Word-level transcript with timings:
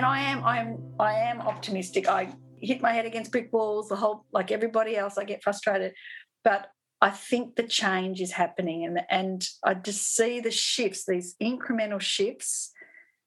and 0.00 0.06
I 0.06 0.20
am, 0.20 0.42
I 0.44 0.58
am, 0.60 0.78
I 0.98 1.12
am 1.12 1.42
optimistic. 1.42 2.08
I 2.08 2.32
hit 2.56 2.80
my 2.80 2.90
head 2.90 3.04
against 3.04 3.32
brick 3.32 3.52
walls. 3.52 3.90
The 3.90 3.96
whole, 3.96 4.24
like 4.32 4.50
everybody 4.50 4.96
else, 4.96 5.18
I 5.18 5.24
get 5.24 5.42
frustrated, 5.42 5.92
but 6.42 6.68
I 7.02 7.10
think 7.10 7.56
the 7.56 7.64
change 7.64 8.22
is 8.22 8.32
happening, 8.32 8.86
and 8.86 9.02
and 9.10 9.46
I 9.62 9.74
just 9.74 10.16
see 10.16 10.40
the 10.40 10.50
shifts, 10.50 11.04
these 11.04 11.36
incremental 11.38 12.00
shifts, 12.00 12.72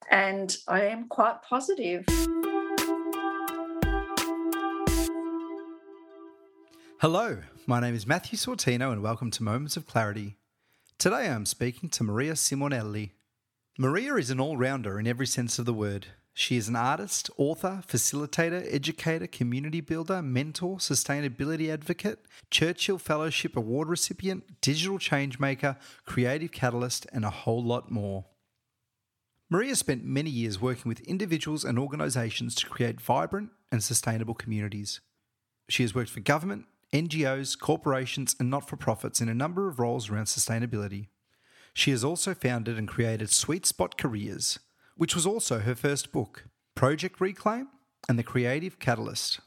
and 0.09 0.57
I 0.67 0.85
am 0.85 1.09
quite 1.09 1.43
positive. 1.47 2.05
Hello, 7.01 7.37
my 7.67 7.81
name 7.81 7.93
is 7.93 8.07
Matthew 8.07 8.39
Sortino, 8.39 8.91
and 8.91 9.03
welcome 9.03 9.29
to 9.29 9.43
Moments 9.43 9.77
of 9.77 9.85
Clarity. 9.85 10.37
Today 10.97 11.29
I'm 11.29 11.45
speaking 11.45 11.89
to 11.89 12.03
Maria 12.03 12.33
Simonelli. 12.33 13.11
Maria 13.77 14.15
is 14.15 14.31
an 14.31 14.39
all 14.39 14.57
rounder 14.57 14.99
in 14.99 15.05
every 15.05 15.27
sense 15.27 15.59
of 15.59 15.67
the 15.67 15.73
word. 15.75 16.07
She 16.35 16.57
is 16.57 16.67
an 16.67 16.75
artist, 16.75 17.29
author, 17.37 17.83
facilitator, 17.87 18.65
educator, 18.73 19.27
community 19.27 19.81
builder, 19.81 20.21
mentor, 20.23 20.77
sustainability 20.77 21.71
advocate, 21.71 22.19
Churchill 22.49 22.97
Fellowship 22.97 23.55
Award 23.55 23.87
recipient, 23.87 24.59
digital 24.59 24.97
changemaker, 24.97 25.77
creative 26.05 26.51
catalyst, 26.51 27.05
and 27.13 27.23
a 27.23 27.29
whole 27.29 27.63
lot 27.63 27.91
more. 27.91 28.25
Maria 29.47 29.75
spent 29.75 30.03
many 30.03 30.31
years 30.31 30.59
working 30.59 30.89
with 30.89 31.01
individuals 31.01 31.63
and 31.63 31.77
organisations 31.77 32.55
to 32.55 32.67
create 32.67 32.99
vibrant 32.99 33.51
and 33.71 33.83
sustainable 33.83 34.33
communities. 34.33 35.01
She 35.69 35.83
has 35.83 35.93
worked 35.93 36.09
for 36.09 36.21
government, 36.21 36.65
NGOs, 36.91 37.59
corporations, 37.59 38.35
and 38.39 38.49
not 38.49 38.67
for 38.67 38.75
profits 38.75 39.21
in 39.21 39.29
a 39.29 39.35
number 39.35 39.67
of 39.67 39.79
roles 39.79 40.09
around 40.09 40.25
sustainability. 40.25 41.09
She 41.75 41.91
has 41.91 42.03
also 42.03 42.33
founded 42.33 42.79
and 42.79 42.87
created 42.87 43.29
Sweet 43.29 43.67
Spot 43.67 43.95
Careers, 43.97 44.57
which 44.95 45.15
was 45.15 45.25
also 45.25 45.59
her 45.59 45.75
first 45.75 46.11
book, 46.11 46.45
Project 46.75 47.19
Reclaim 47.19 47.67
and 48.07 48.19
The 48.19 48.23
Creative 48.23 48.79
Catalyst. 48.79 49.39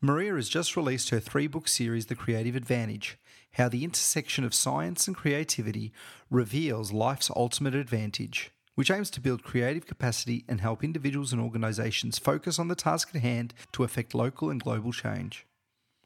Maria 0.00 0.34
has 0.34 0.48
just 0.48 0.76
released 0.76 1.10
her 1.10 1.20
three 1.20 1.46
book 1.46 1.68
series, 1.68 2.06
The 2.06 2.14
Creative 2.14 2.56
Advantage 2.56 3.18
How 3.52 3.68
the 3.68 3.84
Intersection 3.84 4.44
of 4.44 4.54
Science 4.54 5.06
and 5.06 5.16
Creativity 5.16 5.92
Reveals 6.30 6.92
Life's 6.92 7.30
Ultimate 7.36 7.74
Advantage, 7.74 8.50
which 8.76 8.90
aims 8.90 9.10
to 9.10 9.20
build 9.20 9.42
creative 9.42 9.86
capacity 9.86 10.44
and 10.48 10.60
help 10.60 10.82
individuals 10.82 11.32
and 11.32 11.42
organisations 11.42 12.18
focus 12.18 12.58
on 12.58 12.68
the 12.68 12.74
task 12.74 13.10
at 13.14 13.20
hand 13.20 13.52
to 13.72 13.84
affect 13.84 14.14
local 14.14 14.48
and 14.48 14.62
global 14.62 14.92
change. 14.92 15.46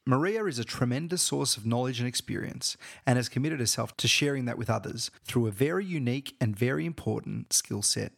Maria 0.07 0.45
is 0.45 0.59
a 0.59 0.65
tremendous 0.65 1.23
source 1.23 1.57
of 1.57 1.65
knowledge 1.65 1.99
and 1.99 2.09
experience 2.09 2.77
and 3.07 3.17
has 3.17 3.29
committed 3.29 3.61
herself 3.61 3.97
to 3.97 4.09
sharing 4.09 4.45
that 4.45 4.59
with 4.59 4.69
others 4.69 5.11
through 5.25 5.47
a 5.47 5.53
very 5.53 5.85
unique 5.85 6.35
and 6.41 6.59
very 6.59 6.85
important 6.85 7.53
skill 7.53 7.81
set. 7.81 8.13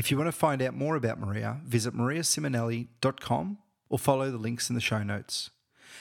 If 0.00 0.10
you 0.10 0.16
want 0.16 0.28
to 0.28 0.32
find 0.32 0.62
out 0.62 0.72
more 0.72 0.96
about 0.96 1.20
Maria, 1.20 1.60
visit 1.62 1.92
mariasimonelli.com 1.92 3.58
or 3.90 3.98
follow 3.98 4.30
the 4.30 4.38
links 4.38 4.70
in 4.70 4.74
the 4.74 4.80
show 4.80 5.02
notes. 5.02 5.50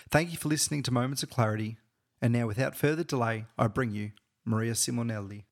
Thank 0.09 0.31
you 0.31 0.37
for 0.37 0.47
listening 0.47 0.83
to 0.83 0.91
Moments 0.91 1.21
of 1.21 1.29
Clarity. 1.29 1.75
And 2.21 2.31
now, 2.31 2.47
without 2.47 2.77
further 2.77 3.03
delay, 3.03 3.43
I 3.57 3.67
bring 3.67 3.91
you 3.91 4.11
Maria 4.45 4.71
Simonelli. 4.71 5.43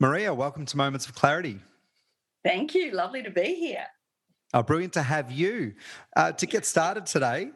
Maria, 0.00 0.34
welcome 0.34 0.66
to 0.66 0.76
Moments 0.76 1.06
of 1.06 1.14
Clarity. 1.14 1.60
Thank 2.42 2.74
you. 2.74 2.90
Lovely 2.90 3.22
to 3.22 3.30
be 3.30 3.54
here. 3.54 3.86
Oh, 4.52 4.64
brilliant 4.64 4.94
to 4.94 5.02
have 5.02 5.30
you. 5.30 5.74
Uh, 6.16 6.32
to 6.32 6.46
get 6.46 6.66
started 6.66 7.06
today, 7.06 7.52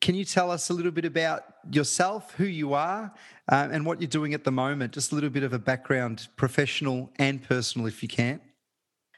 can 0.00 0.14
you 0.14 0.24
tell 0.24 0.50
us 0.50 0.70
a 0.70 0.72
little 0.72 0.90
bit 0.90 1.04
about 1.04 1.44
yourself, 1.70 2.32
who 2.36 2.44
you 2.44 2.72
are, 2.72 3.12
um, 3.50 3.72
and 3.72 3.84
what 3.84 4.00
you're 4.00 4.08
doing 4.08 4.32
at 4.32 4.44
the 4.44 4.52
moment? 4.52 4.94
Just 4.94 5.12
a 5.12 5.14
little 5.14 5.28
bit 5.28 5.42
of 5.42 5.52
a 5.52 5.58
background, 5.58 6.28
professional 6.34 7.12
and 7.16 7.46
personal, 7.46 7.86
if 7.86 8.02
you 8.02 8.08
can. 8.08 8.40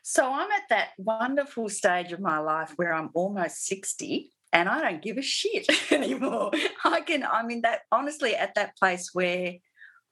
So, 0.08 0.32
I'm 0.32 0.52
at 0.52 0.68
that 0.70 0.90
wonderful 0.98 1.68
stage 1.68 2.12
of 2.12 2.20
my 2.20 2.38
life 2.38 2.72
where 2.76 2.94
I'm 2.94 3.10
almost 3.12 3.66
60 3.66 4.30
and 4.52 4.68
I 4.68 4.80
don't 4.80 5.02
give 5.02 5.18
a 5.18 5.22
shit 5.22 5.66
anymore. 5.90 6.52
I 6.84 7.00
can, 7.00 7.24
I'm 7.24 7.50
in 7.50 7.62
that, 7.62 7.80
honestly, 7.90 8.36
at 8.36 8.54
that 8.54 8.76
place 8.76 9.10
where 9.14 9.54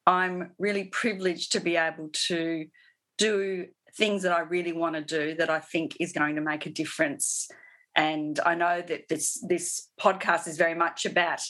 I'm 0.04 0.50
really 0.58 0.86
privileged 0.86 1.52
to 1.52 1.60
be 1.60 1.76
able 1.76 2.10
to 2.26 2.66
do 3.18 3.66
things 3.96 4.24
that 4.24 4.32
I 4.32 4.40
really 4.40 4.72
want 4.72 4.96
to 4.96 5.00
do 5.00 5.36
that 5.36 5.48
I 5.48 5.60
think 5.60 5.96
is 6.00 6.12
going 6.12 6.34
to 6.34 6.42
make 6.42 6.66
a 6.66 6.70
difference 6.70 7.48
and 7.94 8.40
I 8.44 8.56
know 8.56 8.82
that 8.82 9.08
this 9.08 9.40
this 9.48 9.88
podcast 10.00 10.48
is 10.48 10.56
very 10.56 10.74
much 10.74 11.06
about 11.06 11.40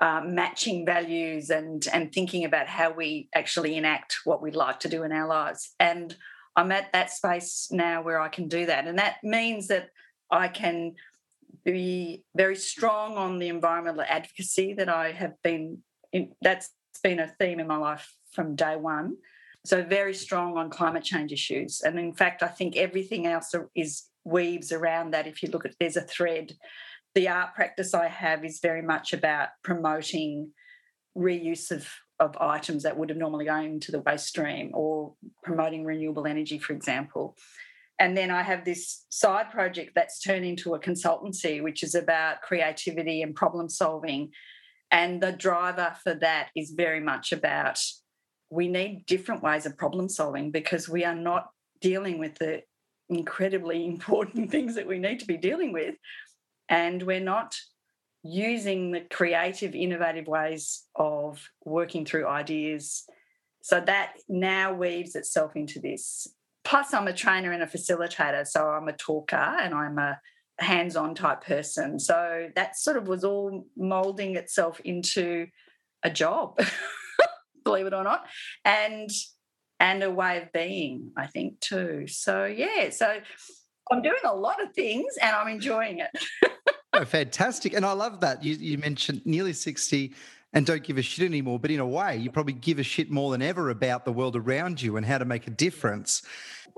um, 0.00 0.34
matching 0.34 0.86
values 0.86 1.50
and 1.50 1.86
and 1.92 2.12
thinking 2.12 2.44
about 2.44 2.66
how 2.66 2.90
we 2.90 3.28
actually 3.34 3.76
enact 3.76 4.16
what 4.24 4.42
we'd 4.42 4.56
like 4.56 4.80
to 4.80 4.88
do 4.88 5.02
in 5.02 5.12
our 5.12 5.28
lives. 5.28 5.74
And 5.78 6.16
I'm 6.56 6.72
at 6.72 6.92
that 6.92 7.10
space 7.10 7.68
now 7.70 8.02
where 8.02 8.20
I 8.20 8.28
can 8.28 8.48
do 8.48 8.66
that, 8.66 8.86
and 8.86 8.98
that 8.98 9.16
means 9.22 9.68
that 9.68 9.90
I 10.30 10.48
can 10.48 10.94
be 11.64 12.24
very 12.36 12.56
strong 12.56 13.16
on 13.16 13.38
the 13.38 13.48
environmental 13.48 14.04
advocacy 14.06 14.74
that 14.74 14.88
I 14.88 15.12
have 15.12 15.34
been. 15.42 15.78
In, 16.12 16.32
that's 16.40 16.70
been 17.02 17.18
a 17.18 17.34
theme 17.40 17.58
in 17.58 17.66
my 17.66 17.76
life 17.76 18.14
from 18.32 18.54
day 18.54 18.76
one. 18.76 19.16
So 19.66 19.82
very 19.82 20.14
strong 20.14 20.56
on 20.58 20.70
climate 20.70 21.04
change 21.04 21.32
issues, 21.32 21.80
and 21.80 21.98
in 21.98 22.12
fact, 22.12 22.42
I 22.42 22.48
think 22.48 22.76
everything 22.76 23.26
else 23.26 23.54
is 23.74 24.04
weaves 24.24 24.72
around 24.72 25.12
that. 25.12 25.26
If 25.26 25.42
you 25.42 25.48
look 25.50 25.64
at, 25.64 25.74
there's 25.80 25.96
a 25.96 26.02
thread. 26.02 26.52
The 27.14 27.28
art 27.28 27.54
practice 27.54 27.94
I 27.94 28.08
have 28.08 28.44
is 28.44 28.60
very 28.60 28.82
much 28.82 29.12
about 29.12 29.48
promoting 29.62 30.50
reuse 31.16 31.70
of, 31.70 31.88
of 32.20 32.36
items 32.40 32.82
that 32.84 32.96
would 32.96 33.08
have 33.08 33.18
normally 33.18 33.46
gone 33.46 33.64
into 33.64 33.90
the 33.90 34.00
waste 34.00 34.26
stream 34.26 34.70
or 34.72 35.14
promoting 35.42 35.84
renewable 35.84 36.26
energy, 36.26 36.58
for 36.58 36.72
example. 36.72 37.36
And 37.98 38.16
then 38.16 38.30
I 38.30 38.42
have 38.42 38.64
this 38.64 39.06
side 39.08 39.50
project 39.50 39.92
that's 39.94 40.20
turned 40.20 40.44
into 40.44 40.74
a 40.74 40.80
consultancy, 40.80 41.62
which 41.62 41.82
is 41.82 41.94
about 41.94 42.42
creativity 42.42 43.22
and 43.22 43.34
problem 43.34 43.68
solving. 43.68 44.30
And 44.90 45.22
the 45.22 45.32
driver 45.32 45.96
for 46.02 46.14
that 46.14 46.48
is 46.56 46.74
very 46.76 47.00
much 47.00 47.32
about 47.32 47.80
we 48.50 48.68
need 48.68 49.04
different 49.06 49.42
ways 49.42 49.66
of 49.66 49.76
problem 49.76 50.08
solving 50.08 50.50
because 50.50 50.88
we 50.88 51.04
are 51.04 51.14
not 51.14 51.50
dealing 51.80 52.18
with 52.18 52.36
the 52.36 52.62
incredibly 53.08 53.84
important 53.94 54.50
things 54.50 54.74
that 54.74 54.86
we 54.86 54.98
need 54.98 55.20
to 55.20 55.26
be 55.26 55.36
dealing 55.36 55.72
with. 55.72 55.94
And 56.68 57.02
we're 57.02 57.20
not 57.20 57.56
using 58.24 58.90
the 58.90 59.02
creative, 59.02 59.74
innovative 59.74 60.26
ways 60.26 60.84
of 60.96 61.46
working 61.64 62.06
through 62.06 62.26
ideas. 62.26 63.04
So 63.60 63.80
that 63.80 64.14
now 64.28 64.72
weaves 64.72 65.14
itself 65.14 65.54
into 65.56 65.78
this. 65.78 66.26
Plus, 66.64 66.94
I'm 66.94 67.06
a 67.06 67.12
trainer 67.12 67.52
and 67.52 67.62
a 67.62 67.66
facilitator. 67.66 68.46
So 68.46 68.66
I'm 68.66 68.88
a 68.88 68.92
talker 68.94 69.36
and 69.36 69.74
I'm 69.74 69.98
a 69.98 70.18
hands 70.58 70.96
on 70.96 71.14
type 71.14 71.44
person. 71.44 71.98
So 71.98 72.48
that 72.56 72.78
sort 72.78 72.96
of 72.96 73.08
was 73.08 73.24
all 73.24 73.66
molding 73.76 74.36
itself 74.36 74.80
into 74.80 75.46
a 76.02 76.10
job, 76.10 76.58
believe 77.64 77.86
it 77.86 77.94
or 77.94 78.04
not. 78.04 78.26
And 78.64 79.10
and 79.80 80.02
a 80.02 80.10
way 80.10 80.40
of 80.40 80.52
being, 80.52 81.10
I 81.16 81.26
think, 81.26 81.60
too. 81.60 82.06
So, 82.06 82.44
yeah, 82.44 82.90
so 82.90 83.18
I'm 83.90 84.02
doing 84.02 84.14
a 84.24 84.34
lot 84.34 84.62
of 84.62 84.72
things 84.72 85.16
and 85.20 85.34
I'm 85.34 85.48
enjoying 85.48 85.98
it. 85.98 86.10
oh, 87.00 87.04
fantastic. 87.04 87.74
And 87.74 87.84
I 87.84 87.92
love 87.92 88.20
that. 88.20 88.42
You, 88.44 88.54
you 88.54 88.78
mentioned 88.78 89.22
nearly 89.24 89.52
60 89.52 90.14
and 90.52 90.64
don't 90.64 90.82
give 90.82 90.98
a 90.98 91.02
shit 91.02 91.24
anymore, 91.24 91.58
but 91.58 91.70
in 91.70 91.80
a 91.80 91.86
way, 91.86 92.16
you 92.16 92.30
probably 92.30 92.52
give 92.52 92.78
a 92.78 92.82
shit 92.82 93.10
more 93.10 93.32
than 93.32 93.42
ever 93.42 93.70
about 93.70 94.04
the 94.04 94.12
world 94.12 94.36
around 94.36 94.80
you 94.80 94.96
and 94.96 95.04
how 95.04 95.18
to 95.18 95.24
make 95.24 95.46
a 95.46 95.50
difference. 95.50 96.22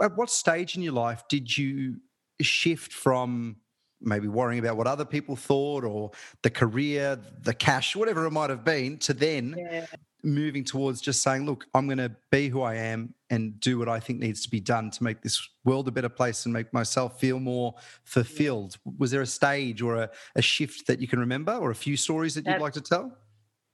At 0.01 0.17
what 0.17 0.31
stage 0.31 0.77
in 0.77 0.83
your 0.83 0.95
life 0.95 1.25
did 1.29 1.57
you 1.57 1.97
shift 2.41 2.93
from 2.93 3.57
maybe 4.01 4.29
worrying 4.29 4.59
about 4.59 4.77
what 4.77 4.87
other 4.87 5.05
people 5.05 5.37
thought 5.37 5.85
or 5.85 6.11
the 6.43 6.51
career, 6.51 7.19
the 7.43 7.55
cash, 7.55 7.97
whatever 7.97 8.27
it 8.27 8.31
might 8.31 8.51
have 8.51 8.65
been, 8.65 8.99
to 8.99 9.15
then 9.15 9.55
yeah 9.59 9.87
moving 10.23 10.65
towards 10.65 11.01
just 11.01 11.23
saying, 11.23 11.47
look, 11.47 11.67
I'm 11.75 11.87
going 11.87 11.99
to 11.99 12.13
be 12.31 12.49
who 12.49 12.63
I 12.63 12.75
am 12.75 13.15
and 13.31 13.59
do 13.61 13.79
what 13.79 13.89
I 13.89 14.01
think 14.01 14.21
needs 14.21 14.43
to 14.43 14.51
be 14.51 14.61
done 14.61 14.91
to 14.91 15.05
make 15.05 15.23
this 15.23 15.49
world 15.65 15.89
a 15.89 15.91
better 15.91 16.09
place 16.09 16.45
and 16.45 16.53
make 16.53 16.73
myself 16.73 17.21
feel 17.21 17.39
more 17.39 17.75
fulfilled? 18.05 18.77
Was 18.99 19.11
there 19.11 19.21
a 19.21 19.27
stage 19.27 19.83
or 19.83 19.97
a, 19.97 20.11
a 20.35 20.43
shift 20.43 20.87
that 20.87 21.01
you 21.01 21.09
can 21.09 21.19
remember 21.19 21.53
or 21.53 21.71
a 21.71 21.75
few 21.75 21.97
stories 21.97 22.35
that 22.35 22.47
you'd 22.47 22.61
like 22.61 22.75
to 22.75 22.81
tell? 22.81 23.17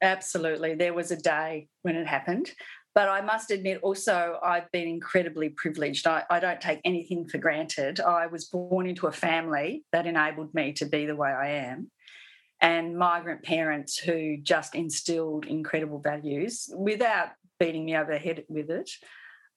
Absolutely. 0.03 0.75
There 0.75 0.95
was 0.95 1.11
a 1.11 1.17
day 1.17 1.69
when 1.83 1.97
it 1.97 2.07
happened. 2.07 2.51
But 2.95 3.09
I 3.09 3.23
must 3.23 3.51
admit, 3.51 3.79
also, 3.83 4.39
I've 4.45 4.71
been 4.71 4.87
incredibly 4.87 5.49
privileged. 5.49 6.07
I, 6.07 6.25
I, 6.29 6.41
don't 6.41 6.61
take 6.61 6.81
anything 6.85 7.27
for 7.27 7.39
granted. 7.39 8.01
I 8.01 8.27
was 8.27 8.45
born 8.45 8.87
into 8.87 9.07
a 9.07 9.13
family 9.13 9.85
that 9.93 10.07
enabled 10.07 10.53
me 10.53 10.75
to 10.75 10.85
be 10.85 11.07
the 11.07 11.17
way 11.17 11.31
I 11.31 11.49
am 11.53 11.91
and 12.63 12.97
migrant 12.97 13.43
parents 13.43 13.99
who 13.99 14.37
just 14.37 14.77
instilled 14.77 15.47
incredible 15.47 15.99
values 15.99 16.71
without 16.75 17.31
beating 17.59 17.85
me 17.85 17.97
over 17.97 18.13
the 18.13 18.19
head 18.19 18.45
with 18.49 18.71
it. 18.71 18.89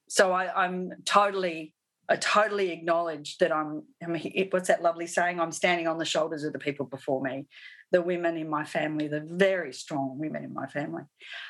So 0.10 0.31
I, 0.31 0.66
am 0.66 0.90
totally, 1.06 1.75
I 2.10 2.16
totally 2.16 2.72
acknowledge 2.72 3.38
that 3.38 3.52
I'm, 3.52 3.84
I 4.04 4.07
mean, 4.07 4.48
what's 4.50 4.69
that 4.69 4.81
lovely 4.81 5.06
saying? 5.06 5.40
I'm 5.40 5.52
standing 5.52 5.88
on 5.88 6.00
the 6.00 6.06
shoulders 6.06 6.44
of 6.44 6.54
the 6.54 6.60
people 6.60 6.88
before 6.88 7.22
me, 7.22 7.46
the 7.92 8.02
women 8.02 8.38
in 8.38 8.50
my 8.50 8.66
family, 8.66 9.08
the 9.08 9.24
very 9.24 9.72
strong 9.72 10.18
women 10.18 10.44
in 10.44 10.54
my 10.54 10.66
family. 10.66 11.04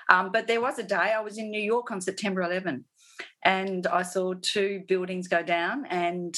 Um, 0.09 0.31
but 0.33 0.47
there 0.47 0.61
was 0.61 0.77
a 0.77 0.83
day 0.83 1.13
I 1.15 1.21
was 1.21 1.37
in 1.37 1.51
New 1.51 1.61
York 1.61 1.89
on 1.89 2.01
September 2.01 2.41
11 2.41 2.83
and 3.45 3.87
I 3.87 4.01
saw 4.01 4.33
two 4.41 4.83
buildings 4.89 5.29
go 5.29 5.41
down 5.41 5.85
and 5.85 6.35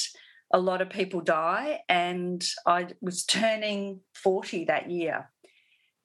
a 0.52 0.58
lot 0.58 0.80
of 0.80 0.90
people 0.90 1.20
die. 1.20 1.80
And 1.88 2.44
I 2.66 2.88
was 3.00 3.24
turning 3.24 4.00
40 4.14 4.64
that 4.66 4.90
year. 4.90 5.30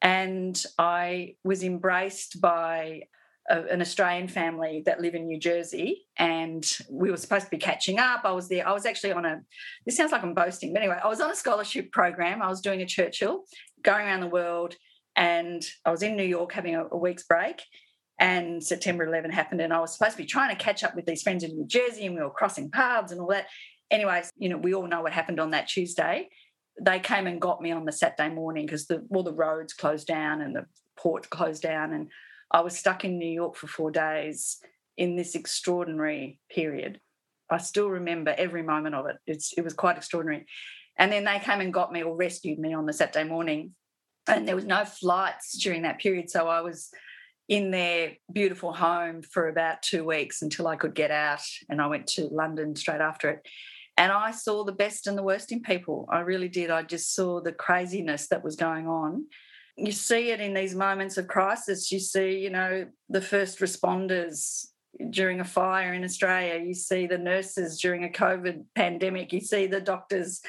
And 0.01 0.61
I 0.77 1.35
was 1.43 1.63
embraced 1.63 2.41
by 2.41 3.03
a, 3.49 3.63
an 3.63 3.81
Australian 3.81 4.27
family 4.27 4.83
that 4.85 4.99
live 4.99 5.15
in 5.15 5.27
New 5.27 5.39
Jersey. 5.39 6.05
And 6.17 6.69
we 6.89 7.09
were 7.09 7.17
supposed 7.17 7.45
to 7.45 7.51
be 7.51 7.57
catching 7.57 7.99
up. 7.99 8.21
I 8.25 8.31
was 8.31 8.49
there. 8.49 8.67
I 8.67 8.73
was 8.73 8.85
actually 8.85 9.13
on 9.13 9.25
a, 9.25 9.41
this 9.85 9.95
sounds 9.95 10.11
like 10.11 10.23
I'm 10.23 10.33
boasting, 10.33 10.73
but 10.73 10.81
anyway, 10.81 10.99
I 11.01 11.07
was 11.07 11.21
on 11.21 11.31
a 11.31 11.35
scholarship 11.35 11.91
program. 11.91 12.41
I 12.41 12.49
was 12.49 12.61
doing 12.61 12.81
a 12.81 12.85
Churchill, 12.85 13.43
going 13.81 14.05
around 14.05 14.21
the 14.21 14.27
world. 14.27 14.75
And 15.15 15.63
I 15.85 15.91
was 15.91 16.03
in 16.03 16.17
New 16.17 16.23
York 16.23 16.51
having 16.51 16.75
a, 16.75 16.85
a 16.91 16.97
week's 16.97 17.23
break 17.23 17.61
and 18.19 18.63
September 18.63 19.05
11 19.05 19.31
happened, 19.31 19.59
and 19.59 19.73
I 19.73 19.79
was 19.79 19.93
supposed 19.93 20.13
to 20.13 20.23
be 20.23 20.25
trying 20.25 20.55
to 20.55 20.63
catch 20.63 20.83
up 20.83 20.95
with 20.95 21.05
these 21.05 21.23
friends 21.23 21.43
in 21.43 21.55
New 21.55 21.67
Jersey, 21.67 22.05
and 22.05 22.15
we 22.15 22.21
were 22.21 22.29
crossing 22.29 22.69
paths 22.69 23.11
and 23.11 23.19
all 23.19 23.27
that 23.27 23.47
anyways, 23.93 24.31
you 24.37 24.49
know, 24.49 24.57
we 24.57 24.73
all 24.73 24.87
know 24.87 25.01
what 25.01 25.13
happened 25.13 25.39
on 25.39 25.51
that 25.51 25.69
Tuesday. 25.69 26.27
They 26.81 26.99
came 26.99 27.27
and 27.27 27.39
got 27.39 27.61
me 27.61 27.71
on 27.71 27.85
the 27.85 27.91
Saturday 27.91 28.33
morning 28.33 28.65
because 28.65 28.87
the 28.87 29.05
all 29.11 29.23
the 29.23 29.31
roads 29.31 29.73
closed 29.73 30.07
down 30.07 30.41
and 30.41 30.55
the 30.55 30.65
port 30.97 31.29
closed 31.29 31.61
down, 31.61 31.93
and 31.93 32.09
I 32.51 32.61
was 32.61 32.77
stuck 32.77 33.05
in 33.05 33.17
New 33.17 33.31
York 33.31 33.55
for 33.55 33.67
four 33.67 33.91
days 33.91 34.57
in 34.97 35.15
this 35.15 35.35
extraordinary 35.35 36.39
period. 36.51 36.99
I 37.49 37.57
still 37.57 37.89
remember 37.89 38.33
every 38.37 38.63
moment 38.63 38.95
of 38.95 39.05
it. 39.07 39.17
It's, 39.27 39.53
it 39.57 39.63
was 39.63 39.73
quite 39.73 39.97
extraordinary. 39.97 40.45
And 40.97 41.11
then 41.11 41.23
they 41.23 41.39
came 41.39 41.61
and 41.61 41.73
got 41.73 41.91
me 41.91 42.03
or 42.03 42.15
rescued 42.15 42.59
me 42.59 42.73
on 42.73 42.85
the 42.85 42.93
Saturday 42.93 43.27
morning. 43.27 43.75
And 44.27 44.47
there 44.47 44.55
was 44.55 44.65
no 44.65 44.85
flights 44.85 45.57
during 45.57 45.81
that 45.83 45.99
period. 45.99 46.29
So 46.29 46.47
I 46.47 46.61
was 46.61 46.89
in 47.49 47.71
their 47.71 48.13
beautiful 48.31 48.71
home 48.71 49.21
for 49.21 49.49
about 49.49 49.81
two 49.81 50.03
weeks 50.03 50.41
until 50.41 50.67
I 50.67 50.75
could 50.75 50.95
get 50.95 51.11
out. 51.11 51.41
And 51.69 51.81
I 51.81 51.87
went 51.87 52.07
to 52.09 52.27
London 52.27 52.75
straight 52.75 53.01
after 53.01 53.29
it. 53.29 53.47
And 53.97 54.11
I 54.11 54.31
saw 54.31 54.63
the 54.63 54.71
best 54.71 55.07
and 55.07 55.17
the 55.17 55.23
worst 55.23 55.51
in 55.51 55.61
people. 55.61 56.07
I 56.11 56.19
really 56.21 56.49
did. 56.49 56.71
I 56.71 56.81
just 56.83 57.13
saw 57.13 57.41
the 57.41 57.51
craziness 57.51 58.27
that 58.29 58.43
was 58.43 58.55
going 58.55 58.87
on. 58.87 59.25
You 59.77 59.91
see 59.91 60.31
it 60.31 60.39
in 60.39 60.53
these 60.53 60.75
moments 60.75 61.17
of 61.17 61.27
crisis. 61.27 61.91
You 61.91 61.99
see, 61.99 62.39
you 62.39 62.49
know, 62.49 62.87
the 63.09 63.21
first 63.21 63.59
responders 63.59 64.65
during 65.09 65.39
a 65.39 65.45
fire 65.45 65.93
in 65.93 66.03
Australia. 66.03 66.63
You 66.63 66.73
see 66.73 67.07
the 67.07 67.17
nurses 67.17 67.79
during 67.79 68.03
a 68.03 68.09
COVID 68.09 68.65
pandemic. 68.75 69.33
You 69.33 69.41
see 69.41 69.67
the 69.67 69.81
doctors 69.81 70.41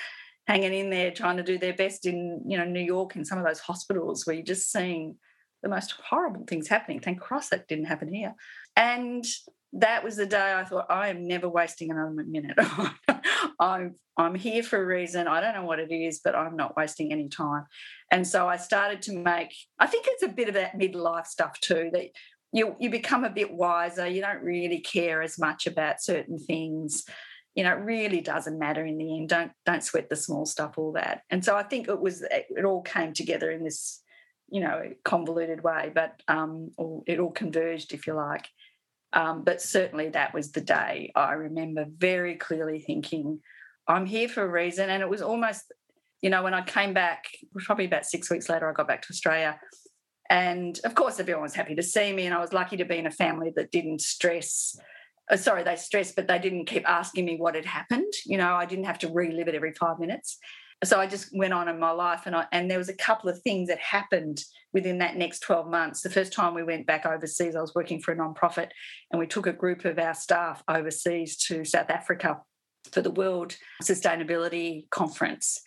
hanging 0.47 0.75
in 0.75 0.91
there 0.91 1.11
trying 1.11 1.39
to 1.39 1.43
do 1.43 1.59
their 1.59 1.73
best 1.75 2.07
in, 2.07 2.43
you 2.47 2.59
know, 2.59 2.65
New 2.65 2.81
York 2.81 3.17
in 3.17 3.25
some 3.25 3.39
of 3.39 3.45
those 3.45 3.61
hospitals 3.61 4.27
where 4.27 4.37
you're 4.37 4.45
just 4.45 4.71
seeing 4.71 5.17
the 5.63 5.69
most 5.69 5.95
horrible 6.05 6.45
things 6.47 6.69
happening. 6.69 7.01
Thank 7.01 7.21
Christ 7.21 7.51
that 7.51 7.67
didn't 7.69 7.87
happen 7.87 8.13
here. 8.13 8.35
And 8.77 9.25
that 9.73 10.05
was 10.05 10.17
the 10.17 10.27
day 10.27 10.55
I 10.55 10.65
thought 10.65 10.87
I 10.91 11.09
am 11.09 11.27
never 11.27 11.49
wasting 11.49 11.91
another 11.91 12.25
minute. 12.25 12.59
I'm 13.59 13.97
I'm 14.17 14.35
here 14.35 14.63
for 14.63 14.81
a 14.81 14.87
reason. 14.87 15.27
I 15.27 15.41
don't 15.41 15.55
know 15.55 15.65
what 15.65 15.81
it 15.81 15.93
is, 15.93 16.21
but 16.23 16.37
I'm 16.37 16.57
not 16.57 16.77
wasting 16.77 17.13
any 17.13 17.29
time. 17.29 17.65
And 18.11 18.27
so 18.27 18.49
I 18.49 18.57
started 18.57 19.03
to 19.03 19.19
make. 19.19 19.53
I 19.79 19.87
think 19.87 20.07
it's 20.09 20.23
a 20.23 20.29
bit 20.29 20.49
of 20.49 20.55
that 20.55 20.79
midlife 20.79 21.27
stuff 21.27 21.59
too. 21.61 21.91
That 21.93 22.11
you 22.53 22.77
you 22.79 22.91
become 22.91 23.25
a 23.25 23.31
bit 23.31 23.53
wiser. 23.53 24.07
You 24.07 24.21
don't 24.21 24.43
really 24.43 24.81
care 24.81 25.23
as 25.23 25.39
much 25.39 25.67
about 25.67 26.03
certain 26.03 26.39
things. 26.39 27.05
You 27.55 27.65
know, 27.65 27.73
it 27.73 27.81
really 27.81 28.21
doesn't 28.21 28.59
matter 28.59 28.85
in 28.85 28.99
the 28.99 29.17
end. 29.17 29.29
Don't 29.29 29.53
don't 29.67 29.83
sweat 29.83 30.09
the 30.09 30.17
small 30.17 30.47
stuff. 30.47 30.79
All 30.79 30.93
that. 30.93 31.23
And 31.31 31.45
so 31.45 31.57
I 31.57 31.65
think 31.65 31.89
it 31.89 32.01
was 32.01 32.23
it 32.31 32.65
all 32.65 32.83
came 32.83 33.13
together 33.13 33.51
in 33.51 33.65
this 33.65 34.01
you 34.49 34.61
know 34.61 34.93
convoluted 35.05 35.63
way, 35.65 35.91
but 35.93 36.23
um, 36.29 36.71
it 37.07 37.19
all 37.19 37.33
converged, 37.33 37.93
if 37.93 38.07
you 38.07 38.15
like. 38.15 38.49
Um, 39.15 39.45
but 39.45 39.63
certainly 39.63 40.09
that 40.11 40.35
was 40.35 40.51
the 40.51 40.61
day 40.61 41.13
I 41.15 41.33
remember 41.35 41.87
very 41.89 42.35
clearly 42.35 42.81
thinking, 42.81 43.41
I'm 43.87 44.07
here 44.07 44.29
for 44.29 44.43
a 44.43 44.49
reason. 44.49 44.91
And 44.91 45.03
it 45.03 45.09
was 45.09 45.23
almost, 45.23 45.73
you 46.21 46.31
know, 46.31 46.43
when 46.43 46.53
I 46.53 46.63
came 46.63 46.93
back, 46.93 47.25
probably 47.59 47.85
about 47.85 48.07
six 48.07 48.29
weeks 48.29 48.49
later, 48.49 48.69
I 48.69 48.73
got 48.73 48.89
back 48.89 49.03
to 49.03 49.13
Australia. 49.13 49.59
And 50.29 50.79
of 50.85 50.97
course, 50.97 51.21
everyone 51.21 51.45
was 51.45 51.55
happy 51.55 51.77
to 51.77 51.83
see 51.83 52.13
me. 52.13 52.27
And 52.27 52.35
I 52.35 52.41
was 52.41 52.53
lucky 52.53 52.77
to 52.79 52.85
be 52.85 52.99
in 52.99 53.07
a 53.07 53.11
family 53.13 53.53
that 53.55 53.71
didn't 53.71 54.01
stress. 54.01 54.77
Uh, 55.31 55.37
sorry, 55.37 55.63
they 55.63 55.77
stressed, 55.77 56.17
but 56.17 56.27
they 56.27 56.41
didn't 56.41 56.67
keep 56.67 56.89
asking 56.89 57.25
me 57.25 57.37
what 57.37 57.55
had 57.55 57.67
happened. 57.67 58.13
You 58.27 58.39
know, 58.39 58.55
I 58.55 58.67
didn't 58.67 58.87
have 58.87 58.99
to 59.01 59.13
relive 59.13 59.47
it 59.47 59.55
every 59.55 59.75
five 59.75 60.01
minutes 60.01 60.39
so 60.85 61.01
I 61.01 61.07
just 61.07 61.37
went 61.37 61.53
on 61.53 61.69
in 61.69 61.79
my 61.79 61.91
life, 61.91 62.23
and 62.27 62.35
I, 62.35 62.47
and 62.53 62.71
there 62.71 62.79
was 62.79 62.89
a 62.89 62.97
couple 62.97 63.31
of 63.31 63.41
things 63.43 63.69
that 63.69 63.79
happened 63.79 64.43
within 64.73 64.99
that 64.99 65.17
next 65.17 65.41
12 65.41 65.69
months. 65.69 66.03
The 66.03 66.11
first 66.11 66.33
time 66.33 66.55
we 66.55 66.65
went 66.65 66.87
back 66.87 67.07
overseas, 67.07 67.55
I 67.55 67.61
was 67.61 67.75
working 67.75 68.01
for 68.01 68.13
a 68.13 68.17
nonprofit, 68.17 68.71
and 69.11 69.21
we 69.21 69.27
took 69.27 69.47
a 69.47 69.53
group 69.53 69.85
of 69.85 69.99
our 69.99 70.15
staff 70.15 70.63
overseas 70.69 71.37
to 71.47 71.65
South 71.65 71.91
Africa 71.91 72.41
for 72.93 73.01
the 73.01 73.11
World 73.11 73.57
Sustainability 73.83 74.89
Conference. 74.91 75.61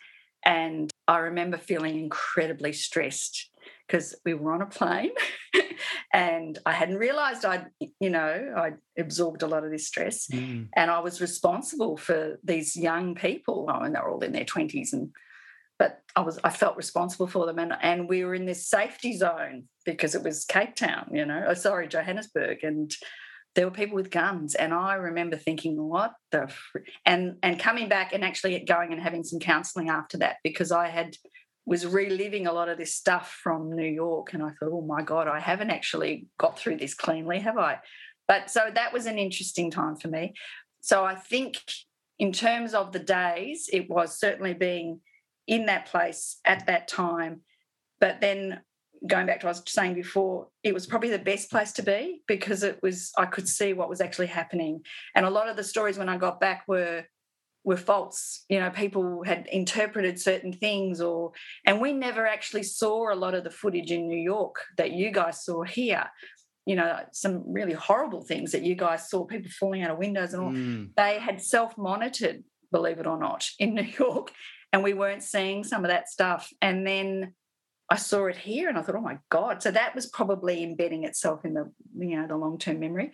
And 0.46 0.92
I 1.08 1.20
remember 1.20 1.58
feeling 1.58 2.00
incredibly 2.00 2.74
stressed 2.74 3.50
because 3.88 4.16
we 4.26 4.34
were 4.34 4.54
on 4.54 4.62
a 4.62 4.66
plane 4.66 5.12
and 6.14 6.58
I 6.66 6.72
hadn't 6.72 6.98
realized 6.98 7.44
I'd, 7.44 7.68
you 8.00 8.10
know, 8.10 8.54
I'd 8.56 8.78
absorbed 8.98 9.44
a 9.44 9.48
lot 9.48 9.66
of 9.66 9.72
this 9.72 9.88
stress. 9.88 10.28
Mm. 10.28 10.70
And 10.76 10.90
I 10.90 11.00
was 11.00 11.20
responsible 11.20 11.98
for 11.98 12.40
these 12.44 12.78
young 12.78 13.16
people. 13.16 13.68
I 13.70 13.84
mean, 13.84 13.94
they're 13.94 14.08
all 14.08 14.24
in 14.24 14.32
their 14.32 14.46
20s 14.46 14.94
and 14.94 15.12
but 15.80 16.02
I 16.16 16.22
was 16.22 16.40
I 16.44 16.50
felt 16.50 16.76
responsible 16.76 17.28
for 17.28 17.46
them 17.46 17.60
and, 17.60 17.74
and 17.82 18.10
we 18.10 18.26
were 18.26 18.34
in 18.34 18.48
this 18.48 18.68
safety 18.68 19.16
zone 19.16 19.66
because 19.86 20.16
it 20.16 20.24
was 20.24 20.44
Cape 20.46 20.76
Town, 20.76 21.12
you 21.14 21.26
know, 21.26 21.46
oh, 21.48 21.54
sorry, 21.54 21.88
Johannesburg. 21.88 22.64
And 22.64 22.92
there 23.54 23.66
were 23.66 23.72
people 23.72 23.96
with 23.96 24.10
guns. 24.10 24.56
And 24.56 24.74
I 24.74 24.96
remember 24.96 25.36
thinking, 25.36 25.82
what 25.82 26.14
the 26.32 26.48
fr-? 26.48 26.80
and 27.06 27.38
and 27.44 27.60
coming 27.60 27.90
back 27.90 28.14
and 28.14 28.24
actually 28.24 28.58
going 28.60 28.92
and 28.92 29.02
having 29.02 29.24
some 29.24 29.40
counseling 29.40 29.90
after 29.90 30.18
that 30.20 30.38
because 30.44 30.72
I 30.72 30.88
had 30.88 31.16
was 31.68 31.86
reliving 31.86 32.48
a 32.48 32.54
lot 32.54 32.70
of 32.70 32.78
this 32.78 32.96
stuff 32.96 33.38
from 33.44 33.76
New 33.76 33.86
York. 33.86 34.34
And 34.34 34.42
I 34.42 34.52
thought, 34.52 34.72
oh 34.72 34.82
my 34.82 35.04
God, 35.04 35.28
I 35.28 35.42
haven't 35.42 35.70
actually 35.70 36.26
got 36.40 36.58
through 36.58 36.78
this 36.78 36.94
cleanly, 36.94 37.40
have 37.40 37.58
I? 37.58 37.80
But 38.26 38.50
so 38.50 38.72
that 38.74 38.94
was 38.94 39.06
an 39.06 39.20
interesting 39.20 39.70
time 39.70 39.98
for 39.98 40.08
me. 40.08 40.34
So 40.80 41.04
I 41.04 41.16
think 41.16 41.58
in 42.20 42.32
terms 42.32 42.74
of 42.74 42.94
the 42.94 43.00
days, 43.00 43.70
it 43.72 43.90
was 43.90 44.18
certainly 44.18 44.54
being 44.54 45.02
in 45.46 45.66
that 45.66 45.88
place 45.88 46.40
at 46.46 46.66
that 46.68 46.88
time. 46.88 47.42
But 48.00 48.22
then 48.22 48.62
going 49.06 49.28
back 49.28 49.42
to 49.42 49.48
what 49.48 49.58
I 49.58 49.60
was 49.60 49.64
saying 49.68 49.96
before, 49.96 50.48
it 50.64 50.74
was 50.74 50.88
probably 50.88 51.10
the 51.10 51.20
best 51.20 51.52
place 51.52 51.74
to 51.74 51.84
be 51.84 52.22
because 52.28 52.64
it 52.64 52.80
was 52.82 53.12
I 53.18 53.26
could 53.26 53.48
see 53.48 53.74
what 53.74 53.90
was 53.90 54.00
actually 54.00 54.28
happening. 54.28 54.84
And 55.16 55.26
a 55.26 55.30
lot 55.30 55.50
of 55.50 55.58
the 55.58 55.66
stories 55.66 55.98
when 55.98 56.08
I 56.08 56.16
got 56.16 56.40
back 56.40 56.64
were 56.66 57.04
were 57.68 57.76
false 57.76 58.46
you 58.48 58.58
know 58.58 58.70
people 58.70 59.24
had 59.26 59.46
interpreted 59.52 60.18
certain 60.18 60.54
things 60.54 61.02
or 61.02 61.34
and 61.66 61.82
we 61.82 61.92
never 61.92 62.26
actually 62.26 62.64
saw 62.64 63.14
a 63.14 63.22
lot 63.24 63.36
of 63.36 63.44
the 63.44 63.50
footage 63.50 63.92
in 63.92 64.08
new 64.08 64.18
york 64.18 64.56
that 64.78 64.94
you 64.94 65.12
guys 65.12 65.44
saw 65.44 65.62
here. 65.64 66.06
You 66.66 66.76
know 66.76 67.00
some 67.12 67.44
really 67.46 67.74
horrible 67.74 68.22
things 68.22 68.54
that 68.54 68.64
you 68.64 68.76
guys 68.76 69.10
saw 69.10 69.26
people 69.26 69.52
falling 69.52 69.84
out 69.84 69.92
of 69.92 69.98
windows 69.98 70.34
and 70.34 70.44
all. 70.44 70.52
Mm. 70.52 70.90
they 70.96 71.20
had 71.20 71.42
self-monitored 71.42 72.44
believe 72.72 73.00
it 73.00 73.08
or 73.08 73.20
not 73.20 73.46
in 73.60 73.76
new 73.76 73.92
york 74.00 74.32
and 74.72 74.82
we 74.82 74.94
weren't 74.94 75.24
seeing 75.24 75.64
some 75.64 75.84
of 75.84 75.90
that 75.90 76.10
stuff. 76.10 76.50
And 76.62 76.88
then 76.88 77.34
i 77.90 77.98
saw 77.98 78.28
it 78.28 78.38
here 78.38 78.70
and 78.70 78.78
i 78.78 78.82
thought 78.82 78.96
oh 78.96 79.02
my 79.02 79.18
god. 79.30 79.62
So 79.62 79.72
that 79.72 79.94
was 79.94 80.06
probably 80.08 80.64
embedding 80.64 81.04
itself 81.04 81.44
in 81.44 81.54
the 81.54 81.70
you 81.98 82.16
know 82.18 82.28
the 82.28 82.38
long-term 82.38 82.80
memory. 82.80 83.12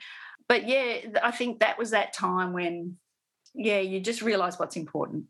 But 0.48 0.68
yeah 0.68 0.88
i 1.24 1.32
think 1.32 1.60
that 1.60 1.80
was 1.80 1.90
that 1.92 2.14
time 2.14 2.54
when 2.54 2.98
yeah, 3.54 3.80
you 3.80 4.00
just 4.00 4.22
realize 4.22 4.60
what's 4.60 4.76
important. 4.76 5.26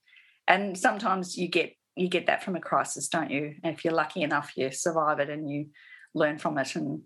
And 0.48 0.78
sometimes 0.78 1.38
you 1.38 1.48
get 1.48 1.74
you 1.96 2.08
get 2.08 2.26
that 2.26 2.44
from 2.44 2.56
a 2.56 2.60
crisis, 2.60 3.08
don't 3.08 3.30
you? 3.30 3.56
And 3.64 3.76
if 3.76 3.86
you're 3.86 3.94
lucky 3.94 4.24
enough, 4.24 4.54
you 4.56 4.72
survive 4.72 5.20
it 5.20 5.30
and 5.30 5.50
you 5.50 5.68
learn 6.16 6.40
from 6.40 6.58
it. 6.58 6.76
And 6.76 7.02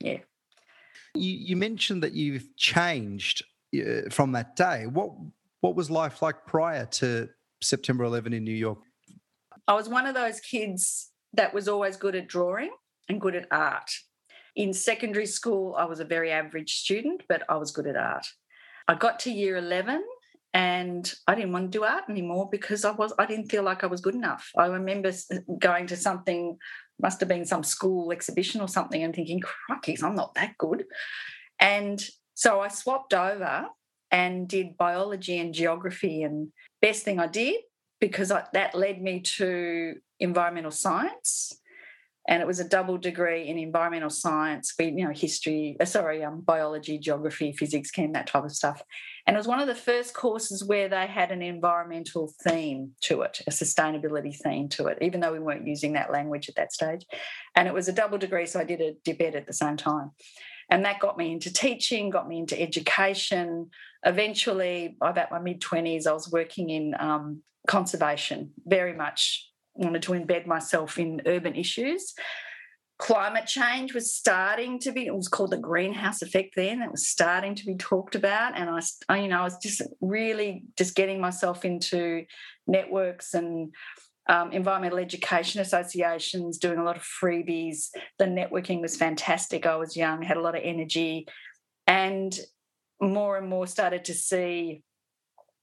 yeah. 0.00 0.18
You, 1.14 1.32
you 1.32 1.56
mentioned 1.56 2.02
that 2.02 2.12
you've 2.12 2.56
changed 2.56 3.44
uh, 3.76 4.10
from 4.10 4.32
that 4.32 4.56
day. 4.56 4.86
What 4.86 5.12
what 5.60 5.76
was 5.76 5.90
life 5.90 6.22
like 6.22 6.44
prior 6.46 6.86
to 6.86 7.28
September 7.62 8.02
11 8.04 8.32
in 8.32 8.42
New 8.42 8.50
York? 8.54 8.78
I 9.68 9.74
was 9.74 9.88
one 9.88 10.06
of 10.06 10.14
those 10.14 10.40
kids 10.40 11.10
that 11.34 11.54
was 11.54 11.68
always 11.68 11.96
good 11.96 12.16
at 12.16 12.26
drawing 12.26 12.70
and 13.08 13.20
good 13.20 13.36
at 13.36 13.46
art. 13.52 13.90
In 14.56 14.74
secondary 14.74 15.26
school, 15.26 15.76
I 15.78 15.84
was 15.84 16.00
a 16.00 16.04
very 16.04 16.32
average 16.32 16.74
student, 16.74 17.22
but 17.28 17.42
I 17.48 17.56
was 17.56 17.70
good 17.70 17.86
at 17.86 17.96
art. 17.96 18.26
I 18.88 18.94
got 18.94 19.20
to 19.20 19.30
year 19.30 19.56
11 19.56 20.02
and 20.54 21.12
I 21.26 21.34
didn't 21.34 21.52
want 21.52 21.72
to 21.72 21.78
do 21.78 21.84
art 21.84 22.04
anymore 22.08 22.48
because 22.50 22.84
I 22.84 22.90
was 22.90 23.12
I 23.18 23.26
didn't 23.26 23.50
feel 23.50 23.62
like 23.62 23.84
I 23.84 23.86
was 23.86 24.00
good 24.00 24.14
enough. 24.14 24.50
I 24.56 24.66
remember 24.66 25.08
uh, 25.08 25.38
going 25.58 25.86
to 25.88 25.96
something, 25.96 26.58
must 27.00 27.20
have 27.20 27.28
been 27.28 27.46
some 27.46 27.64
school 27.64 28.12
exhibition 28.12 28.60
or 28.60 28.68
something, 28.68 29.02
and 29.02 29.14
thinking, 29.14 29.40
"Crikey, 29.40 29.96
I'm 30.02 30.16
not 30.16 30.34
that 30.34 30.58
good." 30.58 30.84
And 31.58 32.02
so 32.34 32.60
I 32.60 32.68
swapped 32.68 33.14
over 33.14 33.66
and 34.10 34.46
did 34.46 34.76
biology 34.76 35.38
and 35.38 35.54
geography. 35.54 36.22
And 36.22 36.48
best 36.80 37.02
thing 37.02 37.18
I 37.18 37.26
did 37.26 37.56
because 38.00 38.30
I, 38.30 38.44
that 38.52 38.74
led 38.74 39.00
me 39.00 39.20
to 39.38 39.94
environmental 40.20 40.70
science. 40.70 41.58
And 42.28 42.40
it 42.40 42.46
was 42.46 42.60
a 42.60 42.68
double 42.68 42.98
degree 42.98 43.48
in 43.48 43.58
environmental 43.58 44.10
science, 44.10 44.74
we, 44.78 44.86
you 44.86 45.04
know, 45.04 45.12
history, 45.12 45.76
uh, 45.80 45.84
sorry, 45.84 46.22
um, 46.22 46.40
biology, 46.40 46.98
geography, 46.98 47.52
physics, 47.52 47.90
chem, 47.90 48.12
that 48.12 48.28
type 48.28 48.44
of 48.44 48.52
stuff. 48.52 48.82
And 49.26 49.34
it 49.34 49.38
was 49.38 49.48
one 49.48 49.60
of 49.60 49.66
the 49.66 49.74
first 49.74 50.14
courses 50.14 50.64
where 50.64 50.88
they 50.88 51.06
had 51.06 51.32
an 51.32 51.42
environmental 51.42 52.32
theme 52.46 52.92
to 53.02 53.22
it, 53.22 53.40
a 53.46 53.50
sustainability 53.50 54.36
theme 54.36 54.68
to 54.70 54.86
it, 54.86 54.98
even 55.00 55.20
though 55.20 55.32
we 55.32 55.40
weren't 55.40 55.66
using 55.66 55.94
that 55.94 56.12
language 56.12 56.48
at 56.48 56.54
that 56.56 56.72
stage. 56.72 57.04
And 57.56 57.66
it 57.66 57.74
was 57.74 57.88
a 57.88 57.92
double 57.92 58.18
degree, 58.18 58.46
so 58.46 58.60
I 58.60 58.64
did 58.64 58.80
a 58.80 58.94
dip 59.04 59.20
ed 59.20 59.34
at 59.34 59.46
the 59.46 59.52
same 59.52 59.76
time. 59.76 60.12
And 60.70 60.84
that 60.84 61.00
got 61.00 61.18
me 61.18 61.32
into 61.32 61.52
teaching, 61.52 62.10
got 62.10 62.28
me 62.28 62.38
into 62.38 62.60
education. 62.60 63.70
Eventually, 64.04 64.96
about 65.00 65.32
my 65.32 65.40
mid 65.40 65.60
20s, 65.60 66.06
I 66.06 66.12
was 66.12 66.30
working 66.30 66.70
in 66.70 66.94
um, 66.98 67.42
conservation, 67.66 68.52
very 68.64 68.94
much 68.94 69.51
wanted 69.74 70.02
to 70.02 70.12
embed 70.12 70.46
myself 70.46 70.98
in 70.98 71.22
urban 71.26 71.54
issues. 71.54 72.14
Climate 72.98 73.46
change 73.46 73.94
was 73.94 74.14
starting 74.14 74.78
to 74.80 74.92
be, 74.92 75.06
it 75.06 75.14
was 75.14 75.26
called 75.26 75.50
the 75.50 75.58
greenhouse 75.58 76.22
effect 76.22 76.54
then. 76.54 76.82
It 76.82 76.90
was 76.90 77.08
starting 77.08 77.54
to 77.56 77.66
be 77.66 77.74
talked 77.74 78.14
about. 78.14 78.56
And 78.56 78.70
I, 79.08 79.18
you 79.18 79.28
know, 79.28 79.40
I 79.40 79.44
was 79.44 79.58
just 79.58 79.82
really 80.00 80.64
just 80.78 80.94
getting 80.94 81.20
myself 81.20 81.64
into 81.64 82.24
networks 82.66 83.34
and 83.34 83.74
um, 84.28 84.52
environmental 84.52 84.98
education 84.98 85.60
associations, 85.60 86.58
doing 86.58 86.78
a 86.78 86.84
lot 86.84 86.96
of 86.96 87.02
freebies. 87.02 87.88
The 88.18 88.26
networking 88.26 88.80
was 88.80 88.96
fantastic. 88.96 89.66
I 89.66 89.76
was 89.76 89.96
young, 89.96 90.22
had 90.22 90.36
a 90.36 90.42
lot 90.42 90.54
of 90.54 90.62
energy, 90.62 91.26
and 91.88 92.38
more 93.00 93.36
and 93.36 93.48
more 93.48 93.66
started 93.66 94.04
to 94.04 94.14
see 94.14 94.82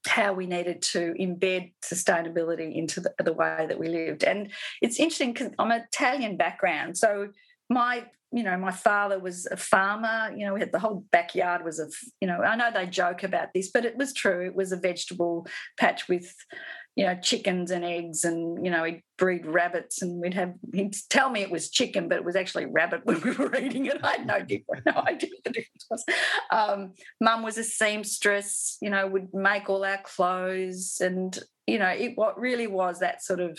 how 0.06 0.32
we 0.32 0.46
needed 0.46 0.82
to 0.82 1.14
embed 1.20 1.72
sustainability 1.82 2.74
into 2.74 3.00
the, 3.00 3.14
the 3.22 3.32
way 3.32 3.66
that 3.68 3.78
we 3.78 3.88
lived. 3.88 4.24
And 4.24 4.50
it's 4.80 4.98
interesting 4.98 5.32
because 5.32 5.52
I'm 5.58 5.72
Italian 5.72 6.36
background. 6.36 6.96
So 6.96 7.28
my 7.68 8.06
you 8.32 8.42
know 8.42 8.56
my 8.56 8.70
father 8.70 9.18
was 9.18 9.46
a 9.50 9.56
farmer 9.56 10.32
you 10.36 10.46
know 10.46 10.54
we 10.54 10.60
had 10.60 10.70
the 10.70 10.78
whole 10.78 11.04
backyard 11.10 11.64
was 11.64 11.80
a 11.80 11.88
you 12.20 12.28
know 12.28 12.40
i 12.42 12.54
know 12.54 12.70
they 12.72 12.86
joke 12.86 13.22
about 13.22 13.48
this 13.54 13.70
but 13.72 13.84
it 13.84 13.96
was 13.96 14.12
true 14.12 14.46
it 14.46 14.54
was 14.54 14.70
a 14.70 14.76
vegetable 14.76 15.46
patch 15.78 16.08
with 16.08 16.32
you 17.00 17.06
know, 17.06 17.14
chickens 17.14 17.70
and 17.70 17.82
eggs, 17.82 18.24
and 18.24 18.62
you 18.62 18.70
know, 18.70 18.84
he'd 18.84 19.02
breed 19.16 19.46
rabbits, 19.46 20.02
and 20.02 20.20
we'd 20.20 20.34
have. 20.34 20.52
He'd 20.74 20.94
tell 21.08 21.30
me 21.30 21.40
it 21.40 21.50
was 21.50 21.70
chicken, 21.70 22.10
but 22.10 22.18
it 22.18 22.24
was 22.26 22.36
actually 22.36 22.66
rabbit 22.66 23.00
when 23.06 23.22
we 23.22 23.30
were 23.32 23.56
eating 23.56 23.86
it. 23.86 24.04
I 24.04 24.18
had 24.18 24.26
no 24.26 24.42
different, 24.42 24.84
no 24.84 25.02
idea 25.06 25.30
what 25.30 25.44
the 25.44 25.50
difference 25.50 25.86
was. 25.90 26.04
Um, 26.50 26.92
Mum 27.18 27.42
was 27.42 27.56
a 27.56 27.64
seamstress, 27.64 28.76
you 28.82 28.90
know, 28.90 29.06
would 29.06 29.32
make 29.32 29.70
all 29.70 29.82
our 29.82 30.02
clothes, 30.02 30.98
and 31.00 31.38
you 31.66 31.78
know, 31.78 31.88
it 31.88 32.12
what 32.16 32.38
really 32.38 32.66
was 32.66 32.98
that 32.98 33.24
sort 33.24 33.40
of 33.40 33.58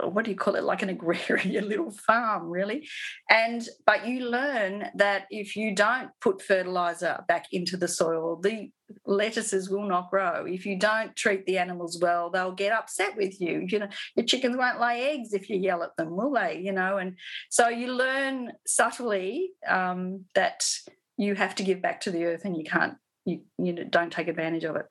what 0.00 0.24
do 0.24 0.30
you 0.30 0.36
call 0.36 0.56
it? 0.56 0.64
Like 0.64 0.82
an 0.82 0.88
agrarian 0.96 1.68
little 1.68 1.90
farm 1.90 2.48
really. 2.48 2.88
And 3.30 3.66
but 3.86 4.06
you 4.06 4.28
learn 4.28 4.90
that 4.94 5.26
if 5.30 5.56
you 5.56 5.74
don't 5.74 6.10
put 6.20 6.42
fertilizer 6.42 7.24
back 7.28 7.46
into 7.52 7.76
the 7.76 7.88
soil 7.88 8.40
the 8.40 8.70
lettuces 9.06 9.68
will 9.68 9.86
not 9.86 10.10
grow. 10.10 10.46
If 10.46 10.64
you 10.64 10.78
don't 10.78 11.14
treat 11.14 11.44
the 11.46 11.58
animals 11.58 11.98
well 12.00 12.30
they'll 12.30 12.52
get 12.52 12.72
upset 12.72 13.16
with 13.16 13.40
you. 13.40 13.66
You 13.68 13.80
know 13.80 13.88
your 14.16 14.26
chickens 14.26 14.56
won't 14.56 14.80
lay 14.80 15.10
eggs 15.10 15.32
if 15.32 15.48
you 15.48 15.56
yell 15.58 15.82
at 15.82 15.96
them 15.96 16.16
will 16.16 16.32
they? 16.32 16.60
You 16.64 16.72
know 16.72 16.98
and 16.98 17.16
so 17.50 17.68
you 17.68 17.92
learn 17.92 18.52
subtly 18.66 19.50
um, 19.66 20.24
that 20.34 20.68
you 21.16 21.34
have 21.34 21.54
to 21.56 21.64
give 21.64 21.82
back 21.82 22.00
to 22.02 22.10
the 22.10 22.24
earth 22.24 22.44
and 22.44 22.56
you 22.56 22.64
can't 22.64 22.94
you, 23.24 23.42
you 23.58 23.84
don't 23.84 24.12
take 24.12 24.28
advantage 24.28 24.64
of 24.64 24.76
it. 24.76 24.86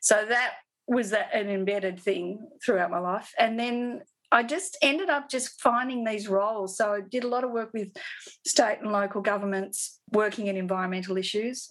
So 0.00 0.24
that 0.26 0.54
was 0.86 1.10
that 1.10 1.34
an 1.34 1.48
embedded 1.48 2.00
thing 2.00 2.48
throughout 2.64 2.90
my 2.90 2.98
life. 2.98 3.32
And 3.38 3.58
then 3.58 4.02
I 4.32 4.42
just 4.42 4.78
ended 4.80 5.10
up 5.10 5.28
just 5.28 5.60
finding 5.60 6.04
these 6.04 6.26
roles. 6.26 6.76
So 6.76 6.94
I 6.94 7.00
did 7.02 7.24
a 7.24 7.28
lot 7.28 7.44
of 7.44 7.50
work 7.50 7.70
with 7.74 7.88
state 8.46 8.78
and 8.80 8.90
local 8.90 9.20
governments 9.20 10.00
working 10.10 10.46
in 10.46 10.56
environmental 10.56 11.18
issues. 11.18 11.68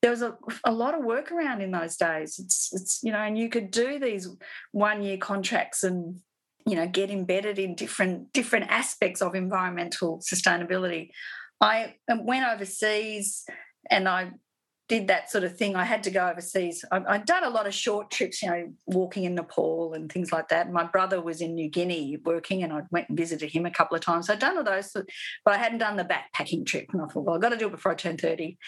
There 0.00 0.12
was 0.12 0.22
a, 0.22 0.36
a 0.64 0.72
lot 0.72 0.94
of 0.94 1.04
work 1.04 1.32
around 1.32 1.60
in 1.60 1.72
those 1.72 1.96
days. 1.96 2.38
It's, 2.38 2.70
it's, 2.72 3.00
you 3.02 3.10
know, 3.10 3.18
and 3.18 3.36
you 3.36 3.48
could 3.48 3.70
do 3.70 3.98
these 3.98 4.28
one 4.70 5.02
year 5.02 5.16
contracts 5.16 5.82
and, 5.82 6.20
you 6.66 6.76
know, 6.76 6.86
get 6.86 7.10
embedded 7.10 7.58
in 7.58 7.74
different 7.74 8.32
different 8.32 8.70
aspects 8.70 9.20
of 9.20 9.34
environmental 9.34 10.20
sustainability. 10.20 11.10
I 11.60 11.96
went 12.08 12.46
overseas 12.46 13.44
and 13.90 14.08
I 14.08 14.32
did 14.88 15.08
that 15.08 15.30
sort 15.30 15.44
of 15.44 15.56
thing. 15.56 15.76
I 15.76 15.84
had 15.84 16.02
to 16.02 16.10
go 16.10 16.28
overseas. 16.28 16.84
I, 16.92 17.00
had 17.12 17.24
done 17.24 17.44
a 17.44 17.50
lot 17.50 17.66
of 17.66 17.72
short 17.72 18.10
trips, 18.10 18.42
you 18.42 18.50
know, 18.50 18.72
walking 18.86 19.24
in 19.24 19.34
Nepal 19.34 19.94
and 19.94 20.12
things 20.12 20.30
like 20.30 20.48
that. 20.48 20.70
My 20.70 20.84
brother 20.84 21.22
was 21.22 21.40
in 21.40 21.54
New 21.54 21.68
Guinea 21.68 22.18
working, 22.24 22.62
and 22.62 22.72
I 22.72 22.82
went 22.90 23.08
and 23.08 23.16
visited 23.16 23.50
him 23.50 23.64
a 23.64 23.70
couple 23.70 23.96
of 23.96 24.02
times. 24.02 24.28
I'd 24.28 24.38
done 24.38 24.58
all 24.58 24.64
those, 24.64 24.90
but 24.92 25.06
I 25.54 25.56
hadn't 25.56 25.78
done 25.78 25.96
the 25.96 26.04
backpacking 26.04 26.66
trip. 26.66 26.86
And 26.92 27.00
I 27.00 27.06
thought, 27.06 27.24
well, 27.24 27.34
I've 27.34 27.40
got 27.40 27.50
to 27.50 27.56
do 27.56 27.68
it 27.68 27.72
before 27.72 27.92
I 27.92 27.94
turn 27.94 28.18
30. 28.18 28.58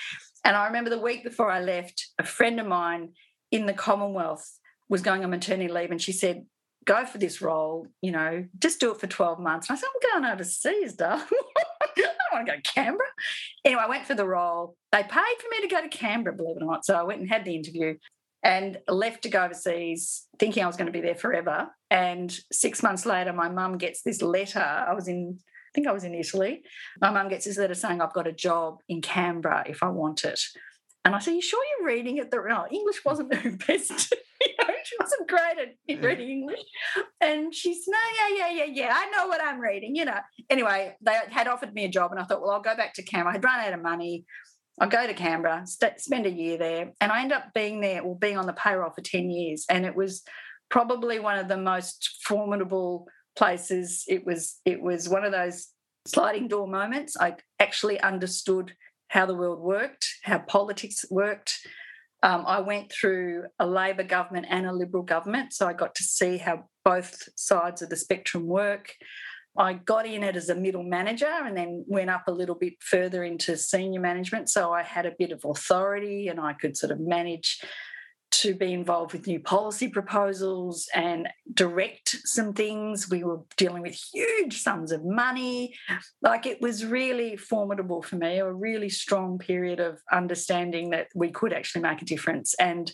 And 0.44 0.56
I 0.56 0.66
remember 0.66 0.90
the 0.90 0.98
week 0.98 1.22
before 1.22 1.50
I 1.50 1.60
left, 1.60 2.08
a 2.18 2.24
friend 2.24 2.58
of 2.60 2.66
mine 2.66 3.10
in 3.50 3.66
the 3.66 3.74
Commonwealth 3.74 4.58
was 4.88 5.02
going 5.02 5.22
on 5.22 5.30
maternity 5.30 5.72
leave, 5.72 5.90
and 5.90 6.00
she 6.00 6.12
said, 6.12 6.46
go 6.86 7.04
for 7.04 7.18
this 7.18 7.42
role, 7.42 7.88
you 8.00 8.12
know, 8.12 8.46
just 8.58 8.80
do 8.80 8.92
it 8.92 9.00
for 9.00 9.06
12 9.06 9.38
months. 9.40 9.68
And 9.68 9.76
I 9.76 9.80
said, 9.80 9.88
I'm 9.92 10.20
going 10.22 10.32
overseas, 10.32 10.94
darling. 10.94 11.26
want 12.32 12.46
to 12.46 12.52
go 12.52 12.56
to 12.56 12.74
Canberra. 12.74 13.08
Anyway, 13.64 13.82
I 13.84 13.88
went 13.88 14.06
for 14.06 14.14
the 14.14 14.26
role. 14.26 14.76
They 14.92 15.02
paid 15.02 15.10
for 15.10 15.48
me 15.50 15.60
to 15.62 15.68
go 15.68 15.80
to 15.80 15.88
Canberra, 15.88 16.36
believe 16.36 16.56
it 16.56 16.62
or 16.62 16.66
not. 16.66 16.84
So 16.84 16.94
I 16.94 17.02
went 17.02 17.20
and 17.20 17.28
had 17.28 17.44
the 17.44 17.54
interview 17.54 17.96
and 18.42 18.78
left 18.88 19.22
to 19.22 19.28
go 19.28 19.44
overseas 19.44 20.26
thinking 20.38 20.62
I 20.62 20.66
was 20.66 20.76
going 20.76 20.86
to 20.86 20.92
be 20.92 21.00
there 21.00 21.14
forever. 21.14 21.68
And 21.90 22.36
six 22.52 22.82
months 22.82 23.06
later, 23.06 23.32
my 23.32 23.48
mum 23.48 23.78
gets 23.78 24.02
this 24.02 24.22
letter. 24.22 24.60
I 24.60 24.94
was 24.94 25.08
in, 25.08 25.38
I 25.38 25.70
think 25.74 25.86
I 25.86 25.92
was 25.92 26.04
in 26.04 26.14
Italy. 26.14 26.62
My 27.00 27.10
mum 27.10 27.28
gets 27.28 27.44
this 27.44 27.58
letter 27.58 27.74
saying 27.74 28.00
I've 28.00 28.12
got 28.12 28.26
a 28.26 28.32
job 28.32 28.78
in 28.88 29.00
Canberra 29.00 29.64
if 29.66 29.82
I 29.82 29.88
want 29.88 30.24
it. 30.24 30.40
And 31.04 31.14
I 31.14 31.18
said, 31.20 31.34
You 31.34 31.42
sure 31.42 31.62
you're 31.78 31.88
reading 31.88 32.18
it? 32.18 32.30
The 32.30 32.66
English 32.70 33.04
wasn't 33.04 33.30
the 33.30 33.58
best. 33.66 34.14
She 34.86 34.96
wasn't 35.00 35.28
great 35.28 35.58
at 35.58 36.02
reading 36.02 36.30
English. 36.30 36.60
And 37.20 37.54
she 37.54 37.74
said, 37.74 37.92
No, 37.92 38.36
yeah, 38.36 38.36
yeah, 38.36 38.64
yeah, 38.64 38.72
yeah. 38.72 38.92
I 38.94 39.10
know 39.10 39.26
what 39.26 39.42
I'm 39.42 39.60
reading, 39.60 39.96
you 39.96 40.04
know. 40.04 40.18
Anyway, 40.48 40.94
they 41.00 41.18
had 41.30 41.48
offered 41.48 41.74
me 41.74 41.84
a 41.84 41.88
job, 41.88 42.12
and 42.12 42.20
I 42.20 42.24
thought, 42.24 42.40
Well, 42.40 42.52
I'll 42.52 42.60
go 42.60 42.76
back 42.76 42.94
to 42.94 43.02
Canberra. 43.02 43.34
I'd 43.34 43.44
run 43.44 43.60
out 43.60 43.72
of 43.72 43.82
money. 43.82 44.24
I'll 44.80 44.88
go 44.88 45.06
to 45.06 45.14
Canberra, 45.14 45.66
st- 45.66 46.00
spend 46.00 46.26
a 46.26 46.30
year 46.30 46.58
there. 46.58 46.92
And 47.00 47.10
I 47.10 47.22
end 47.22 47.32
up 47.32 47.54
being 47.54 47.80
there 47.80 48.02
or 48.02 48.16
being 48.16 48.36
on 48.36 48.46
the 48.46 48.52
payroll 48.52 48.90
for 48.90 49.00
10 49.00 49.30
years. 49.30 49.64
And 49.70 49.86
it 49.86 49.96
was 49.96 50.22
probably 50.68 51.18
one 51.18 51.38
of 51.38 51.48
the 51.48 51.56
most 51.56 52.20
formidable 52.24 53.08
places. 53.36 54.04
It 54.06 54.26
was, 54.26 54.60
it 54.66 54.82
was 54.82 55.08
one 55.08 55.24
of 55.24 55.32
those 55.32 55.68
sliding 56.06 56.48
door 56.48 56.68
moments. 56.68 57.16
I 57.18 57.36
actually 57.58 57.98
understood 58.00 58.74
how 59.08 59.24
the 59.24 59.34
world 59.34 59.60
worked, 59.60 60.06
how 60.24 60.38
politics 60.40 61.04
worked. 61.10 61.54
Um, 62.22 62.44
I 62.46 62.60
went 62.60 62.90
through 62.90 63.44
a 63.58 63.66
Labor 63.66 64.02
government 64.02 64.46
and 64.48 64.66
a 64.66 64.72
Liberal 64.72 65.02
government, 65.02 65.52
so 65.52 65.66
I 65.66 65.72
got 65.72 65.94
to 65.96 66.02
see 66.02 66.38
how 66.38 66.64
both 66.84 67.28
sides 67.36 67.82
of 67.82 67.90
the 67.90 67.96
spectrum 67.96 68.46
work. 68.46 68.92
I 69.58 69.74
got 69.74 70.06
in 70.06 70.22
it 70.22 70.36
as 70.36 70.48
a 70.48 70.54
middle 70.54 70.82
manager 70.82 71.30
and 71.30 71.56
then 71.56 71.84
went 71.88 72.10
up 72.10 72.24
a 72.26 72.32
little 72.32 72.54
bit 72.54 72.74
further 72.80 73.24
into 73.24 73.56
senior 73.56 74.00
management. 74.00 74.50
So 74.50 74.72
I 74.72 74.82
had 74.82 75.06
a 75.06 75.14
bit 75.18 75.32
of 75.32 75.44
authority 75.44 76.28
and 76.28 76.38
I 76.38 76.52
could 76.52 76.76
sort 76.76 76.92
of 76.92 77.00
manage 77.00 77.60
to 78.40 78.54
be 78.54 78.74
involved 78.74 79.14
with 79.14 79.26
new 79.26 79.40
policy 79.40 79.88
proposals 79.88 80.88
and 80.94 81.28
direct 81.54 82.16
some 82.24 82.52
things. 82.52 83.08
We 83.10 83.24
were 83.24 83.40
dealing 83.56 83.82
with 83.82 83.98
huge 84.12 84.60
sums 84.60 84.92
of 84.92 85.04
money. 85.04 85.74
Like 86.20 86.44
it 86.44 86.60
was 86.60 86.84
really 86.84 87.36
formidable 87.36 88.02
for 88.02 88.16
me, 88.16 88.38
a 88.38 88.52
really 88.52 88.90
strong 88.90 89.38
period 89.38 89.80
of 89.80 90.00
understanding 90.12 90.90
that 90.90 91.08
we 91.14 91.30
could 91.30 91.54
actually 91.54 91.82
make 91.82 92.02
a 92.02 92.04
difference 92.04 92.54
and 92.60 92.92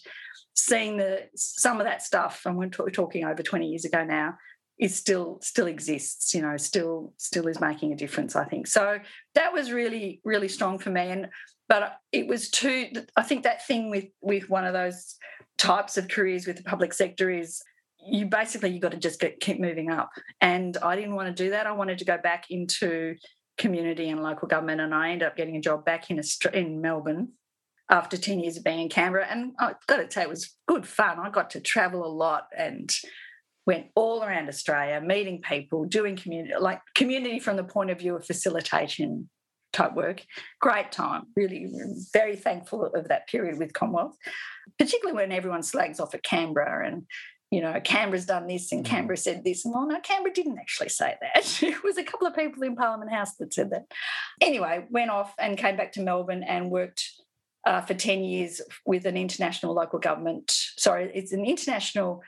seeing 0.54 0.96
the 0.96 1.24
some 1.34 1.80
of 1.80 1.86
that 1.86 2.02
stuff. 2.02 2.42
And 2.44 2.56
we're 2.56 2.68
talking 2.68 3.24
over 3.24 3.42
20 3.42 3.66
years 3.66 3.84
ago 3.84 4.04
now 4.04 4.34
is 4.78 4.96
still 4.96 5.38
still 5.42 5.66
exists 5.66 6.34
you 6.34 6.40
know 6.40 6.56
still 6.56 7.12
still 7.18 7.46
is 7.46 7.60
making 7.60 7.92
a 7.92 7.96
difference 7.96 8.34
i 8.34 8.44
think 8.44 8.66
so 8.66 8.98
that 9.34 9.52
was 9.52 9.70
really 9.70 10.20
really 10.24 10.48
strong 10.48 10.78
for 10.78 10.90
me 10.90 11.02
and 11.10 11.28
but 11.68 11.96
it 12.12 12.26
was 12.26 12.50
too 12.50 12.88
i 13.16 13.22
think 13.22 13.42
that 13.42 13.66
thing 13.66 13.90
with 13.90 14.06
with 14.20 14.48
one 14.48 14.64
of 14.64 14.72
those 14.72 15.16
types 15.58 15.96
of 15.96 16.08
careers 16.08 16.46
with 16.46 16.56
the 16.56 16.62
public 16.62 16.92
sector 16.92 17.30
is 17.30 17.62
you 18.06 18.26
basically 18.26 18.70
you 18.70 18.80
got 18.80 18.92
to 18.92 18.98
just 18.98 19.20
get, 19.20 19.40
keep 19.40 19.60
moving 19.60 19.90
up. 19.90 20.10
And 20.40 20.76
i 20.78 20.96
didn't 20.96 21.14
want 21.14 21.34
to 21.34 21.44
do 21.44 21.50
that. 21.50 21.66
I 21.66 21.72
wanted 21.72 21.98
to 21.98 22.04
go 22.04 22.18
back 22.18 22.46
into 22.50 23.16
community 23.58 24.08
and 24.08 24.22
local 24.22 24.48
government 24.48 24.80
and 24.80 24.94
i 24.94 25.10
ended 25.10 25.28
up 25.28 25.36
getting 25.36 25.56
a 25.56 25.60
job 25.60 25.84
back 25.84 26.10
in 26.10 26.18
in 26.54 26.80
melbourne 26.80 27.28
after 27.90 28.16
10 28.16 28.40
years 28.40 28.56
of 28.56 28.64
being 28.64 28.80
in 28.80 28.88
canberra. 28.88 29.26
And 29.28 29.52
i've 29.58 29.86
got 29.86 29.98
to 29.98 30.10
say 30.10 30.22
it 30.22 30.28
was 30.28 30.56
good 30.66 30.86
fun. 30.86 31.18
I 31.20 31.30
got 31.30 31.50
to 31.50 31.60
travel 31.60 32.04
a 32.04 32.08
lot 32.08 32.46
and 32.56 32.90
went 33.66 33.86
all 33.94 34.24
around 34.24 34.48
australia 34.48 35.00
meeting 35.00 35.40
people 35.40 35.84
doing 35.84 36.16
community 36.16 36.54
like 36.58 36.80
community 36.94 37.38
from 37.38 37.56
the 37.56 37.64
point 37.64 37.90
of 37.90 37.98
view 37.98 38.16
of 38.16 38.26
facilitation 38.26 39.28
type 39.72 39.94
work. 39.94 40.24
Great 40.60 40.92
time, 40.92 41.26
really 41.36 41.70
very 42.12 42.36
thankful 42.36 42.86
of 42.86 43.08
that 43.08 43.28
period 43.28 43.58
with 43.58 43.72
Commonwealth, 43.72 44.16
particularly 44.78 45.16
when 45.16 45.32
everyone 45.32 45.62
slags 45.62 46.00
off 46.00 46.14
at 46.14 46.22
Canberra 46.22 46.86
and 46.86 47.06
you 47.52 47.60
know, 47.60 47.78
Canberra's 47.84 48.24
done 48.24 48.46
this 48.46 48.72
and 48.72 48.82
mm. 48.82 48.88
Canberra 48.88 49.18
said 49.18 49.44
this. 49.44 49.66
And 49.66 49.74
well, 49.74 49.86
no, 49.86 50.00
Canberra 50.00 50.32
didn't 50.32 50.58
actually 50.58 50.88
say 50.88 51.16
that. 51.20 51.62
it 51.62 51.84
was 51.84 51.98
a 51.98 52.02
couple 52.02 52.26
of 52.26 52.34
people 52.34 52.62
in 52.62 52.74
Parliament 52.74 53.12
House 53.12 53.34
that 53.36 53.52
said 53.52 53.68
that. 53.70 53.84
Anyway, 54.40 54.86
went 54.88 55.10
off 55.10 55.34
and 55.38 55.58
came 55.58 55.76
back 55.76 55.92
to 55.92 56.00
Melbourne 56.00 56.42
and 56.42 56.70
worked 56.70 57.06
uh, 57.66 57.82
for 57.82 57.92
10 57.92 58.24
years 58.24 58.62
with 58.86 59.04
an 59.04 59.18
international 59.18 59.74
local 59.74 59.98
government. 59.98 60.50
Sorry, 60.78 61.10
it's 61.14 61.32
an 61.32 61.44
international 61.44 62.22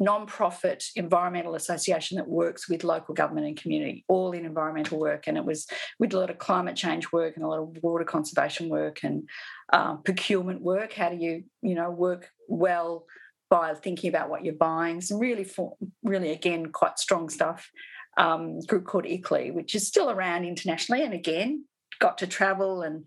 non-profit 0.00 0.84
environmental 0.94 1.54
association 1.54 2.16
that 2.16 2.28
works 2.28 2.68
with 2.68 2.84
local 2.84 3.14
government 3.14 3.46
and 3.46 3.60
community, 3.60 4.04
all 4.08 4.32
in 4.32 4.44
environmental 4.44 4.98
work. 4.98 5.26
And 5.26 5.36
it 5.36 5.44
was 5.44 5.66
with 5.98 6.14
a 6.14 6.18
lot 6.18 6.30
of 6.30 6.38
climate 6.38 6.76
change 6.76 7.10
work 7.12 7.34
and 7.36 7.44
a 7.44 7.48
lot 7.48 7.58
of 7.58 7.76
water 7.82 8.04
conservation 8.04 8.68
work 8.68 9.00
and 9.02 9.28
uh, 9.72 9.96
procurement 9.96 10.62
work. 10.62 10.92
How 10.92 11.08
do 11.08 11.16
you, 11.16 11.44
you 11.62 11.74
know, 11.74 11.90
work 11.90 12.30
well 12.46 13.06
by 13.50 13.74
thinking 13.74 14.08
about 14.08 14.28
what 14.28 14.44
you're 14.44 14.54
buying. 14.54 15.00
Some 15.00 15.18
really, 15.18 15.44
for, 15.44 15.76
really 16.02 16.30
again, 16.30 16.70
quite 16.70 16.98
strong 16.98 17.28
stuff. 17.28 17.70
Um, 18.16 18.60
group 18.60 18.84
called 18.84 19.04
ICLEI, 19.04 19.54
which 19.54 19.76
is 19.76 19.86
still 19.86 20.10
around 20.10 20.44
internationally, 20.44 21.04
and 21.04 21.14
again, 21.14 21.66
got 22.00 22.18
to 22.18 22.26
travel 22.26 22.82
and 22.82 23.06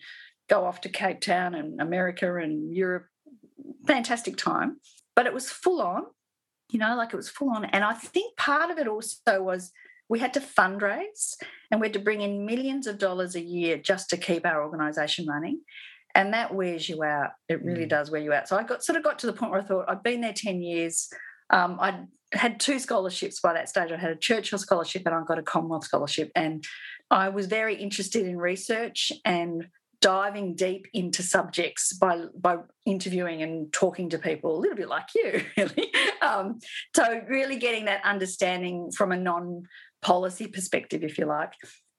go 0.50 0.66
off 0.66 0.82
to 0.82 0.90
Cape 0.90 1.20
Town 1.20 1.54
and 1.54 1.82
America 1.82 2.34
and 2.38 2.74
Europe. 2.74 3.08
Fantastic 3.86 4.38
time, 4.38 4.80
but 5.16 5.26
it 5.26 5.34
was 5.34 5.50
full 5.50 5.82
on, 5.82 6.04
you 6.72 6.80
know, 6.80 6.96
like 6.96 7.14
it 7.14 7.18
was 7.18 7.30
full 7.30 7.50
on. 7.50 7.66
And 7.66 7.84
I 7.84 7.94
think 7.94 8.38
part 8.38 8.72
of 8.72 8.78
it 8.78 8.88
also 8.88 9.42
was 9.42 9.72
we 10.10 10.20
had 10.20 10.34
to 10.34 10.42
fundraise 10.42 11.36
and 11.70 11.80
we 11.80 11.88
had 11.88 11.94
to 11.94 12.00
bring 12.00 12.22
in 12.22 12.46
millions 12.46 12.88
of 12.88 12.98
dollars 12.98 13.36
a 13.36 13.42
year 13.42 13.78
just 13.78 14.10
to 14.10 14.18
keep 14.18 14.46
our 14.46 14.64
organisation 14.64 15.26
running 15.26 15.62
and 16.16 16.34
that 16.34 16.54
wears 16.54 16.88
you 16.90 17.04
out. 17.04 17.32
It 17.48 17.64
really 17.64 17.86
mm. 17.86 17.90
does 17.90 18.12
wear 18.12 18.22
you 18.22 18.34
out. 18.34 18.48
So 18.48 18.58
I 18.58 18.64
got 18.64 18.84
sort 18.84 18.98
of 18.98 19.04
got 19.04 19.20
to 19.20 19.28
the 19.28 19.34
point 19.34 19.52
where 19.52 19.62
I 19.62 19.64
thought 19.64 19.86
I'd 19.88 20.04
been 20.04 20.22
there 20.22 20.34
ten 20.34 20.62
years. 20.62 21.10
Um, 21.50 21.78
I 21.80 22.02
had 22.34 22.60
two 22.60 22.80
scholarships 22.80 23.40
by 23.42 23.54
that 23.54 23.70
stage. 23.70 23.92
I 23.92 23.98
had 23.98 24.12
a 24.12 24.16
Churchill 24.16 24.58
scholarship 24.58 25.04
and 25.06 25.14
I 25.14 25.22
got 25.24 25.40
a 25.40 25.44
Commonwealth 25.44 25.86
scholarship, 25.86 26.32
and 26.36 26.64
I 27.10 27.30
was 27.30 27.48
very 27.48 27.76
interested 27.76 28.26
in 28.26 28.38
research 28.38 29.12
and 29.26 29.68
diving 30.02 30.56
deep 30.56 30.88
into 30.94 31.24
subjects 31.24 31.94
by 31.94 32.26
by 32.38 32.58
interviewing 32.86 33.42
and 33.42 33.72
talking 33.72 34.10
to 34.10 34.18
people, 34.18 34.58
a 34.58 34.60
little 34.60 34.76
bit 34.76 34.90
like 34.90 35.08
you, 35.16 35.44
really. 35.58 35.94
Um, 36.22 36.60
so 36.96 37.22
really 37.30 37.58
getting 37.58 37.86
that 37.86 38.04
understanding 38.04 38.92
from 38.92 39.12
a 39.12 39.18
non 39.18 39.64
policy 40.02 40.48
perspective, 40.48 41.04
if 41.04 41.18
you 41.18 41.26
like. 41.26 41.54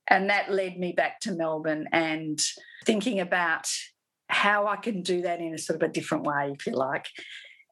And 0.09 0.29
that 0.31 0.53
led 0.53 0.79
me 0.79 0.93
back 0.93 1.21
to 1.21 1.33
Melbourne 1.33 1.89
and 1.93 2.41
thinking 2.85 3.21
about 3.21 3.69
how 4.29 4.67
I 4.67 4.77
can 4.77 5.03
do 5.03 5.23
that 5.23 5.41
in 5.41 5.55
a 5.55 5.59
sort 5.59 5.81
of 5.81 5.89
a 5.89 5.93
different 5.93 6.25
way, 6.25 6.55
if 6.59 6.67
you 6.67 6.73
like. 6.73 7.07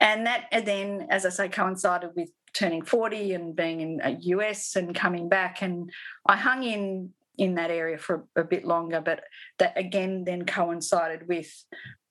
And 0.00 0.26
that 0.26 0.46
then, 0.64 1.08
as 1.10 1.26
I 1.26 1.30
say, 1.30 1.48
coincided 1.48 2.10
with 2.16 2.30
turning 2.54 2.82
40 2.82 3.34
and 3.34 3.56
being 3.56 3.80
in 3.80 4.00
a 4.02 4.10
US 4.10 4.76
and 4.76 4.94
coming 4.94 5.28
back. 5.28 5.62
And 5.62 5.90
I 6.26 6.36
hung 6.36 6.62
in 6.62 7.10
in 7.38 7.54
that 7.54 7.70
area 7.70 7.96
for 7.98 8.26
a, 8.36 8.44
bit 8.44 8.64
longer, 8.64 9.00
but 9.00 9.22
that 9.58 9.72
again 9.76 10.24
then 10.24 10.44
coincided 10.44 11.26
with 11.28 11.50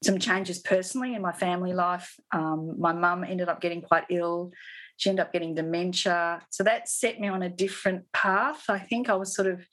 some 0.03 0.17
changes 0.17 0.59
personally 0.59 1.13
in 1.13 1.21
my 1.21 1.31
family 1.31 1.73
life. 1.73 2.15
Um, 2.31 2.75
my 2.79 2.93
mum 2.93 3.23
ended 3.23 3.49
up 3.49 3.61
getting 3.61 3.81
quite 3.81 4.05
ill. 4.09 4.51
She 4.97 5.09
ended 5.09 5.25
up 5.25 5.33
getting 5.33 5.55
dementia. 5.55 6.41
So 6.49 6.63
that 6.63 6.89
set 6.89 7.19
me 7.19 7.27
on 7.27 7.43
a 7.43 7.49
different 7.49 8.11
path. 8.11 8.63
I 8.69 8.79
think 8.79 9.09
I 9.09 9.15
was 9.15 9.35
sort 9.35 9.47
of 9.47 9.65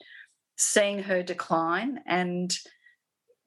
seeing 0.56 1.02
her 1.04 1.22
decline 1.22 2.00
and 2.06 2.56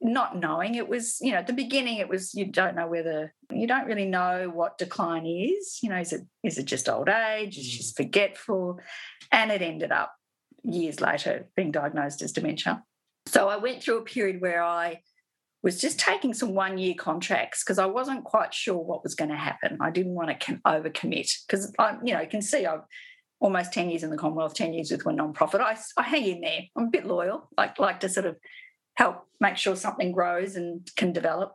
not 0.02 0.36
knowing 0.36 0.76
it 0.76 0.88
was 0.88 1.18
you 1.20 1.30
know 1.30 1.38
at 1.38 1.46
the 1.46 1.52
beginning 1.52 1.98
it 1.98 2.08
was 2.08 2.34
you 2.34 2.46
don't 2.46 2.74
know 2.74 2.86
whether 2.86 3.34
you 3.52 3.66
don't 3.66 3.86
really 3.86 4.06
know 4.06 4.50
what 4.52 4.78
decline 4.78 5.26
is 5.26 5.78
you 5.82 5.90
know 5.90 5.98
is 5.98 6.12
it 6.12 6.22
is 6.42 6.56
it 6.56 6.64
just 6.64 6.88
old 6.88 7.08
age 7.08 7.58
is 7.58 7.68
just 7.68 7.94
mm. 7.94 8.04
forgetful 8.04 8.80
and 9.30 9.50
it 9.50 9.60
ended 9.60 9.92
up 9.92 10.14
years 10.64 11.00
later 11.00 11.48
being 11.56 11.70
diagnosed 11.70 12.22
as 12.22 12.32
dementia 12.32 12.82
so 13.26 13.48
i 13.48 13.56
went 13.56 13.82
through 13.82 13.98
a 13.98 14.04
period 14.04 14.40
where 14.40 14.62
i 14.62 15.00
was 15.62 15.78
just 15.78 16.00
taking 16.00 16.32
some 16.32 16.54
one 16.54 16.78
year 16.78 16.94
contracts 16.98 17.62
because 17.62 17.78
i 17.78 17.86
wasn't 17.86 18.24
quite 18.24 18.54
sure 18.54 18.78
what 18.78 19.02
was 19.02 19.14
going 19.14 19.30
to 19.30 19.36
happen 19.36 19.78
i 19.80 19.90
didn't 19.90 20.14
want 20.14 20.40
to 20.40 20.60
overcommit 20.66 21.30
because 21.46 21.72
i 21.78 21.96
you 22.04 22.12
know 22.12 22.20
you 22.20 22.28
can 22.28 22.42
see 22.42 22.66
i've 22.66 22.84
almost 23.40 23.72
10 23.72 23.88
years 23.88 24.02
in 24.02 24.10
the 24.10 24.18
commonwealth 24.18 24.54
10 24.54 24.74
years 24.74 24.90
with 24.90 25.06
one 25.06 25.16
non-profit 25.16 25.62
I, 25.62 25.78
I 25.96 26.02
hang 26.02 26.26
in 26.26 26.40
there 26.42 26.60
i'm 26.76 26.84
a 26.84 26.90
bit 26.90 27.06
loyal 27.06 27.48
like 27.56 27.78
like 27.78 28.00
to 28.00 28.08
sort 28.08 28.26
of 28.26 28.36
help 29.00 29.26
make 29.40 29.56
sure 29.56 29.74
something 29.76 30.12
grows 30.12 30.56
and 30.56 30.86
can 30.96 31.12
develop. 31.12 31.54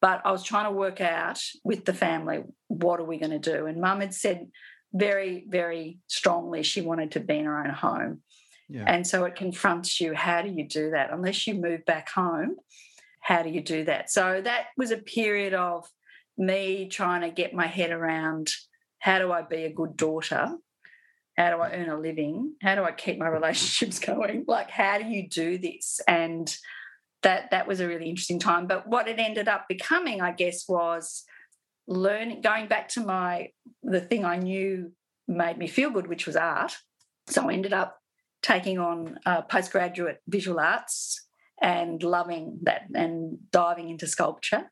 But 0.00 0.20
I 0.24 0.32
was 0.32 0.44
trying 0.44 0.66
to 0.66 0.70
work 0.70 1.00
out 1.00 1.40
with 1.64 1.86
the 1.86 1.94
family 1.94 2.42
what 2.68 3.00
are 3.00 3.04
we 3.04 3.18
going 3.18 3.30
to 3.30 3.38
do? 3.38 3.66
And 3.66 3.80
mum 3.80 4.00
had 4.00 4.12
said 4.12 4.48
very, 4.92 5.44
very 5.48 5.98
strongly 6.08 6.62
she 6.62 6.82
wanted 6.82 7.12
to 7.12 7.20
be 7.20 7.38
in 7.38 7.46
her 7.46 7.64
own 7.64 7.70
home. 7.70 8.20
Yeah. 8.68 8.84
And 8.86 9.06
so 9.06 9.24
it 9.24 9.36
confronts 9.36 10.00
you 10.00 10.14
how 10.14 10.42
do 10.42 10.48
you 10.50 10.66
do 10.66 10.90
that? 10.90 11.12
Unless 11.12 11.46
you 11.46 11.54
move 11.54 11.84
back 11.84 12.08
home, 12.08 12.56
how 13.20 13.42
do 13.42 13.50
you 13.50 13.62
do 13.62 13.84
that? 13.84 14.10
So 14.10 14.40
that 14.42 14.66
was 14.76 14.90
a 14.90 14.96
period 14.96 15.54
of 15.54 15.86
me 16.36 16.88
trying 16.88 17.22
to 17.22 17.30
get 17.30 17.54
my 17.54 17.66
head 17.66 17.90
around 17.90 18.50
how 18.98 19.18
do 19.18 19.32
I 19.32 19.42
be 19.42 19.64
a 19.64 19.72
good 19.72 19.96
daughter? 19.96 20.56
How 21.36 21.50
do 21.50 21.56
I 21.60 21.72
earn 21.72 21.90
a 21.90 21.98
living? 21.98 22.54
How 22.62 22.74
do 22.74 22.84
I 22.84 22.92
keep 22.92 23.18
my 23.18 23.28
relationships 23.38 23.98
going? 23.98 24.44
Like, 24.46 24.70
how 24.70 24.98
do 24.98 25.04
you 25.04 25.28
do 25.28 25.58
this? 25.58 26.00
And 26.08 26.54
that 27.22 27.50
that 27.50 27.66
was 27.66 27.80
a 27.80 27.88
really 27.88 28.08
interesting 28.08 28.38
time. 28.38 28.66
But 28.66 28.86
what 28.86 29.08
it 29.08 29.18
ended 29.18 29.48
up 29.48 29.66
becoming, 29.68 30.20
I 30.20 30.32
guess, 30.32 30.68
was 30.68 31.24
learning 31.86 32.40
going 32.40 32.66
back 32.66 32.88
to 32.90 33.00
my 33.00 33.48
the 33.82 34.00
thing 34.00 34.24
I 34.24 34.36
knew 34.36 34.92
made 35.26 35.58
me 35.58 35.66
feel 35.66 35.90
good, 35.90 36.06
which 36.06 36.26
was 36.26 36.36
art. 36.36 36.76
So 37.26 37.48
I 37.48 37.54
ended 37.54 37.72
up 37.72 37.98
taking 38.44 38.78
on 38.78 39.18
uh, 39.24 39.40
postgraduate 39.42 40.20
visual 40.28 40.60
arts 40.60 41.26
and 41.62 42.02
loving 42.02 42.58
that 42.62 42.82
and 42.94 43.38
diving 43.50 43.88
into 43.88 44.06
sculpture. 44.06 44.68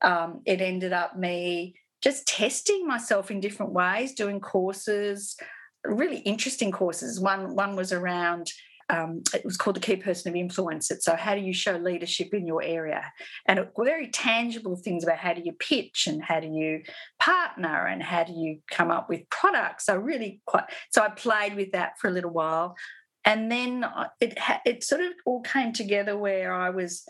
Um, 0.00 0.42
it 0.46 0.60
ended 0.60 0.92
up 0.92 1.18
me 1.18 1.74
just 2.00 2.26
testing 2.26 2.86
myself 2.86 3.30
in 3.30 3.40
different 3.40 3.72
ways, 3.72 4.14
doing 4.14 4.40
courses, 4.40 5.36
really 5.84 6.18
interesting 6.18 6.70
courses. 6.70 7.20
One 7.20 7.56
one 7.56 7.74
was 7.74 7.92
around 7.92 8.50
um, 8.90 9.22
it 9.32 9.44
was 9.44 9.56
called 9.56 9.76
the 9.76 9.80
key 9.80 9.96
person 9.96 10.30
of 10.30 10.36
influence. 10.36 10.90
So 11.00 11.14
how 11.14 11.34
do 11.34 11.40
you 11.40 11.54
show 11.54 11.76
leadership 11.76 12.34
in 12.34 12.46
your 12.46 12.62
area? 12.62 13.12
And 13.46 13.68
very 13.78 14.08
tangible 14.08 14.76
things 14.76 15.04
about 15.04 15.18
how 15.18 15.32
do 15.32 15.42
you 15.44 15.52
pitch 15.52 16.06
and 16.08 16.22
how 16.22 16.40
do 16.40 16.48
you 16.48 16.82
partner 17.20 17.86
and 17.86 18.02
how 18.02 18.24
do 18.24 18.32
you 18.32 18.58
come 18.70 18.90
up 18.90 19.08
with 19.08 19.28
products. 19.30 19.86
So 19.86 19.96
really 19.96 20.40
quite. 20.46 20.64
So 20.90 21.02
I 21.02 21.08
played 21.10 21.54
with 21.54 21.72
that 21.72 21.98
for 22.00 22.08
a 22.08 22.10
little 22.10 22.32
while, 22.32 22.74
and 23.24 23.50
then 23.50 23.84
it 24.20 24.38
it 24.64 24.84
sort 24.84 25.02
of 25.02 25.12
all 25.26 25.40
came 25.42 25.72
together 25.72 26.16
where 26.16 26.52
I 26.52 26.70
was 26.70 27.04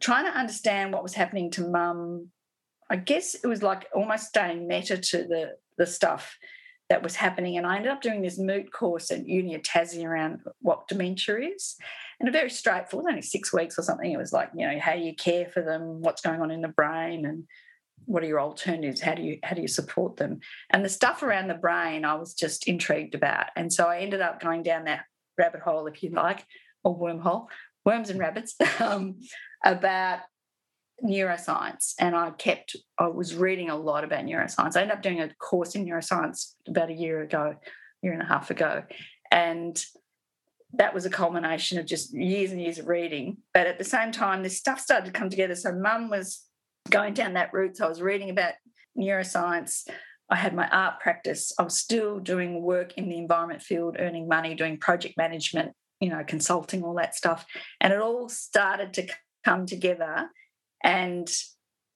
trying 0.00 0.26
to 0.26 0.38
understand 0.38 0.92
what 0.92 1.02
was 1.02 1.14
happening 1.14 1.50
to 1.52 1.68
mum. 1.68 2.28
I 2.90 2.96
guess 2.96 3.34
it 3.34 3.46
was 3.46 3.62
like 3.62 3.86
almost 3.94 4.26
staying 4.26 4.68
meta 4.68 4.98
to 4.98 5.18
the 5.18 5.56
the 5.78 5.86
stuff 5.86 6.36
that 6.88 7.02
was 7.02 7.16
happening. 7.16 7.56
And 7.56 7.66
I 7.66 7.76
ended 7.76 7.90
up 7.90 8.00
doing 8.00 8.22
this 8.22 8.38
MOOC 8.38 8.70
course 8.70 9.10
at 9.10 9.26
Uni 9.26 9.54
of 9.54 9.62
Tassie 9.62 10.04
around 10.04 10.40
what 10.60 10.86
dementia 10.86 11.38
is. 11.54 11.76
And 12.20 12.28
a 12.28 12.32
very 12.32 12.50
straightforward, 12.50 13.10
only 13.10 13.22
six 13.22 13.52
weeks 13.52 13.78
or 13.78 13.82
something. 13.82 14.10
It 14.10 14.18
was 14.18 14.32
like, 14.32 14.50
you 14.54 14.66
know, 14.66 14.78
how 14.78 14.94
you 14.94 15.14
care 15.14 15.46
for 15.46 15.62
them, 15.62 16.00
what's 16.00 16.22
going 16.22 16.40
on 16.40 16.50
in 16.50 16.62
the 16.62 16.68
brain 16.68 17.26
and 17.26 17.44
what 18.04 18.22
are 18.22 18.26
your 18.26 18.40
alternatives? 18.40 19.00
How 19.00 19.14
do 19.14 19.22
you 19.22 19.38
how 19.42 19.56
do 19.56 19.62
you 19.62 19.68
support 19.68 20.16
them? 20.16 20.40
And 20.70 20.84
the 20.84 20.88
stuff 20.88 21.22
around 21.22 21.48
the 21.48 21.54
brain 21.54 22.04
I 22.04 22.14
was 22.14 22.34
just 22.34 22.68
intrigued 22.68 23.14
about. 23.14 23.46
And 23.56 23.72
so 23.72 23.86
I 23.86 23.98
ended 23.98 24.20
up 24.20 24.40
going 24.40 24.62
down 24.62 24.84
that 24.84 25.04
rabbit 25.38 25.60
hole, 25.60 25.86
if 25.86 26.02
you 26.02 26.10
like, 26.10 26.44
or 26.84 26.98
wormhole, 26.98 27.46
worms 27.84 28.10
and 28.10 28.18
rabbits, 28.18 28.54
um, 28.80 29.20
about 29.64 30.20
neuroscience 31.04 31.92
and 31.98 32.16
I 32.16 32.30
kept 32.30 32.74
I 32.98 33.08
was 33.08 33.34
reading 33.34 33.68
a 33.68 33.76
lot 33.76 34.04
about 34.04 34.24
neuroscience. 34.24 34.76
I 34.76 34.82
ended 34.82 34.96
up 34.96 35.02
doing 35.02 35.20
a 35.20 35.34
course 35.34 35.74
in 35.74 35.84
neuroscience 35.84 36.54
about 36.66 36.90
a 36.90 36.94
year 36.94 37.22
ago, 37.22 37.54
year 38.02 38.12
and 38.12 38.22
a 38.22 38.26
half 38.26 38.50
ago. 38.50 38.82
And 39.30 39.82
that 40.72 40.94
was 40.94 41.06
a 41.06 41.10
culmination 41.10 41.78
of 41.78 41.86
just 41.86 42.14
years 42.14 42.50
and 42.50 42.60
years 42.60 42.78
of 42.78 42.88
reading. 42.88 43.38
But 43.52 43.66
at 43.66 43.78
the 43.78 43.84
same 43.84 44.12
time, 44.12 44.42
this 44.42 44.56
stuff 44.56 44.80
started 44.80 45.06
to 45.06 45.12
come 45.12 45.30
together. 45.30 45.54
So 45.54 45.72
mum 45.72 46.10
was 46.10 46.44
going 46.90 47.14
down 47.14 47.34
that 47.34 47.52
route. 47.52 47.76
So 47.76 47.86
I 47.86 47.88
was 47.88 48.02
reading 48.02 48.30
about 48.30 48.54
neuroscience. 48.98 49.88
I 50.30 50.36
had 50.36 50.54
my 50.54 50.68
art 50.68 51.00
practice. 51.00 51.52
I 51.58 51.62
was 51.62 51.78
still 51.78 52.18
doing 52.18 52.62
work 52.62 52.94
in 52.96 53.08
the 53.08 53.18
environment 53.18 53.62
field, 53.62 53.96
earning 53.98 54.28
money, 54.28 54.54
doing 54.54 54.78
project 54.78 55.16
management, 55.16 55.72
you 56.00 56.08
know, 56.08 56.24
consulting, 56.26 56.82
all 56.82 56.94
that 56.94 57.14
stuff. 57.14 57.46
And 57.80 57.92
it 57.92 58.00
all 58.00 58.28
started 58.28 58.92
to 58.94 59.06
come 59.44 59.66
together 59.66 60.28
and 60.82 61.28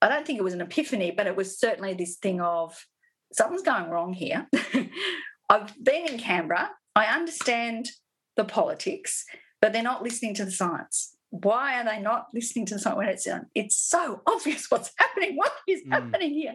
I 0.02 0.08
don't 0.08 0.26
think 0.26 0.38
it 0.38 0.44
was 0.44 0.54
an 0.54 0.60
epiphany, 0.60 1.10
but 1.10 1.26
it 1.26 1.36
was 1.36 1.58
certainly 1.58 1.94
this 1.94 2.16
thing 2.16 2.40
of 2.40 2.86
something's 3.32 3.62
going 3.62 3.90
wrong 3.90 4.12
here. 4.12 4.48
I've 5.50 5.72
been 5.82 6.08
in 6.08 6.18
Canberra. 6.18 6.70
I 6.96 7.06
understand 7.06 7.90
the 8.36 8.44
politics, 8.44 9.24
but 9.60 9.72
they're 9.72 9.82
not 9.82 10.02
listening 10.02 10.34
to 10.34 10.44
the 10.44 10.50
science. 10.50 11.16
Why 11.30 11.80
are 11.80 11.84
they 11.84 12.00
not 12.00 12.28
listening 12.34 12.66
to 12.66 12.74
the 12.74 12.80
science 12.80 12.96
when 12.96 13.08
it's 13.08 13.28
it's 13.54 13.76
so 13.76 14.22
obvious 14.26 14.70
what's 14.70 14.90
happening? 14.98 15.36
What 15.36 15.52
is 15.68 15.82
mm. 15.82 15.92
happening 15.92 16.32
here? 16.32 16.54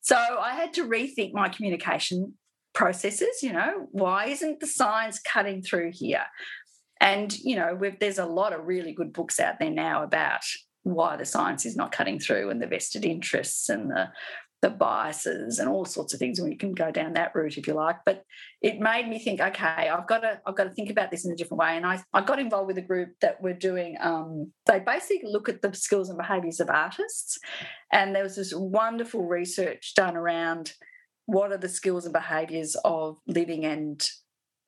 So 0.00 0.16
I 0.16 0.54
had 0.54 0.72
to 0.74 0.88
rethink 0.88 1.32
my 1.32 1.48
communication 1.48 2.34
processes. 2.74 3.42
You 3.42 3.52
know, 3.52 3.88
why 3.92 4.26
isn't 4.26 4.60
the 4.60 4.66
science 4.66 5.20
cutting 5.20 5.62
through 5.62 5.92
here? 5.94 6.24
And, 7.00 7.36
you 7.38 7.56
know, 7.56 7.78
there's 7.98 8.18
a 8.18 8.26
lot 8.26 8.52
of 8.52 8.66
really 8.66 8.92
good 8.92 9.12
books 9.12 9.40
out 9.40 9.58
there 9.58 9.70
now 9.70 10.02
about 10.02 10.42
why 10.82 11.16
the 11.16 11.24
science 11.24 11.66
is 11.66 11.76
not 11.76 11.92
cutting 11.92 12.18
through 12.18 12.50
and 12.50 12.60
the 12.60 12.66
vested 12.66 13.04
interests 13.04 13.68
and 13.68 13.90
the 13.90 14.08
the 14.62 14.70
biases 14.70 15.58
and 15.58 15.68
all 15.68 15.84
sorts 15.84 16.12
of 16.12 16.18
things 16.18 16.38
and 16.38 16.48
we 16.48 16.54
can 16.54 16.72
go 16.72 16.90
down 16.90 17.14
that 17.14 17.34
route 17.34 17.56
if 17.56 17.66
you 17.66 17.74
like. 17.74 17.96
But 18.04 18.24
it 18.60 18.78
made 18.78 19.08
me 19.08 19.18
think 19.18 19.40
okay 19.40 19.88
i've 19.88 20.06
got 20.06 20.20
to 20.20 20.40
i've 20.46 20.56
got 20.56 20.64
to 20.64 20.70
think 20.70 20.90
about 20.90 21.10
this 21.10 21.24
in 21.24 21.32
a 21.32 21.36
different 21.36 21.60
way. 21.60 21.76
And 21.76 21.86
i, 21.86 22.02
I 22.12 22.20
got 22.22 22.38
involved 22.38 22.66
with 22.66 22.78
a 22.78 22.82
group 22.82 23.10
that 23.20 23.42
were 23.42 23.54
doing 23.54 23.96
um, 24.00 24.52
they 24.66 24.80
basically 24.80 25.30
look 25.30 25.48
at 25.48 25.62
the 25.62 25.74
skills 25.74 26.08
and 26.08 26.18
behaviors 26.18 26.60
of 26.60 26.70
artists. 26.70 27.38
And 27.92 28.14
there 28.14 28.22
was 28.22 28.36
this 28.36 28.54
wonderful 28.54 29.26
research 29.26 29.94
done 29.94 30.16
around 30.16 30.74
what 31.26 31.52
are 31.52 31.58
the 31.58 31.68
skills 31.68 32.04
and 32.04 32.12
behaviors 32.12 32.76
of 32.84 33.18
living 33.26 33.64
and 33.64 34.06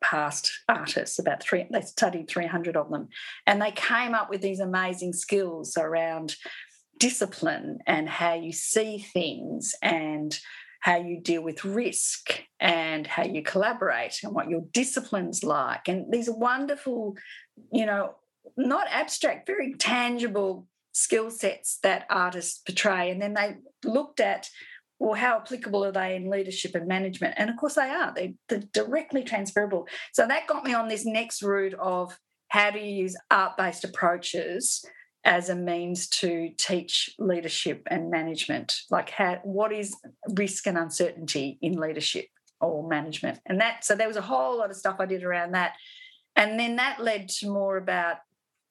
past 0.02 0.50
artists 0.68 1.18
about 1.18 1.42
three 1.42 1.64
they 1.70 1.80
studied 1.80 2.28
300 2.28 2.76
of 2.76 2.90
them. 2.90 3.08
And 3.46 3.62
they 3.62 3.70
came 3.70 4.14
up 4.14 4.30
with 4.30 4.42
these 4.42 4.60
amazing 4.60 5.12
skills 5.12 5.76
around 5.76 6.36
discipline 6.98 7.78
and 7.86 8.08
how 8.08 8.34
you 8.34 8.52
see 8.52 8.98
things 8.98 9.74
and 9.82 10.38
how 10.80 10.96
you 10.96 11.20
deal 11.20 11.42
with 11.42 11.64
risk 11.64 12.42
and 12.58 13.06
how 13.06 13.24
you 13.24 13.42
collaborate 13.42 14.18
and 14.22 14.34
what 14.34 14.48
your 14.48 14.62
discipline's 14.72 15.42
like 15.42 15.88
and 15.88 16.12
these 16.12 16.28
are 16.28 16.36
wonderful 16.36 17.16
you 17.72 17.86
know 17.86 18.14
not 18.56 18.86
abstract 18.90 19.46
very 19.46 19.74
tangible 19.74 20.66
skill 20.92 21.30
sets 21.30 21.78
that 21.82 22.04
artists 22.10 22.58
portray 22.58 23.10
and 23.10 23.22
then 23.22 23.34
they 23.34 23.56
looked 23.84 24.20
at 24.20 24.48
well, 25.02 25.14
how 25.14 25.38
applicable 25.38 25.84
are 25.84 25.90
they 25.90 26.14
in 26.14 26.30
leadership 26.30 26.76
and 26.76 26.86
management? 26.86 27.34
And 27.36 27.50
of 27.50 27.56
course, 27.56 27.74
they 27.74 27.90
are. 27.90 28.14
They, 28.14 28.34
they're 28.48 28.62
directly 28.72 29.24
transferable. 29.24 29.88
So 30.12 30.28
that 30.28 30.46
got 30.46 30.62
me 30.62 30.74
on 30.74 30.86
this 30.86 31.04
next 31.04 31.42
route 31.42 31.74
of 31.74 32.16
how 32.50 32.70
do 32.70 32.78
you 32.78 33.02
use 33.02 33.16
art 33.28 33.56
based 33.56 33.82
approaches 33.82 34.84
as 35.24 35.48
a 35.48 35.54
means 35.54 36.08
to 36.08 36.50
teach 36.56 37.14
leadership 37.18 37.82
and 37.90 38.10
management 38.10 38.80
like 38.90 39.10
how 39.10 39.38
what 39.44 39.72
is 39.72 39.96
risk 40.30 40.66
and 40.66 40.76
uncertainty 40.76 41.58
in 41.62 41.78
leadership 41.78 42.26
or 42.60 42.88
management 42.88 43.38
and 43.46 43.60
that 43.60 43.84
so 43.84 43.94
there 43.94 44.08
was 44.08 44.16
a 44.16 44.22
whole 44.22 44.58
lot 44.58 44.70
of 44.70 44.76
stuff 44.76 44.96
i 44.98 45.06
did 45.06 45.22
around 45.22 45.52
that 45.52 45.74
and 46.36 46.58
then 46.58 46.76
that 46.76 47.00
led 47.00 47.28
to 47.28 47.48
more 47.48 47.76
about 47.76 48.16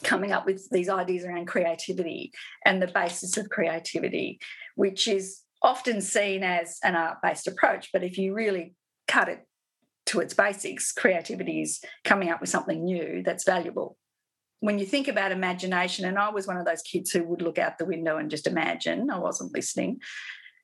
coming 0.03 0.31
up 0.31 0.45
with 0.45 0.67
these 0.71 0.89
ideas 0.89 1.23
around 1.23 1.45
creativity 1.45 2.31
and 2.65 2.81
the 2.81 2.87
basis 2.87 3.37
of 3.37 3.49
creativity 3.49 4.39
which 4.75 5.07
is 5.07 5.43
often 5.61 6.01
seen 6.01 6.43
as 6.43 6.79
an 6.83 6.95
art 6.95 7.17
based 7.21 7.47
approach. 7.47 7.89
But 7.93 8.03
if 8.03 8.17
you 8.17 8.33
really 8.33 8.73
cut 9.07 9.29
it 9.29 9.45
to 10.07 10.19
its 10.19 10.33
basics, 10.33 10.91
creativity 10.91 11.61
is 11.61 11.81
coming 12.03 12.29
up 12.29 12.41
with 12.41 12.49
something 12.49 12.83
new 12.83 13.21
that's 13.23 13.43
valuable. 13.43 13.97
When 14.61 14.79
you 14.79 14.85
think 14.85 15.07
about 15.07 15.31
imagination, 15.31 16.05
and 16.05 16.17
I 16.17 16.29
was 16.29 16.47
one 16.47 16.57
of 16.57 16.65
those 16.65 16.81
kids 16.81 17.11
who 17.11 17.23
would 17.23 17.41
look 17.41 17.59
out 17.59 17.77
the 17.77 17.85
window 17.85 18.17
and 18.17 18.31
just 18.31 18.47
imagine, 18.47 19.09
I 19.11 19.19
wasn't 19.19 19.53
listening. 19.53 19.99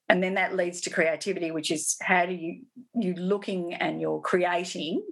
And 0.09 0.23
then 0.23 0.35
that 0.35 0.55
leads 0.55 0.79
to 0.81 0.89
creativity, 0.89 1.51
which 1.51 1.69
is 1.69 1.97
how 2.01 2.25
do 2.25 2.33
you 2.33 2.61
you 2.93 3.13
looking 3.15 3.73
and 3.73 3.99
you're 3.99 4.21
creating, 4.21 5.03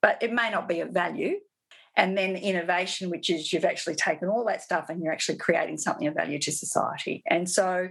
but 0.00 0.22
it 0.22 0.32
may 0.32 0.50
not 0.50 0.68
be 0.68 0.80
of 0.80 0.90
value. 0.90 1.40
And 1.96 2.16
then 2.16 2.36
innovation, 2.36 3.10
which 3.10 3.30
is 3.30 3.52
you've 3.52 3.64
actually 3.64 3.94
taken 3.96 4.28
all 4.28 4.44
that 4.44 4.62
stuff 4.62 4.90
and 4.90 5.02
you're 5.02 5.12
actually 5.12 5.38
creating 5.38 5.78
something 5.78 6.06
of 6.06 6.14
value 6.14 6.38
to 6.40 6.52
society. 6.52 7.22
And 7.26 7.48
so 7.48 7.88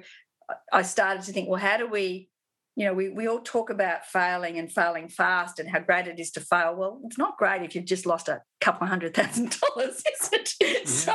uh, 0.48 0.54
I 0.72 0.84
started 0.84 1.24
to 1.24 1.34
think, 1.34 1.50
well, 1.50 1.60
how 1.60 1.78
do 1.78 1.88
we, 1.88 2.30
you 2.76 2.86
know, 2.86 2.94
we, 2.94 3.10
we 3.10 3.28
all 3.28 3.40
talk 3.40 3.70
about 3.70 4.06
failing 4.06 4.60
and 4.60 4.70
failing 4.70 5.08
fast 5.08 5.60
and 5.60 5.70
how 5.70 5.80
great 5.80 6.08
it 6.08 6.20
is 6.20 6.32
to 6.32 6.42
fail. 6.42 6.76
Well, 6.76 7.00
it's 7.06 7.18
not 7.18 7.38
great 7.38 7.62
if 7.62 7.74
you've 7.74 7.86
just 7.86 8.06
lost 8.06 8.28
a 8.28 8.42
couple 8.60 8.86
hundred 8.86 9.14
thousand 9.14 9.56
dollars, 9.76 9.96
is 9.96 10.30
it? 10.34 10.54
Yeah. 10.60 10.86
So, 10.86 11.14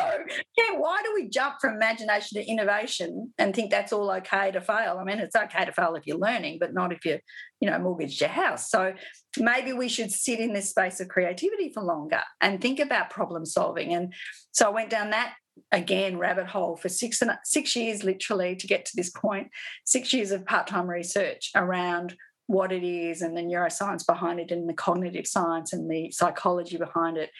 yeah, 0.56 0.78
why 0.78 1.02
do 1.04 1.12
we 1.14 1.28
jump 1.28 1.56
from 1.60 1.74
imagination 1.74 2.40
to 2.40 2.48
innovation 2.48 3.34
and 3.36 3.54
think 3.54 3.70
that's 3.70 3.92
all 3.92 4.10
okay 4.10 4.50
to 4.52 4.62
fail? 4.62 4.96
I 4.98 5.04
mean, 5.04 5.18
it's 5.18 5.36
okay 5.36 5.66
to 5.66 5.72
fail 5.72 5.94
if 5.96 6.06
you're 6.06 6.16
learning, 6.16 6.58
but 6.60 6.72
not 6.72 6.92
if 6.94 7.04
you, 7.04 7.18
you 7.60 7.68
know, 7.68 7.78
mortgaged 7.78 8.22
your 8.22 8.30
house. 8.30 8.70
So 8.70 8.94
maybe 9.38 9.74
we 9.74 9.88
should 9.88 10.10
sit 10.10 10.40
in 10.40 10.54
this 10.54 10.70
space 10.70 10.98
of 10.98 11.08
creativity 11.08 11.70
for 11.74 11.82
longer 11.82 12.22
and 12.40 12.58
think 12.58 12.80
about 12.80 13.10
problem 13.10 13.44
solving. 13.44 13.92
And 13.92 14.14
so 14.52 14.66
I 14.66 14.70
went 14.70 14.88
down 14.88 15.10
that 15.10 15.34
again 15.72 16.18
rabbit 16.18 16.46
hole 16.46 16.76
for 16.76 16.88
six 16.88 17.22
and 17.22 17.30
six 17.44 17.76
years 17.76 18.02
literally 18.02 18.56
to 18.56 18.66
get 18.66 18.84
to 18.84 18.96
this 18.96 19.10
point 19.10 19.48
six 19.84 20.12
years 20.12 20.30
of 20.30 20.44
part-time 20.44 20.88
research 20.88 21.50
around 21.54 22.16
what 22.46 22.72
it 22.72 22.82
is 22.82 23.22
and 23.22 23.36
the 23.36 23.42
neuroscience 23.42 24.04
behind 24.04 24.40
it 24.40 24.50
and 24.50 24.68
the 24.68 24.74
cognitive 24.74 25.26
science 25.26 25.72
and 25.72 25.90
the 25.90 26.10
psychology 26.10 26.76
behind 26.76 27.16
it 27.16 27.30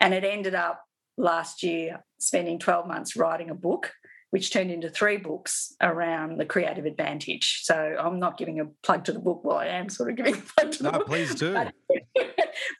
and 0.00 0.12
it 0.12 0.24
ended 0.24 0.54
up 0.54 0.82
last 1.16 1.62
year 1.62 2.04
spending 2.18 2.58
12 2.58 2.86
months 2.86 3.16
writing 3.16 3.50
a 3.50 3.54
book 3.54 3.92
which 4.30 4.52
turned 4.52 4.70
into 4.70 4.90
three 4.90 5.16
books 5.16 5.74
around 5.80 6.38
the 6.38 6.44
creative 6.44 6.84
advantage. 6.84 7.60
So 7.62 7.96
I'm 7.98 8.18
not 8.18 8.36
giving 8.36 8.60
a 8.60 8.66
plug 8.82 9.04
to 9.04 9.12
the 9.12 9.18
book, 9.18 9.42
well, 9.44 9.56
I 9.56 9.66
am 9.66 9.88
sort 9.88 10.10
of 10.10 10.16
giving 10.16 10.34
a 10.34 10.36
plug 10.38 10.72
to 10.72 10.82
no, 10.82 10.90
the 10.90 10.98
book. 10.98 11.08
No, 11.08 11.14
please 11.14 11.34
do. 11.34 11.52
But, 11.54 11.72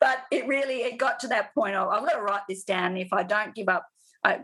but, 0.01 0.19
it 0.31 0.47
really 0.47 0.83
it 0.83 0.99
got 0.99 1.21
to 1.21 1.29
that 1.29 1.55
point 1.55 1.77
of 1.77 1.88
I've 1.88 2.05
got 2.05 2.14
to 2.14 2.21
write 2.21 2.42
this 2.49 2.64
down. 2.64 2.97
If 2.97 3.12
I 3.12 3.23
don't 3.23 3.55
give 3.55 3.69
up, 3.69 3.87
I 4.25 4.40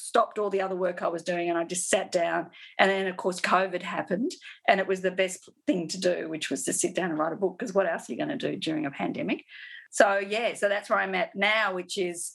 stopped 0.00 0.38
all 0.38 0.50
the 0.50 0.62
other 0.62 0.76
work 0.76 1.02
I 1.02 1.08
was 1.08 1.22
doing 1.22 1.48
and 1.48 1.58
I 1.58 1.64
just 1.64 1.88
sat 1.88 2.10
down. 2.10 2.50
And 2.78 2.90
then, 2.90 3.06
of 3.06 3.16
course, 3.16 3.40
COVID 3.40 3.82
happened, 3.82 4.32
and 4.68 4.80
it 4.80 4.86
was 4.86 5.00
the 5.00 5.10
best 5.10 5.48
thing 5.66 5.88
to 5.88 6.00
do, 6.00 6.28
which 6.28 6.50
was 6.50 6.64
to 6.64 6.72
sit 6.72 6.94
down 6.94 7.10
and 7.10 7.18
write 7.18 7.32
a 7.32 7.36
book 7.36 7.58
because 7.58 7.74
what 7.74 7.90
else 7.90 8.08
are 8.08 8.12
you 8.12 8.18
going 8.18 8.36
to 8.36 8.50
do 8.50 8.56
during 8.56 8.86
a 8.86 8.90
pandemic? 8.90 9.44
So, 9.90 10.18
yeah, 10.18 10.54
so 10.54 10.68
that's 10.68 10.88
where 10.88 11.00
I'm 11.00 11.14
at 11.14 11.34
now, 11.34 11.74
which 11.74 11.98
is 11.98 12.32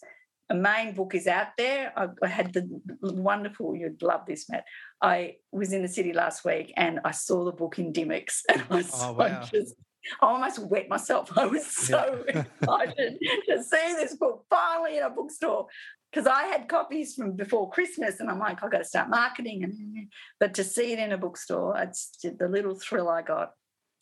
a 0.50 0.56
main 0.56 0.94
book 0.94 1.16
is 1.16 1.28
out 1.28 1.58
there. 1.58 1.94
I, 1.98 2.28
had 2.28 2.54
the 2.54 2.82
wonderful, 3.02 3.76
you'd 3.76 4.02
love 4.02 4.26
this, 4.28 4.50
Matt. 4.50 4.66
I 5.02 5.36
was 5.52 5.74
in 5.74 5.82
the 5.82 5.88
city 5.88 6.14
last 6.14 6.46
week 6.46 6.74
and 6.78 7.00
I 7.04 7.12
saw 7.12 7.46
the 7.46 7.52
book 7.52 7.80
in 7.80 7.94
Dymocks 7.94 8.42
and 8.52 8.64
I, 8.70 8.76
was, 8.76 8.92
oh, 8.94 9.14
wow. 9.14 9.42
I 9.42 9.46
just 9.46 9.76
I 10.22 10.28
almost 10.28 10.60
wet 10.60 10.90
myself. 10.90 11.32
I 11.38 11.46
was 11.46 11.66
so 11.66 12.24
yeah. 12.28 12.44
excited 12.62 13.18
to 13.50 13.64
see 13.64 13.94
this 13.96 14.16
book 14.16 14.46
finally 14.50 14.98
in 14.98 15.04
a 15.04 15.10
bookstore 15.10 15.68
because 16.16 16.28
I 16.28 16.44
had 16.44 16.70
copies 16.70 17.14
from 17.14 17.34
before 17.34 17.70
Christmas, 17.70 18.22
and 18.22 18.30
I'm 18.30 18.40
like, 18.40 18.64
I've 18.64 18.72
got 18.72 18.78
to 18.78 18.86
start 18.86 19.10
marketing. 19.10 19.64
And 19.66 20.08
but 20.40 20.54
to 20.54 20.64
see 20.64 20.94
it 20.94 21.00
in 21.00 21.12
a 21.12 21.18
bookstore, 21.18 21.78
it's 21.78 22.18
the 22.24 22.48
little 22.48 22.76
thrill 22.76 23.10
I 23.10 23.22
got 23.22 23.52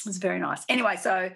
was 0.06 0.17
very 0.17 0.39
nice. 0.39 0.63
Anyway, 0.69 0.95
so 0.95 1.32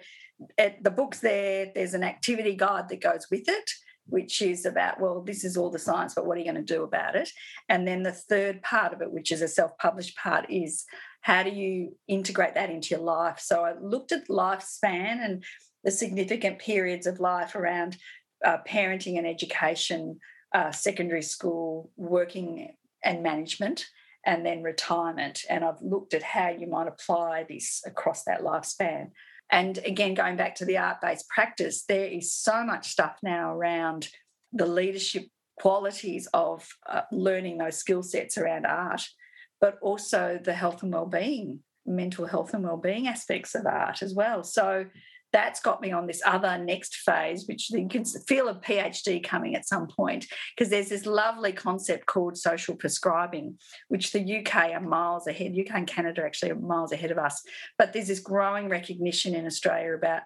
it, 0.56 0.84
the 0.84 0.90
book's 0.90 1.18
there. 1.18 1.72
There's 1.74 1.94
an 1.94 2.04
activity 2.04 2.54
guide 2.54 2.88
that 2.90 3.00
goes 3.00 3.26
with 3.28 3.48
it, 3.48 3.70
which 4.06 4.40
is 4.40 4.64
about 4.66 5.00
well, 5.00 5.20
this 5.20 5.42
is 5.42 5.56
all 5.56 5.70
the 5.70 5.80
science, 5.80 6.14
but 6.14 6.26
what 6.26 6.36
are 6.36 6.40
you 6.40 6.50
going 6.52 6.64
to 6.64 6.74
do 6.74 6.84
about 6.84 7.16
it? 7.16 7.28
And 7.68 7.86
then 7.86 8.04
the 8.04 8.12
third 8.12 8.62
part 8.62 8.92
of 8.92 9.02
it, 9.02 9.10
which 9.10 9.32
is 9.32 9.42
a 9.42 9.48
self-published 9.48 10.16
part, 10.16 10.46
is 10.48 10.84
how 11.22 11.42
do 11.42 11.50
you 11.50 11.96
integrate 12.06 12.54
that 12.54 12.70
into 12.70 12.90
your 12.90 13.04
life? 13.04 13.40
So 13.40 13.64
I 13.64 13.72
looked 13.80 14.12
at 14.12 14.28
lifespan 14.28 15.24
and 15.24 15.44
the 15.82 15.90
significant 15.90 16.60
periods 16.60 17.08
of 17.08 17.18
life 17.18 17.56
around 17.56 17.96
uh, 18.44 18.58
parenting 18.68 19.18
and 19.18 19.26
education 19.26 20.20
uh, 20.54 20.72
secondary 20.72 21.22
school, 21.22 21.90
working 21.96 22.74
and 23.04 23.22
management, 23.22 23.86
and 24.24 24.44
then 24.44 24.62
retirement. 24.62 25.42
And 25.48 25.64
I've 25.64 25.80
looked 25.80 26.14
at 26.14 26.22
how 26.22 26.50
you 26.50 26.66
might 26.66 26.88
apply 26.88 27.46
this 27.48 27.82
across 27.86 28.24
that 28.24 28.42
lifespan. 28.42 29.10
And 29.50 29.78
again, 29.78 30.14
going 30.14 30.36
back 30.36 30.54
to 30.56 30.64
the 30.64 30.78
art 30.78 31.00
based 31.00 31.28
practice, 31.28 31.84
there 31.88 32.06
is 32.06 32.32
so 32.32 32.64
much 32.64 32.88
stuff 32.88 33.18
now 33.22 33.54
around 33.54 34.08
the 34.52 34.66
leadership 34.66 35.24
qualities 35.58 36.28
of 36.34 36.66
uh, 36.88 37.02
learning 37.10 37.58
those 37.58 37.76
skill 37.76 38.02
sets 38.02 38.38
around 38.38 38.66
art, 38.66 39.02
but 39.60 39.78
also 39.82 40.38
the 40.42 40.54
health 40.54 40.82
and 40.82 40.92
well-being, 40.92 41.60
mental 41.86 42.26
health 42.26 42.54
and 42.54 42.64
well-being 42.64 43.08
aspects 43.08 43.54
of 43.54 43.66
art 43.66 44.02
as 44.02 44.14
well. 44.14 44.44
So 44.44 44.86
that's 45.32 45.60
got 45.60 45.80
me 45.80 45.92
on 45.92 46.06
this 46.06 46.22
other 46.24 46.58
next 46.58 46.96
phase, 46.96 47.46
which 47.46 47.70
you 47.70 47.88
can 47.88 48.04
feel 48.04 48.48
a 48.48 48.54
PhD 48.54 49.22
coming 49.22 49.54
at 49.54 49.68
some 49.68 49.86
point, 49.86 50.26
because 50.56 50.70
there's 50.70 50.88
this 50.88 51.06
lovely 51.06 51.52
concept 51.52 52.06
called 52.06 52.36
social 52.36 52.74
prescribing, 52.74 53.58
which 53.88 54.12
the 54.12 54.38
UK 54.38 54.72
are 54.72 54.80
miles 54.80 55.26
ahead. 55.26 55.56
UK 55.58 55.74
and 55.74 55.86
Canada 55.86 56.22
actually 56.24 56.50
are 56.50 56.56
miles 56.56 56.92
ahead 56.92 57.10
of 57.10 57.18
us. 57.18 57.42
But 57.76 57.92
there's 57.92 58.08
this 58.08 58.20
growing 58.20 58.68
recognition 58.68 59.34
in 59.34 59.46
Australia 59.46 59.94
about 59.94 60.22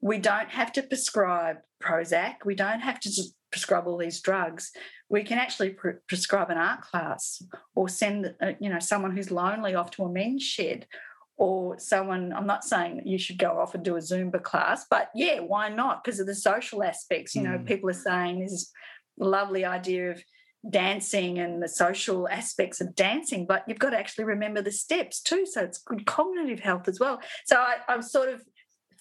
we 0.00 0.18
don't 0.18 0.50
have 0.50 0.72
to 0.72 0.82
prescribe 0.82 1.58
Prozac, 1.82 2.36
we 2.44 2.54
don't 2.54 2.80
have 2.80 3.00
to 3.00 3.10
prescribe 3.50 3.86
all 3.86 3.96
these 3.96 4.20
drugs. 4.20 4.72
We 5.08 5.22
can 5.22 5.38
actually 5.38 5.70
pre- 5.70 5.94
prescribe 6.08 6.50
an 6.50 6.58
art 6.58 6.82
class 6.82 7.40
or 7.74 7.88
send, 7.88 8.34
uh, 8.42 8.52
you 8.58 8.68
know, 8.68 8.80
someone 8.80 9.14
who's 9.14 9.30
lonely 9.30 9.74
off 9.74 9.92
to 9.92 10.04
a 10.04 10.10
men's 10.10 10.42
shed 10.42 10.86
or 11.36 11.78
someone 11.78 12.32
i'm 12.32 12.46
not 12.46 12.64
saying 12.64 12.96
that 12.96 13.06
you 13.06 13.18
should 13.18 13.38
go 13.38 13.58
off 13.58 13.74
and 13.74 13.84
do 13.84 13.96
a 13.96 14.00
zumba 14.00 14.42
class 14.42 14.86
but 14.88 15.10
yeah 15.14 15.40
why 15.40 15.68
not 15.68 16.02
because 16.02 16.20
of 16.20 16.26
the 16.26 16.34
social 16.34 16.82
aspects 16.82 17.34
you 17.34 17.42
know 17.42 17.58
mm. 17.58 17.66
people 17.66 17.90
are 17.90 17.92
saying 17.92 18.40
this 18.40 18.52
is 18.52 18.72
lovely 19.18 19.64
idea 19.64 20.10
of 20.10 20.22
dancing 20.70 21.38
and 21.38 21.62
the 21.62 21.68
social 21.68 22.28
aspects 22.28 22.80
of 22.80 22.94
dancing, 22.94 23.46
but 23.46 23.64
you've 23.68 23.78
got 23.78 23.90
to 23.90 23.98
actually 23.98 24.24
remember 24.24 24.62
the 24.62 24.72
steps 24.72 25.20
too. 25.20 25.46
So 25.46 25.62
it's 25.62 25.78
good 25.78 26.06
cognitive 26.06 26.60
health 26.60 26.88
as 26.88 26.98
well. 26.98 27.20
So 27.44 27.56
I, 27.56 27.76
I'm 27.88 28.02
sort 28.02 28.30
of 28.30 28.42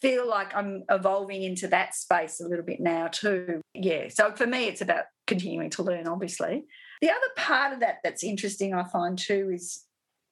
feel 0.02 0.28
like 0.28 0.54
I'm 0.54 0.84
evolving 0.89 1.43
into 1.43 1.67
that 1.69 1.96
space 1.96 2.41
a 2.41 2.48
little 2.48 2.65
bit 2.65 2.82
now 2.82 3.08
too. 3.08 3.62
Yeah. 3.74 4.10
So 4.10 4.34
for 4.34 4.46
me, 4.46 4.65
it's 4.65 4.82
about 4.82 5.06
continuing 5.28 5.69
to 5.72 5.84
learn, 5.84 6.08
obviously. 6.08 6.65
The 7.02 7.10
other 7.10 7.19
part 7.38 7.74
of 7.74 7.80
that 7.80 8.00
that's 8.04 8.24
interesting, 8.24 8.74
I 8.74 8.84
find 8.84 9.17
too, 9.17 9.52
is 9.54 9.86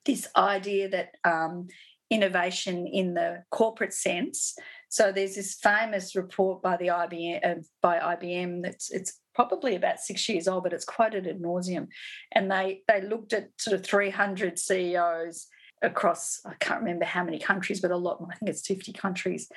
this 0.06 0.28
idea 0.36 0.90
that 0.90 1.16
um, 1.24 1.68
innovation 2.12 2.86
in 2.86 3.14
the 3.14 3.42
corporate 3.50 3.94
sense. 3.94 4.54
So 4.90 5.12
there's 5.12 5.36
this 5.36 5.56
famous 5.56 6.16
report 6.16 6.62
by 6.62 6.76
the 6.76 6.88
IBM 6.88 7.40
uh, 7.44 7.62
by 7.82 7.98
IBM 7.98 8.62
that's 8.62 8.92
it's 8.92 9.20
probably 9.34 9.76
about 9.76 10.02
six 10.02 10.28
years 10.28 10.48
old, 10.48 10.64
but 10.64 10.74
it's 10.74 10.86
quoted 10.86 11.26
ad 11.26 11.42
nauseum. 11.42 11.88
And 12.34 12.52
they 12.52 12.82
they 12.88 13.02
looked 13.02 13.34
at 13.34 13.50
sort 13.58 13.76
of 13.76 13.86
300 13.86 14.60
CEOs 14.60 15.48
across 15.82 16.42
I 16.46 16.54
can't 16.60 16.82
remember 16.82 17.06
how 17.06 17.24
many 17.24 17.40
countries, 17.40 17.80
but 17.80 17.92
a 17.92 17.98
lot. 17.98 18.22
I 18.30 18.36
think 18.36 18.52
it's 18.52 18.68
50 18.68 18.92
countries, 18.94 19.48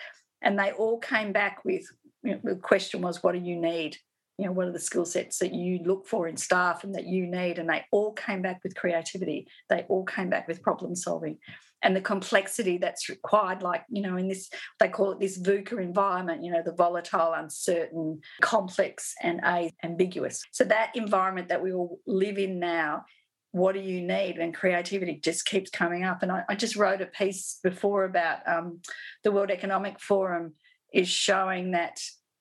and 0.40 0.59
they 0.59 0.71
all 0.71 0.99
came 1.01 1.33
back 1.33 1.64
with 1.64 1.85
you 2.23 2.33
know, 2.33 2.40
the 2.45 2.57
question 2.57 3.03
was, 3.03 3.23
what 3.23 3.33
do 3.33 3.40
you 3.40 3.57
need? 3.57 3.99
You 4.38 4.47
know, 4.47 4.53
what 4.53 4.67
are 4.67 4.73
the 4.73 4.81
skill 4.81 5.05
sets 5.05 5.38
that 5.38 5.55
you 5.55 5.79
look 5.85 6.07
for 6.07 6.27
in 6.27 6.37
staff 6.37 6.83
and 6.83 6.95
that 6.95 7.07
you 7.07 7.27
need? 7.27 7.59
And 7.59 7.69
they 7.69 7.85
all 7.93 8.12
came 8.12 8.43
back 8.43 8.61
with 8.64 8.75
creativity. 8.75 9.47
They 9.69 9.83
all 9.88 10.05
came 10.05 10.31
back 10.31 10.49
with 10.49 10.62
problem 10.62 10.97
solving 10.97 11.38
and 11.85 11.94
the 11.94 12.01
complexity 12.01 12.79
that's 12.79 13.09
required, 13.09 13.62
like, 13.62 13.85
you 13.88 14.03
know, 14.03 14.16
in 14.16 14.27
this, 14.27 14.51
they 14.81 14.88
call 14.88 15.12
it 15.12 15.20
this 15.20 15.38
VUCA 15.38 15.81
environment, 15.81 16.42
you 16.42 16.51
know, 16.51 16.62
the 16.64 16.73
volatile, 16.73 17.33
uncertain, 17.35 18.20
complex, 18.40 19.14
and 19.23 19.40
a, 19.44 19.73
ambiguous. 19.85 20.42
So 20.51 20.64
that 20.64 20.97
environment 20.97 21.49
that 21.49 21.62
we 21.62 21.73
all 21.73 22.01
live 22.07 22.38
in 22.38 22.59
now 22.59 23.05
what 23.53 23.77
do 23.77 23.81
you 23.81 24.01
need? 24.01 24.38
And 24.38 24.53
creativity 24.53 25.20
just 25.23 25.44
keeps 25.47 25.70
coming 25.70 26.03
up. 26.03 26.25
And 26.25 26.33
I, 26.33 26.42
I 26.49 26.57
just 26.57 26.75
wrote 26.75 27.01
a 27.01 27.07
piece 27.07 27.61
before 27.62 28.05
about 28.05 28.38
um, 28.49 28.81
the 29.23 29.31
World 29.31 29.53
Economic 29.53 30.01
Forum 30.01 30.55
is 30.92 31.09
showing 31.09 31.70
that 31.70 32.01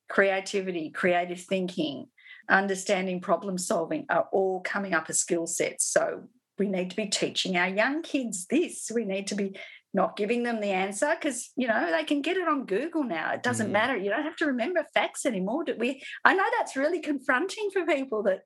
creativity, 0.10 0.89
creative 0.89 1.39
thinking, 1.39 2.08
understanding 2.49 3.21
problem 3.21 3.60
solving 3.60 4.08
are 4.10 4.27
all 4.32 4.62
coming 4.62 4.95
up 4.95 5.06
as 5.08 5.19
skill 5.19 5.45
sets. 5.45 5.86
So 5.86 6.23
we 6.57 6.67
need 6.67 6.89
to 6.91 6.95
be 6.95 7.07
teaching 7.07 7.57
our 7.57 7.67
young 7.67 8.01
kids 8.01 8.45
this. 8.47 8.91
We 8.93 9.05
need 9.05 9.27
to 9.27 9.35
be 9.35 9.57
not 9.93 10.15
giving 10.15 10.43
them 10.43 10.59
the 10.59 10.71
answer 10.71 11.13
because 11.19 11.51
you 11.55 11.67
know 11.67 11.91
they 11.91 12.03
can 12.03 12.21
get 12.21 12.37
it 12.37 12.47
on 12.47 12.65
Google 12.65 13.03
now. 13.03 13.33
It 13.33 13.43
doesn't 13.43 13.67
mm. 13.67 13.73
matter. 13.73 13.95
You 13.95 14.09
don't 14.09 14.23
have 14.23 14.35
to 14.37 14.47
remember 14.47 14.85
facts 14.93 15.25
anymore. 15.25 15.63
Do 15.63 15.75
we? 15.77 16.01
I 16.25 16.33
know 16.33 16.45
that's 16.57 16.75
really 16.75 16.99
confronting 16.99 17.69
for 17.71 17.85
people 17.85 18.23
that 18.23 18.41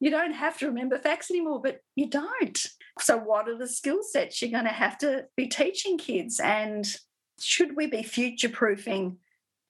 you 0.00 0.10
don't 0.10 0.32
have 0.32 0.58
to 0.58 0.66
remember 0.66 0.98
facts 0.98 1.30
anymore, 1.30 1.60
but 1.62 1.80
you 1.94 2.08
don't. 2.08 2.66
So, 3.00 3.16
what 3.16 3.48
are 3.48 3.58
the 3.58 3.68
skill 3.68 3.98
sets 4.02 4.40
you're 4.42 4.50
going 4.50 4.64
to 4.64 4.70
have 4.70 4.98
to 4.98 5.24
be 5.36 5.46
teaching 5.46 5.98
kids? 5.98 6.40
And 6.40 6.86
should 7.40 7.76
we 7.76 7.86
be 7.86 8.02
future 8.02 8.48
proofing 8.48 9.18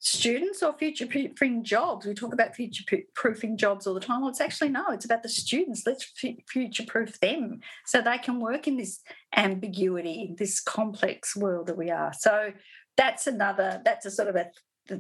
students 0.00 0.62
or 0.62 0.72
future 0.72 1.06
proofing 1.06 1.64
jobs? 1.64 2.06
We 2.06 2.14
talk 2.14 2.32
about 2.32 2.54
future 2.54 2.84
proofing 3.14 3.56
jobs 3.56 3.86
all 3.86 3.94
the 3.94 4.00
time. 4.00 4.20
Well, 4.20 4.30
it's 4.30 4.40
actually 4.40 4.70
no, 4.70 4.86
it's 4.90 5.04
about 5.04 5.22
the 5.22 5.28
students. 5.28 5.84
Let's 5.86 6.04
future 6.48 6.84
proof 6.86 7.18
them 7.20 7.60
so 7.86 8.00
they 8.00 8.18
can 8.18 8.40
work 8.40 8.66
in 8.66 8.76
this 8.76 9.00
ambiguity, 9.36 10.34
this 10.38 10.60
complex 10.60 11.36
world 11.36 11.66
that 11.66 11.78
we 11.78 11.90
are. 11.90 12.12
So, 12.12 12.52
that's 12.96 13.28
another, 13.28 13.80
that's 13.84 14.06
a 14.06 14.10
sort 14.10 14.26
of 14.26 14.34
a 14.34 14.50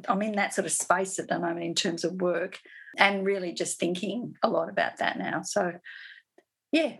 I'm 0.08 0.22
in 0.22 0.32
that 0.32 0.54
sort 0.54 0.66
of 0.66 0.72
space 0.72 1.18
at 1.18 1.28
the 1.28 1.38
moment 1.38 1.64
in 1.64 1.74
terms 1.74 2.04
of 2.04 2.20
work 2.20 2.58
and 2.96 3.24
really 3.24 3.52
just 3.52 3.78
thinking 3.78 4.34
a 4.42 4.48
lot 4.48 4.68
about 4.68 4.98
that 4.98 5.18
now. 5.18 5.42
So, 5.42 5.72
yeah, 6.72 6.96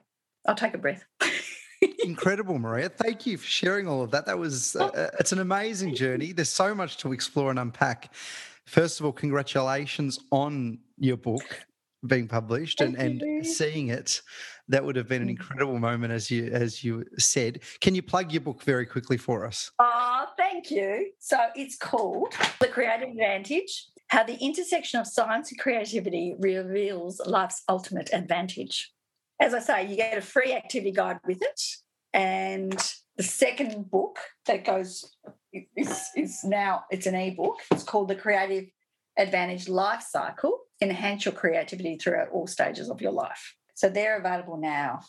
I'll 0.46 0.54
take 0.54 0.74
a 0.74 0.78
breath. 0.78 1.04
Incredible, 2.04 2.58
Maria. 2.58 2.88
Thank 2.88 3.26
you 3.26 3.38
for 3.38 3.46
sharing 3.46 3.86
all 3.86 4.02
of 4.02 4.10
that. 4.10 4.26
That 4.26 4.38
was, 4.38 4.76
uh, 4.76 4.86
uh 4.86 5.10
it's 5.18 5.32
an 5.32 5.38
amazing 5.38 5.94
journey. 5.94 6.32
There's 6.32 6.48
so 6.48 6.74
much 6.74 6.96
to 6.98 7.12
explore 7.12 7.50
and 7.50 7.58
unpack. 7.58 8.14
First 8.66 9.00
of 9.00 9.06
all, 9.06 9.12
congratulations 9.12 10.18
on 10.30 10.78
your 10.98 11.16
book 11.16 11.66
being 12.06 12.28
published 12.28 12.80
and, 12.80 12.96
and 12.96 13.46
seeing 13.46 13.88
it. 13.88 14.22
That 14.68 14.84
would 14.84 14.96
have 14.96 15.08
been 15.08 15.22
an 15.22 15.28
mm. 15.28 15.32
incredible 15.32 15.78
moment, 15.78 16.12
as 16.12 16.30
you 16.30 16.46
as 16.52 16.84
you 16.84 17.04
said. 17.18 17.60
Can 17.80 17.94
you 17.94 18.02
plug 18.02 18.32
your 18.32 18.42
book 18.42 18.62
very 18.62 18.84
quickly 18.84 19.16
for 19.16 19.46
us? 19.46 19.70
Oh, 19.78 20.26
thank 20.36 20.70
you. 20.70 21.10
So 21.18 21.38
it's 21.56 21.76
called 21.76 22.34
The 22.60 22.68
Creative 22.68 23.08
Advantage 23.08 23.86
how 24.08 24.24
the 24.24 24.36
intersection 24.42 25.00
of 25.00 25.06
science 25.06 25.50
and 25.50 25.60
creativity 25.60 26.34
reveals 26.38 27.20
life's 27.26 27.62
ultimate 27.68 28.10
advantage. 28.12 28.90
As 29.40 29.54
I 29.54 29.60
say, 29.60 29.86
you 29.86 29.96
get 29.96 30.18
a 30.18 30.22
free 30.22 30.52
activity 30.52 30.92
guide 30.92 31.18
with 31.26 31.42
it. 31.42 31.60
And 32.12 32.72
the 33.16 33.22
second 33.22 33.90
book 33.90 34.18
that 34.46 34.64
goes 34.64 35.16
is, 35.76 36.02
is 36.16 36.44
now 36.44 36.84
it's 36.90 37.06
an 37.06 37.14
ebook. 37.14 37.56
It's 37.70 37.84
called 37.84 38.08
The 38.08 38.16
Creative 38.16 38.64
Advantage 39.18 39.68
Life 39.68 40.04
Cycle. 40.08 40.58
Enhance 40.80 41.24
your 41.24 41.34
creativity 41.34 41.96
throughout 41.96 42.28
all 42.30 42.46
stages 42.46 42.88
of 42.88 43.00
your 43.00 43.12
life. 43.12 43.56
So 43.74 43.88
they're 43.88 44.18
available 44.18 44.56
now. 44.56 45.00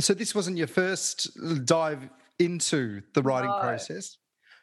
So 0.00 0.14
this 0.14 0.34
wasn't 0.34 0.58
your 0.58 0.66
first 0.66 1.30
dive 1.64 2.08
into 2.38 3.02
the 3.14 3.22
writing 3.22 3.50
no. 3.50 3.58
process? 3.60 4.17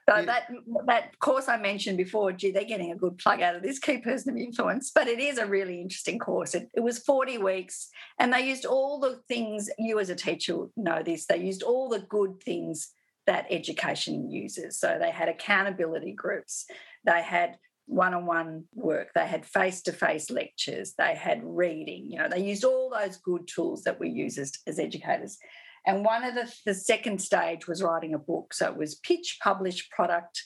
So 0.07 0.17
yeah. 0.17 0.25
that 0.25 0.51
that 0.85 1.19
course 1.19 1.47
I 1.47 1.57
mentioned 1.57 1.97
before, 1.97 2.31
gee, 2.31 2.51
they're 2.51 2.63
getting 2.63 2.91
a 2.91 2.95
good 2.95 3.17
plug 3.17 3.41
out 3.41 3.55
of 3.55 3.63
this 3.63 3.79
key 3.79 3.97
person 3.97 4.33
of 4.33 4.37
influence. 4.37 4.91
But 4.93 5.07
it 5.07 5.19
is 5.19 5.37
a 5.39 5.47
really 5.47 5.81
interesting 5.81 6.19
course. 6.19 6.53
It, 6.53 6.69
it 6.75 6.81
was 6.81 6.99
40 6.99 7.39
weeks, 7.39 7.89
and 8.19 8.31
they 8.31 8.47
used 8.47 8.65
all 8.65 8.99
the 8.99 9.21
things 9.27 9.69
you 9.79 9.99
as 9.99 10.09
a 10.09 10.15
teacher 10.15 10.65
know 10.77 11.01
this. 11.03 11.25
They 11.25 11.37
used 11.37 11.63
all 11.63 11.89
the 11.89 12.05
good 12.07 12.41
things 12.43 12.91
that 13.25 13.47
education 13.49 14.29
uses. 14.29 14.79
So 14.79 14.97
they 14.99 15.11
had 15.11 15.29
accountability 15.29 16.11
groups, 16.11 16.65
they 17.03 17.21
had 17.21 17.57
one-on-one 17.87 18.65
work, 18.73 19.09
they 19.13 19.27
had 19.27 19.45
face-to-face 19.45 20.29
lectures, 20.31 20.93
they 20.97 21.15
had 21.15 21.41
reading. 21.43 22.11
You 22.11 22.19
know, 22.19 22.29
they 22.29 22.43
used 22.43 22.63
all 22.63 22.89
those 22.89 23.17
good 23.17 23.47
tools 23.47 23.83
that 23.83 23.99
we 23.99 24.09
use 24.09 24.37
as, 24.37 24.53
as 24.67 24.79
educators. 24.79 25.37
And 25.85 26.03
one 26.03 26.23
of 26.23 26.35
the, 26.35 26.51
the 26.65 26.73
second 26.73 27.21
stage 27.21 27.67
was 27.67 27.83
writing 27.83 28.13
a 28.13 28.19
book. 28.19 28.53
So 28.53 28.67
it 28.67 28.77
was 28.77 28.95
pitch, 28.95 29.39
publish, 29.41 29.89
product, 29.89 30.43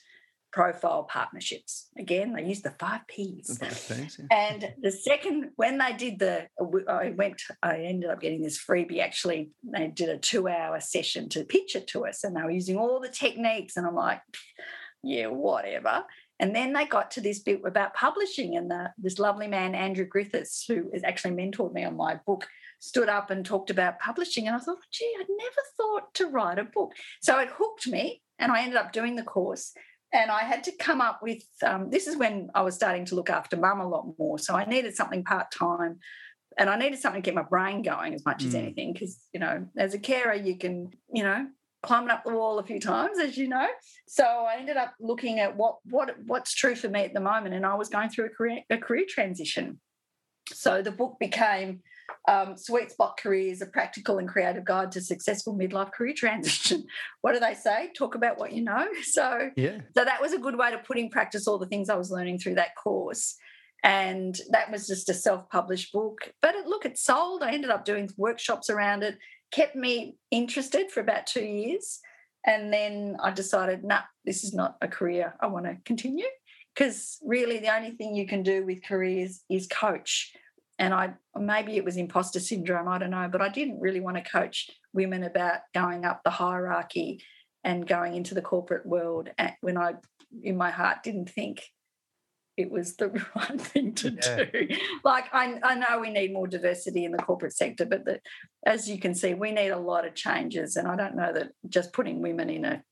profile, 0.52 1.04
partnerships. 1.04 1.90
Again, 1.98 2.34
they 2.34 2.44
used 2.44 2.64
the 2.64 2.72
five 2.72 3.02
P's. 3.08 3.48
The 3.60 3.68
five 3.68 3.98
P's 3.98 4.20
yeah. 4.20 4.50
And 4.52 4.74
the 4.82 4.92
second, 4.92 5.52
when 5.56 5.78
they 5.78 5.94
did 5.94 6.20
the, 6.20 6.48
I 6.90 7.12
went, 7.12 7.42
I 7.62 7.82
ended 7.82 8.10
up 8.10 8.20
getting 8.20 8.42
this 8.42 8.58
freebie. 8.58 9.00
Actually, 9.00 9.52
they 9.64 9.88
did 9.88 10.10
a 10.10 10.18
two-hour 10.18 10.80
session 10.80 11.30
to 11.30 11.44
pitch 11.44 11.76
it 11.76 11.88
to 11.88 12.06
us, 12.06 12.24
and 12.24 12.36
they 12.36 12.42
were 12.42 12.50
using 12.50 12.78
all 12.78 13.00
the 13.00 13.10
techniques. 13.10 13.78
And 13.78 13.86
I'm 13.86 13.96
like, 13.96 14.22
yeah, 15.04 15.28
whatever. 15.28 16.04
And 16.40 16.56
then 16.56 16.74
they 16.74 16.86
got 16.86 17.12
to 17.12 17.22
this 17.22 17.40
bit 17.40 17.62
about 17.66 17.94
publishing, 17.94 18.58
and 18.58 18.72
the, 18.72 18.92
this 18.98 19.20
lovely 19.20 19.48
man 19.48 19.76
Andrew 19.76 20.06
Griffiths, 20.06 20.66
who 20.68 20.90
has 20.94 21.04
actually 21.04 21.36
mentored 21.36 21.74
me 21.74 21.84
on 21.84 21.96
my 21.96 22.20
book, 22.26 22.48
stood 22.80 23.10
up 23.10 23.30
and 23.30 23.46
talked 23.46 23.70
about 23.70 24.00
publishing. 24.00 24.48
And 24.48 24.56
I 24.56 24.60
thought, 24.60 24.78
gee, 24.92 25.14
I'd 25.20 25.28
never 25.30 25.62
thought 25.78 26.14
to 26.16 26.28
write 26.28 26.60
a 26.60 26.64
book. 26.64 26.94
So 27.22 27.38
it 27.40 27.50
hooked 27.52 27.88
me, 27.88 28.22
and 28.38 28.52
I 28.52 28.62
ended 28.62 28.78
up 28.78 28.92
doing 28.92 29.16
the 29.16 29.24
course. 29.24 29.74
And 30.12 30.32
I 30.32 30.40
had 30.40 30.64
to 30.64 30.72
come 30.72 31.02
up 31.02 31.20
with 31.22 31.44
um, 31.64 31.92
this 31.92 32.08
is 32.08 32.18
when 32.18 32.50
I 32.56 32.64
was 32.64 32.74
starting 32.74 33.06
to 33.06 33.16
look 33.16 33.30
after 33.30 33.56
mum 33.56 33.80
a 33.80 33.88
lot 33.88 34.08
more. 34.18 34.40
So 34.40 34.56
I 34.56 34.66
needed 34.66 34.96
something 34.96 35.24
part 35.24 35.52
time. 35.52 36.00
And 36.58 36.70
I 36.70 36.78
needed 36.78 37.00
something 37.00 37.22
to 37.22 37.26
get 37.26 37.36
my 37.36 37.44
brain 37.44 37.84
going 37.84 38.16
as 38.16 38.26
much 38.26 38.44
mm. 38.44 38.48
as 38.48 38.56
anything. 38.56 38.92
Because, 38.92 39.20
you 39.34 39.40
know, 39.40 39.68
as 39.78 39.94
a 39.94 40.00
carer, 40.00 40.34
you 40.34 40.58
can, 40.58 40.90
you 41.14 41.24
know, 41.24 41.46
climbing 41.84 42.10
up 42.10 42.24
the 42.24 42.34
wall 42.34 42.60
a 42.60 42.64
few 42.64 42.80
times, 42.80 43.20
as 43.20 43.38
you 43.38 43.48
know. 43.48 43.68
So 44.08 44.24
I 44.24 44.58
ended 44.58 44.78
up 44.78 44.94
looking 45.00 45.40
at 45.40 45.56
what 45.56 45.78
what 45.86 46.16
what's 46.26 46.54
true 46.54 46.76
for 46.76 46.90
me 46.90 47.02
at 47.02 47.14
the 47.14 47.20
moment, 47.20 47.56
and 47.56 47.66
I 47.66 47.76
was 47.76 47.90
going 47.90 48.10
through 48.10 48.26
a 48.26 48.30
career 48.30 48.62
a 48.70 48.78
career 48.78 49.06
transition. 49.08 49.80
So 50.48 50.82
the 50.82 50.92
book 50.92 51.18
became 51.20 51.82
um, 52.28 52.56
Sweet 52.56 52.92
Spot 52.92 53.18
Careers, 53.18 53.62
a 53.62 53.66
practical 53.66 54.18
and 54.18 54.28
creative 54.28 54.66
guide 54.66 54.92
to 54.94 55.02
successful 55.02 55.58
midlife 55.58 55.92
career 55.92 56.14
transition. 56.14 56.86
what 57.22 57.34
do 57.34 57.40
they 57.40 57.54
say? 57.54 57.90
Talk 57.98 58.16
about 58.16 58.38
what 58.38 58.54
you 58.54 58.64
know. 58.64 58.88
So, 59.04 59.50
yeah. 59.56 59.80
so 59.96 60.06
that 60.06 60.22
was 60.22 60.34
a 60.34 60.38
good 60.38 60.58
way 60.58 60.70
to 60.70 60.78
put 60.78 60.98
in 60.98 61.10
practice 61.10 61.48
all 61.48 61.58
the 61.58 61.66
things 61.66 61.90
I 61.90 61.96
was 61.96 62.12
learning 62.12 62.40
through 62.40 62.56
that 62.56 62.76
course. 62.76 63.36
And 63.84 64.38
that 64.52 64.72
was 64.72 64.88
just 64.88 65.10
a 65.10 65.14
self-published 65.14 65.92
book. 65.92 66.32
But 66.42 66.56
it, 66.56 66.68
look, 66.68 66.86
it 66.86 66.98
sold. 66.98 67.42
I 67.42 67.54
ended 67.54 67.72
up 67.72 67.86
doing 67.86 68.10
workshops 68.18 68.70
around 68.70 69.04
it, 69.04 69.18
kept 69.52 69.76
me 69.76 70.18
interested 70.32 70.92
for 70.92 71.00
about 71.00 71.28
two 71.28 71.44
years. 71.44 72.00
And 72.46 72.72
then 72.72 73.18
I 73.22 73.32
decided, 73.32 73.84
nah, 73.84 74.02
this 74.26 74.44
is 74.44 74.54
not 74.54 74.78
a 74.82 74.88
career 74.88 75.36
I 75.40 75.48
want 75.48 75.66
to 75.66 75.78
continue. 75.86 76.26
Because 76.76 77.18
really, 77.26 77.60
the 77.60 77.76
only 77.76 77.92
thing 77.92 78.16
you 78.16 78.28
can 78.28 78.44
do 78.44 78.66
with 78.66 78.84
careers 78.84 79.44
is 79.50 79.68
coach 79.68 80.34
and 80.80 80.94
I 80.94 81.14
maybe 81.38 81.76
it 81.76 81.84
was 81.86 81.98
imposter 81.98 82.40
syndrome, 82.40 82.88
I 82.88 82.98
don't 82.98 83.12
know, 83.12 83.30
but 83.32 83.42
I 83.42 83.50
didn't 83.50 83.82
really 83.82 84.00
want 84.00 84.18
to 84.18 84.24
coach 84.24 84.70
women 84.94 85.24
about 85.24 85.60
going 85.76 86.06
up 86.06 86.22
the 86.24 86.32
hierarchy 86.32 87.22
and 87.64 87.86
going 87.86 88.16
into 88.16 88.34
the 88.34 88.42
corporate 88.42 88.86
world 88.86 89.30
when 89.62 89.78
I, 89.78 89.96
in 90.42 90.58
my 90.58 90.72
heart, 90.72 91.04
didn't 91.04 91.30
think 91.30 91.62
it 92.56 92.72
was 92.72 92.96
the 92.96 93.10
right 93.36 93.62
thing 93.62 93.94
to 93.96 94.12
yeah. 94.12 94.46
do. 94.46 94.68
Like 95.04 95.26
I, 95.34 95.60
I 95.64 95.76
know 95.76 96.00
we 96.00 96.12
need 96.12 96.34
more 96.34 96.48
diversity 96.48 97.04
in 97.04 97.12
the 97.12 97.18
corporate 97.18 97.56
sector, 97.56 97.86
but 97.86 98.06
the, 98.06 98.22
as 98.66 98.90
you 98.90 99.00
can 99.00 99.14
see, 99.14 99.34
we 99.34 99.52
need 99.52 99.70
a 99.70 99.80
lot 99.80 100.08
of 100.08 100.16
changes, 100.16 100.78
and 100.78 100.88
I 100.88 100.96
don't 100.96 101.16
know 101.16 101.34
that 101.34 101.50
just 101.68 101.92
putting 101.94 102.22
women 102.22 102.50
in 102.50 102.66
a 102.66 102.84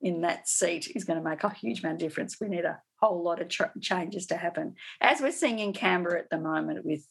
in 0.00 0.22
that 0.22 0.48
seat 0.48 0.90
is 0.96 1.04
going 1.04 1.22
to 1.22 1.28
make 1.28 1.44
a 1.44 1.54
huge 1.54 1.80
amount 1.80 2.02
of 2.02 2.08
difference. 2.08 2.38
We 2.40 2.48
need 2.48 2.64
a 2.64 2.80
whole 3.02 3.22
lot 3.22 3.42
of 3.42 3.48
tr- 3.48 3.78
changes 3.80 4.26
to 4.26 4.36
happen, 4.36 4.74
as 5.00 5.20
we're 5.20 5.32
seeing 5.32 5.58
in 5.58 5.72
Canberra 5.72 6.20
at 6.20 6.30
the 6.30 6.38
moment 6.38 6.84
with 6.84 7.06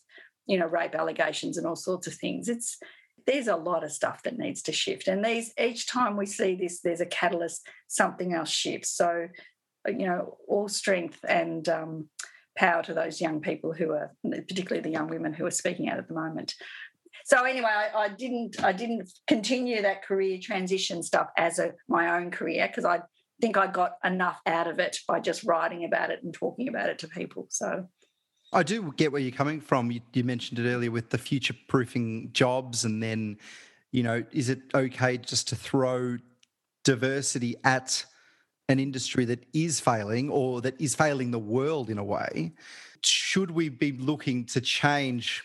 you 0.48 0.58
know 0.58 0.68
rape 0.68 0.96
allegations 0.96 1.58
and 1.58 1.68
all 1.68 1.76
sorts 1.76 2.08
of 2.08 2.14
things. 2.14 2.50
It's 2.50 2.78
there's 3.28 3.48
a 3.48 3.56
lot 3.56 3.84
of 3.84 3.92
stuff 3.92 4.24
that 4.24 4.38
needs 4.38 4.62
to 4.64 4.72
shift, 4.72 5.08
and 5.08 5.24
these 5.24 5.54
each 5.60 5.88
time 5.88 6.18
we 6.18 6.26
see 6.26 6.56
this, 6.56 6.82
there's 6.82 7.02
a 7.02 7.06
catalyst, 7.06 7.68
something 7.88 8.34
else 8.34 8.50
shifts. 8.50 8.90
So 8.90 9.28
you 9.88 10.06
know, 10.06 10.38
all 10.48 10.68
strength 10.68 11.20
and 11.28 11.68
um, 11.68 12.10
power 12.58 12.84
to 12.84 12.94
those 12.94 13.20
young 13.20 13.42
people 13.42 13.74
who 13.74 13.92
are, 13.92 14.14
particularly 14.24 14.82
the 14.82 14.92
young 14.92 15.08
women 15.08 15.34
who 15.34 15.46
are 15.46 15.52
speaking 15.52 15.90
out 15.90 15.98
at 15.98 16.08
the 16.08 16.14
moment. 16.14 16.54
So 17.26 17.44
anyway, 17.44 17.70
I, 17.70 18.06
I 18.06 18.10
didn't 18.10 18.64
I 18.64 18.72
didn't 18.72 19.12
continue 19.28 19.82
that 19.82 20.04
career 20.04 20.40
transition 20.42 21.04
stuff 21.04 21.28
as 21.38 21.60
a 21.60 21.74
my 21.88 22.18
own 22.18 22.32
career 22.32 22.68
because 22.68 22.86
I 22.86 23.02
think 23.42 23.58
I 23.58 23.68
got 23.68 23.98
enough 24.04 24.40
out 24.46 24.68
of 24.68 24.80
it 24.80 25.00
by 25.08 25.20
just 25.20 25.44
writing 25.44 25.84
about 25.84 26.12
it 26.12 26.24
and 26.24 26.34
talking 26.34 26.70
about 26.70 26.90
it 26.90 27.00
to 27.00 27.08
people. 27.08 27.48
So 27.50 27.90
I 28.54 28.64
do 28.64 28.94
get 28.96 29.12
where 29.12 29.22
you're 29.22 29.32
coming 29.32 29.60
from. 29.60 29.92
You, 29.92 30.02
you 30.14 30.24
mentioned 30.24 30.60
it 30.60 30.70
earlier 30.70 30.92
with 30.92 31.10
the 31.10 31.18
future 31.18 31.56
proofing 31.68 32.32
jobs, 32.32 32.86
and 32.86 33.02
then, 33.02 33.38
you 33.92 34.04
know, 34.04 34.24
is 34.32 34.50
it 34.50 34.62
okay 34.74 35.18
just 35.18 35.48
to 35.50 35.56
throw 35.56 36.18
diversity 36.84 37.56
at 37.64 38.06
an 38.70 38.80
industry 38.80 39.26
that 39.26 39.46
is 39.54 39.80
failing 39.80 40.30
or 40.30 40.62
that 40.62 40.80
is 40.80 40.96
failing 40.96 41.32
the 41.32 41.40
world 41.40 41.90
in 41.90 41.98
a 41.98 42.04
way, 42.04 42.54
should 43.04 43.52
we 43.52 43.70
be 43.70 43.92
looking 43.94 44.46
to 44.46 44.62
change 44.62 45.44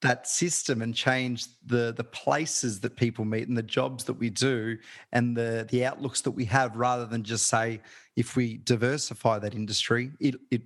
that 0.00 0.28
system 0.28 0.82
and 0.82 0.94
change 0.94 1.46
the 1.66 1.92
the 1.96 2.04
places 2.04 2.80
that 2.80 2.96
people 2.96 3.24
meet 3.24 3.48
and 3.48 3.56
the 3.56 3.62
jobs 3.62 4.04
that 4.04 4.12
we 4.14 4.30
do 4.30 4.76
and 5.12 5.36
the 5.36 5.66
the 5.70 5.84
outlooks 5.84 6.20
that 6.20 6.30
we 6.30 6.44
have 6.44 6.76
rather 6.76 7.04
than 7.06 7.22
just 7.22 7.48
say 7.48 7.80
if 8.16 8.36
we 8.36 8.58
diversify 8.58 9.38
that 9.38 9.54
industry 9.54 10.10
it 10.20 10.36
it 10.50 10.62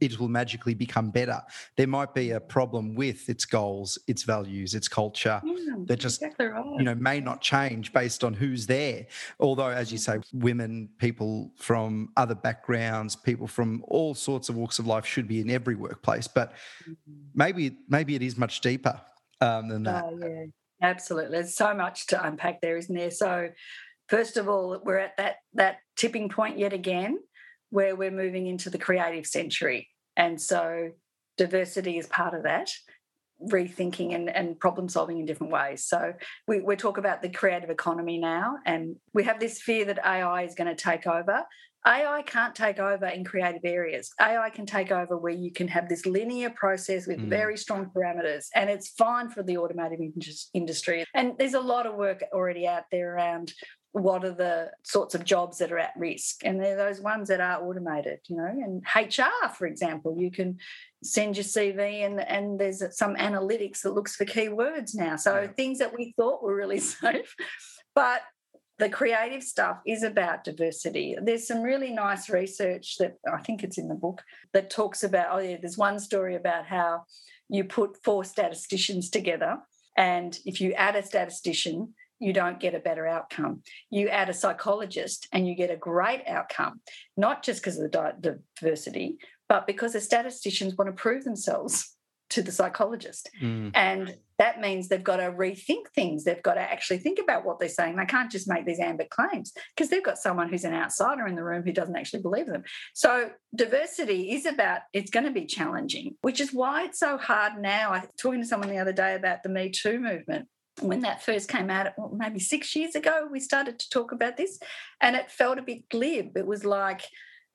it 0.00 0.18
will 0.18 0.28
magically 0.28 0.74
become 0.74 1.10
better. 1.10 1.40
There 1.76 1.86
might 1.86 2.14
be 2.14 2.30
a 2.30 2.40
problem 2.40 2.94
with 2.94 3.28
its 3.28 3.44
goals, 3.44 3.98
its 4.06 4.22
values, 4.22 4.74
its 4.74 4.88
culture 4.88 5.40
yeah, 5.44 5.74
that 5.86 5.98
just 5.98 6.22
exactly 6.22 6.46
right. 6.46 6.64
you 6.78 6.84
know 6.84 6.94
may 6.94 7.20
not 7.20 7.40
change 7.40 7.92
based 7.92 8.24
on 8.24 8.34
who's 8.34 8.66
there. 8.66 9.06
Although, 9.40 9.68
as 9.68 9.90
you 9.90 9.98
say, 9.98 10.18
women, 10.32 10.88
people 10.98 11.52
from 11.56 12.10
other 12.16 12.34
backgrounds, 12.34 13.16
people 13.16 13.46
from 13.46 13.84
all 13.88 14.14
sorts 14.14 14.48
of 14.48 14.56
walks 14.56 14.78
of 14.78 14.86
life 14.86 15.06
should 15.06 15.26
be 15.26 15.40
in 15.40 15.50
every 15.50 15.74
workplace. 15.74 16.28
But 16.28 16.52
mm-hmm. 16.82 17.12
maybe 17.34 17.76
maybe 17.88 18.14
it 18.14 18.22
is 18.22 18.36
much 18.36 18.60
deeper 18.60 19.00
um, 19.40 19.68
than 19.68 19.82
that. 19.84 20.04
Oh, 20.04 20.18
yeah, 20.20 20.44
absolutely. 20.82 21.32
There's 21.32 21.56
so 21.56 21.74
much 21.74 22.08
to 22.08 22.24
unpack 22.24 22.60
there, 22.60 22.76
isn't 22.76 22.94
there? 22.94 23.10
So. 23.10 23.48
First 24.08 24.36
of 24.36 24.46
all, 24.46 24.78
we're 24.84 24.98
at 24.98 25.16
that 25.16 25.36
that 25.54 25.76
tipping 25.96 26.28
point 26.28 26.58
yet 26.58 26.74
again 26.74 27.18
where 27.72 27.96
we're 27.96 28.10
moving 28.10 28.46
into 28.46 28.68
the 28.68 28.76
creative 28.76 29.26
century. 29.26 29.88
And 30.14 30.38
so 30.38 30.90
diversity 31.38 31.96
is 31.96 32.06
part 32.06 32.34
of 32.34 32.42
that 32.42 32.70
rethinking 33.50 34.14
and, 34.14 34.28
and 34.28 34.60
problem 34.60 34.88
solving 34.88 35.18
in 35.18 35.24
different 35.24 35.52
ways. 35.52 35.84
So 35.84 36.12
we, 36.46 36.60
we 36.60 36.76
talk 36.76 36.98
about 36.98 37.22
the 37.22 37.30
creative 37.30 37.70
economy 37.70 38.18
now, 38.18 38.58
and 38.66 38.96
we 39.14 39.24
have 39.24 39.40
this 39.40 39.60
fear 39.60 39.86
that 39.86 40.04
AI 40.04 40.42
is 40.42 40.54
going 40.54 40.68
to 40.68 40.80
take 40.80 41.06
over. 41.06 41.42
AI 41.84 42.22
can't 42.22 42.54
take 42.54 42.78
over 42.78 43.06
in 43.06 43.24
creative 43.24 43.64
areas. 43.64 44.12
AI 44.20 44.50
can 44.50 44.66
take 44.66 44.92
over 44.92 45.16
where 45.16 45.32
you 45.32 45.50
can 45.50 45.66
have 45.66 45.88
this 45.88 46.06
linear 46.06 46.50
process 46.50 47.08
with 47.08 47.18
mm. 47.18 47.28
very 47.28 47.56
strong 47.56 47.90
parameters, 47.96 48.46
and 48.54 48.70
it's 48.70 48.90
fine 48.90 49.30
for 49.30 49.42
the 49.42 49.56
automotive 49.58 49.98
industry. 50.54 51.04
And 51.14 51.32
there's 51.38 51.54
a 51.54 51.60
lot 51.60 51.86
of 51.86 51.96
work 51.96 52.22
already 52.32 52.68
out 52.68 52.84
there 52.92 53.16
around 53.16 53.54
what 53.92 54.24
are 54.24 54.32
the 54.32 54.70
sorts 54.82 55.14
of 55.14 55.24
jobs 55.24 55.58
that 55.58 55.70
are 55.70 55.78
at 55.78 55.92
risk 55.96 56.40
and 56.44 56.58
they're 56.58 56.76
those 56.76 57.00
ones 57.00 57.28
that 57.28 57.40
are 57.40 57.62
automated 57.62 58.18
you 58.28 58.36
know 58.36 58.46
and 58.46 58.82
hr 58.96 59.48
for 59.56 59.66
example 59.66 60.16
you 60.18 60.30
can 60.30 60.56
send 61.02 61.36
your 61.36 61.44
cv 61.44 61.78
and 61.78 62.20
and 62.20 62.58
there's 62.58 62.82
some 62.96 63.14
analytics 63.16 63.82
that 63.82 63.92
looks 63.92 64.16
for 64.16 64.24
keywords 64.24 64.94
now 64.94 65.14
so 65.14 65.42
yeah. 65.42 65.46
things 65.48 65.78
that 65.78 65.92
we 65.94 66.14
thought 66.16 66.42
were 66.42 66.56
really 66.56 66.80
safe 66.80 67.34
but 67.94 68.22
the 68.78 68.88
creative 68.88 69.44
stuff 69.44 69.78
is 69.86 70.02
about 70.02 70.42
diversity. 70.42 71.14
There's 71.22 71.46
some 71.46 71.62
really 71.62 71.92
nice 71.92 72.28
research 72.28 72.96
that 72.98 73.16
I 73.32 73.40
think 73.40 73.62
it's 73.62 73.78
in 73.78 73.86
the 73.86 73.94
book 73.94 74.22
that 74.54 74.70
talks 74.70 75.04
about. 75.04 75.28
Oh, 75.30 75.38
yeah, 75.38 75.56
there's 75.60 75.78
one 75.78 76.00
story 76.00 76.34
about 76.34 76.66
how 76.66 77.04
you 77.48 77.62
put 77.62 78.02
four 78.02 78.24
statisticians 78.24 79.08
together, 79.08 79.58
and 79.96 80.36
if 80.44 80.60
you 80.60 80.72
add 80.72 80.96
a 80.96 81.02
statistician, 81.04 81.94
you 82.22 82.32
don't 82.32 82.60
get 82.60 82.74
a 82.74 82.78
better 82.78 83.06
outcome. 83.06 83.62
You 83.90 84.08
add 84.08 84.28
a 84.28 84.34
psychologist 84.34 85.28
and 85.32 85.46
you 85.46 85.54
get 85.54 85.70
a 85.70 85.76
great 85.76 86.22
outcome, 86.26 86.80
not 87.16 87.42
just 87.42 87.60
because 87.60 87.78
of 87.78 87.90
the 87.90 88.38
diversity, 88.60 89.18
but 89.48 89.66
because 89.66 89.94
the 89.94 90.00
statisticians 90.00 90.76
want 90.76 90.88
to 90.88 91.00
prove 91.00 91.24
themselves 91.24 91.96
to 92.30 92.42
the 92.42 92.52
psychologist. 92.52 93.28
Mm. 93.42 93.72
And 93.74 94.16
that 94.38 94.60
means 94.60 94.88
they've 94.88 95.04
got 95.04 95.16
to 95.16 95.30
rethink 95.30 95.88
things. 95.94 96.24
They've 96.24 96.42
got 96.42 96.54
to 96.54 96.60
actually 96.60 96.98
think 96.98 97.18
about 97.18 97.44
what 97.44 97.60
they're 97.60 97.68
saying. 97.68 97.96
They 97.96 98.06
can't 98.06 98.30
just 98.30 98.48
make 98.48 98.64
these 98.64 98.80
ambit 98.80 99.10
claims 99.10 99.52
because 99.76 99.90
they've 99.90 100.02
got 100.02 100.16
someone 100.16 100.48
who's 100.48 100.64
an 100.64 100.72
outsider 100.72 101.26
in 101.26 101.34
the 101.34 101.44
room 101.44 101.62
who 101.62 101.72
doesn't 101.72 101.96
actually 101.96 102.22
believe 102.22 102.46
them. 102.46 102.62
So 102.94 103.30
diversity 103.54 104.32
is 104.32 104.46
about, 104.46 104.80
it's 104.94 105.10
going 105.10 105.26
to 105.26 105.32
be 105.32 105.44
challenging, 105.44 106.14
which 106.22 106.40
is 106.40 106.54
why 106.54 106.84
it's 106.84 106.98
so 106.98 107.18
hard 107.18 107.60
now. 107.60 107.90
I 107.90 107.98
was 107.98 108.08
talking 108.16 108.40
to 108.40 108.46
someone 108.46 108.70
the 108.70 108.78
other 108.78 108.94
day 108.94 109.14
about 109.14 109.42
the 109.42 109.50
Me 109.50 109.68
Too 109.70 109.98
movement 109.98 110.48
when 110.80 111.00
that 111.00 111.22
first 111.22 111.48
came 111.48 111.70
out, 111.70 111.92
well, 111.98 112.12
maybe 112.14 112.40
six 112.40 112.74
years 112.74 112.94
ago, 112.94 113.28
we 113.30 113.40
started 113.40 113.78
to 113.78 113.90
talk 113.90 114.12
about 114.12 114.36
this, 114.36 114.58
and 115.00 115.16
it 115.16 115.30
felt 115.30 115.58
a 115.58 115.62
bit 115.62 115.88
glib. 115.88 116.36
It 116.36 116.46
was 116.46 116.64
like 116.64 117.02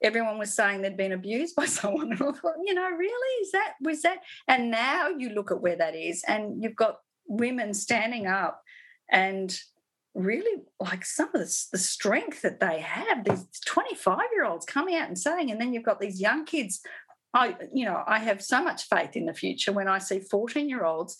everyone 0.04 0.38
was 0.38 0.54
saying 0.54 0.82
they'd 0.82 0.98
been 0.98 1.12
abused 1.12 1.56
by 1.56 1.66
someone, 1.66 2.12
and 2.12 2.22
I 2.22 2.32
thought, 2.32 2.56
you 2.66 2.74
know, 2.74 2.90
really, 2.90 3.42
is 3.42 3.52
that 3.52 3.74
was 3.82 4.02
that? 4.04 4.20
And 4.48 4.72
now 4.72 5.10
you 5.10 5.30
look 5.30 5.52
at 5.52 5.62
where 5.62 5.76
that 5.76 5.96
is, 5.96 6.24
and 6.28 6.62
you've 6.64 6.76
got 6.76 7.00
women 7.28 7.74
standing 7.74 8.28
up 8.28 8.62
and 9.12 9.58
really 10.14 10.64
like 10.80 11.06
some 11.06 11.28
of 11.28 11.34
the, 11.34 11.66
the 11.72 11.78
strength 11.78 12.42
that 12.42 12.60
they 12.60 12.80
have 12.80 13.24
these 13.24 13.46
25 13.66 14.20
year 14.34 14.46
olds 14.46 14.66
coming 14.66 14.96
out 14.96 15.08
and 15.08 15.18
saying 15.18 15.52
and 15.52 15.62
then 15.62 15.74
you've 15.74 15.84
got 15.84 16.00
these 16.00 16.20
young 16.20 16.44
kids 16.44 16.82
i 17.36 17.56
you 17.72 17.86
know 17.86 18.04
i 18.08 18.18
have 18.18 18.42
so 18.42 18.64
much 18.64 18.88
faith 18.88 19.16
in 19.16 19.28
the 19.28 19.34
future 19.34 19.72
when 19.72 19.88
i 19.88 20.00
see 20.00 20.20
14 20.20 20.68
year 20.68 20.84
olds 20.84 21.18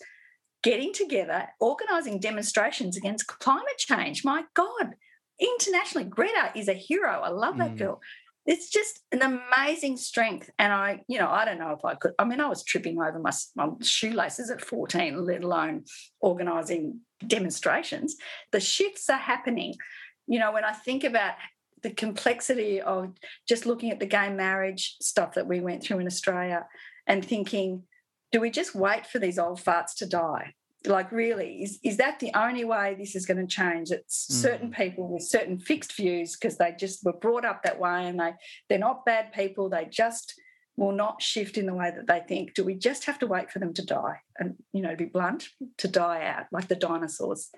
getting 0.62 0.92
together, 0.92 1.48
organising 1.60 2.18
demonstrations 2.18 2.96
against 2.96 3.26
climate 3.26 3.78
change. 3.78 4.24
My 4.24 4.44
God, 4.54 4.94
internationally, 5.40 6.06
Greta 6.08 6.52
is 6.54 6.68
a 6.68 6.74
hero. 6.74 7.20
I 7.22 7.30
love 7.30 7.58
that 7.58 7.74
mm. 7.74 7.78
girl. 7.78 8.00
It's 8.46 8.70
just 8.70 9.00
an 9.12 9.20
amazing 9.22 9.98
strength. 9.98 10.50
And 10.58 10.72
I, 10.72 11.02
you 11.06 11.18
know, 11.18 11.28
I 11.28 11.44
don't 11.44 11.58
know 11.58 11.72
if 11.72 11.84
I 11.84 11.94
could. 11.94 12.12
I 12.18 12.24
mean, 12.24 12.40
I 12.40 12.48
was 12.48 12.64
tripping 12.64 12.98
over 12.98 13.18
my, 13.18 13.30
my 13.56 13.68
shoelaces 13.82 14.50
at 14.50 14.64
14, 14.64 15.24
let 15.24 15.44
alone 15.44 15.84
organising 16.20 17.00
demonstrations. 17.26 18.16
The 18.52 18.60
shifts 18.60 19.10
are 19.10 19.18
happening. 19.18 19.74
You 20.26 20.38
know, 20.38 20.52
when 20.52 20.64
I 20.64 20.72
think 20.72 21.04
about 21.04 21.34
the 21.82 21.90
complexity 21.90 22.80
of 22.80 23.14
just 23.46 23.66
looking 23.66 23.90
at 23.90 24.00
the 24.00 24.06
gay 24.06 24.30
marriage 24.30 24.96
stuff 25.00 25.34
that 25.34 25.46
we 25.46 25.60
went 25.60 25.82
through 25.82 25.98
in 25.98 26.06
Australia 26.06 26.66
and 27.06 27.24
thinking, 27.24 27.84
do 28.32 28.40
we 28.40 28.50
just 28.50 28.74
wait 28.74 29.06
for 29.06 29.18
these 29.18 29.38
old 29.38 29.60
farts 29.62 29.94
to 29.96 30.06
die? 30.06 30.54
Like, 30.86 31.10
really, 31.10 31.62
is, 31.62 31.78
is 31.82 31.96
that 31.96 32.20
the 32.20 32.30
only 32.34 32.64
way 32.64 32.94
this 32.96 33.16
is 33.16 33.26
going 33.26 33.44
to 33.44 33.46
change? 33.46 33.90
It's 33.90 34.28
mm. 34.30 34.34
certain 34.34 34.70
people 34.70 35.08
with 35.08 35.22
certain 35.22 35.58
fixed 35.58 35.96
views 35.96 36.36
because 36.36 36.56
they 36.56 36.74
just 36.78 37.04
were 37.04 37.12
brought 37.12 37.44
up 37.44 37.62
that 37.62 37.80
way 37.80 38.06
and 38.06 38.18
they, 38.18 38.32
they're 38.68 38.78
not 38.78 39.04
bad 39.04 39.32
people. 39.32 39.68
They 39.68 39.86
just 39.90 40.34
will 40.76 40.92
not 40.92 41.20
shift 41.20 41.58
in 41.58 41.66
the 41.66 41.74
way 41.74 41.90
that 41.90 42.06
they 42.06 42.20
think. 42.28 42.54
Do 42.54 42.64
we 42.64 42.74
just 42.74 43.04
have 43.06 43.18
to 43.18 43.26
wait 43.26 43.50
for 43.50 43.58
them 43.58 43.74
to 43.74 43.84
die? 43.84 44.20
And, 44.38 44.54
you 44.72 44.80
know, 44.80 44.90
to 44.90 44.96
be 44.96 45.06
blunt, 45.06 45.48
to 45.78 45.88
die 45.88 46.24
out 46.24 46.46
like 46.52 46.68
the 46.68 46.76
dinosaurs. 46.76 47.50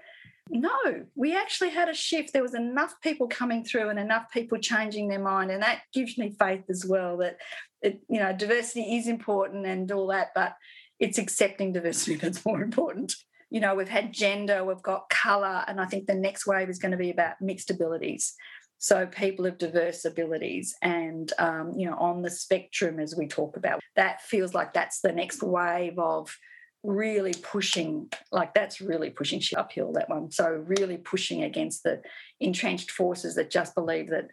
No, 0.49 1.05
we 1.15 1.37
actually 1.37 1.71
had 1.71 1.89
a 1.89 1.95
shift. 1.95 2.33
There 2.33 2.43
was 2.43 2.55
enough 2.55 2.95
people 3.03 3.29
coming 3.29 3.63
through 3.63 3.91
and 3.91 3.99
enough 3.99 4.33
people 4.33 4.59
changing 4.59 5.09
their 5.09 5.21
mind. 5.21 5.51
And 5.51 5.63
that 5.63 5.83
gives 5.93 6.17
me 6.17 6.35
faith 6.41 6.65
as 6.71 6.85
well 6.85 7.19
that 7.19 7.37
it, 7.83 8.01
you 8.09 8.19
know, 8.19 8.33
diversity 8.33 8.97
is 8.97 9.09
important 9.09 9.67
and 9.67 9.91
all 9.93 10.09
that, 10.09 10.29
but 10.35 10.55
it's 10.99 11.19
accepting 11.19 11.73
diversity 11.73 12.17
that's 12.17 12.45
more 12.45 12.63
important. 12.63 13.15
You 13.51 13.61
know, 13.61 13.75
we've 13.75 13.89
had 13.89 14.13
gender, 14.13 14.65
we've 14.65 14.83
got 14.83 15.09
colour, 15.11 15.65
and 15.67 15.81
I 15.81 15.87
think 15.87 16.07
the 16.07 16.15
next 16.15 16.47
wave 16.47 16.69
is 16.69 16.79
going 16.79 16.93
to 16.93 16.97
be 16.97 17.11
about 17.11 17.41
mixed 17.41 17.71
abilities. 17.71 18.35
So 18.79 19.07
people 19.07 19.45
of 19.45 19.59
diverse 19.59 20.05
abilities 20.05 20.75
and, 20.81 21.31
um, 21.39 21.73
you 21.77 21.87
know, 21.87 21.97
on 21.97 22.23
the 22.23 22.31
spectrum 22.31 22.99
as 22.99 23.15
we 23.15 23.27
talk 23.27 23.57
about, 23.57 23.81
that 23.97 24.23
feels 24.23 24.55
like 24.55 24.73
that's 24.73 25.01
the 25.01 25.13
next 25.13 25.43
wave 25.43 25.99
of 25.99 26.35
really 26.83 27.35
pushing, 27.43 28.09
like 28.33 28.55
that's 28.55 28.81
really 28.81 29.11
pushing 29.11 29.43
uphill, 29.55 29.93
that 29.93 30.09
one. 30.09 30.31
So 30.31 30.65
really 30.67 30.97
pushing 30.97 31.43
against 31.43 31.83
the 31.83 32.01
entrenched 32.41 32.91
forces 32.91 33.35
that 33.35 33.51
just 33.51 33.75
believe 33.75 34.09
that 34.11 34.29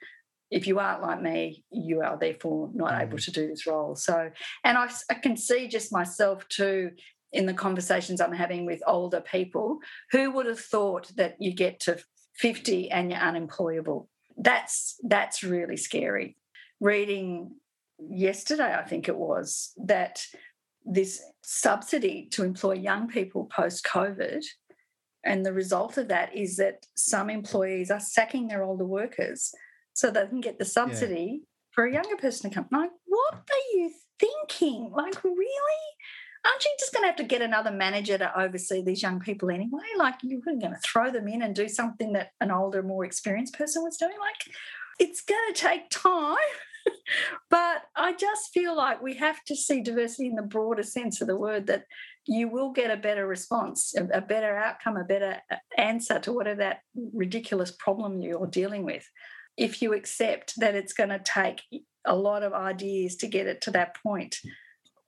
if 0.50 0.68
you 0.68 0.80
aren't 0.80 1.02
like 1.02 1.22
me, 1.22 1.64
you 1.72 2.02
are 2.02 2.18
therefore 2.18 2.70
not 2.74 2.94
mm. 2.94 3.02
able 3.02 3.18
to 3.18 3.32
do 3.32 3.48
this 3.48 3.68
role. 3.68 3.96
So, 3.96 4.30
and 4.64 4.78
I, 4.78 4.90
I 5.10 5.16
can 5.16 5.36
see 5.36 5.68
just 5.68 5.92
myself 5.92 6.48
too 6.48 6.92
in 7.34 7.46
the 7.46 7.54
conversations 7.54 8.22
I'm 8.22 8.32
having 8.32 8.66
with 8.66 8.82
older 8.88 9.22
people 9.22 9.80
who 10.12 10.32
would 10.32 10.46
have 10.46 10.60
thought 10.60 11.12
that 11.18 11.36
you 11.40 11.54
get 11.54 11.80
to 11.82 12.00
50 12.36 12.90
and 12.92 13.12
you're 13.12 13.20
unemployable. 13.20 14.10
That's 14.38 14.96
that's 15.04 15.44
really 15.44 15.78
scary. 15.78 16.38
Reading 16.80 17.56
yesterday, 18.00 18.74
I 18.74 18.84
think 18.84 19.10
it 19.10 19.18
was, 19.18 19.74
that 19.78 20.24
this 20.86 21.22
subsidy 21.44 22.30
to 22.32 22.44
employ 22.44 22.74
young 22.74 23.08
people 23.08 23.46
post 23.46 23.86
COVID. 23.86 24.46
And 25.26 25.46
the 25.46 25.52
result 25.52 25.98
of 25.98 26.08
that 26.08 26.34
is 26.36 26.56
that 26.58 26.86
some 26.96 27.30
employees 27.30 27.92
are 27.92 28.00
sacking 28.00 28.48
their 28.48 28.64
older 28.64 28.86
workers 28.86 29.52
so 29.98 30.12
they 30.12 30.28
can 30.28 30.42
get 30.42 30.60
the 30.60 30.66
subsidy 30.66 31.40
yeah. 31.40 31.46
for 31.72 31.86
a 31.86 31.92
younger 31.92 32.18
person 32.18 32.52
to 32.52 32.54
come. 32.56 32.68
Like, 32.72 32.92
what 33.08 33.34
are 33.34 33.68
you 33.74 33.92
thinking? 34.20 34.92
Like, 34.96 35.24
really? 35.24 35.84
Aren't 36.46 36.64
you 36.64 36.72
just 36.80 36.94
going 36.94 37.02
to 37.02 37.08
have 37.08 37.16
to 37.16 37.24
get 37.24 37.42
another 37.42 37.72
manager 37.72 38.16
to 38.16 38.40
oversee 38.40 38.84
these 38.84 39.02
young 39.02 39.20
people 39.20 39.50
anyway? 39.50 39.88
Like, 39.98 40.20
you're 40.22 40.42
going 40.42 40.62
to 40.62 40.78
throw 40.86 41.10
them 41.12 41.28
in 41.28 41.42
and 41.42 41.56
do 41.56 41.68
something 41.68 42.14
that 42.14 42.30
an 42.40 42.52
older, 42.52 42.84
more 42.84 43.06
experienced 43.06 43.56
person 43.56 43.82
was 43.82 43.98
doing? 43.98 44.14
Like, 44.20 44.56
it's 45.00 45.24
going 45.24 45.52
to 45.52 45.60
take 45.60 45.90
time. 45.90 46.38
but 47.50 47.82
I 47.96 48.14
just 48.14 48.54
feel 48.54 48.78
like 48.78 49.02
we 49.02 49.16
have 49.16 49.44
to 49.46 49.56
see 49.56 49.82
diversity 49.82 50.28
in 50.28 50.36
the 50.36 50.44
broader 50.44 50.84
sense 50.84 51.22
of 51.22 51.28
the 51.28 51.36
word 51.36 51.66
that 51.68 51.86
you 52.28 52.50
will 52.50 52.72
get 52.72 52.92
a 52.92 52.98
better 52.98 53.26
response, 53.26 53.96
a, 54.14 54.22
better 54.22 54.56
outcome, 54.56 54.96
a 54.96 55.06
better 55.06 55.38
uh, 55.52 55.56
answer 55.76 56.20
to 56.20 56.34
whatever 56.34 56.60
that 56.60 56.82
ridiculous 57.14 57.72
problem 57.72 58.22
you're 58.22 58.46
dealing 58.46 58.84
with. 58.84 59.10
If 59.58 59.82
you 59.82 59.94
accept 59.94 60.54
that 60.60 60.76
it's 60.76 60.94
going 60.94 61.10
to 61.10 61.20
take 61.20 61.64
a 62.06 62.16
lot 62.16 62.44
of 62.44 62.54
ideas 62.54 63.16
to 63.18 63.28
get 63.28 63.48
it 63.48 63.62
to 63.62 63.72
that 63.72 63.96
point. 64.02 64.40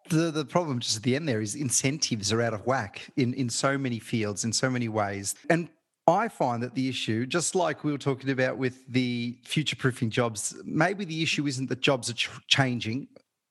The, 0.09 0.31
the 0.31 0.45
problem 0.45 0.79
just 0.79 0.97
at 0.97 1.03
the 1.03 1.15
end 1.15 1.27
there 1.27 1.41
is 1.41 1.55
incentives 1.55 2.33
are 2.33 2.41
out 2.41 2.53
of 2.53 2.65
whack 2.65 3.09
in, 3.15 3.33
in 3.33 3.49
so 3.49 3.77
many 3.77 3.99
fields, 3.99 4.43
in 4.43 4.51
so 4.51 4.69
many 4.69 4.89
ways. 4.89 5.35
And 5.49 5.69
I 6.07 6.27
find 6.27 6.63
that 6.63 6.73
the 6.73 6.89
issue, 6.89 7.25
just 7.25 7.53
like 7.53 7.83
we 7.83 7.91
were 7.91 7.97
talking 7.99 8.31
about 8.31 8.57
with 8.57 8.85
the 8.87 9.37
future 9.45 9.75
proofing 9.75 10.09
jobs, 10.09 10.55
maybe 10.65 11.05
the 11.05 11.21
issue 11.21 11.45
isn't 11.45 11.69
that 11.69 11.81
jobs 11.81 12.09
are 12.09 12.13
ch- 12.13 12.29
changing. 12.47 13.07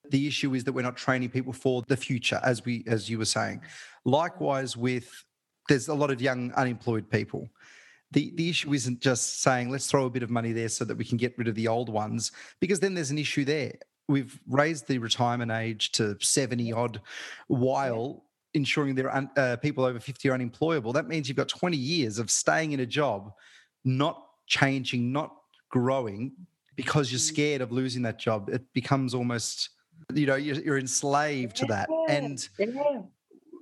The 0.09 0.27
issue 0.27 0.53
is 0.53 0.65
that 0.65 0.73
we're 0.73 0.81
not 0.81 0.97
training 0.97 1.29
people 1.29 1.53
for 1.53 1.83
the 1.87 1.95
future, 1.95 2.41
as 2.43 2.65
we 2.65 2.83
as 2.87 3.09
you 3.09 3.17
were 3.19 3.25
saying. 3.25 3.61
Likewise, 4.03 4.75
with 4.75 5.23
there's 5.69 5.87
a 5.87 5.93
lot 5.93 6.11
of 6.11 6.21
young 6.21 6.51
unemployed 6.53 7.09
people. 7.09 7.47
The 8.11 8.31
the 8.35 8.49
issue 8.49 8.73
isn't 8.73 9.01
just 9.01 9.41
saying 9.41 9.69
let's 9.69 9.87
throw 9.87 10.05
a 10.05 10.09
bit 10.09 10.23
of 10.23 10.29
money 10.29 10.51
there 10.51 10.69
so 10.69 10.85
that 10.85 10.97
we 10.97 11.05
can 11.05 11.17
get 11.17 11.37
rid 11.37 11.47
of 11.47 11.55
the 11.55 11.67
old 11.67 11.89
ones, 11.89 12.31
because 12.59 12.79
then 12.79 12.93
there's 12.93 13.11
an 13.11 13.19
issue 13.19 13.45
there. 13.45 13.73
We've 14.07 14.39
raised 14.47 14.87
the 14.87 14.97
retirement 14.97 15.51
age 15.51 15.91
to 15.93 16.17
70 16.19 16.73
odd 16.73 17.01
while 17.47 18.23
ensuring 18.53 18.95
there 18.95 19.09
are 19.09 19.29
uh, 19.37 19.55
people 19.57 19.83
over 19.85 19.99
50 19.99 20.29
are 20.29 20.33
unemployable, 20.33 20.93
that 20.93 21.07
means 21.07 21.27
you've 21.27 21.37
got 21.37 21.49
20 21.49 21.77
years 21.77 22.19
of 22.19 22.31
staying 22.31 22.71
in 22.71 22.79
a 22.79 22.85
job, 22.85 23.31
not 23.85 24.25
changing, 24.47 25.11
not 25.11 25.35
growing 25.69 26.31
because 26.75 27.11
you're 27.11 27.19
mm. 27.19 27.33
scared 27.33 27.61
of 27.61 27.71
losing 27.71 28.01
that 28.03 28.17
job. 28.17 28.49
It 28.49 28.63
becomes 28.73 29.13
almost, 29.13 29.69
you 30.13 30.25
know, 30.25 30.35
you're, 30.35 30.55
you're 30.55 30.79
enslaved 30.79 31.55
to 31.57 31.65
that. 31.65 31.89
And, 32.07 32.47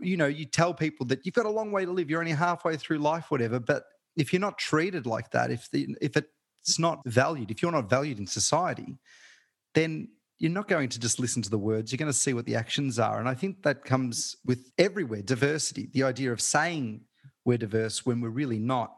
you 0.01 0.17
know, 0.17 0.27
you 0.27 0.45
tell 0.45 0.73
people 0.73 1.05
that 1.07 1.25
you've 1.25 1.35
got 1.35 1.45
a 1.45 1.49
long 1.49 1.71
way 1.71 1.83
to 1.83 1.91
live, 1.91 2.09
you're 2.09 2.19
only 2.19 2.31
halfway 2.31 2.77
through 2.77 2.99
life, 2.99 3.29
whatever. 3.29 3.59
But 3.59 3.85
if 4.17 4.33
you're 4.33 4.41
not 4.41 4.57
treated 4.57 5.05
like 5.05 5.31
that, 5.31 5.51
if 5.51 5.69
the, 5.71 5.95
if 6.01 6.17
it's 6.17 6.79
not 6.79 7.01
valued, 7.05 7.51
if 7.51 7.61
you're 7.61 7.71
not 7.71 7.89
valued 7.89 8.19
in 8.19 8.27
society, 8.27 8.97
then 9.73 10.09
you're 10.39 10.51
not 10.51 10.67
going 10.67 10.89
to 10.89 10.99
just 10.99 11.19
listen 11.19 11.41
to 11.41 11.49
the 11.49 11.57
words, 11.57 11.91
you're 11.91 11.97
going 11.97 12.11
to 12.11 12.17
see 12.17 12.33
what 12.33 12.45
the 12.45 12.55
actions 12.55 12.99
are. 12.99 13.19
And 13.19 13.29
I 13.29 13.33
think 13.33 13.63
that 13.63 13.83
comes 13.85 14.35
with 14.45 14.69
everywhere 14.77 15.21
diversity. 15.21 15.89
The 15.93 16.03
idea 16.03 16.31
of 16.31 16.41
saying 16.41 17.01
we're 17.45 17.57
diverse 17.57 18.05
when 18.05 18.21
we're 18.21 18.29
really 18.29 18.59
not 18.59 18.93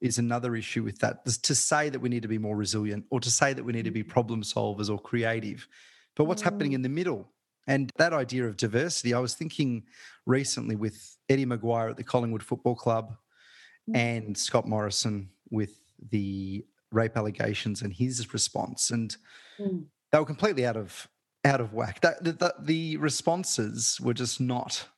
is 0.00 0.18
another 0.18 0.56
issue 0.56 0.82
with 0.82 0.98
that. 0.98 1.24
To 1.24 1.54
say 1.54 1.88
that 1.88 2.00
we 2.00 2.08
need 2.08 2.22
to 2.22 2.28
be 2.28 2.38
more 2.38 2.56
resilient 2.56 3.06
or 3.10 3.20
to 3.20 3.30
say 3.30 3.52
that 3.52 3.64
we 3.64 3.72
need 3.72 3.86
to 3.86 3.90
be 3.90 4.02
problem 4.02 4.42
solvers 4.42 4.90
or 4.90 4.98
creative. 4.98 5.66
But 6.14 6.24
what's 6.24 6.42
mm. 6.42 6.46
happening 6.46 6.72
in 6.72 6.82
the 6.82 6.88
middle? 6.88 7.30
And 7.66 7.90
that 7.96 8.12
idea 8.12 8.46
of 8.46 8.56
diversity, 8.56 9.14
I 9.14 9.18
was 9.18 9.34
thinking 9.34 9.84
recently 10.26 10.76
with 10.76 11.16
Eddie 11.28 11.46
McGuire 11.46 11.90
at 11.90 11.96
the 11.96 12.04
Collingwood 12.04 12.42
Football 12.42 12.76
Club 12.76 13.10
mm. 13.10 13.16
And 13.94 14.36
Scott 14.36 14.66
Morrison 14.66 15.30
with 15.50 15.78
the 16.10 16.64
rape 16.92 17.16
allegations 17.16 17.82
and 17.82 17.92
his 17.92 18.32
response. 18.32 18.90
And 18.90 19.16
mm 19.58 19.84
they 20.12 20.18
were 20.18 20.24
completely 20.24 20.66
out 20.66 20.76
of 20.76 21.08
out 21.44 21.60
of 21.60 21.72
whack. 21.72 22.00
That, 22.00 22.22
the, 22.24 22.54
the 22.60 22.96
responses 22.96 24.00
were 24.00 24.14
just 24.14 24.40
not 24.40 24.88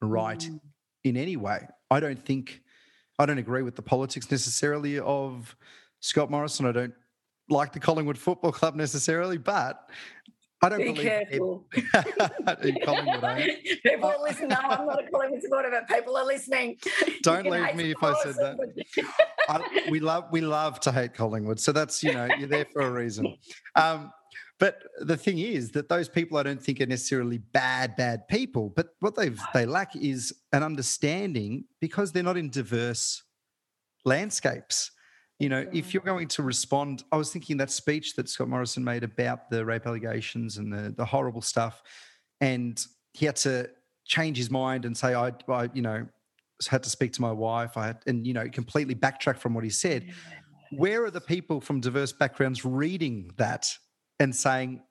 right 0.00 0.38
mm. 0.38 0.60
in 1.04 1.16
any 1.16 1.36
way. 1.36 1.66
I 1.90 2.00
don't 2.00 2.24
think 2.24 2.62
I 3.18 3.26
don't 3.26 3.38
agree 3.38 3.62
with 3.62 3.76
the 3.76 3.82
politics 3.82 4.30
necessarily 4.30 4.98
of 4.98 5.54
Scott 6.00 6.30
Morrison. 6.30 6.66
I 6.66 6.72
don't 6.72 6.94
like 7.48 7.72
the 7.72 7.80
Collingwood 7.80 8.16
Football 8.16 8.52
Club 8.52 8.76
necessarily, 8.76 9.36
but 9.36 9.90
I 10.62 10.68
don't 10.68 10.78
Be 10.78 10.92
believe 10.92 11.02
careful. 11.02 11.64
Collingwood, 12.84 13.24
eh? 13.24 13.54
people 13.82 14.10
are 14.10 14.22
listening. 14.22 14.48
No, 14.50 14.56
I'm 14.56 14.86
not 14.86 15.02
a 15.02 15.10
Collingwood 15.10 15.42
supporter, 15.42 15.70
but 15.70 15.88
people 15.88 16.16
are 16.16 16.26
listening. 16.26 16.76
Don't 17.22 17.46
leave 17.46 17.74
me 17.74 17.92
if 17.92 18.02
I 18.02 18.14
said 18.22 18.34
that. 18.34 19.06
I, 19.48 19.88
we 19.90 20.00
love 20.00 20.24
we 20.30 20.42
love 20.42 20.78
to 20.80 20.92
hate 20.92 21.14
Collingwood, 21.14 21.60
so 21.60 21.72
that's 21.72 22.02
you 22.02 22.12
know 22.12 22.28
you're 22.38 22.48
there 22.48 22.66
for 22.72 22.82
a 22.82 22.90
reason. 22.90 23.36
Um, 23.74 24.12
but 24.58 24.76
the 25.00 25.16
thing 25.16 25.38
is 25.38 25.70
that 25.70 25.88
those 25.88 26.10
people 26.10 26.36
I 26.36 26.42
don't 26.42 26.62
think 26.62 26.82
are 26.82 26.86
necessarily 26.86 27.38
bad, 27.38 27.96
bad 27.96 28.28
people. 28.28 28.68
But 28.68 28.88
what 29.00 29.16
they 29.16 29.30
they 29.54 29.64
lack 29.64 29.96
is 29.96 30.34
an 30.52 30.62
understanding 30.62 31.64
because 31.80 32.12
they're 32.12 32.22
not 32.22 32.36
in 32.36 32.50
diverse 32.50 33.22
landscapes. 34.04 34.90
You 35.40 35.48
know, 35.48 35.66
if 35.72 35.92
you're 35.92 36.02
going 36.02 36.28
to 36.28 36.42
respond, 36.42 37.02
I 37.10 37.16
was 37.16 37.32
thinking 37.32 37.56
that 37.56 37.70
speech 37.70 38.14
that 38.16 38.28
Scott 38.28 38.48
Morrison 38.48 38.84
made 38.84 39.02
about 39.02 39.50
the 39.50 39.64
rape 39.64 39.86
allegations 39.86 40.58
and 40.58 40.72
the 40.72 40.94
the 40.96 41.04
horrible 41.04 41.42
stuff, 41.42 41.82
and 42.40 42.80
he 43.14 43.26
had 43.26 43.36
to 43.36 43.70
change 44.04 44.36
his 44.36 44.50
mind 44.50 44.84
and 44.84 44.96
say, 44.96 45.14
I, 45.14 45.32
I 45.48 45.70
you 45.72 45.82
know, 45.82 46.06
had 46.68 46.82
to 46.82 46.90
speak 46.90 47.12
to 47.14 47.22
my 47.22 47.32
wife. 47.32 47.76
I 47.76 47.86
had, 47.86 47.98
and 48.06 48.26
you 48.26 48.34
know, 48.34 48.48
completely 48.48 48.94
backtrack 48.94 49.38
from 49.38 49.54
what 49.54 49.64
he 49.64 49.70
said. 49.70 50.12
Where 50.72 51.04
are 51.04 51.10
the 51.10 51.20
people 51.20 51.60
from 51.60 51.80
diverse 51.80 52.12
backgrounds 52.12 52.64
reading 52.64 53.30
that 53.36 53.74
and 54.18 54.34
saying, 54.34 54.82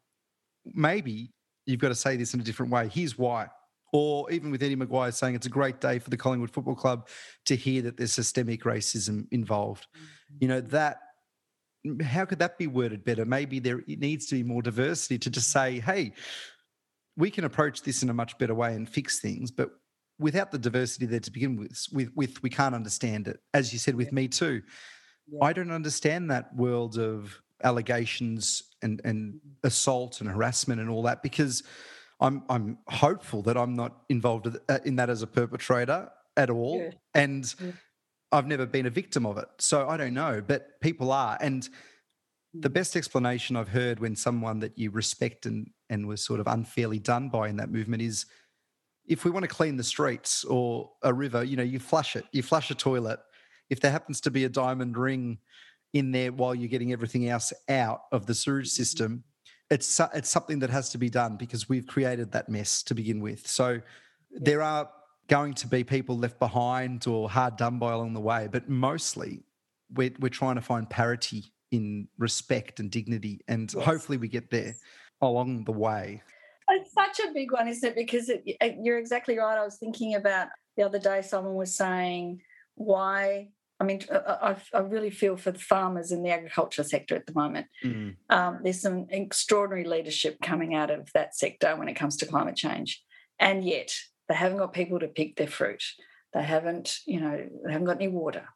maybe 0.65 1.31
you've 1.65 1.79
got 1.79 1.89
to 1.89 1.95
say 1.95 2.17
this 2.17 2.33
in 2.33 2.39
a 2.39 2.43
different 2.43 2.71
way. 2.71 2.89
Here's 2.89 3.17
why. 3.17 3.47
Or 3.93 4.29
even 4.31 4.51
with 4.51 4.61
Eddie 4.61 4.75
McGuire 4.75 5.13
saying 5.13 5.35
it's 5.35 5.47
a 5.47 5.49
great 5.49 5.79
day 5.79 5.99
for 5.99 6.09
the 6.09 6.17
Collingwood 6.17 6.51
Football 6.51 6.75
Club 6.75 7.07
to 7.45 7.55
hear 7.55 7.81
that 7.83 7.97
there's 7.97 8.13
systemic 8.13 8.63
racism 8.63 9.27
involved. 9.31 9.87
Mm. 9.95 10.01
You 10.39 10.47
know, 10.47 10.61
that 10.61 10.99
how 12.03 12.25
could 12.25 12.39
that 12.39 12.57
be 12.57 12.67
worded 12.67 13.03
better? 13.03 13.25
Maybe 13.25 13.59
there 13.59 13.81
needs 13.87 14.27
to 14.27 14.35
be 14.35 14.43
more 14.43 14.61
diversity 14.61 15.17
to 15.19 15.29
just 15.29 15.49
say, 15.51 15.79
hey, 15.79 16.13
we 17.15 17.31
can 17.31 17.45
approach 17.45 17.81
this 17.83 18.03
in 18.03 18.09
a 18.09 18.13
much 18.13 18.37
better 18.37 18.53
way 18.53 18.75
and 18.75 18.87
fix 18.87 19.19
things. 19.19 19.51
But 19.51 19.71
without 20.19 20.51
the 20.51 20.59
diversity 20.59 21.05
there 21.05 21.19
to 21.21 21.31
begin 21.31 21.55
with, 21.55 21.85
with, 21.91 22.11
with 22.15 22.43
we 22.43 22.49
can't 22.49 22.75
understand 22.75 23.27
it. 23.27 23.39
As 23.53 23.71
you 23.73 23.79
said 23.79 23.95
with 23.95 24.11
me 24.11 24.27
too, 24.27 24.61
yeah. 25.31 25.39
I 25.41 25.53
don't 25.53 25.71
understand 25.71 26.31
that 26.31 26.55
world 26.55 26.97
of 26.97 27.41
allegations 27.63 28.63
and 28.81 29.01
and 29.03 29.39
assault 29.63 30.21
and 30.21 30.29
harassment 30.29 30.79
and 30.79 30.89
all 30.89 31.03
that 31.03 31.21
because 31.21 31.63
I'm 32.19 32.43
I'm 32.49 32.77
hopeful 32.87 33.41
that 33.43 33.57
I'm 33.57 33.75
not 33.75 34.01
involved 34.09 34.47
uh, 34.47 34.79
in 34.85 34.95
that 34.97 35.09
as 35.09 35.21
a 35.21 35.27
perpetrator 35.27 36.09
at 36.37 36.49
all, 36.49 36.77
yeah. 36.77 36.91
and 37.13 37.55
yeah. 37.59 37.71
I've 38.31 38.47
never 38.47 38.65
been 38.65 38.85
a 38.85 38.91
victim 38.91 39.25
of 39.25 39.37
it, 39.37 39.47
so 39.57 39.87
I 39.87 39.97
don't 39.97 40.13
know. 40.13 40.41
But 40.45 40.79
people 40.81 41.11
are, 41.11 41.37
and 41.41 41.67
the 42.53 42.69
best 42.69 42.95
explanation 42.95 43.55
I've 43.55 43.69
heard 43.69 43.99
when 43.99 44.15
someone 44.15 44.59
that 44.59 44.77
you 44.77 44.91
respect 44.91 45.45
and 45.45 45.69
and 45.89 46.07
was 46.07 46.23
sort 46.23 46.39
of 46.39 46.47
unfairly 46.47 46.99
done 46.99 47.29
by 47.29 47.49
in 47.49 47.57
that 47.57 47.71
movement 47.71 48.01
is 48.01 48.25
if 49.07 49.25
we 49.25 49.31
want 49.31 49.43
to 49.43 49.49
clean 49.49 49.75
the 49.75 49.83
streets 49.83 50.43
or 50.43 50.91
a 51.01 51.11
river, 51.11 51.43
you 51.43 51.57
know, 51.57 51.63
you 51.63 51.79
flush 51.79 52.15
it, 52.15 52.25
you 52.31 52.43
flush 52.43 52.69
a 52.69 52.75
toilet. 52.75 53.19
If 53.69 53.79
there 53.79 53.91
happens 53.91 54.21
to 54.21 54.31
be 54.31 54.45
a 54.45 54.49
diamond 54.49 54.97
ring 54.97 55.39
in 55.93 56.11
there 56.11 56.31
while 56.31 56.53
you're 56.53 56.69
getting 56.69 56.91
everything 56.91 57.27
else 57.27 57.51
out 57.67 58.01
of 58.11 58.25
the 58.25 58.35
sewage 58.35 58.69
system. 58.69 59.23
It's 59.69 59.99
it's 60.13 60.29
something 60.29 60.59
that 60.59 60.69
has 60.69 60.89
to 60.91 60.97
be 60.97 61.09
done 61.09 61.35
because 61.35 61.69
we've 61.69 61.87
created 61.87 62.31
that 62.31 62.49
mess 62.49 62.83
to 62.83 62.95
begin 62.95 63.21
with. 63.21 63.47
So 63.47 63.81
there 64.31 64.61
are 64.61 64.89
going 65.29 65.53
to 65.53 65.67
be 65.67 65.83
people 65.83 66.17
left 66.17 66.39
behind 66.39 67.07
or 67.07 67.29
hard 67.29 67.55
done 67.55 67.79
by 67.79 67.93
along 67.93 68.13
the 68.13 68.19
way, 68.19 68.49
but 68.51 68.67
mostly 68.67 69.43
we're 69.93 70.11
we're 70.19 70.29
trying 70.29 70.55
to 70.55 70.61
find 70.61 70.89
parity 70.89 71.53
in 71.71 72.07
respect 72.17 72.79
and 72.79 72.91
dignity, 72.91 73.41
and 73.47 73.73
yes. 73.73 73.85
hopefully 73.85 74.17
we 74.17 74.27
get 74.27 74.49
there 74.49 74.75
along 75.21 75.63
the 75.63 75.71
way. 75.71 76.21
It's 76.69 76.93
such 76.93 77.19
a 77.19 77.31
big 77.33 77.51
one, 77.51 77.67
isn't 77.67 77.89
it? 77.89 77.95
Because 77.95 78.29
it, 78.29 78.43
you're 78.81 78.99
exactly 78.99 79.37
right. 79.37 79.57
I 79.57 79.63
was 79.63 79.77
thinking 79.77 80.15
about 80.15 80.49
the 80.77 80.83
other 80.83 80.99
day. 80.99 81.21
Someone 81.21 81.55
was 81.55 81.73
saying, 81.73 82.41
"Why 82.75 83.49
I 83.79 83.85
mean, 83.85 84.01
I, 84.11 84.57
I, 84.73 84.79
really 84.79 85.09
feel 85.09 85.37
for 85.37 85.51
the 85.51 85.59
farmers 85.59 86.11
in 86.11 86.21
the 86.21 86.31
agriculture 86.31 86.83
sector 86.83 87.15
at 87.15 87.25
the 87.25 87.33
moment. 87.33 87.67
Mm. 87.83 88.15
Um, 88.29 88.59
there's 88.61 88.81
some 88.81 89.07
extraordinary 89.09 89.85
leadership 89.87 90.37
coming 90.41 90.75
out 90.75 90.91
of 90.91 91.09
that 91.13 91.33
sector 91.33 91.77
when 91.77 91.87
it 91.87 91.93
comes 91.93 92.17
to 92.17 92.25
climate 92.25 92.57
change, 92.57 93.01
and 93.39 93.63
yet 93.63 93.93
they 94.29 94.35
haven't 94.35 94.59
got 94.59 94.73
people 94.73 94.99
to 94.99 95.07
pick 95.07 95.35
their 95.35 95.47
fruit. 95.47 95.83
They 96.33 96.43
haven't, 96.43 96.99
you 97.05 97.19
know, 97.19 97.49
they 97.65 97.71
haven't 97.71 97.87
got 97.87 97.97
any 97.97 98.07
water. 98.07 98.47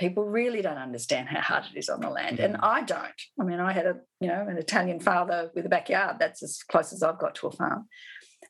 People 0.00 0.24
really 0.24 0.62
don't 0.62 0.78
understand 0.78 1.28
how 1.28 1.40
hard 1.40 1.64
it 1.72 1.78
is 1.78 1.90
on 1.90 2.00
the 2.00 2.08
land, 2.08 2.40
and 2.40 2.56
I 2.56 2.82
don't. 2.82 3.22
I 3.38 3.44
mean, 3.44 3.60
I 3.60 3.72
had 3.72 3.86
a, 3.86 3.96
you 4.20 4.28
know, 4.28 4.46
an 4.48 4.56
Italian 4.56 4.98
father 4.98 5.50
with 5.54 5.66
a 5.66 5.68
backyard. 5.68 6.16
That's 6.18 6.42
as 6.42 6.62
close 6.62 6.92
as 6.92 7.02
I've 7.02 7.18
got 7.18 7.34
to 7.36 7.48
a 7.48 7.52
farm. 7.52 7.86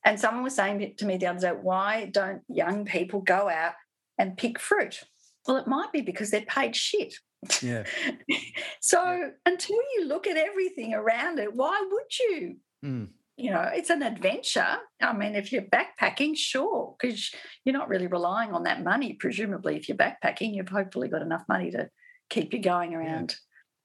And 0.04 0.18
someone 0.18 0.44
was 0.44 0.54
saying 0.54 0.94
to 0.96 1.04
me 1.04 1.16
the 1.16 1.26
other 1.26 1.40
day, 1.40 1.48
why 1.50 2.06
don't 2.06 2.42
young 2.48 2.84
people 2.84 3.20
go 3.20 3.48
out 3.48 3.74
and 4.18 4.38
pick 4.38 4.58
fruit? 4.58 5.02
Well, 5.46 5.56
it 5.56 5.66
might 5.66 5.92
be 5.92 6.00
because 6.00 6.30
they're 6.30 6.42
paid 6.42 6.74
shit. 6.76 7.14
Yeah. 7.60 7.84
so 8.80 9.02
yeah. 9.02 9.28
until 9.44 9.76
you 9.96 10.06
look 10.06 10.26
at 10.26 10.36
everything 10.36 10.94
around 10.94 11.38
it, 11.40 11.54
why 11.54 11.84
would 11.90 12.18
you? 12.18 12.56
Mm. 12.84 13.08
You 13.36 13.50
know, 13.50 13.70
it's 13.72 13.90
an 13.90 14.02
adventure. 14.02 14.76
I 15.00 15.12
mean, 15.14 15.34
if 15.34 15.52
you're 15.52 15.62
backpacking, 15.62 16.36
sure, 16.36 16.94
because 17.00 17.30
you're 17.64 17.72
not 17.72 17.88
really 17.88 18.06
relying 18.06 18.52
on 18.52 18.64
that 18.64 18.84
money. 18.84 19.14
Presumably, 19.14 19.76
if 19.76 19.88
you're 19.88 19.96
backpacking, 19.96 20.54
you've 20.54 20.68
hopefully 20.68 21.08
got 21.08 21.22
enough 21.22 21.44
money 21.48 21.70
to 21.70 21.88
keep 22.28 22.52
you 22.52 22.60
going 22.60 22.94
around. 22.94 23.30
Yeah. 23.30 23.36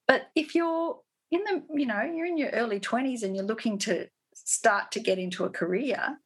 But 0.08 0.28
if 0.36 0.54
you're 0.54 1.00
in 1.32 1.44
the, 1.44 1.64
you 1.74 1.86
know, 1.86 2.02
you're 2.02 2.26
in 2.26 2.38
your 2.38 2.50
early 2.50 2.80
20s 2.80 3.24
and 3.24 3.36
you're 3.36 3.46
looking 3.46 3.78
to 3.80 4.08
start 4.34 4.92
to 4.92 5.00
get 5.00 5.18
into 5.18 5.46
a 5.46 5.50
career, 5.50 6.18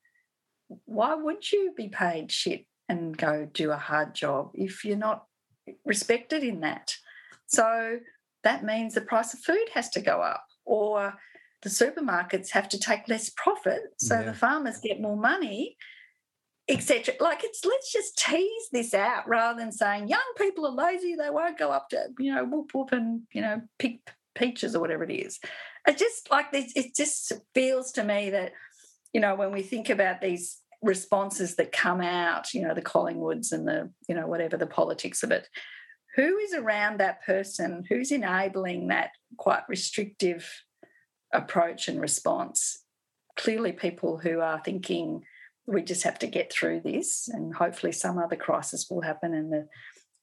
why 0.86 1.14
would 1.14 1.52
you 1.52 1.74
be 1.76 1.90
paid 1.90 2.32
shit 2.32 2.66
and 2.90 3.18
go 3.18 3.48
do 3.52 3.72
a 3.72 3.78
hard 3.78 4.16
job 4.16 4.52
if 4.54 4.84
you're 4.84 4.98
not 4.98 5.26
respected 5.86 6.44
in 6.44 6.62
that? 6.62 6.96
So 7.46 8.00
that 8.44 8.64
means 8.64 8.94
the 8.94 9.02
price 9.02 9.34
of 9.34 9.42
food 9.42 9.70
has 9.74 9.90
to 9.92 10.02
go 10.02 10.22
up, 10.22 10.46
or 10.66 11.14
the 11.62 11.70
supermarkets 11.70 12.50
have 12.52 12.68
to 12.70 12.80
take 12.80 13.08
less 13.08 13.30
profit 13.30 13.82
so 13.98 14.16
yeah. 14.16 14.24
the 14.24 14.34
farmers 14.34 14.80
get 14.80 15.02
more 15.02 15.18
money 15.18 15.78
etc 16.68 17.14
like 17.20 17.44
it's 17.44 17.66
let's 17.66 17.92
just 17.92 18.18
tease 18.18 18.70
this 18.72 18.94
out 18.94 19.28
rather 19.28 19.60
than 19.60 19.72
saying 19.72 20.08
young 20.08 20.20
people 20.38 20.66
are 20.66 20.72
lazy 20.72 21.16
they 21.16 21.30
won't 21.30 21.58
go 21.58 21.72
up 21.72 21.90
to 21.90 22.08
you 22.20 22.34
know 22.34 22.46
whoop 22.46 22.72
whoop 22.74 22.92
and 22.92 23.22
you 23.34 23.42
know 23.42 23.62
pick 23.80 24.00
peaches 24.36 24.76
or 24.76 24.80
whatever 24.80 25.04
it 25.04 25.12
is 25.12 25.40
it 25.88 25.98
just 25.98 26.30
like 26.32 26.52
this 26.52 26.72
it 26.76 26.96
just 26.96 27.34
feels 27.54 27.92
to 27.92 28.04
me 28.04 28.30
that 28.30 28.54
you 29.14 29.20
know 29.20 29.36
when 29.36 29.52
we 29.52 29.62
think 29.62 29.90
about 29.90 30.22
these 30.22 30.60
responses 30.82 31.56
that 31.56 31.72
come 31.72 32.02
out 32.02 32.54
you 32.54 32.62
know 32.62 32.74
the 32.74 32.82
collingwoods 32.82 33.52
and 33.52 33.68
the 33.68 33.92
you 34.08 34.16
know 34.16 34.28
whatever 34.28 34.58
the 34.58 34.68
politics 34.68 35.24
of 35.24 35.32
it 35.32 35.48
who 36.16 36.38
is 36.38 36.54
around 36.54 37.00
that 37.00 37.24
person 37.24 37.84
who's 37.90 38.12
enabling 38.12 38.88
that 38.88 39.12
quite 39.38 39.64
restrictive 39.68 40.50
approach 41.34 41.88
and 41.88 42.02
response 42.02 42.84
clearly 43.38 43.72
people 43.72 44.18
who 44.18 44.40
are 44.40 44.62
thinking 44.64 45.24
we 45.68 45.82
just 45.82 46.04
have 46.04 46.20
to 46.20 46.28
get 46.28 46.52
through 46.52 46.82
this 46.82 47.30
and 47.32 47.56
hopefully 47.56 47.92
some 47.92 48.18
other 48.18 48.36
crisis 48.36 48.88
will 48.90 49.02
happen 49.02 49.34
and 49.34 49.52
the 49.52 49.68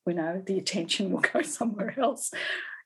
you 0.07 0.15
know 0.15 0.43
the 0.47 0.59
attention 0.59 1.11
will 1.11 1.21
go 1.33 1.43
somewhere 1.43 1.95
else 1.99 2.31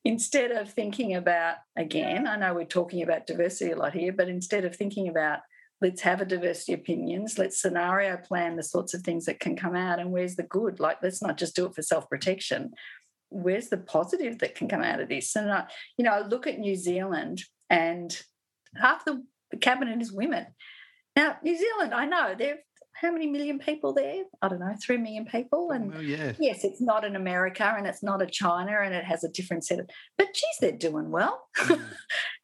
instead 0.04 0.50
of 0.50 0.70
thinking 0.70 1.14
about, 1.14 1.56
again, 1.76 2.26
I 2.26 2.36
know 2.36 2.54
we're 2.54 2.64
talking 2.64 3.02
about 3.02 3.26
diversity 3.26 3.72
a 3.72 3.76
lot 3.76 3.94
here, 3.94 4.12
but 4.12 4.28
instead 4.28 4.64
of 4.64 4.74
thinking 4.74 5.08
about 5.08 5.40
let's 5.80 6.02
have 6.02 6.20
a 6.20 6.24
diversity 6.24 6.74
of 6.74 6.80
opinions, 6.80 7.38
let's 7.38 7.60
scenario 7.60 8.16
plan 8.16 8.54
the 8.54 8.62
sorts 8.62 8.94
of 8.94 9.02
things 9.02 9.24
that 9.24 9.40
can 9.40 9.56
come 9.56 9.74
out 9.74 9.98
and 9.98 10.12
where's 10.12 10.36
the 10.36 10.44
good? 10.44 10.78
Like, 10.78 10.98
let's 11.02 11.22
not 11.22 11.36
just 11.36 11.56
do 11.56 11.66
it 11.66 11.74
for 11.74 11.82
self 11.82 12.08
protection. 12.08 12.72
Where's 13.32 13.68
the 13.68 13.78
positive 13.78 14.38
that 14.38 14.54
can 14.54 14.68
come 14.68 14.82
out 14.82 15.00
of 15.00 15.08
this? 15.08 15.34
And 15.36 15.50
I, 15.50 15.64
you 15.96 16.04
know, 16.04 16.12
I 16.12 16.26
look 16.26 16.46
at 16.46 16.58
New 16.58 16.76
Zealand 16.76 17.42
and 17.70 18.16
half 18.80 19.04
the 19.04 19.22
cabinet 19.60 20.00
is 20.00 20.12
women. 20.12 20.46
Now, 21.16 21.36
New 21.42 21.56
Zealand, 21.56 21.94
I 21.94 22.06
know 22.06 22.34
they've 22.38 22.56
how 23.02 23.10
many 23.10 23.26
million 23.26 23.58
people 23.58 23.92
there? 23.92 24.22
I 24.40 24.48
don't 24.48 24.60
know, 24.60 24.74
three 24.80 24.96
million 24.96 25.24
people. 25.24 25.72
And 25.72 25.92
oh, 25.94 26.00
yeah. 26.00 26.32
yes, 26.38 26.62
it's 26.62 26.80
not 26.80 27.04
an 27.04 27.16
America 27.16 27.74
and 27.76 27.86
it's 27.86 28.02
not 28.02 28.22
a 28.22 28.26
China 28.26 28.78
and 28.80 28.94
it 28.94 29.04
has 29.04 29.24
a 29.24 29.28
different 29.28 29.64
set 29.64 29.80
of, 29.80 29.90
but 30.16 30.28
geez, 30.32 30.56
they're 30.60 30.72
doing 30.72 31.10
well. 31.10 31.48
Mm. 31.58 31.70
and 31.80 31.80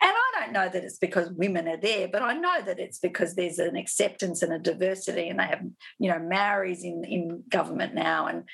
I 0.03 0.31
don't 0.41 0.53
know 0.53 0.69
that 0.69 0.83
it's 0.83 0.99
because 0.99 1.31
women 1.31 1.69
are 1.69 1.77
there, 1.77 2.09
but 2.09 2.23
I 2.23 2.35
know 2.35 2.61
that 2.63 2.81
it's 2.81 2.99
because 2.99 3.37
there's 3.37 3.59
an 3.59 3.77
acceptance 3.77 4.43
and 4.43 4.53
a 4.53 4.59
diversity 4.59 5.29
and 5.29 5.39
they 5.39 5.45
have, 5.45 5.63
you 6.01 6.11
know, 6.11 6.19
Maoris 6.19 6.83
in, 6.83 7.05
in 7.05 7.45
government 7.49 7.95
now. 7.95 8.27
And, 8.27 8.45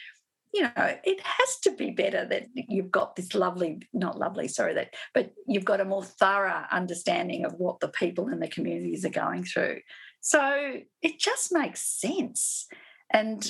you 0.55 0.63
know, 0.63 0.71
it 0.77 1.21
has 1.21 1.59
to 1.65 1.73
be 1.73 1.91
better 1.91 2.25
that 2.27 2.47
you've 2.55 2.93
got 2.93 3.17
this 3.17 3.35
lovely, 3.35 3.83
not 3.93 4.21
lovely, 4.21 4.47
sorry, 4.47 4.73
that, 4.75 4.95
but 5.13 5.33
you've 5.49 5.65
got 5.65 5.81
a 5.81 5.85
more 5.85 6.05
thorough 6.05 6.63
understanding 6.71 7.45
of 7.45 7.55
what 7.55 7.81
the 7.81 7.89
people 7.89 8.29
in 8.29 8.39
the 8.39 8.47
communities 8.47 9.05
are 9.05 9.11
going 9.11 9.43
through. 9.43 9.81
So 10.21 10.81
it 11.03 11.19
just 11.19 11.53
makes 11.53 11.81
sense. 11.81 12.69
And 13.13 13.45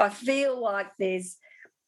I 0.00 0.08
feel 0.08 0.58
like 0.58 0.86
there's, 0.98 1.36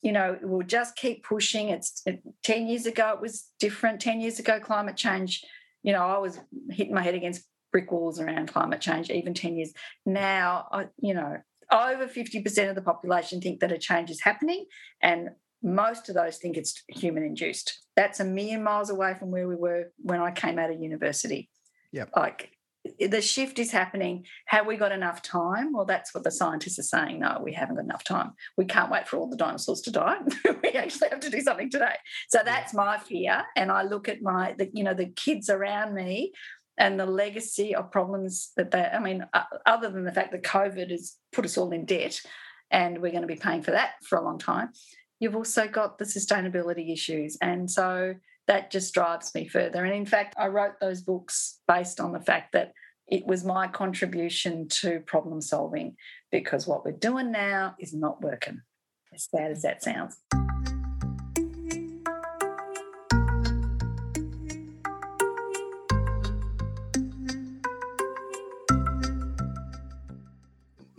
you 0.03 0.13
know, 0.13 0.39
we'll 0.43 0.67
just 0.67 0.95
keep 0.95 1.25
pushing. 1.25 1.71
It's 1.71 2.05
10 2.43 2.67
years 2.67 2.85
ago, 2.85 3.15
it 3.15 3.21
was 3.23 3.47
different. 3.61 4.03
10 4.03 4.21
years 4.21 4.39
ago, 4.39 4.61
climate 4.61 4.97
change, 4.97 5.43
you 5.83 5.95
know, 5.95 6.05
I 6.05 6.19
was 6.19 6.39
hitting 6.69 6.95
my 6.95 7.03
head 7.03 7.15
against 7.15 7.47
brick 7.73 7.91
walls 7.91 8.21
around 8.21 8.53
climate 8.53 8.83
change, 8.83 9.09
even 9.09 9.33
10 9.33 9.57
years. 9.57 9.73
Now, 10.05 10.67
I, 10.71 10.89
you 10.99 11.15
know, 11.15 11.39
over 11.73 12.07
50% 12.07 12.69
of 12.69 12.75
the 12.75 12.83
population 12.83 13.41
think 13.41 13.61
that 13.61 13.73
a 13.73 13.79
change 13.79 14.11
is 14.11 14.21
happening. 14.23 14.67
And 15.03 15.31
most 15.63 16.09
of 16.09 16.15
those 16.15 16.39
think 16.39 16.57
it's 16.57 16.83
human 16.89 17.23
induced. 17.23 17.81
That's 17.97 18.21
a 18.21 18.25
million 18.25 18.63
miles 18.63 18.91
away 18.91 19.15
from 19.15 19.31
where 19.31 19.47
we 19.47 19.57
were 19.57 19.93
when 19.99 20.21
I 20.21 20.31
came 20.31 20.59
out 20.59 20.71
of 20.71 20.81
university. 20.81 21.51
Yeah. 21.93 22.07
Like 22.17 22.53
the 22.99 23.21
shift 23.21 23.59
is 23.59 23.71
happening. 23.71 24.25
Have 24.47 24.67
we 24.67 24.77
got 24.77 24.93
enough 24.93 25.21
time? 25.21 25.73
Well, 25.75 25.85
that's 25.85 26.15
what 26.15 26.25
the 26.25 26.31
scientists 26.31 26.79
are 26.79 26.83
saying. 26.83 27.21
No, 27.21 27.41
we 27.45 27.53
haven't 27.53 27.77
got 27.77 27.85
enough 27.85 28.05
time. 28.05 28.33
We 28.57 28.65
can't 28.65 28.91
wait 28.91 29.07
for 29.07 29.19
all 29.19 29.29
the 29.29 29.37
dinosaurs 29.37 29.83
to 29.83 29.91
die. 29.91 30.17
we 30.63 30.71
actually 30.71 31.11
have 31.11 31.21
to 31.21 31.31
do 31.31 31.43
something 31.43 31.71
today. 31.71 31.97
So 32.29 32.41
that's 32.43 32.73
my 32.73 32.97
fear. 32.97 33.45
And 33.55 33.71
I 33.71 33.83
look 33.83 34.09
at 34.09 34.23
my, 34.23 34.55
the, 34.57 34.71
you 34.73 34.83
know, 34.83 34.95
the 34.95 35.11
kids 35.11 35.51
around 35.51 35.95
me 35.95 36.33
and 36.79 36.99
the 36.99 37.07
legacy 37.07 37.75
of 37.75 37.91
problems 37.91 38.53
that 38.57 38.71
they, 38.71 38.83
I 38.83 38.99
mean, 38.99 39.27
other 39.67 39.91
than 39.91 40.05
the 40.05 40.13
fact 40.13 40.33
that 40.33 40.43
COVID 40.43 40.91
has 40.91 41.17
put 41.33 41.45
us 41.45 41.59
all 41.59 41.73
in 41.73 41.85
debt 41.85 42.21
and 42.71 43.01
we're 43.01 43.11
going 43.11 43.23
to 43.23 43.29
be 43.29 43.37
paying 43.37 43.63
for 43.63 43.73
that 43.73 43.93
for 44.09 44.19
a 44.19 44.25
long 44.25 44.39
time, 44.39 44.71
you've 45.19 45.37
also 45.37 45.69
got 45.69 45.99
the 45.99 46.05
sustainability 46.05 46.93
issues. 46.93 47.37
And 47.43 47.71
so 47.71 48.15
that 48.47 48.71
just 48.71 48.95
drives 48.95 49.35
me 49.35 49.47
further. 49.47 49.85
And 49.85 49.95
in 49.95 50.07
fact, 50.07 50.35
I 50.39 50.49
wrote 50.49 50.81
those 50.81 51.03
books 51.03 51.61
based 51.69 52.01
on 52.01 52.13
the 52.13 52.21
fact 52.21 52.53
that 52.53 52.73
it 53.07 53.27
was 53.27 53.45
my 53.45 53.67
contribution 53.67 54.69
to 54.69 55.01
problem 55.01 55.41
solving 55.41 55.97
because 56.31 56.67
what 56.67 56.85
we're 56.85 56.93
doing 56.93 57.33
now 57.33 57.75
is 57.79 57.93
not 57.93 58.23
working, 58.23 58.63
as 59.13 59.29
bad 59.33 59.51
as 59.51 59.63
that 59.63 59.83
sounds. 59.83 60.17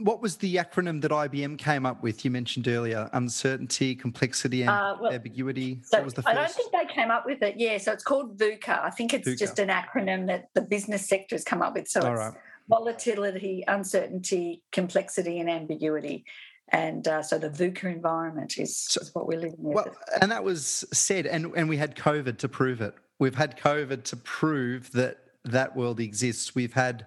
What 0.04 0.22
was 0.22 0.38
the 0.38 0.56
acronym 0.56 1.02
that 1.02 1.12
IBM 1.12 1.58
came 1.58 1.86
up 1.86 2.04
with? 2.04 2.24
You 2.26 2.32
mentioned 2.32 2.68
earlier 2.68 3.10
uncertainty, 3.14 3.96
complexity, 3.96 4.62
and 4.62 4.70
uh, 4.70 4.98
well, 5.00 5.12
ambiguity. 5.12 5.80
So 5.84 5.98
what 5.98 6.06
was 6.06 6.14
the 6.14 6.22
first? 6.22 6.36
I 6.36 6.42
don't 6.42 6.52
think 6.52 6.72
they 6.72 6.94
came 6.94 7.12
up 7.12 7.26
with 7.26 7.42
it. 7.42 7.56
Yeah, 7.58 7.78
so 7.78 7.92
it's 7.92 8.04
called 8.04 8.38
VUCA. 8.38 8.84
I 8.84 8.90
think 8.90 9.14
it's 9.14 9.28
VUCA. 9.28 9.40
just 9.40 9.60
an 9.60 9.70
acronym 9.70 10.28
that 10.28 10.50
the 10.54 10.62
business 10.62 11.08
sector 11.08 11.36
has 11.36 11.44
come 11.44 11.62
up 11.62 11.74
with. 11.74 11.88
So 11.88 12.02
All 12.02 12.14
it's 12.14 12.20
right. 12.20 12.34
volatility, 12.70 13.64
uncertainty, 13.68 14.64
complexity, 14.72 15.40
and 15.40 15.50
ambiguity. 15.50 16.26
And 16.70 17.08
uh, 17.08 17.22
so 17.22 17.38
the 17.38 17.50
VUCA 17.50 17.94
environment 17.94 18.58
is, 18.58 18.78
so, 18.78 19.02
is 19.02 19.14
what 19.14 19.28
we're 19.28 19.40
living 19.40 19.58
with. 19.60 19.76
Well, 19.76 19.96
and 20.22 20.32
that 20.32 20.44
was 20.44 20.86
said, 20.94 21.26
and, 21.26 21.54
and 21.56 21.68
we 21.68 21.78
had 21.78 21.96
COVID 21.96 22.38
to 22.40 22.48
prove 22.48 22.82
it. 22.82 22.96
We've 23.20 23.36
had 23.36 23.58
COVID 23.58 24.04
to 24.06 24.16
prove 24.16 24.92
that 24.94 25.18
that 25.44 25.76
world 25.76 26.00
exists. 26.00 26.56
We've 26.56 26.74
had 26.74 27.06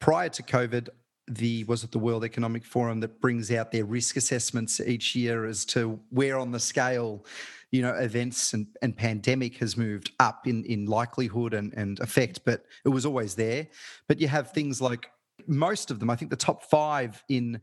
prior 0.00 0.28
to 0.30 0.42
COVID 0.42 0.88
the 1.28 1.64
was 1.64 1.84
it 1.84 1.92
the 1.92 1.98
World 1.98 2.24
Economic 2.24 2.64
Forum 2.64 3.00
that 3.00 3.20
brings 3.20 3.50
out 3.50 3.72
their 3.72 3.84
risk 3.84 4.16
assessments 4.16 4.80
each 4.80 5.14
year 5.14 5.44
as 5.44 5.64
to 5.66 6.00
where 6.10 6.38
on 6.38 6.52
the 6.52 6.60
scale 6.60 7.24
you 7.70 7.82
know 7.82 7.94
events 7.94 8.54
and, 8.54 8.66
and 8.82 8.96
pandemic 8.96 9.58
has 9.58 9.76
moved 9.76 10.12
up 10.20 10.46
in 10.46 10.64
in 10.64 10.86
likelihood 10.86 11.54
and, 11.54 11.72
and 11.74 12.00
effect 12.00 12.40
but 12.44 12.64
it 12.84 12.88
was 12.88 13.04
always 13.04 13.34
there. 13.34 13.68
But 14.06 14.20
you 14.20 14.28
have 14.28 14.52
things 14.52 14.80
like 14.80 15.10
most 15.46 15.90
of 15.90 16.00
them 16.00 16.10
i 16.10 16.16
think 16.16 16.30
the 16.30 16.36
top 16.36 16.64
five 16.64 17.22
in 17.28 17.60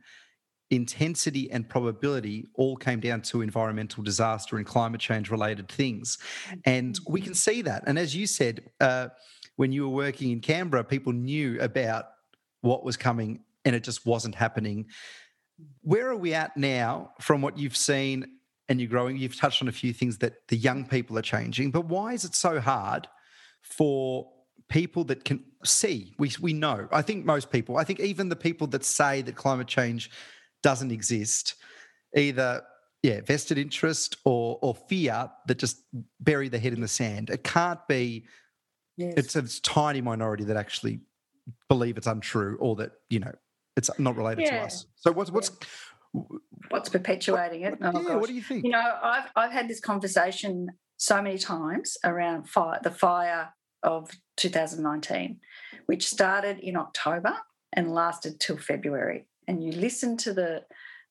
intensity 0.71 1.51
and 1.51 1.67
probability 1.69 2.47
all 2.55 2.75
came 2.75 2.99
down 2.99 3.21
to 3.21 3.41
environmental 3.41 4.03
disaster 4.03 4.57
and 4.57 4.65
climate 4.65 4.99
change 4.99 5.29
related 5.29 5.69
things. 5.69 6.17
And 6.65 6.99
we 7.07 7.21
can 7.21 7.35
see 7.35 7.61
that. 7.61 7.83
And 7.85 7.99
as 7.99 8.15
you 8.15 8.25
said 8.25 8.63
uh, 8.79 9.09
when 9.57 9.71
you 9.71 9.83
were 9.83 9.95
working 9.95 10.31
in 10.31 10.39
canberra 10.39 10.83
people 10.83 11.13
knew 11.13 11.59
about 11.59 12.07
what 12.61 12.83
was 12.83 12.97
coming 12.97 13.41
and 13.65 13.75
it 13.75 13.83
just 13.83 14.05
wasn't 14.05 14.35
happening. 14.35 14.87
Where 15.81 16.09
are 16.09 16.15
we 16.15 16.33
at 16.33 16.55
now 16.55 17.11
from 17.19 17.41
what 17.41 17.57
you've 17.57 17.77
seen 17.77 18.35
and 18.67 18.79
you're 18.79 18.89
growing. 18.89 19.17
You've 19.17 19.37
touched 19.37 19.61
on 19.61 19.67
a 19.67 19.71
few 19.73 19.93
things 19.93 20.17
that 20.19 20.47
the 20.47 20.57
young 20.57 20.85
people 20.85 21.17
are 21.17 21.23
changing, 21.23 21.71
but 21.71 21.85
why 21.85 22.13
is 22.13 22.25
it 22.25 22.35
so 22.35 22.59
hard 22.59 23.07
for 23.61 24.27
people 24.69 25.03
that 25.05 25.23
can 25.23 25.43
see? 25.63 26.13
We 26.17 26.31
we 26.41 26.53
know. 26.53 26.87
I 26.91 27.01
think 27.01 27.25
most 27.25 27.51
people. 27.51 27.77
I 27.77 27.83
think 27.83 27.99
even 27.99 28.29
the 28.29 28.35
people 28.35 28.67
that 28.67 28.83
say 28.83 29.21
that 29.21 29.35
climate 29.35 29.67
change 29.67 30.09
doesn't 30.63 30.91
exist, 30.91 31.55
either 32.15 32.63
yeah, 33.03 33.21
vested 33.21 33.57
interest 33.57 34.17
or 34.25 34.57
or 34.61 34.75
fear 34.75 35.29
that 35.47 35.59
just 35.59 35.83
bury 36.19 36.49
their 36.49 36.59
head 36.59 36.73
in 36.73 36.81
the 36.81 36.87
sand. 36.87 37.29
It 37.29 37.43
can't 37.43 37.85
be. 37.87 38.25
Yes. 38.97 39.13
It's 39.17 39.35
a 39.35 39.61
tiny 39.61 39.99
minority 39.99 40.45
that 40.45 40.55
actually 40.55 41.01
believe 41.67 41.97
it's 41.97 42.07
untrue 42.07 42.57
or 42.59 42.77
that 42.77 42.93
you 43.09 43.19
know 43.19 43.33
it's 43.75 43.89
not 43.99 44.15
related 44.15 44.45
yeah. 44.45 44.59
to 44.59 44.65
us. 44.65 44.85
So 44.95 45.11
what's 45.11 45.31
what's 45.31 45.51
what's 46.69 46.89
perpetuating 46.89 47.61
it? 47.61 47.77
Oh, 47.81 48.01
yeah, 48.01 48.15
what 48.15 48.27
do 48.27 48.33
you 48.33 48.41
think? 48.41 48.63
You 48.63 48.71
know, 48.71 48.97
I've 49.03 49.29
I've 49.35 49.51
had 49.51 49.67
this 49.67 49.79
conversation 49.79 50.69
so 50.97 51.21
many 51.21 51.37
times 51.37 51.97
around 52.03 52.49
fire, 52.49 52.79
the 52.81 52.91
fire 52.91 53.53
of 53.83 54.09
2019, 54.37 55.39
which 55.85 56.07
started 56.07 56.59
in 56.59 56.75
October 56.75 57.35
and 57.73 57.93
lasted 57.93 58.39
till 58.39 58.57
February. 58.57 59.27
And 59.47 59.63
you 59.63 59.71
listen 59.73 60.17
to 60.17 60.33
the 60.33 60.63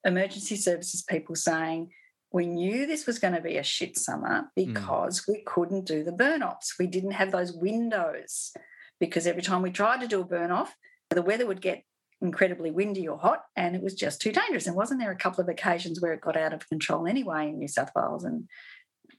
emergency 0.04 0.56
services 0.56 1.02
people 1.02 1.36
saying, 1.36 1.90
we 2.32 2.46
knew 2.46 2.86
this 2.86 3.06
was 3.06 3.20
going 3.20 3.34
to 3.34 3.40
be 3.40 3.58
a 3.58 3.62
shit 3.62 3.96
summer 3.96 4.50
hmm. 4.56 4.64
because 4.72 5.20
mm. 5.20 5.28
we 5.28 5.42
couldn't 5.46 5.84
do 5.84 6.02
the 6.02 6.12
burn 6.12 6.42
ops. 6.42 6.74
We 6.78 6.88
didn't 6.88 7.12
have 7.12 7.30
those 7.30 7.52
windows 7.52 8.52
because 8.98 9.26
every 9.26 9.42
time 9.42 9.62
we 9.62 9.70
tried 9.70 10.00
to 10.00 10.08
do 10.08 10.20
a 10.20 10.24
burn 10.24 10.50
off, 10.50 10.74
the 11.10 11.22
weather 11.22 11.46
would 11.46 11.60
get 11.60 11.84
incredibly 12.20 12.70
windy 12.70 13.06
or 13.06 13.18
hot 13.18 13.44
and 13.56 13.76
it 13.76 13.82
was 13.82 13.94
just 13.94 14.20
too 14.20 14.32
dangerous. 14.32 14.66
And 14.66 14.76
wasn't 14.76 15.00
there 15.00 15.10
a 15.10 15.16
couple 15.16 15.42
of 15.42 15.48
occasions 15.48 16.00
where 16.00 16.12
it 16.12 16.20
got 16.20 16.36
out 16.36 16.52
of 16.52 16.68
control 16.68 17.06
anyway 17.06 17.48
in 17.48 17.58
New 17.58 17.68
South 17.68 17.90
Wales 17.94 18.24
and 18.24 18.48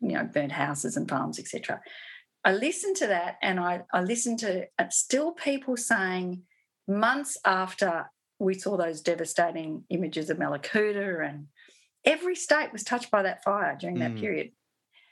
you 0.02 0.14
know 0.14 0.24
burnt 0.24 0.52
houses 0.52 0.98
and 0.98 1.08
farms, 1.08 1.40
etc. 1.40 1.82
I 2.44 2.54
listened 2.54 2.96
to 2.98 3.08
that 3.08 3.38
and 3.42 3.60
I, 3.60 3.82
I 3.94 4.02
listened 4.02 4.40
to 4.40 4.68
uh, 4.78 4.90
still 4.90 5.32
people 5.32 5.78
saying 5.78 6.44
months 6.88 7.38
after 7.46 8.12
we 8.40 8.54
saw 8.54 8.78
those 8.78 9.02
devastating 9.02 9.84
images 9.90 10.30
of 10.30 10.38
Mallacoota 10.38 11.28
and 11.28 11.48
every 12.04 12.36
state 12.36 12.72
was 12.72 12.84
touched 12.84 13.10
by 13.10 13.24
that 13.24 13.44
fire 13.44 13.78
during 13.80 14.00
that 14.00 14.14
mm. 14.14 14.20
period. 14.20 14.52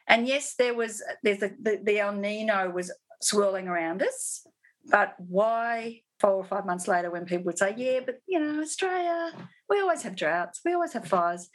And 0.08 0.28
yes, 0.28 0.56
there 0.56 0.74
was 0.74 1.02
there's 1.24 1.42
a, 1.42 1.52
the, 1.62 1.80
the 1.82 2.00
El 2.00 2.14
Nino 2.14 2.70
was 2.70 2.92
swirling 3.22 3.68
around 3.68 4.02
us, 4.02 4.46
but 4.86 5.16
why 5.18 6.02
four 6.24 6.32
or 6.32 6.44
five 6.46 6.66
months 6.66 6.88
later 6.88 7.12
when 7.12 7.26
people 7.26 7.44
would 7.44 7.58
say, 7.58 7.74
Yeah, 7.76 8.00
but 8.06 8.20
you 8.26 8.40
know, 8.40 8.62
Australia, 8.62 9.32
we 9.70 9.82
always 9.82 10.04
have 10.04 10.16
droughts, 10.16 10.62
we 10.64 10.74
always 10.74 10.94
have 10.94 11.06
fires. 11.06 11.50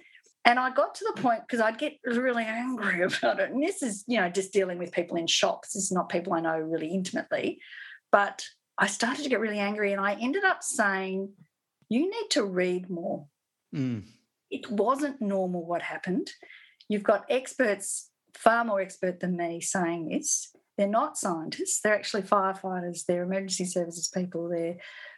And 0.45 0.59
I 0.59 0.71
got 0.71 0.95
to 0.97 1.05
the 1.15 1.23
point 1.23 1.41
because 1.47 1.61
I'd 1.61 1.79
get 1.79 1.95
really 2.05 2.45
angry 2.45 3.03
about 3.03 3.41
it. 3.41 3.51
And 3.51 3.63
this 3.63 3.83
is, 3.83 4.05
you 4.07 4.21
know, 4.21 4.29
just 4.29 4.53
dealing 4.53 4.79
with 4.79 4.93
people 4.93 5.17
in 5.17 5.27
shops. 5.27 5.73
This 5.73 5.85
is 5.85 5.93
not 5.93 6.11
people 6.11 6.35
I 6.35 6.41
know 6.41 6.59
really 6.59 6.89
intimately. 6.89 7.61
But 8.13 8.45
I 8.77 8.87
started 8.89 9.23
to 9.23 9.29
get 9.31 9.41
really 9.41 9.59
angry 9.59 9.93
and 9.93 10.01
I 10.01 10.15
ended 10.15 10.45
up 10.45 10.63
saying, 10.63 11.31
you 11.89 12.03
need 12.03 12.31
to 12.31 12.45
read 12.45 12.91
more. 12.91 13.27
Mm. 13.75 14.05
It 14.51 14.71
wasn't 14.71 15.21
normal 15.21 15.67
what 15.67 15.83
happened. 15.83 16.31
You've 16.89 17.03
got 17.03 17.25
experts, 17.29 18.11
far 18.35 18.65
more 18.65 18.81
expert 18.81 19.21
than 19.21 19.37
me, 19.37 19.61
saying 19.61 20.09
this. 20.09 20.55
They're 20.79 20.87
not 20.87 21.19
scientists. 21.19 21.81
They're 21.81 21.95
actually 21.95 22.23
firefighters. 22.23 23.05
They're 23.05 23.25
emergency 23.25 23.65
services 23.65 24.09
people. 24.09 24.49
They're 24.49 24.77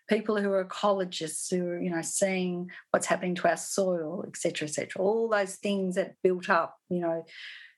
people 0.09 0.41
who 0.41 0.51
are 0.53 0.65
ecologists 0.65 1.51
who 1.51 1.69
are, 1.69 1.81
you 1.81 1.91
know, 1.91 2.03
seeing 2.03 2.69
what's 2.91 3.07
happening 3.07 3.35
to 3.37 3.49
our 3.49 3.57
soil, 3.57 4.25
etc., 4.27 4.67
etc. 4.67 5.01
All 5.01 5.29
those 5.29 5.57
things 5.57 5.95
that 5.95 6.17
built 6.25 6.51
up, 6.51 6.77
you 6.89 7.01
know, 7.01 7.25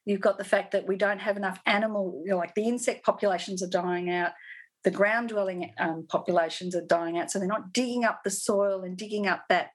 you've 0.06 0.20
got 0.20 0.38
the 0.38 0.44
fact 0.44 0.72
that 0.72 0.86
we 0.86 0.96
don't 0.96 1.20
have 1.20 1.36
enough 1.36 1.60
animal, 1.66 2.22
you 2.24 2.30
know, 2.30 2.38
like 2.38 2.54
the 2.54 2.68
insect 2.68 3.04
populations 3.04 3.62
are 3.62 3.68
dying 3.68 4.10
out, 4.10 4.32
the 4.84 4.90
ground 4.90 5.28
dwelling 5.28 5.72
um, 5.78 6.06
populations 6.08 6.74
are 6.74 6.86
dying 6.86 7.18
out. 7.18 7.30
So 7.30 7.38
they're 7.38 7.48
not 7.48 7.72
digging 7.72 8.04
up 8.04 8.20
the 8.24 8.30
soil 8.30 8.82
and 8.82 8.96
digging 8.96 9.26
up 9.26 9.44
that 9.48 9.70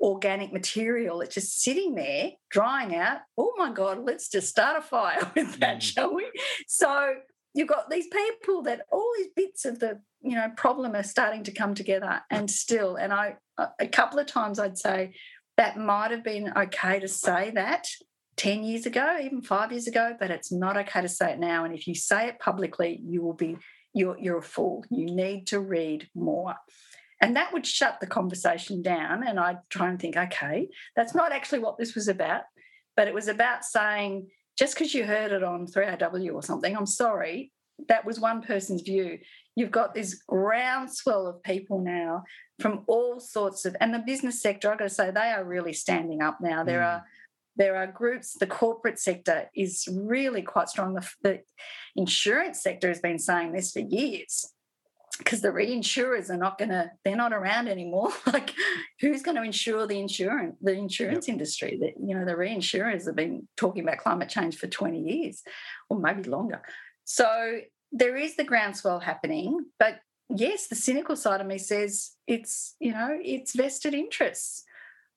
organic 0.00 0.52
material. 0.52 1.20
It's 1.20 1.34
just 1.34 1.62
sitting 1.62 1.94
there, 1.94 2.32
drying 2.50 2.94
out. 2.94 3.18
Oh 3.38 3.52
my 3.56 3.70
God, 3.72 4.04
let's 4.04 4.28
just 4.28 4.48
start 4.48 4.78
a 4.78 4.82
fire 4.82 5.30
with 5.36 5.60
that, 5.60 5.78
mm. 5.78 5.82
shall 5.82 6.14
we? 6.14 6.30
So 6.66 7.14
you've 7.54 7.68
got 7.68 7.90
these 7.90 8.06
people 8.08 8.62
that 8.62 8.82
all 8.92 9.10
these 9.16 9.30
bits 9.34 9.64
of 9.64 9.78
the 9.78 10.00
you 10.22 10.34
know 10.34 10.48
problem 10.56 10.94
are 10.94 11.02
starting 11.02 11.42
to 11.44 11.52
come 11.52 11.74
together 11.74 12.20
and 12.30 12.50
still 12.50 12.96
and 12.96 13.12
i 13.12 13.36
a 13.78 13.86
couple 13.86 14.18
of 14.18 14.26
times 14.26 14.58
i'd 14.58 14.78
say 14.78 15.14
that 15.56 15.76
might 15.76 16.10
have 16.10 16.24
been 16.24 16.52
okay 16.56 17.00
to 17.00 17.08
say 17.08 17.50
that 17.50 17.86
10 18.36 18.62
years 18.62 18.86
ago 18.86 19.18
even 19.22 19.42
5 19.42 19.72
years 19.72 19.86
ago 19.86 20.14
but 20.18 20.30
it's 20.30 20.52
not 20.52 20.76
okay 20.76 21.02
to 21.02 21.08
say 21.08 21.32
it 21.32 21.38
now 21.38 21.64
and 21.64 21.74
if 21.74 21.86
you 21.86 21.94
say 21.94 22.28
it 22.28 22.38
publicly 22.38 23.00
you 23.04 23.22
will 23.22 23.34
be 23.34 23.56
you're, 23.94 24.16
you're 24.18 24.38
a 24.38 24.42
fool. 24.42 24.84
You 24.90 25.06
need 25.06 25.48
to 25.48 25.60
read 25.60 26.08
more. 26.14 26.54
And 27.20 27.36
that 27.36 27.52
would 27.52 27.66
shut 27.66 28.00
the 28.00 28.06
conversation 28.06 28.80
down 28.80 29.26
and 29.26 29.38
i'd 29.38 29.58
try 29.68 29.90
and 29.90 30.00
think 30.00 30.16
okay 30.16 30.68
that's 30.96 31.14
not 31.14 31.32
actually 31.32 31.58
what 31.58 31.76
this 31.76 31.94
was 31.94 32.08
about 32.08 32.44
but 32.96 33.08
it 33.08 33.12
was 33.12 33.28
about 33.28 33.62
saying 33.62 34.28
just 34.60 34.74
because 34.74 34.94
you 34.94 35.04
heard 35.04 35.32
it 35.32 35.42
on 35.42 35.66
3AW 35.66 36.34
or 36.34 36.42
something, 36.42 36.76
I'm 36.76 36.84
sorry, 36.84 37.50
that 37.88 38.04
was 38.04 38.20
one 38.20 38.42
person's 38.42 38.82
view. 38.82 39.18
You've 39.56 39.70
got 39.70 39.94
this 39.94 40.22
groundswell 40.28 41.26
of 41.26 41.42
people 41.42 41.80
now 41.80 42.24
from 42.60 42.84
all 42.86 43.20
sorts 43.20 43.64
of, 43.64 43.74
and 43.80 43.94
the 43.94 44.00
business 44.00 44.42
sector, 44.42 44.70
I've 44.70 44.78
got 44.78 44.84
to 44.84 44.90
say, 44.90 45.10
they 45.10 45.32
are 45.32 45.44
really 45.44 45.72
standing 45.72 46.20
up 46.20 46.42
now. 46.42 46.62
There 46.62 46.80
mm. 46.80 46.86
are 46.86 47.04
there 47.56 47.76
are 47.76 47.86
groups, 47.86 48.36
the 48.38 48.46
corporate 48.46 48.98
sector 48.98 49.50
is 49.56 49.88
really 49.92 50.40
quite 50.40 50.68
strong. 50.68 50.94
The, 50.94 51.08
the 51.22 51.40
insurance 51.96 52.62
sector 52.62 52.88
has 52.88 53.00
been 53.00 53.18
saying 53.18 53.52
this 53.52 53.72
for 53.72 53.80
years 53.80 54.52
because 55.20 55.42
the 55.42 55.48
reinsurers 55.48 56.30
are 56.30 56.36
not 56.36 56.56
going 56.56 56.70
to 56.70 56.90
they're 57.04 57.14
not 57.14 57.32
around 57.32 57.68
anymore. 57.68 58.10
Like 58.26 58.54
who's 59.00 59.22
going 59.22 59.36
to 59.36 59.42
insure 59.42 59.86
the 59.86 59.98
insurance 59.98 60.56
the 60.62 60.72
insurance 60.72 61.28
yep. 61.28 61.34
industry? 61.34 61.78
That 61.80 61.94
you 62.04 62.14
know 62.14 62.24
the 62.24 62.32
reinsurers 62.32 63.06
have 63.06 63.16
been 63.16 63.46
talking 63.56 63.82
about 63.82 63.98
climate 63.98 64.28
change 64.28 64.56
for 64.56 64.66
20 64.66 64.98
years 64.98 65.42
or 65.88 65.98
maybe 65.98 66.24
longer. 66.24 66.62
So 67.04 67.60
there 67.92 68.16
is 68.16 68.36
the 68.36 68.44
groundswell 68.44 69.00
happening 69.00 69.66
but 69.78 69.98
yes 70.28 70.68
the 70.68 70.76
cynical 70.76 71.16
side 71.16 71.40
of 71.40 71.46
me 71.46 71.58
says 71.58 72.12
it's 72.28 72.76
you 72.80 72.92
know 72.92 73.16
it's 73.20 73.54
vested 73.54 73.94
interests. 73.94 74.64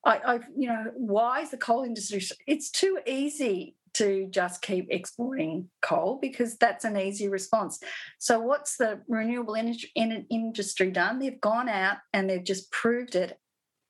I, 0.06 0.18
I 0.18 0.39
you 0.56 0.68
know 0.68 0.91
why 0.95 1.41
is 1.41 1.51
the 1.51 1.58
coal 1.58 1.84
industry 1.84 2.22
it's 2.45 2.70
too 2.70 2.99
easy 3.08 3.76
to 3.94 4.28
just 4.30 4.62
keep 4.62 4.88
exporting 4.89 5.70
coal 5.82 6.18
because 6.22 6.58
that's 6.58 6.86
an 6.86 6.98
easy 6.98 7.28
response. 7.28 7.80
So, 8.20 8.39
what's 8.39 8.78
the 8.78 9.02
renewable 9.08 9.56
energy 9.56 9.91
industry 9.96 10.91
done? 10.91 11.20
They've 11.20 11.39
gone 11.39 11.70
out 11.70 11.98
and 12.14 12.30
they've 12.30 12.44
just 12.44 12.72
proved 12.72 13.16
it 13.16 13.38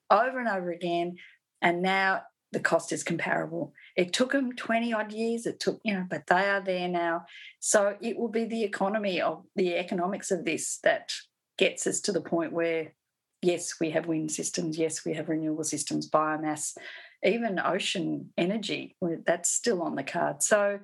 over 0.09 0.39
and 0.39 0.49
over 0.49 0.71
again. 0.71 1.15
And 1.61 1.81
now 1.81 2.23
the 2.51 2.59
cost 2.59 2.91
is 2.91 3.03
comparable. 3.03 3.73
It 3.95 4.13
took 4.13 4.33
them 4.33 4.55
20 4.55 4.93
odd 4.93 5.11
years, 5.11 5.45
it 5.45 5.59
took, 5.59 5.79
you 5.83 5.93
know, 5.93 6.05
but 6.09 6.27
they 6.27 6.49
are 6.49 6.61
there 6.61 6.87
now. 6.87 7.25
So, 7.59 7.95
it 8.01 8.17
will 8.17 8.29
be 8.29 8.45
the 8.45 8.63
economy 8.63 9.21
of 9.21 9.43
the 9.55 9.75
economics 9.75 10.31
of 10.31 10.45
this 10.45 10.79
that 10.83 11.11
gets 11.57 11.87
us 11.87 12.01
to 12.01 12.11
the 12.11 12.21
point 12.21 12.51
where, 12.51 12.93
yes, 13.41 13.79
we 13.79 13.91
have 13.91 14.07
wind 14.07 14.31
systems, 14.31 14.77
yes, 14.77 15.05
we 15.05 15.13
have 15.13 15.29
renewable 15.29 15.63
systems, 15.63 16.09
biomass 16.09 16.75
even 17.23 17.59
ocean 17.59 18.31
energy 18.37 18.95
that's 19.25 19.51
still 19.51 19.81
on 19.81 19.95
the 19.95 20.03
card. 20.03 20.43
So 20.43 20.79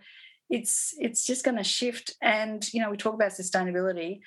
it's 0.49 0.93
it's 0.97 1.25
just 1.25 1.45
going 1.45 1.57
to 1.57 1.63
shift. 1.63 2.15
And 2.21 2.71
you 2.73 2.81
know 2.81 2.89
we 2.89 2.97
talk 2.97 3.13
about 3.13 3.31
sustainability 3.31 4.19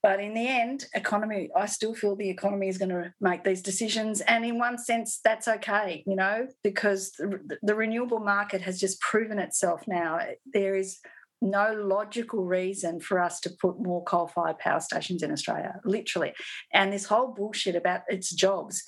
but 0.00 0.20
in 0.20 0.32
the 0.32 0.46
end 0.46 0.86
economy 0.94 1.50
i 1.56 1.66
still 1.66 1.92
feel 1.92 2.14
the 2.14 2.30
economy 2.30 2.68
is 2.68 2.78
going 2.78 2.88
to 2.88 3.12
make 3.20 3.44
these 3.44 3.62
decisions. 3.62 4.20
And 4.22 4.44
in 4.44 4.58
one 4.58 4.78
sense 4.78 5.20
that's 5.22 5.48
okay 5.48 6.02
you 6.06 6.16
know 6.16 6.46
because 6.62 7.12
the, 7.12 7.58
the 7.62 7.74
renewable 7.74 8.20
market 8.20 8.62
has 8.62 8.80
just 8.80 9.00
proven 9.00 9.38
itself 9.38 9.82
now. 9.86 10.20
There 10.52 10.76
is 10.76 10.98
no 11.40 11.72
logical 11.72 12.44
reason 12.44 12.98
for 12.98 13.20
us 13.20 13.38
to 13.38 13.50
put 13.50 13.80
more 13.80 14.02
coal-fired 14.02 14.58
power 14.58 14.80
stations 14.80 15.22
in 15.22 15.30
australia 15.30 15.80
literally. 15.84 16.32
And 16.72 16.92
this 16.92 17.06
whole 17.06 17.28
bullshit 17.28 17.76
about 17.76 18.02
its 18.08 18.30
jobs 18.30 18.82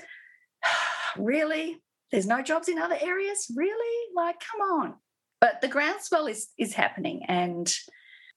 really 1.17 1.81
there's 2.13 2.27
no 2.27 2.43
jobs 2.43 2.69
in 2.69 2.79
other 2.79 2.99
areas? 3.01 3.51
Really? 3.55 4.09
Like 4.15 4.37
come 4.41 4.61
on. 4.61 4.95
But 5.41 5.61
the 5.61 5.69
groundswell 5.69 6.27
is 6.27 6.49
is 6.59 6.75
happening 6.75 7.23
and 7.29 7.73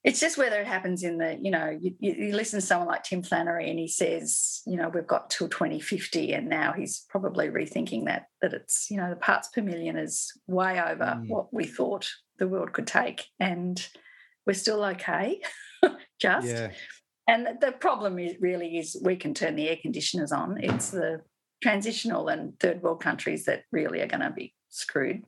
it's 0.03 0.19
just 0.19 0.37
whether 0.37 0.59
it 0.59 0.67
happens 0.67 1.03
in 1.03 1.17
the 1.17 1.37
you 1.41 1.51
know 1.51 1.77
you, 1.81 1.93
you, 1.99 2.33
listen 2.33 2.59
to 2.59 2.65
someone 2.65 2.89
like 2.89 3.03
tim 3.03 3.23
flannery 3.23 3.69
and 3.69 3.79
he 3.79 3.87
says 3.87 4.61
you 4.65 4.75
know 4.75 4.89
we've 4.89 5.07
got 5.07 5.29
till 5.29 5.47
2050 5.47 6.33
and 6.33 6.49
now 6.49 6.73
he's 6.73 7.05
probably 7.07 7.47
rethinking 7.47 8.03
that 8.03 8.25
that 8.41 8.53
it's 8.53 8.87
you 8.91 8.97
know 8.97 9.09
the 9.09 9.15
parts 9.15 9.47
per 9.47 9.61
million 9.61 9.95
is 9.95 10.29
way 10.45 10.77
over 10.77 11.05
mm. 11.05 11.27
what 11.29 11.53
we 11.53 11.65
thought 11.65 12.09
the 12.37 12.49
world 12.49 12.73
could 12.73 12.87
take 12.87 13.27
and 13.39 13.87
we're 14.45 14.53
still 14.53 14.83
okay. 14.83 15.41
Just. 16.19 16.47
Yeah. 16.47 16.71
and 17.27 17.47
the 17.61 17.71
problem 17.71 18.19
is 18.19 18.35
really 18.39 18.77
is 18.77 18.99
we 19.03 19.15
can 19.15 19.33
turn 19.33 19.55
the 19.55 19.69
air 19.69 19.77
conditioners 19.81 20.31
on. 20.31 20.57
It's 20.61 20.91
the 20.91 21.21
transitional 21.63 22.27
and 22.27 22.59
third 22.59 22.83
world 22.83 23.01
countries 23.01 23.45
that 23.45 23.63
really 23.71 24.01
are 24.01 24.07
going 24.07 24.21
to 24.21 24.29
be 24.29 24.53
screwed. 24.69 25.23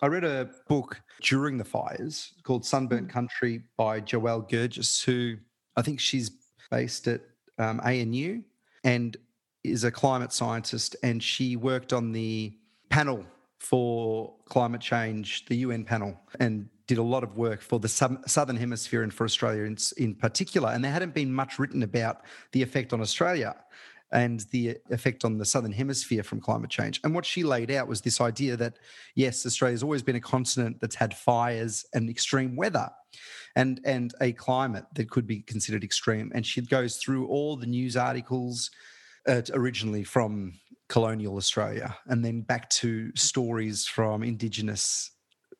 I 0.00 0.06
read 0.06 0.24
a 0.24 0.50
book 0.66 1.00
during 1.22 1.58
the 1.58 1.64
fires 1.64 2.32
called 2.42 2.64
Sunburnt 2.64 3.10
Country 3.10 3.62
by 3.76 4.00
Joelle 4.00 4.48
Gergis, 4.48 5.04
who 5.04 5.36
I 5.76 5.82
think 5.82 6.00
she's 6.00 6.30
based 6.70 7.06
at 7.06 7.20
um, 7.58 7.80
ANU 7.84 8.42
and 8.84 9.16
is 9.62 9.84
a 9.84 9.90
climate 9.90 10.32
scientist. 10.32 10.96
And 11.02 11.22
she 11.22 11.56
worked 11.56 11.92
on 11.92 12.12
the 12.12 12.56
panel 12.88 13.26
for 13.58 14.34
climate 14.46 14.80
change, 14.80 15.44
the 15.46 15.56
UN 15.56 15.84
panel, 15.84 16.18
and 16.40 16.68
did 16.86 16.98
a 16.98 17.02
lot 17.02 17.22
of 17.22 17.36
work 17.36 17.60
for 17.60 17.78
the 17.78 17.88
southern 17.88 18.56
hemisphere 18.56 19.02
and 19.02 19.12
for 19.12 19.24
Australia 19.24 19.64
in, 19.64 19.76
in 19.98 20.14
particular. 20.14 20.70
And 20.70 20.82
there 20.82 20.92
hadn't 20.92 21.12
been 21.12 21.32
much 21.32 21.58
written 21.58 21.82
about 21.82 22.22
the 22.52 22.62
effect 22.62 22.94
on 22.94 23.00
Australia 23.02 23.56
and 24.12 24.40
the 24.52 24.76
effect 24.90 25.24
on 25.24 25.38
the 25.38 25.44
southern 25.44 25.72
hemisphere 25.72 26.22
from 26.22 26.40
climate 26.40 26.70
change. 26.70 27.00
And 27.04 27.14
what 27.14 27.26
she 27.26 27.42
laid 27.42 27.70
out 27.70 27.88
was 27.88 28.00
this 28.00 28.20
idea 28.20 28.56
that 28.56 28.78
yes, 29.14 29.44
Australia's 29.44 29.82
always 29.82 30.02
been 30.02 30.16
a 30.16 30.20
continent 30.20 30.78
that's 30.80 30.94
had 30.94 31.14
fires 31.14 31.84
and 31.94 32.08
extreme 32.08 32.56
weather 32.56 32.90
and 33.56 33.80
and 33.84 34.14
a 34.20 34.32
climate 34.32 34.84
that 34.94 35.10
could 35.10 35.26
be 35.26 35.40
considered 35.40 35.84
extreme. 35.84 36.30
And 36.34 36.46
she 36.46 36.60
goes 36.62 36.96
through 36.96 37.26
all 37.26 37.56
the 37.56 37.66
news 37.66 37.96
articles 37.96 38.70
uh, 39.26 39.42
originally 39.52 40.04
from 40.04 40.54
colonial 40.88 41.36
Australia 41.36 41.96
and 42.06 42.24
then 42.24 42.40
back 42.40 42.70
to 42.70 43.12
stories 43.14 43.84
from 43.84 44.22
indigenous 44.22 45.10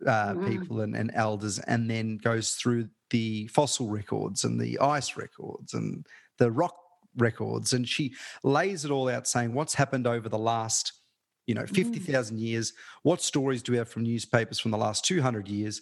uh, 0.07 0.33
mm. 0.33 0.49
people 0.49 0.81
and, 0.81 0.97
and 0.97 1.11
elders 1.15 1.59
and 1.61 1.91
then 1.91 2.17
goes 2.17 2.53
through 2.53 2.89
the 3.11 3.47
fossil 3.49 3.89
records 3.89 4.45
and 4.45 4.61
the 4.61 4.79
ice 4.79 5.17
records 5.17 5.75
and 5.75 6.07
the 6.39 6.51
rock 6.51 6.77
records 7.19 7.73
and 7.73 7.89
she 7.89 8.15
lays 8.43 8.85
it 8.85 8.91
all 8.91 9.09
out 9.09 9.27
saying 9.27 9.53
what's 9.53 9.75
happened 9.75 10.07
over 10.07 10.29
the 10.29 10.39
last 10.39 10.93
you 11.47 11.55
know 11.55 11.67
50,000 11.67 12.37
mm. 12.37 12.41
years 12.41 12.73
what 13.03 13.21
stories 13.21 13.63
do 13.63 13.73
we 13.73 13.79
have 13.79 13.89
from 13.89 14.03
newspapers 14.05 14.59
from 14.59 14.71
the 14.71 14.79
last 14.79 15.05
200 15.05 15.49
years 15.49 15.81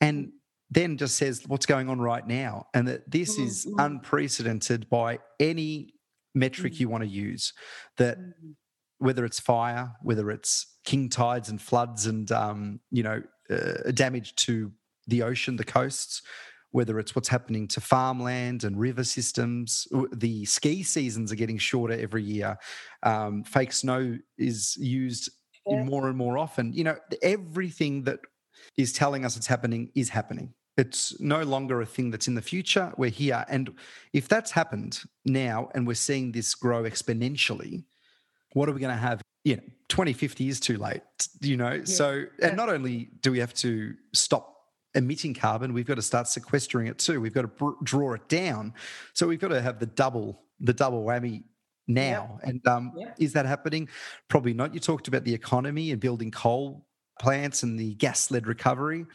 and 0.00 0.32
then 0.70 0.96
just 0.96 1.16
says 1.16 1.42
what's 1.46 1.66
going 1.66 1.88
on 1.88 2.00
right 2.00 2.26
now 2.26 2.66
and 2.74 2.86
that 2.88 3.10
this 3.10 3.36
mm-hmm. 3.36 3.46
is 3.46 3.66
unprecedented 3.78 4.88
by 4.88 5.18
any 5.40 5.94
metric 6.34 6.74
mm-hmm. 6.74 6.82
you 6.82 6.88
want 6.88 7.02
to 7.02 7.08
use 7.08 7.52
that 7.96 8.18
mm-hmm. 8.18 8.50
whether 8.98 9.24
it's 9.24 9.40
fire 9.40 9.92
whether 10.02 10.30
it's 10.30 10.66
king 10.84 11.08
tides 11.08 11.48
and 11.48 11.60
floods 11.60 12.06
and 12.06 12.30
um, 12.30 12.80
you 12.90 13.02
know 13.02 13.22
uh, 13.50 13.90
damage 13.92 14.34
to 14.36 14.70
the 15.06 15.22
ocean 15.22 15.56
the 15.56 15.64
coasts 15.64 16.22
whether 16.70 16.98
it's 16.98 17.14
what's 17.14 17.28
happening 17.28 17.66
to 17.68 17.80
farmland 17.80 18.64
and 18.64 18.78
river 18.78 19.04
systems. 19.04 19.86
The 20.12 20.44
ski 20.44 20.82
seasons 20.82 21.32
are 21.32 21.36
getting 21.36 21.58
shorter 21.58 21.94
every 21.94 22.22
year. 22.22 22.58
Um, 23.02 23.44
fake 23.44 23.72
snow 23.72 24.18
is 24.36 24.76
used 24.76 25.30
yeah. 25.66 25.84
more 25.84 26.08
and 26.08 26.16
more 26.16 26.36
often. 26.36 26.72
You 26.72 26.84
know, 26.84 26.96
everything 27.22 28.02
that 28.04 28.20
is 28.76 28.92
telling 28.92 29.24
us 29.24 29.36
it's 29.36 29.46
happening 29.46 29.90
is 29.94 30.10
happening. 30.10 30.52
It's 30.76 31.18
no 31.20 31.42
longer 31.42 31.80
a 31.80 31.86
thing 31.86 32.10
that's 32.10 32.28
in 32.28 32.34
the 32.34 32.42
future. 32.42 32.92
We're 32.96 33.10
here. 33.10 33.44
And 33.48 33.74
if 34.12 34.28
that's 34.28 34.52
happened 34.52 35.00
now 35.24 35.70
and 35.74 35.86
we're 35.86 35.94
seeing 35.94 36.30
this 36.30 36.54
grow 36.54 36.84
exponentially, 36.84 37.84
what 38.52 38.68
are 38.68 38.72
we 38.72 38.80
going 38.80 38.94
to 38.94 39.00
have? 39.00 39.20
You 39.44 39.56
know, 39.56 39.62
2050 39.88 40.48
is 40.48 40.60
too 40.60 40.76
late, 40.76 41.02
you 41.40 41.56
know? 41.56 41.72
Yeah. 41.72 41.84
So, 41.84 42.24
and 42.40 42.56
not 42.56 42.68
only 42.68 43.08
do 43.22 43.32
we 43.32 43.40
have 43.40 43.54
to 43.54 43.94
stop 44.12 44.57
emitting 44.94 45.34
carbon, 45.34 45.72
we've 45.72 45.86
got 45.86 45.96
to 45.96 46.02
start 46.02 46.28
sequestering 46.28 46.86
it 46.86 46.98
too. 46.98 47.20
We've 47.20 47.34
got 47.34 47.42
to 47.42 47.48
br- 47.48 47.82
draw 47.82 48.14
it 48.14 48.28
down. 48.28 48.74
So 49.12 49.26
we've 49.26 49.40
got 49.40 49.48
to 49.48 49.60
have 49.60 49.78
the 49.78 49.86
double 49.86 50.42
the 50.60 50.72
double 50.72 51.04
whammy 51.04 51.44
now. 51.86 52.38
And 52.42 52.66
um, 52.66 52.92
is 53.18 53.32
that 53.32 53.46
happening? 53.46 53.88
Probably 54.28 54.52
not. 54.52 54.74
You 54.74 54.80
talked 54.80 55.08
about 55.08 55.24
the 55.24 55.34
economy 55.34 55.90
and 55.90 56.00
building 56.00 56.30
coal 56.30 56.86
plants 57.18 57.62
and 57.62 57.78
the 57.78 57.94
gas 57.94 58.30
led 58.30 58.46
recovery. 58.46 59.06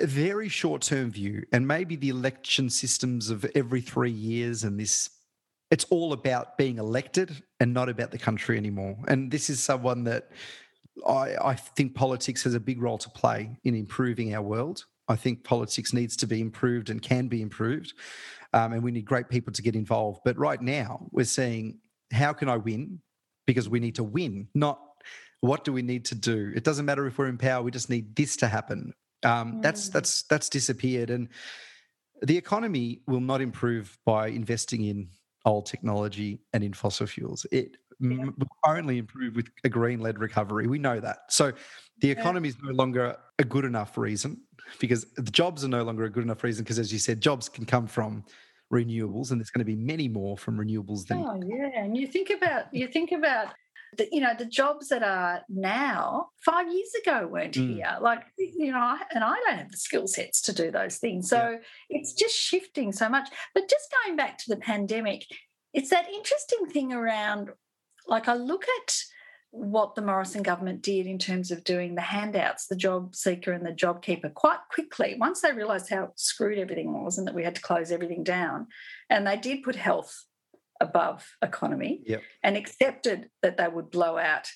A 0.00 0.06
very 0.06 0.48
short 0.48 0.80
term 0.80 1.10
view, 1.10 1.44
and 1.52 1.68
maybe 1.68 1.96
the 1.96 2.08
election 2.08 2.70
systems 2.70 3.28
of 3.28 3.44
every 3.54 3.80
three 3.80 4.10
years 4.10 4.64
and 4.64 4.80
this. 4.80 5.10
It's 5.70 5.84
all 5.90 6.12
about 6.12 6.56
being 6.56 6.78
elected 6.78 7.42
and 7.58 7.74
not 7.74 7.88
about 7.88 8.12
the 8.12 8.18
country 8.18 8.56
anymore. 8.56 8.96
And 9.08 9.30
this 9.32 9.50
is 9.50 9.60
someone 9.60 10.04
that 10.04 10.30
I, 11.06 11.36
I 11.42 11.54
think 11.54 11.94
politics 11.94 12.42
has 12.44 12.54
a 12.54 12.60
big 12.60 12.80
role 12.80 12.98
to 12.98 13.10
play 13.10 13.58
in 13.64 13.74
improving 13.74 14.34
our 14.34 14.42
world. 14.42 14.84
I 15.08 15.16
think 15.16 15.44
politics 15.44 15.92
needs 15.92 16.16
to 16.16 16.26
be 16.26 16.40
improved 16.40 16.90
and 16.90 17.00
can 17.00 17.28
be 17.28 17.42
improved. 17.42 17.94
Um, 18.52 18.72
and 18.72 18.82
we 18.82 18.90
need 18.90 19.04
great 19.04 19.28
people 19.28 19.52
to 19.52 19.62
get 19.62 19.76
involved. 19.76 20.20
But 20.24 20.38
right 20.38 20.60
now, 20.60 21.06
we're 21.12 21.24
saying, 21.24 21.78
how 22.12 22.32
can 22.32 22.48
I 22.48 22.56
win? 22.56 23.00
Because 23.46 23.68
we 23.68 23.78
need 23.78 23.96
to 23.96 24.04
win, 24.04 24.48
not 24.54 24.80
what 25.40 25.64
do 25.64 25.72
we 25.72 25.82
need 25.82 26.04
to 26.06 26.14
do. 26.14 26.52
It 26.54 26.64
doesn't 26.64 26.84
matter 26.84 27.06
if 27.06 27.18
we're 27.18 27.28
in 27.28 27.38
power; 27.38 27.62
we 27.62 27.70
just 27.70 27.90
need 27.90 28.16
this 28.16 28.36
to 28.38 28.48
happen. 28.48 28.92
Um, 29.22 29.54
mm. 29.54 29.62
That's 29.62 29.88
that's 29.88 30.22
that's 30.24 30.48
disappeared, 30.48 31.10
and 31.10 31.28
the 32.22 32.36
economy 32.36 33.02
will 33.06 33.20
not 33.20 33.40
improve 33.40 33.98
by 34.04 34.28
investing 34.28 34.84
in 34.84 35.08
old 35.44 35.66
technology 35.66 36.40
and 36.52 36.64
in 36.64 36.72
fossil 36.72 37.06
fuels. 37.06 37.46
It 37.52 37.76
yeah. 38.00 38.24
will 38.24 38.48
only 38.64 38.98
improve 38.98 39.36
with 39.36 39.48
a 39.64 39.68
green 39.68 40.00
led 40.00 40.18
recovery. 40.18 40.66
We 40.66 40.78
know 40.78 41.00
that. 41.00 41.18
So 41.30 41.52
the 42.00 42.10
economy 42.10 42.48
is 42.48 42.56
no 42.62 42.72
longer 42.72 43.16
a 43.38 43.44
good 43.44 43.64
enough 43.64 43.96
reason 43.96 44.40
because 44.80 45.06
the 45.16 45.30
jobs 45.30 45.64
are 45.64 45.68
no 45.68 45.82
longer 45.82 46.04
a 46.04 46.10
good 46.10 46.24
enough 46.24 46.42
reason 46.44 46.64
because, 46.64 46.78
as 46.78 46.92
you 46.92 46.98
said, 46.98 47.20
jobs 47.20 47.48
can 47.48 47.64
come 47.64 47.86
from 47.86 48.24
renewables 48.72 49.30
and 49.30 49.40
there's 49.40 49.50
going 49.50 49.64
to 49.64 49.64
be 49.64 49.76
many 49.76 50.08
more 50.08 50.36
from 50.36 50.58
renewables 50.58 51.06
than 51.06 51.18
oh 51.18 51.40
yeah 51.46 51.84
and 51.84 51.96
you 51.96 52.06
think 52.06 52.30
about 52.30 52.64
you 52.74 52.88
think 52.88 53.12
about 53.12 53.48
the, 53.96 54.08
you 54.10 54.20
know 54.20 54.32
the 54.36 54.44
jobs 54.44 54.88
that 54.88 55.04
are 55.04 55.42
now 55.48 56.28
five 56.44 56.66
years 56.66 56.90
ago 57.00 57.28
weren't 57.28 57.54
mm. 57.54 57.74
here 57.74 57.96
like 58.00 58.24
you 58.36 58.72
know 58.72 58.98
and 59.14 59.22
i 59.22 59.34
don't 59.34 59.58
have 59.58 59.70
the 59.70 59.76
skill 59.76 60.08
sets 60.08 60.40
to 60.40 60.52
do 60.52 60.72
those 60.72 60.96
things 60.96 61.28
so 61.28 61.50
yeah. 61.50 61.58
it's 61.90 62.12
just 62.12 62.34
shifting 62.34 62.90
so 62.90 63.08
much 63.08 63.28
but 63.54 63.70
just 63.70 63.86
going 64.04 64.16
back 64.16 64.36
to 64.36 64.46
the 64.48 64.56
pandemic 64.56 65.24
it's 65.72 65.90
that 65.90 66.08
interesting 66.12 66.66
thing 66.66 66.92
around 66.92 67.50
like 68.06 68.28
I 68.28 68.34
look 68.34 68.64
at 68.64 68.94
what 69.50 69.94
the 69.94 70.02
Morrison 70.02 70.42
government 70.42 70.82
did 70.82 71.06
in 71.06 71.18
terms 71.18 71.50
of 71.50 71.64
doing 71.64 71.94
the 71.94 72.02
handouts, 72.02 72.66
the 72.66 72.76
job 72.76 73.14
seeker 73.14 73.52
and 73.52 73.64
the 73.64 73.72
job 73.72 74.02
keeper, 74.02 74.28
quite 74.28 74.58
quickly, 74.70 75.16
once 75.18 75.40
they 75.40 75.52
realised 75.52 75.88
how 75.88 76.12
screwed 76.16 76.58
everything 76.58 76.92
was 76.92 77.16
and 77.16 77.26
that 77.26 77.34
we 77.34 77.44
had 77.44 77.54
to 77.54 77.62
close 77.62 77.90
everything 77.90 78.22
down. 78.22 78.66
And 79.08 79.26
they 79.26 79.36
did 79.36 79.62
put 79.62 79.76
health 79.76 80.24
above 80.80 81.26
economy 81.40 82.02
yep. 82.06 82.22
and 82.42 82.56
accepted 82.56 83.30
that 83.42 83.56
they 83.56 83.68
would 83.68 83.90
blow 83.90 84.18
out 84.18 84.48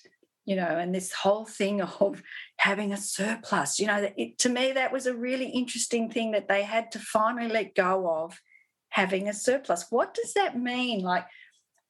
you 0.47 0.57
know, 0.57 0.63
and 0.63 0.93
this 0.93 1.13
whole 1.13 1.45
thing 1.45 1.81
of 1.81 2.23
having 2.57 2.93
a 2.93 2.97
surplus, 2.97 3.79
you 3.79 3.87
know, 3.87 4.11
it, 4.17 4.39
to 4.39 4.49
me, 4.49 4.73
that 4.73 4.93
was 4.93 5.07
a 5.07 5.15
really 5.15 5.49
interesting 5.49 6.11
thing 6.11 6.33
that 6.33 6.49
they 6.49 6.63
had 6.63 6.91
to 6.91 6.99
finally 6.99 7.49
let 7.49 7.75
go 7.77 8.11
of 8.11 8.41
having 8.89 9.29
a 9.29 9.33
surplus. 9.33 9.87
What 9.91 10.13
does 10.13 10.35
that 10.35 10.59
mean? 10.59 11.03
Like, 11.03 11.27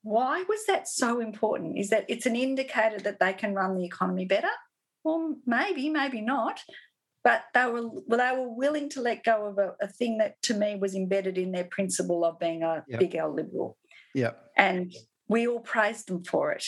why 0.02 0.44
was 0.48 0.64
that 0.66 0.88
so 0.88 1.20
important? 1.20 1.78
Is 1.78 1.90
that 1.90 2.06
it's 2.08 2.26
an 2.26 2.36
indicator 2.36 2.98
that 3.00 3.20
they 3.20 3.32
can 3.32 3.54
run 3.54 3.76
the 3.76 3.84
economy 3.84 4.24
better? 4.24 4.50
Well, 5.04 5.36
maybe, 5.46 5.88
maybe 5.88 6.20
not. 6.20 6.60
But 7.22 7.44
they 7.52 7.66
were 7.66 7.86
well, 8.06 8.18
they 8.18 8.38
were 8.38 8.48
willing 8.48 8.88
to 8.90 9.02
let 9.02 9.24
go 9.24 9.46
of 9.46 9.58
a, 9.58 9.74
a 9.82 9.88
thing 9.88 10.18
that 10.18 10.40
to 10.42 10.54
me 10.54 10.76
was 10.76 10.94
embedded 10.94 11.36
in 11.36 11.52
their 11.52 11.64
principle 11.64 12.24
of 12.24 12.38
being 12.38 12.62
a 12.62 12.82
yep. 12.88 12.98
big 12.98 13.14
L 13.14 13.34
liberal. 13.34 13.76
Yeah. 14.14 14.30
And 14.56 14.94
we 15.28 15.46
all 15.46 15.60
praised 15.60 16.08
them 16.08 16.24
for 16.24 16.52
it. 16.52 16.64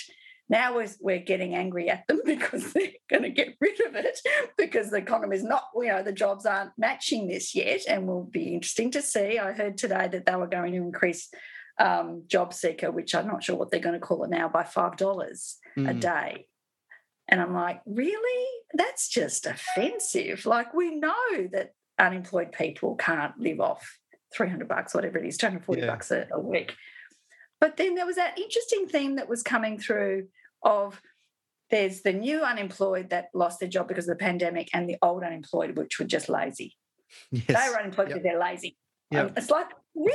Now 0.51 0.77
we're, 0.77 0.89
we're 1.01 1.21
getting 1.21 1.55
angry 1.55 1.89
at 1.89 2.07
them 2.07 2.21
because 2.27 2.73
they're 2.75 2.93
going 3.09 3.23
to 3.23 3.31
get 3.31 3.55
rid 3.61 3.81
of 3.81 3.95
it 3.95 4.19
because 4.59 4.91
the 4.91 4.99
economy 4.99 5.37
is 5.37 5.43
not, 5.43 5.65
you 5.75 5.89
know, 5.89 6.03
the 6.03 6.13
jobs 6.13 6.45
aren't 6.45 6.73
matching 6.77 7.29
this 7.29 7.55
yet. 7.55 7.81
And 7.89 8.07
will 8.07 8.25
be 8.25 8.53
interesting 8.53 8.91
to 8.91 9.01
see. 9.01 9.39
I 9.39 9.53
heard 9.53 9.79
today 9.79 10.09
that 10.13 10.27
they 10.27 10.37
were 10.37 10.47
going 10.47 10.73
to 10.73 10.79
increase 10.79 11.31
um, 11.79 12.25
job 12.27 12.53
seeker, 12.53 12.91
which 12.91 13.15
I'm 13.15 13.27
not 13.27 13.43
sure 13.43 13.57
what 13.57 13.71
they're 13.71 13.81
going 13.81 13.99
to 13.99 14.01
call 14.01 14.25
it 14.25 14.31
now, 14.31 14.49
by 14.49 14.63
$5 14.63 14.97
mm. 15.77 15.91
a 15.91 15.95
day. 15.95 16.47
And 17.29 17.41
I'm 17.41 17.55
like, 17.55 17.81
really? 17.87 18.49
That's 18.75 19.09
just 19.09 19.47
offensive. 19.47 20.45
Like, 20.47 20.75
we 20.75 20.95
know 20.95 21.49
that 21.53 21.73
unemployed 21.99 22.53
people 22.53 22.97
can't 22.97 23.39
live 23.39 23.61
off 23.61 23.99
300 24.35 24.69
bucks, 24.69 24.95
whatever 24.95 25.19
it 25.19 25.27
is, 25.27 25.37
240 25.37 25.81
yeah. 25.81 25.87
bucks 25.87 26.11
a, 26.11 26.27
a 26.33 26.41
week. 26.41 26.75
But 27.61 27.77
then 27.77 27.95
there 27.95 28.07
was 28.07 28.17
that 28.17 28.39
interesting 28.39 28.89
theme 28.89 29.17
that 29.17 29.29
was 29.29 29.43
coming 29.43 29.79
through 29.79 30.29
of 30.63 31.01
there's 31.71 32.03
the 32.03 32.13
new 32.13 32.43
unemployed 32.43 33.11
that 33.11 33.29
lost 33.35 33.61
their 33.61 33.69
job 33.69 33.89
because 33.89 34.09
of 34.09 34.19
the 34.19 34.25
pandemic 34.25 34.69
and 34.75 34.89
the 34.89 34.97
old 35.01 35.23
unemployed, 35.23 35.77
which 35.77 35.99
were 35.99 36.05
just 36.05 36.29
lazy. 36.29 36.77
Yes. 37.31 37.47
They 37.47 37.71
were 37.71 37.79
unemployed 37.79 38.09
yep. 38.09 38.17
because 38.17 38.23
they're 38.25 38.41
lazy. 38.41 38.77
Yep. 39.11 39.35
It's 39.37 39.51
like, 39.51 39.69
really? 39.95 40.13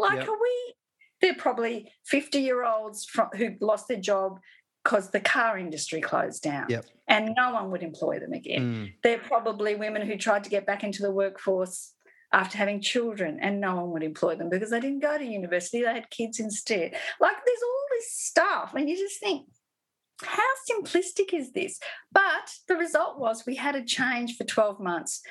Like, 0.00 0.20
yep. 0.20 0.28
are 0.28 0.40
we 0.40 0.74
they're 1.20 1.34
probably 1.34 1.92
50 2.06 2.40
year 2.40 2.64
olds 2.64 3.06
who 3.36 3.54
lost 3.60 3.88
their 3.88 4.00
job 4.00 4.40
because 4.84 5.10
the 5.10 5.20
car 5.20 5.58
industry 5.58 6.00
closed 6.00 6.42
down 6.42 6.66
yep. 6.68 6.84
and 7.08 7.34
no 7.36 7.52
one 7.52 7.70
would 7.70 7.82
employ 7.82 8.18
them 8.18 8.32
again. 8.32 8.62
Mm. 8.62 8.92
They're 9.02 9.18
probably 9.18 9.74
women 9.74 10.06
who 10.06 10.16
tried 10.16 10.44
to 10.44 10.50
get 10.50 10.66
back 10.66 10.84
into 10.84 11.02
the 11.02 11.10
workforce 11.10 11.92
after 12.32 12.58
having 12.58 12.80
children 12.80 13.38
and 13.40 13.60
no 13.60 13.76
one 13.76 13.90
would 13.90 14.02
employ 14.02 14.34
them 14.36 14.48
because 14.48 14.70
they 14.70 14.80
didn't 14.80 15.00
go 15.00 15.16
to 15.16 15.24
university, 15.24 15.82
they 15.82 15.92
had 15.92 16.10
kids 16.10 16.40
instead. 16.40 16.94
Like 17.20 17.36
there's 17.44 17.62
all 17.62 17.84
this 17.96 18.12
stuff, 18.12 18.74
and 18.74 18.88
you 18.88 18.96
just 18.96 19.20
think, 19.20 19.46
how 20.22 20.42
simplistic 20.70 21.32
is 21.32 21.52
this? 21.52 21.78
But 22.12 22.52
the 22.66 22.76
result 22.76 23.18
was 23.18 23.46
we 23.46 23.54
had 23.54 23.76
a 23.76 23.84
change 23.84 24.36
for 24.36 24.44
12 24.44 24.80
months. 24.80 25.22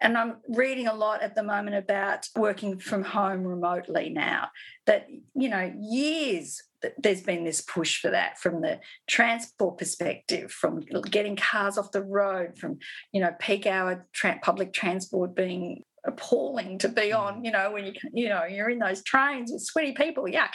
And 0.00 0.18
I'm 0.18 0.36
reading 0.48 0.88
a 0.88 0.94
lot 0.94 1.22
at 1.22 1.34
the 1.34 1.42
moment 1.42 1.76
about 1.76 2.28
working 2.36 2.78
from 2.78 3.02
home 3.02 3.44
remotely 3.44 4.10
now. 4.10 4.48
That, 4.86 5.06
you 5.34 5.48
know, 5.48 5.72
years 5.80 6.62
there's 6.98 7.22
been 7.22 7.44
this 7.44 7.62
push 7.62 8.00
for 8.00 8.10
that 8.10 8.38
from 8.38 8.60
the 8.60 8.78
transport 9.08 9.78
perspective, 9.78 10.52
from 10.52 10.80
getting 11.10 11.36
cars 11.36 11.78
off 11.78 11.92
the 11.92 12.02
road, 12.02 12.58
from, 12.58 12.78
you 13.12 13.20
know, 13.20 13.30
peak 13.40 13.66
hour 13.66 14.06
tra- 14.12 14.38
public 14.42 14.72
transport 14.72 15.34
being 15.34 15.82
appalling 16.04 16.78
to 16.78 16.88
be 16.88 17.12
on, 17.12 17.40
mm. 17.40 17.44
you 17.44 17.50
know, 17.50 17.72
when 17.72 17.86
you, 17.86 17.92
you 18.12 18.28
know, 18.28 18.44
you're 18.44 18.70
in 18.70 18.78
those 18.78 19.02
trains 19.02 19.50
with 19.50 19.62
sweaty 19.62 19.92
people, 19.92 20.24
yuck. 20.24 20.50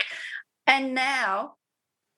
And 0.68 0.94
now, 0.94 1.56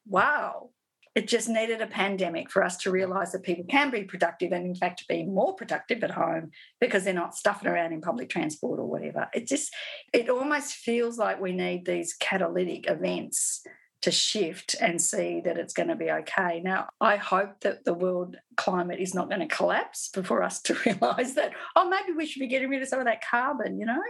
wow, 0.08 0.70
it 1.16 1.28
just 1.28 1.48
needed 1.48 1.82
a 1.82 1.88
pandemic 1.88 2.50
for 2.50 2.64
us 2.64 2.78
to 2.78 2.92
realize 2.92 3.32
that 3.32 3.44
people 3.44 3.66
can 3.70 3.92
be 3.92 4.04
productive 4.04 4.52
and, 4.52 4.66
in 4.66 4.76
fact, 4.76 5.08
be 5.08 5.24
more 5.24 5.56
productive 5.56 6.04
at 6.04 6.12
home 6.12 6.50
because 6.82 7.04
they're 7.04 7.14
not 7.14 7.36
stuffing 7.36 7.70
around 7.70 7.94
in 7.94 8.02
public 8.02 8.30
transport 8.30 8.80
or 8.80 8.86
whatever. 8.86 9.30
It 9.34 9.48
just, 9.48 9.72
it 10.12 10.30
almost 10.30 10.74
feels 10.74 11.18
like 11.20 11.40
we 11.40 11.52
need 11.52 11.86
these 11.86 12.16
catalytic 12.20 12.90
events 12.90 13.64
to 14.02 14.12
shift 14.12 14.76
and 14.82 15.02
see 15.02 15.42
that 15.46 15.58
it's 15.58 15.74
going 15.74 15.88
to 15.88 15.96
be 15.96 16.12
okay. 16.12 16.62
Now, 16.62 16.90
I 17.00 17.16
hope 17.16 17.62
that 17.62 17.86
the 17.86 17.94
world 17.94 18.36
climate 18.58 19.00
is 19.00 19.14
not 19.14 19.30
going 19.30 19.48
to 19.48 19.56
collapse 19.56 20.10
before 20.10 20.42
us 20.42 20.62
to 20.64 20.74
realize 20.86 21.36
that, 21.36 21.54
oh, 21.76 21.88
maybe 21.88 22.12
we 22.18 22.26
should 22.26 22.42
be 22.42 22.48
getting 22.48 22.70
rid 22.70 22.82
of 22.82 22.88
some 22.88 23.00
of 23.00 23.06
that 23.06 23.24
carbon, 23.24 23.80
you 23.80 23.86
know? 23.86 24.02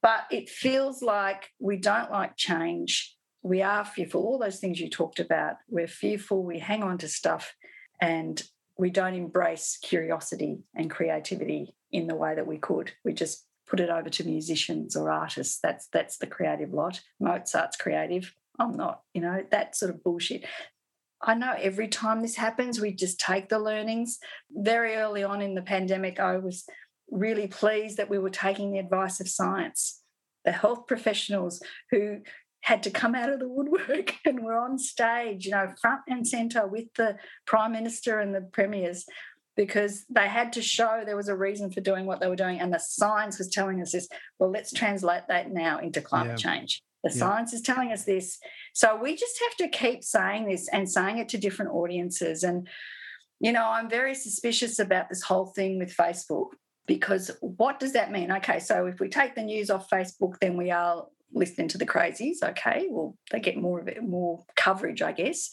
But 0.00 0.22
it 0.30 0.48
feels 0.48 1.02
like 1.02 1.50
we 1.60 1.76
don't 1.76 2.10
like 2.10 2.36
change 2.36 3.16
we 3.42 3.62
are 3.62 3.84
fearful, 3.84 4.22
all 4.22 4.38
those 4.38 4.58
things 4.58 4.80
you 4.80 4.88
talked 4.88 5.18
about. 5.18 5.56
We're 5.68 5.88
fearful, 5.88 6.44
we 6.44 6.58
hang 6.58 6.82
on 6.82 6.98
to 6.98 7.08
stuff, 7.08 7.54
and 8.00 8.42
we 8.78 8.90
don't 8.90 9.14
embrace 9.14 9.78
curiosity 9.82 10.60
and 10.74 10.90
creativity 10.90 11.74
in 11.90 12.06
the 12.06 12.14
way 12.14 12.34
that 12.34 12.46
we 12.46 12.58
could. 12.58 12.92
We 13.04 13.12
just 13.12 13.46
put 13.68 13.80
it 13.80 13.90
over 13.90 14.10
to 14.10 14.24
musicians 14.24 14.96
or 14.96 15.10
artists. 15.10 15.58
That's 15.62 15.88
that's 15.88 16.18
the 16.18 16.26
creative 16.26 16.72
lot. 16.72 17.00
Mozart's 17.20 17.76
creative. 17.76 18.34
I'm 18.58 18.76
not, 18.76 19.02
you 19.14 19.20
know, 19.20 19.42
that 19.50 19.76
sort 19.76 19.90
of 19.90 20.02
bullshit. 20.04 20.44
I 21.22 21.34
know 21.34 21.54
every 21.58 21.88
time 21.88 22.20
this 22.20 22.36
happens, 22.36 22.80
we 22.80 22.92
just 22.92 23.20
take 23.20 23.48
the 23.48 23.58
learnings. 23.58 24.18
Very 24.50 24.96
early 24.96 25.22
on 25.22 25.40
in 25.40 25.54
the 25.54 25.62
pandemic, 25.62 26.18
I 26.18 26.38
was 26.38 26.64
really 27.10 27.46
pleased 27.46 27.96
that 27.96 28.10
we 28.10 28.18
were 28.18 28.30
taking 28.30 28.72
the 28.72 28.78
advice 28.78 29.20
of 29.20 29.28
science. 29.28 30.00
The 30.44 30.52
health 30.52 30.86
professionals 30.88 31.62
who 31.92 32.18
had 32.62 32.82
to 32.84 32.90
come 32.90 33.14
out 33.14 33.30
of 33.30 33.40
the 33.40 33.48
woodwork 33.48 34.14
and 34.24 34.42
were 34.42 34.56
on 34.58 34.78
stage, 34.78 35.44
you 35.44 35.52
know, 35.52 35.72
front 35.80 36.00
and 36.08 36.26
centre 36.26 36.66
with 36.66 36.86
the 36.96 37.16
Prime 37.46 37.72
Minister 37.72 38.20
and 38.20 38.34
the 38.34 38.40
Premiers 38.40 39.04
because 39.56 40.04
they 40.08 40.28
had 40.28 40.52
to 40.54 40.62
show 40.62 41.02
there 41.04 41.16
was 41.16 41.28
a 41.28 41.36
reason 41.36 41.70
for 41.70 41.80
doing 41.80 42.06
what 42.06 42.20
they 42.20 42.28
were 42.28 42.36
doing. 42.36 42.60
And 42.60 42.72
the 42.72 42.78
science 42.78 43.38
was 43.38 43.48
telling 43.48 43.82
us 43.82 43.92
this. 43.92 44.08
Well, 44.38 44.50
let's 44.50 44.72
translate 44.72 45.24
that 45.28 45.52
now 45.52 45.78
into 45.78 46.00
climate 46.00 46.40
yeah. 46.42 46.50
change. 46.50 46.82
The 47.04 47.10
yeah. 47.10 47.16
science 47.16 47.52
is 47.52 47.60
telling 47.60 47.92
us 47.92 48.04
this. 48.04 48.38
So 48.72 48.96
we 48.96 49.16
just 49.16 49.38
have 49.40 49.56
to 49.56 49.76
keep 49.76 50.04
saying 50.04 50.48
this 50.48 50.68
and 50.68 50.88
saying 50.88 51.18
it 51.18 51.28
to 51.30 51.38
different 51.38 51.72
audiences. 51.72 52.44
And, 52.44 52.68
you 53.40 53.52
know, 53.52 53.66
I'm 53.66 53.90
very 53.90 54.14
suspicious 54.14 54.78
about 54.78 55.08
this 55.08 55.22
whole 55.22 55.46
thing 55.46 55.78
with 55.78 55.94
Facebook 55.94 56.50
because 56.86 57.30
what 57.40 57.78
does 57.78 57.92
that 57.92 58.12
mean? 58.12 58.32
Okay, 58.32 58.58
so 58.58 58.86
if 58.86 59.00
we 59.00 59.08
take 59.08 59.34
the 59.34 59.42
news 59.42 59.68
off 59.68 59.90
Facebook, 59.90 60.38
then 60.40 60.56
we 60.56 60.70
are 60.70 61.06
listening 61.32 61.68
to 61.68 61.78
the 61.78 61.86
crazies. 61.86 62.42
Okay, 62.42 62.86
well, 62.90 63.16
they 63.30 63.40
get 63.40 63.56
more 63.56 63.80
of 63.80 63.88
it, 63.88 64.02
more 64.02 64.44
coverage, 64.56 65.02
I 65.02 65.12
guess. 65.12 65.50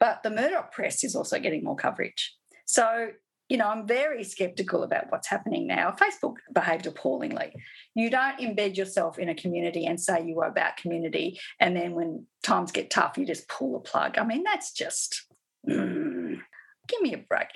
But 0.00 0.22
the 0.22 0.30
Murdoch 0.30 0.72
press 0.72 1.04
is 1.04 1.14
also 1.14 1.38
getting 1.38 1.64
more 1.64 1.76
coverage. 1.76 2.34
So, 2.66 3.08
you 3.48 3.56
know, 3.56 3.68
I'm 3.68 3.86
very 3.86 4.24
skeptical 4.24 4.82
about 4.82 5.10
what's 5.10 5.28
happening 5.28 5.66
now. 5.66 5.92
Facebook 5.92 6.36
behaved 6.52 6.86
appallingly. 6.86 7.52
You 7.94 8.10
don't 8.10 8.38
embed 8.38 8.76
yourself 8.76 9.18
in 9.18 9.28
a 9.28 9.34
community 9.34 9.86
and 9.86 10.00
say 10.00 10.24
you 10.24 10.40
are 10.40 10.48
about 10.48 10.76
community. 10.76 11.38
And 11.60 11.76
then 11.76 11.92
when 11.92 12.26
times 12.42 12.72
get 12.72 12.90
tough, 12.90 13.16
you 13.18 13.26
just 13.26 13.48
pull 13.48 13.74
the 13.74 13.80
plug. 13.80 14.18
I 14.18 14.24
mean, 14.24 14.42
that's 14.44 14.72
just, 14.72 15.26
give 15.66 17.00
me 17.00 17.14
a 17.14 17.18
break. 17.18 17.48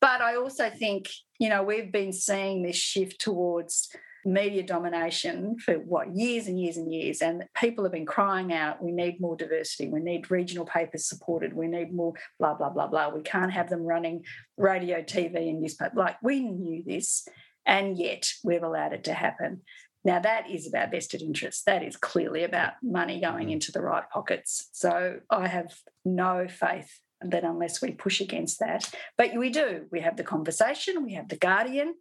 But 0.00 0.20
I 0.20 0.36
also 0.36 0.70
think, 0.70 1.08
you 1.38 1.48
know, 1.48 1.62
we've 1.62 1.92
been 1.92 2.12
seeing 2.12 2.62
this 2.62 2.76
shift 2.76 3.20
towards 3.20 3.88
media 4.24 4.62
domination 4.62 5.58
for 5.58 5.74
what 5.74 6.14
years 6.14 6.46
and 6.46 6.60
years 6.60 6.76
and 6.76 6.92
years 6.92 7.20
and 7.22 7.44
people 7.56 7.84
have 7.84 7.92
been 7.92 8.06
crying 8.06 8.52
out 8.52 8.82
we 8.82 8.92
need 8.92 9.20
more 9.20 9.36
diversity. 9.36 9.88
We 9.88 10.00
need 10.00 10.30
regional 10.30 10.64
papers 10.64 11.06
supported. 11.06 11.54
We 11.54 11.66
need 11.66 11.92
more 11.92 12.14
blah 12.38 12.54
blah 12.54 12.70
blah 12.70 12.86
blah. 12.86 13.08
We 13.08 13.22
can't 13.22 13.52
have 13.52 13.68
them 13.68 13.82
running 13.82 14.24
radio 14.56 15.02
tv 15.02 15.36
and 15.48 15.60
newspaper. 15.60 15.96
Like 15.96 16.16
we 16.22 16.40
knew 16.40 16.82
this 16.84 17.26
and 17.66 17.98
yet 17.98 18.28
we've 18.44 18.62
allowed 18.62 18.92
it 18.92 19.04
to 19.04 19.14
happen. 19.14 19.62
Now 20.04 20.18
that 20.20 20.50
is 20.50 20.66
about 20.66 20.90
vested 20.90 21.22
interests. 21.22 21.62
That 21.64 21.82
is 21.82 21.96
clearly 21.96 22.44
about 22.44 22.74
money 22.82 23.20
going 23.20 23.44
mm-hmm. 23.44 23.52
into 23.52 23.72
the 23.72 23.82
right 23.82 24.08
pockets. 24.12 24.68
So 24.72 25.20
i 25.30 25.46
have 25.46 25.72
no 26.04 26.46
faith 26.48 27.00
that 27.24 27.44
unless 27.44 27.80
we 27.80 27.92
push 27.92 28.20
against 28.20 28.58
that 28.58 28.92
but 29.16 29.34
we 29.34 29.50
do. 29.50 29.86
We 29.90 30.00
have 30.00 30.16
the 30.16 30.24
conversation. 30.24 31.04
We 31.04 31.14
have 31.14 31.28
the 31.28 31.36
guardian 31.36 31.94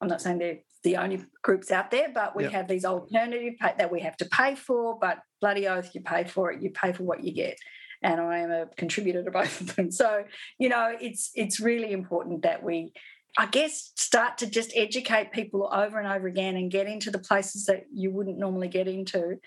I'm 0.00 0.08
not 0.08 0.22
saying 0.22 0.38
they're 0.38 0.58
the 0.84 0.96
only 0.96 1.24
groups 1.42 1.70
out 1.70 1.90
there, 1.90 2.08
but 2.12 2.36
we 2.36 2.44
yep. 2.44 2.52
have 2.52 2.68
these 2.68 2.84
alternative 2.84 3.54
pay- 3.60 3.74
that 3.78 3.90
we 3.90 4.00
have 4.00 4.16
to 4.18 4.26
pay 4.26 4.54
for. 4.54 4.98
But 4.98 5.18
bloody 5.40 5.66
oath, 5.66 5.90
you 5.94 6.00
pay 6.00 6.24
for 6.24 6.52
it. 6.52 6.62
You 6.62 6.70
pay 6.70 6.92
for 6.92 7.02
what 7.02 7.24
you 7.24 7.32
get. 7.32 7.58
And 8.02 8.20
I 8.20 8.38
am 8.38 8.50
a 8.52 8.66
contributor 8.76 9.24
to 9.24 9.30
both 9.30 9.60
of 9.60 9.74
them. 9.74 9.90
So 9.92 10.24
you 10.58 10.68
know, 10.68 10.94
it's 11.00 11.30
it's 11.34 11.60
really 11.60 11.92
important 11.92 12.42
that 12.42 12.62
we, 12.62 12.92
I 13.36 13.46
guess, 13.46 13.92
start 13.96 14.38
to 14.38 14.46
just 14.46 14.72
educate 14.76 15.32
people 15.32 15.68
over 15.72 15.98
and 15.98 16.06
over 16.06 16.28
again 16.28 16.56
and 16.56 16.70
get 16.70 16.86
into 16.86 17.10
the 17.10 17.18
places 17.18 17.66
that 17.66 17.86
you 17.92 18.12
wouldn't 18.12 18.38
normally 18.38 18.68
get 18.68 18.86
into, 18.86 19.38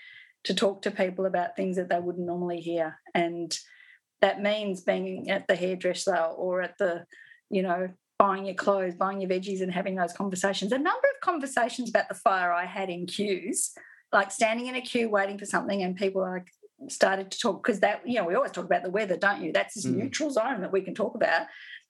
to 0.44 0.54
talk 0.54 0.82
to 0.82 0.90
people 0.90 1.26
about 1.26 1.56
things 1.56 1.76
that 1.76 1.88
they 1.88 1.98
wouldn't 1.98 2.26
normally 2.26 2.60
hear. 2.60 2.98
And 3.14 3.56
that 4.20 4.42
means 4.42 4.82
being 4.82 5.30
at 5.30 5.46
the 5.48 5.56
hairdresser 5.56 6.16
or 6.16 6.62
at 6.62 6.78
the 6.78 7.04
you 7.50 7.62
know 7.62 7.88
buying 8.22 8.46
your 8.46 8.54
clothes, 8.54 8.94
buying 8.94 9.20
your 9.20 9.28
veggies, 9.28 9.62
and 9.62 9.72
having 9.72 9.96
those 9.96 10.12
conversations. 10.12 10.70
A 10.70 10.78
number 10.78 11.08
of 11.12 11.20
conversations 11.24 11.90
about 11.90 12.08
the 12.08 12.14
fire 12.14 12.52
I 12.52 12.66
had 12.66 12.88
in 12.88 13.04
queues, 13.04 13.72
like 14.12 14.30
standing 14.30 14.66
in 14.66 14.76
a 14.76 14.80
queue 14.80 15.10
waiting 15.10 15.38
for 15.38 15.44
something, 15.44 15.82
and 15.82 15.96
people 15.96 16.22
like 16.22 16.46
started 16.88 17.32
to 17.32 17.38
talk 17.40 17.64
because 17.64 17.80
that 17.80 18.02
you 18.06 18.14
know 18.14 18.24
we 18.24 18.36
always 18.36 18.52
talk 18.52 18.64
about 18.64 18.84
the 18.84 18.90
weather, 18.90 19.16
don't 19.16 19.42
you? 19.42 19.52
That's 19.52 19.74
this 19.74 19.86
mm. 19.86 19.96
neutral 19.96 20.30
zone 20.30 20.60
that 20.60 20.70
we 20.70 20.82
can 20.82 20.94
talk 20.94 21.16
about. 21.16 21.48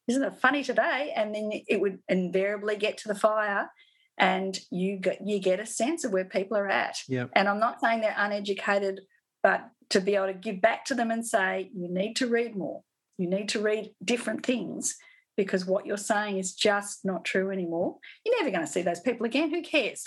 Isn't 0.09 0.23
it 0.23 0.41
funny 0.41 0.65
today? 0.65 1.13
And 1.15 1.35
then 1.35 1.51
it 1.69 1.79
would 1.83 1.99
invariably 2.09 2.77
get 2.77 2.97
to 2.99 3.09
the 3.09 3.15
fire, 3.15 3.71
and 4.17 4.59
you 4.71 4.97
get 4.97 5.19
you 5.27 5.39
get 5.39 5.61
a 5.61 5.67
sense 5.67 6.03
of 6.03 6.13
where 6.15 6.25
people 6.25 6.57
are 6.57 6.69
at. 6.69 6.97
Yep. 7.09 7.29
And 7.35 7.47
I'm 7.47 7.61
not 7.61 7.79
saying 7.83 8.01
they're 8.01 8.17
uneducated, 8.17 9.03
but 9.43 9.69
to 9.91 10.01
be 10.01 10.15
able 10.15 10.29
to 10.29 10.33
give 10.33 10.63
back 10.63 10.87
to 10.87 10.95
them 10.95 11.11
and 11.11 11.27
say 11.27 11.71
you 11.75 11.93
need 11.93 12.17
to 12.17 12.27
read 12.27 12.57
more, 12.57 12.85
you 13.19 13.29
need 13.29 13.51
to 13.51 13.61
read 13.61 13.91
different 14.03 14.47
things 14.47 14.97
because 15.37 15.65
what 15.65 15.87
you're 15.87 15.97
saying 15.97 16.39
is 16.39 16.55
just 16.55 17.05
not 17.05 17.25
true 17.25 17.51
anymore. 17.51 17.97
You're 18.25 18.39
never 18.39 18.51
going 18.51 18.67
to 18.67 18.71
see 18.71 18.83
those 18.83 19.01
people 19.01 19.27
again. 19.27 19.51
Who 19.51 19.63
cares? 19.63 20.05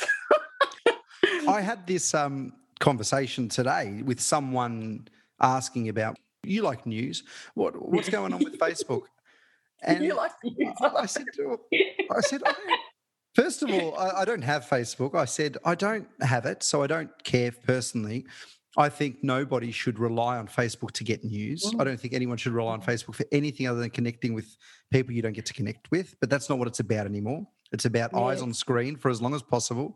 I 1.48 1.62
had 1.62 1.88
this 1.88 2.14
um, 2.14 2.54
conversation 2.80 3.50
today 3.50 4.02
with 4.04 4.20
someone 4.20 5.08
asking 5.42 5.90
about 5.90 6.18
you 6.44 6.62
like 6.62 6.86
news. 6.86 7.24
What 7.56 7.74
what's 7.90 8.10
going 8.10 8.34
on 8.34 8.44
with 8.44 8.58
Facebook? 8.60 9.04
And 9.84 10.04
you 10.04 10.16
like 10.16 10.32
news. 10.44 10.74
I 10.82 11.06
said, 11.06 11.26
I 12.10 12.22
said, 12.22 12.42
I 12.44 12.54
first 13.36 13.62
of 13.62 13.70
all, 13.70 13.96
I, 14.00 14.22
I 14.22 14.26
don't 14.26 14.42
have 14.42 14.66
Facebook. 14.66 15.14
I 15.14 15.26
said 15.26 15.58
I 15.64 15.76
don't 15.76 16.08
have 16.22 16.46
it, 16.46 16.64
so 16.64 16.82
I 16.82 16.88
don't 16.88 17.12
care 17.24 17.52
personally. 17.52 18.26
I 18.78 18.90
think 18.90 19.24
nobody 19.24 19.72
should 19.72 20.00
rely 20.00 20.38
on 20.38 20.48
Facebook 20.48 20.92
to 20.92 21.04
get 21.04 21.24
news. 21.24 21.64
Mm. 21.64 21.82
I 21.82 21.84
don't 21.86 22.00
think 22.00 22.14
anyone 22.14 22.38
should 22.38 22.52
rely 22.52 22.74
on 22.74 22.82
Facebook 22.82 23.16
for 23.16 23.26
anything 23.32 23.68
other 23.68 23.80
than 23.80 23.90
connecting 23.90 24.34
with 24.34 24.58
people 24.92 25.14
you 25.14 25.22
don't 25.22 25.34
get 25.34 25.46
to 25.46 25.54
connect 25.54 25.90
with. 25.92 26.16
But 26.20 26.30
that's 26.30 26.50
not 26.50 26.60
what 26.60 26.68
it's 26.68 26.82
about 26.82 27.06
anymore. 27.06 27.48
It's 27.72 27.86
about 27.86 28.12
yeah. 28.14 28.20
eyes 28.20 28.42
on 28.42 28.54
screen 28.54 28.98
for 28.98 29.10
as 29.10 29.22
long 29.22 29.34
as 29.34 29.42
possible 29.42 29.96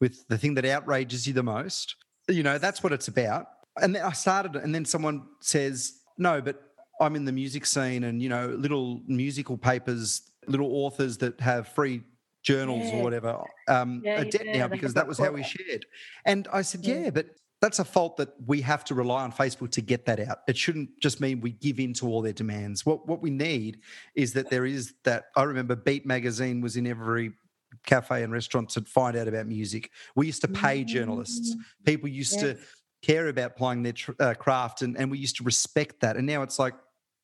with 0.00 0.26
the 0.28 0.38
thing 0.38 0.54
that 0.54 0.64
outrages 0.64 1.26
you 1.26 1.32
the 1.32 1.42
most. 1.42 1.96
You 2.28 2.42
know, 2.42 2.58
that's 2.58 2.82
what 2.82 2.92
it's 2.92 3.08
about. 3.08 3.46
And 3.80 3.94
then 3.94 4.02
I 4.02 4.12
started, 4.12 4.56
and 4.56 4.74
then 4.74 4.84
someone 4.84 5.22
says, 5.40 6.00
No, 6.18 6.40
but 6.40 6.62
I'm 7.00 7.16
in 7.16 7.24
the 7.24 7.32
music 7.32 7.64
scene 7.64 8.04
and, 8.04 8.20
you 8.20 8.28
know, 8.28 8.48
little 8.48 9.00
musical 9.06 9.56
papers, 9.56 10.22
little 10.46 10.70
authors 10.72 11.16
that 11.18 11.40
have 11.40 11.68
free 11.68 12.02
journals 12.42 12.84
yeah. 12.84 12.96
or 12.96 13.02
whatever 13.02 13.38
um, 13.68 14.02
yeah, 14.04 14.20
are 14.20 14.24
dead 14.24 14.46
now 14.46 14.68
because 14.68 14.94
that 14.94 15.06
was 15.06 15.18
how 15.18 15.30
we 15.30 15.42
shared. 15.42 15.86
And 16.24 16.48
I 16.52 16.62
said, 16.62 16.84
yeah, 16.84 17.10
but 17.10 17.26
that's 17.60 17.78
a 17.78 17.84
fault 17.84 18.16
that 18.18 18.30
we 18.46 18.60
have 18.60 18.84
to 18.84 18.94
rely 18.94 19.22
on 19.22 19.32
Facebook 19.32 19.70
to 19.72 19.80
get 19.80 20.04
that 20.06 20.20
out. 20.20 20.38
It 20.46 20.56
shouldn't 20.56 20.90
just 21.00 21.20
mean 21.20 21.40
we 21.40 21.52
give 21.52 21.80
in 21.80 21.92
to 21.94 22.06
all 22.06 22.22
their 22.22 22.32
demands. 22.32 22.86
What 22.86 23.06
what 23.08 23.20
we 23.20 23.30
need 23.30 23.80
is 24.14 24.32
that 24.34 24.50
there 24.50 24.66
is 24.66 24.94
that. 25.04 25.26
I 25.36 25.42
remember 25.42 25.74
Beat 25.74 26.06
magazine 26.06 26.60
was 26.60 26.76
in 26.76 26.86
every 26.86 27.32
cafe 27.84 28.22
and 28.22 28.32
restaurant 28.32 28.70
to 28.70 28.82
find 28.82 29.16
out 29.16 29.28
about 29.28 29.46
music. 29.46 29.90
We 30.14 30.26
used 30.26 30.40
to 30.42 30.48
pay 30.48 30.84
journalists. 30.84 31.54
Mm. 31.54 31.60
People 31.84 32.08
used 32.08 32.34
yes. 32.34 32.42
to 32.42 32.58
care 33.02 33.28
about 33.28 33.56
playing 33.56 33.82
their 33.82 33.94
uh, 34.20 34.34
craft, 34.34 34.82
and 34.82 34.96
and 34.96 35.10
we 35.10 35.18
used 35.18 35.36
to 35.36 35.44
respect 35.44 36.00
that. 36.00 36.16
And 36.16 36.26
now 36.26 36.42
it's 36.42 36.58
like 36.58 36.74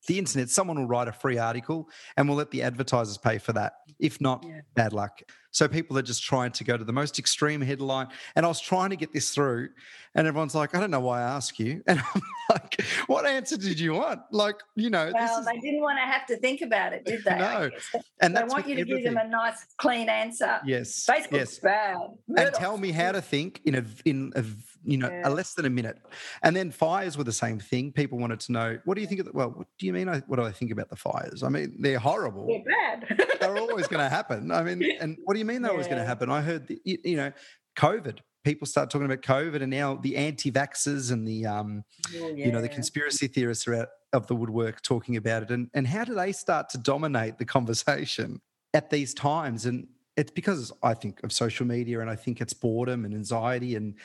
the 0.07 0.19
internet, 0.19 0.49
someone 0.49 0.77
will 0.77 0.87
write 0.87 1.07
a 1.07 1.11
free 1.11 1.37
article 1.37 1.89
and 2.15 2.27
we'll 2.27 2.37
let 2.37 2.51
the 2.51 2.61
advertisers 2.61 3.17
pay 3.17 3.37
for 3.37 3.53
that. 3.53 3.73
If 3.99 4.21
not, 4.21 4.45
yeah. 4.47 4.61
bad 4.73 4.93
luck. 4.93 5.21
So 5.55 5.69
people 5.69 5.97
are 5.97 6.01
just 6.01 6.21
trying 6.21 6.51
to 6.51 6.65
go 6.65 6.75
to 6.75 6.83
the 6.83 6.91
most 6.91 7.17
extreme 7.17 7.61
headline. 7.61 8.07
And 8.35 8.45
I 8.45 8.49
was 8.49 8.59
trying 8.59 8.89
to 8.89 8.97
get 8.97 9.13
this 9.13 9.29
through, 9.29 9.69
and 10.13 10.27
everyone's 10.27 10.53
like, 10.53 10.75
I 10.75 10.81
don't 10.81 10.91
know 10.91 10.99
why 10.99 11.21
I 11.21 11.23
ask 11.23 11.57
you. 11.57 11.81
And 11.87 11.99
I'm 11.99 12.21
like, 12.49 12.81
what 13.07 13.25
answer 13.25 13.55
did 13.55 13.79
you 13.79 13.93
want? 13.93 14.19
Like, 14.31 14.57
you 14.75 14.89
know, 14.89 15.11
well, 15.13 15.39
is... 15.39 15.45
they 15.45 15.57
didn't 15.59 15.79
want 15.79 15.97
to 15.97 16.05
have 16.05 16.25
to 16.27 16.35
think 16.37 16.61
about 16.61 16.91
it, 16.91 17.05
did 17.05 17.23
they? 17.25 17.37
no. 17.37 17.69
And 18.21 18.35
they 18.35 18.43
want 18.43 18.67
you 18.67 18.75
to 18.75 18.81
everything. 18.81 19.03
give 19.03 19.13
them 19.13 19.25
a 19.25 19.29
nice, 19.29 19.65
clean 19.77 20.09
answer. 20.09 20.59
Yes. 20.65 21.05
Facebook's 21.09 21.31
yes. 21.31 21.59
bad. 21.59 21.97
And 22.37 22.53
tell 22.53 22.77
me 22.77 22.91
how 22.91 23.13
to 23.13 23.21
think 23.21 23.61
in 23.63 23.75
a 23.75 23.85
in 24.03 24.33
a 24.35 24.43
you 24.85 24.97
know, 24.97 25.09
yeah. 25.09 25.27
a 25.27 25.29
less 25.29 25.53
than 25.53 25.65
a 25.65 25.69
minute. 25.69 25.97
And 26.43 26.55
then 26.55 26.71
fires 26.71 27.17
were 27.17 27.23
the 27.23 27.33
same 27.33 27.59
thing. 27.59 27.91
People 27.91 28.19
wanted 28.19 28.39
to 28.41 28.51
know, 28.51 28.79
what 28.85 28.95
do 28.95 29.01
you 29.01 29.07
think 29.07 29.19
of 29.19 29.25
the, 29.25 29.31
well, 29.33 29.49
what 29.49 29.67
do 29.79 29.85
you 29.85 29.93
mean? 29.93 30.07
I, 30.07 30.19
What 30.27 30.37
do 30.37 30.43
I 30.43 30.51
think 30.51 30.71
about 30.71 30.89
the 30.89 30.95
fires? 30.95 31.43
I 31.43 31.49
mean, 31.49 31.75
they're 31.79 31.99
horrible. 31.99 32.47
They're 32.47 32.63
bad. 32.63 33.37
they're 33.39 33.57
always 33.57 33.87
going 33.87 34.03
to 34.03 34.09
happen. 34.09 34.51
I 34.51 34.63
mean, 34.63 34.97
and 35.01 35.17
what 35.23 35.33
do 35.33 35.39
you 35.39 35.44
mean 35.45 35.61
they're 35.61 35.71
yeah. 35.71 35.73
always 35.73 35.87
going 35.87 35.99
to 35.99 36.05
happen? 36.05 36.29
I 36.29 36.41
heard, 36.41 36.67
the, 36.67 36.79
you, 36.83 36.97
you, 37.03 37.17
know, 37.17 37.31
COVID. 37.77 38.19
People 38.43 38.67
start 38.67 38.89
talking 38.89 39.05
about 39.05 39.21
COVID, 39.21 39.61
and 39.61 39.71
now 39.71 39.95
the 39.95 40.17
anti-vaxxers 40.17 41.11
and 41.11 41.27
the, 41.27 41.45
um, 41.45 41.83
oh, 42.17 42.29
yeah. 42.29 42.45
you 42.45 42.51
know, 42.51 42.61
the 42.61 42.69
conspiracy 42.69 43.27
theorists 43.27 43.67
are 43.67 43.75
out 43.75 43.89
of 44.13 44.27
the 44.27 44.35
woodwork 44.35 44.81
talking 44.81 45.17
about 45.17 45.43
it. 45.43 45.51
And 45.51 45.69
and 45.73 45.87
how 45.87 46.03
do 46.03 46.13
they 46.13 46.31
start 46.31 46.69
to 46.69 46.77
dominate 46.77 47.37
the 47.37 47.45
conversation 47.45 48.41
at 48.73 48.89
these 48.91 49.13
times? 49.13 49.65
And 49.65 49.87
it's 50.15 50.31
because 50.31 50.71
I 50.83 50.93
think 50.93 51.23
of 51.23 51.31
social 51.31 51.65
media, 51.65 52.01
and 52.01 52.09
I 52.09 52.15
think 52.15 52.39
it's 52.39 52.53
boredom 52.53 53.03
and 53.03 53.13
anxiety 53.13 53.75
and 53.75 53.95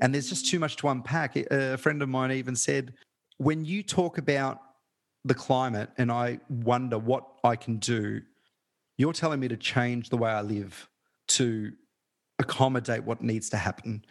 and 0.00 0.14
there's 0.14 0.28
just 0.28 0.46
too 0.48 0.58
much 0.58 0.76
to 0.76 0.88
unpack. 0.88 1.36
A 1.36 1.76
friend 1.76 2.02
of 2.02 2.08
mine 2.08 2.32
even 2.32 2.56
said, 2.56 2.94
when 3.38 3.64
you 3.64 3.82
talk 3.82 4.18
about 4.18 4.60
the 5.24 5.34
climate 5.34 5.90
and 5.98 6.10
I 6.10 6.40
wonder 6.48 6.98
what 6.98 7.24
I 7.44 7.56
can 7.56 7.78
do, 7.78 8.22
you're 9.00 9.14
telling 9.14 9.40
me 9.40 9.48
to 9.48 9.56
change 9.56 10.10
the 10.10 10.16
way 10.18 10.30
I 10.30 10.42
live 10.42 10.88
to 11.28 11.72
accommodate 12.38 13.02
what 13.04 13.22
needs 13.22 13.48
to 13.50 13.56
happen. 13.56 14.04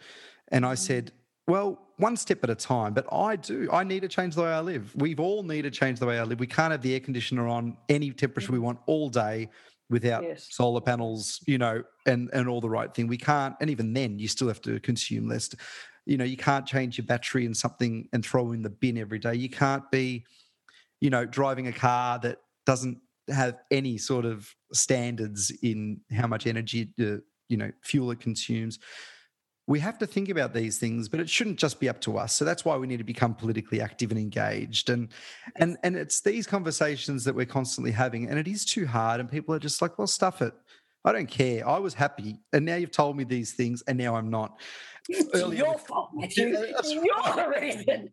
And 0.48 0.66
I 0.66 0.74
said, 0.74 1.06
mm. 1.06 1.52
well, 1.52 1.80
one 1.96 2.16
step 2.16 2.42
at 2.42 2.50
a 2.50 2.56
time, 2.56 2.92
but 2.92 3.06
I 3.12 3.36
do. 3.36 3.68
I 3.72 3.84
need 3.84 4.00
to 4.00 4.08
change 4.08 4.34
the 4.34 4.42
way 4.42 4.50
I 4.50 4.60
live. 4.60 4.92
We've 4.96 5.20
all 5.20 5.44
need 5.44 5.62
to 5.62 5.70
change 5.70 6.00
the 6.00 6.06
way 6.06 6.18
I 6.18 6.24
live. 6.24 6.40
We 6.40 6.46
can't 6.46 6.72
have 6.72 6.82
the 6.82 6.94
air 6.94 7.00
conditioner 7.00 7.46
on 7.46 7.76
any 7.88 8.10
temperature 8.10 8.50
we 8.50 8.58
want 8.58 8.80
all 8.86 9.10
day 9.10 9.48
without 9.90 10.24
yes. 10.24 10.48
solar 10.50 10.80
panels, 10.80 11.40
you 11.46 11.58
know, 11.58 11.84
and 12.06 12.30
and 12.32 12.48
all 12.48 12.60
the 12.60 12.70
right 12.70 12.92
thing. 12.92 13.06
We 13.06 13.18
can't, 13.18 13.54
and 13.60 13.70
even 13.70 13.92
then, 13.92 14.18
you 14.18 14.28
still 14.28 14.48
have 14.48 14.62
to 14.62 14.80
consume 14.80 15.28
less. 15.28 15.54
You 16.06 16.16
know, 16.16 16.24
you 16.24 16.36
can't 16.36 16.66
change 16.66 16.96
your 16.96 17.06
battery 17.06 17.44
in 17.44 17.54
something 17.54 18.08
and 18.12 18.24
throw 18.24 18.52
in 18.52 18.62
the 18.62 18.70
bin 18.70 18.96
every 18.96 19.18
day. 19.18 19.34
You 19.34 19.50
can't 19.50 19.88
be, 19.90 20.24
you 21.00 21.10
know, 21.10 21.26
driving 21.26 21.66
a 21.68 21.72
car 21.72 22.18
that 22.20 22.38
doesn't 22.64 22.98
have 23.32 23.58
any 23.70 23.98
sort 23.98 24.24
of 24.24 24.54
standards 24.72 25.50
in 25.62 26.00
how 26.12 26.26
much 26.26 26.46
energy, 26.46 26.92
uh, 27.00 27.16
you 27.48 27.56
know, 27.56 27.70
fuel 27.82 28.10
it 28.10 28.20
consumes. 28.20 28.78
We 29.66 29.78
have 29.80 29.98
to 29.98 30.06
think 30.06 30.30
about 30.30 30.52
these 30.52 30.78
things 30.78 31.08
but 31.08 31.20
it 31.20 31.30
shouldn't 31.30 31.58
just 31.58 31.78
be 31.78 31.88
up 31.88 32.00
to 32.02 32.18
us. 32.18 32.34
So 32.34 32.44
that's 32.44 32.64
why 32.64 32.76
we 32.76 32.86
need 32.86 32.98
to 32.98 33.04
become 33.04 33.34
politically 33.34 33.80
active 33.80 34.10
and 34.10 34.18
engaged. 34.18 34.90
And 34.90 35.08
and 35.56 35.76
and 35.82 35.96
it's 35.96 36.20
these 36.20 36.46
conversations 36.46 37.24
that 37.24 37.34
we're 37.34 37.46
constantly 37.46 37.92
having 37.92 38.28
and 38.28 38.38
it 38.38 38.48
is 38.48 38.64
too 38.64 38.86
hard 38.86 39.20
and 39.20 39.30
people 39.30 39.54
are 39.54 39.60
just 39.60 39.80
like 39.80 39.98
well 39.98 40.08
stuff 40.08 40.42
it. 40.42 40.54
I 41.04 41.12
don't 41.12 41.28
care. 41.30 41.66
I 41.66 41.78
was 41.78 41.94
happy, 41.94 42.38
and 42.52 42.64
now 42.64 42.76
you've 42.76 42.90
told 42.90 43.16
me 43.16 43.24
these 43.24 43.52
things, 43.54 43.82
and 43.88 43.96
now 43.96 44.16
I'm 44.16 44.28
not. 44.28 44.60
It's 45.10 45.58
your 45.58 45.78
fault, 45.78 46.10
Matthew. 46.14 46.48
You're 46.48 47.34
the 47.34 47.52
reason. 47.60 48.10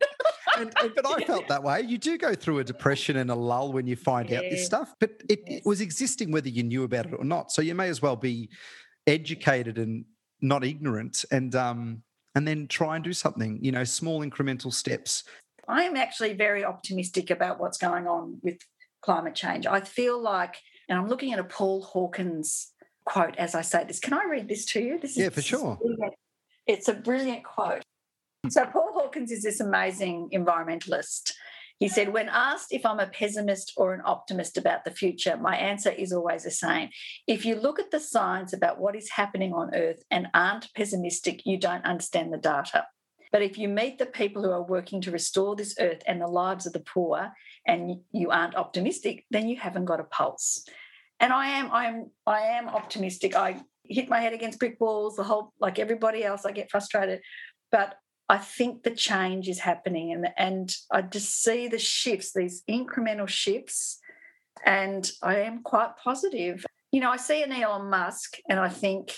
and, 0.58 0.74
and, 0.82 0.91
but 0.95 1.06
I 1.06 1.24
felt 1.24 1.48
that 1.48 1.64
way. 1.64 1.82
You 1.82 1.98
do 1.98 2.18
go 2.18 2.34
through 2.34 2.60
a 2.60 2.64
depression 2.64 3.18
and 3.18 3.30
a 3.30 3.36
lull 3.36 3.72
when 3.72 3.88
you 3.88 3.95
find 3.95 4.30
yeah. 4.30 4.38
out 4.38 4.43
this 4.50 4.66
stuff, 4.66 4.93
but 5.00 5.12
it, 5.30 5.43
yes. 5.45 5.60
it 5.60 5.66
was 5.66 5.82
existing 5.82 6.32
whether 6.32 6.50
you 6.50 6.64
knew 6.64 6.84
about 6.84 7.06
it 7.06 7.14
or 7.14 7.24
not. 7.24 7.52
So 7.52 7.62
you 7.62 7.76
may 7.76 7.89
as 7.89 8.02
well 8.02 8.16
be 8.16 8.50
educated 9.08 9.78
and 9.78 10.06
not 10.41 10.64
ignorant 10.64 11.26
and 11.32 11.56
um 11.56 12.04
and 12.36 12.48
then 12.48 12.68
try 12.68 12.95
and 12.95 13.04
do 13.04 13.14
something 13.14 13.58
you 13.62 13.72
know 13.72 13.84
small 13.84 14.22
incremental 14.22 14.72
steps 14.72 15.24
i 15.68 15.84
am 15.84 15.95
actually 15.95 16.34
very 16.34 16.64
optimistic 16.64 17.32
about 17.32 17.60
what's 17.60 17.78
going 17.78 18.08
on 18.08 18.38
with 18.43 18.58
climate 19.02 19.34
change 19.34 19.66
i 19.66 19.80
feel 19.80 20.22
like 20.22 20.58
and 20.89 21.00
i'm 21.00 21.08
looking 21.08 21.34
at 21.34 21.39
a 21.39 21.43
paul 21.43 21.82
hawkins 21.82 22.72
quote 23.06 23.36
as 23.38 23.56
i 23.56 23.62
say 23.62 23.84
this 23.86 24.00
can 24.00 24.14
i 24.14 24.24
read 24.30 24.48
this 24.48 24.66
to 24.66 24.80
you 24.80 25.00
this 25.00 25.12
is 25.12 25.18
yeah 25.18 25.30
for 25.30 25.41
sure 25.41 25.80
it's 26.68 26.88
a 26.88 26.93
brilliant 26.93 27.43
quote 27.43 27.84
so 28.49 28.65
paul 28.65 28.91
hawkins 28.93 29.32
is 29.32 29.43
this 29.43 29.59
amazing 29.59 30.30
environmentalist 30.34 31.34
he 31.80 31.88
said, 31.88 32.11
When 32.11 32.30
asked 32.30 32.74
if 32.74 32.86
I'm 32.86 32.99
a 32.99 33.07
pessimist 33.07 33.74
or 33.78 33.93
an 33.93 34.01
optimist 34.03 34.57
about 34.57 34.84
the 34.84 34.91
future, 34.91 35.38
my 35.38 35.55
answer 35.55 35.91
is 35.91 36.11
always 36.11 36.43
the 36.43 36.51
same. 36.51 36.89
If 37.28 37.45
you 37.45 37.55
look 37.55 37.80
at 37.80 37.91
the 37.91 37.99
science 37.99 38.51
about 38.51 38.80
what 38.80 38.95
is 38.95 39.11
happening 39.11 39.53
on 39.53 39.76
Earth 39.76 40.03
and 40.09 40.28
aren't 40.34 40.74
pessimistic, 40.74 41.45
you 41.45 41.59
don't 41.59 41.86
understand 41.86 42.34
the 42.34 42.38
data. 42.38 42.88
But 43.32 43.41
if 43.41 43.57
you 43.57 43.68
meet 43.68 43.99
the 43.99 44.05
people 44.05 44.41
who 44.41 44.51
are 44.51 44.63
working 44.63 45.01
to 45.01 45.11
restore 45.11 45.55
this 45.55 45.76
earth 45.80 46.01
and 46.07 46.22
the 46.22 46.28
lives 46.28 46.65
of 46.65 46.72
the 46.74 46.80
poor 46.80 47.34
and 47.65 47.99
you 48.11 48.32
aren't 48.32 48.55
optimistic, 48.55 49.26
then 49.30 49.49
you 49.49 49.57
haven't 49.57 49.86
got 49.86 49.99
a 49.99 50.05
pulse. 50.05 50.65
And 51.20 51.34
I 51.34 51.49
am, 51.49 51.72
I 51.72 51.86
am, 51.88 52.11
I 52.26 52.39
am 52.39 52.70
optimistic. 52.70 53.36
I 53.36 53.61
hit 53.89 54.09
my 54.09 54.19
head 54.19 54.33
against 54.33 54.59
brick 54.59 54.77
walls, 54.79 55.15
the 55.15 55.23
whole 55.23 55.53
like 55.59 55.79
everybody 55.79 56.23
else, 56.23 56.45
I 56.45 56.51
get 56.51 56.71
frustrated. 56.71 57.21
But 57.71 57.95
I 58.29 58.38
think 58.38 58.83
the 58.83 58.91
change 58.91 59.47
is 59.47 59.59
happening 59.59 60.11
and, 60.11 60.27
and 60.38 60.75
I 60.91 61.01
just 61.01 61.43
see 61.43 61.67
the 61.67 61.79
shifts, 61.79 62.33
these 62.33 62.63
incremental 62.69 63.27
shifts, 63.27 63.99
and 64.65 65.09
I 65.23 65.41
am 65.41 65.63
quite 65.63 65.91
positive. 66.03 66.65
You 66.91 66.99
know, 66.99 67.11
I 67.11 67.17
see 67.17 67.41
an 67.41 67.51
Elon 67.51 67.89
Musk 67.89 68.38
and 68.49 68.59
I 68.59 68.69
think, 68.69 69.13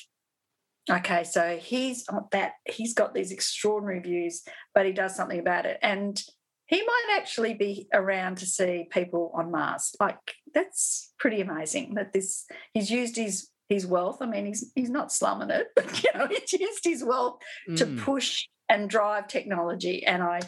okay, 0.89 1.23
so 1.23 1.57
he's 1.57 2.05
that 2.31 2.53
he's 2.65 2.93
got 2.93 3.13
these 3.13 3.31
extraordinary 3.31 3.99
views, 3.99 4.43
but 4.75 4.85
he 4.85 4.91
does 4.91 5.15
something 5.15 5.39
about 5.39 5.65
it. 5.65 5.79
And 5.81 6.21
he 6.67 6.83
might 6.83 7.17
actually 7.17 7.55
be 7.55 7.87
around 7.93 8.37
to 8.37 8.45
see 8.45 8.87
people 8.91 9.31
on 9.33 9.49
Mars. 9.49 9.95
Like 9.99 10.35
that's 10.53 11.13
pretty 11.17 11.41
amazing 11.41 11.95
that 11.95 12.13
this 12.13 12.45
he's 12.73 12.91
used 12.91 13.15
his 13.15 13.49
his 13.69 13.85
wealth. 13.85 14.17
I 14.21 14.25
mean, 14.25 14.47
he's 14.47 14.71
he's 14.75 14.89
not 14.89 15.11
slumming 15.11 15.51
it, 15.51 15.67
but 15.75 16.03
you 16.03 16.09
know, 16.15 16.27
he's 16.27 16.53
used 16.53 16.83
his 16.83 17.03
wealth 17.03 17.39
mm. 17.69 17.77
to 17.77 17.85
push 18.03 18.47
and 18.67 18.89
drive 18.89 19.27
technology. 19.27 20.05
And 20.05 20.21
I 20.21 20.41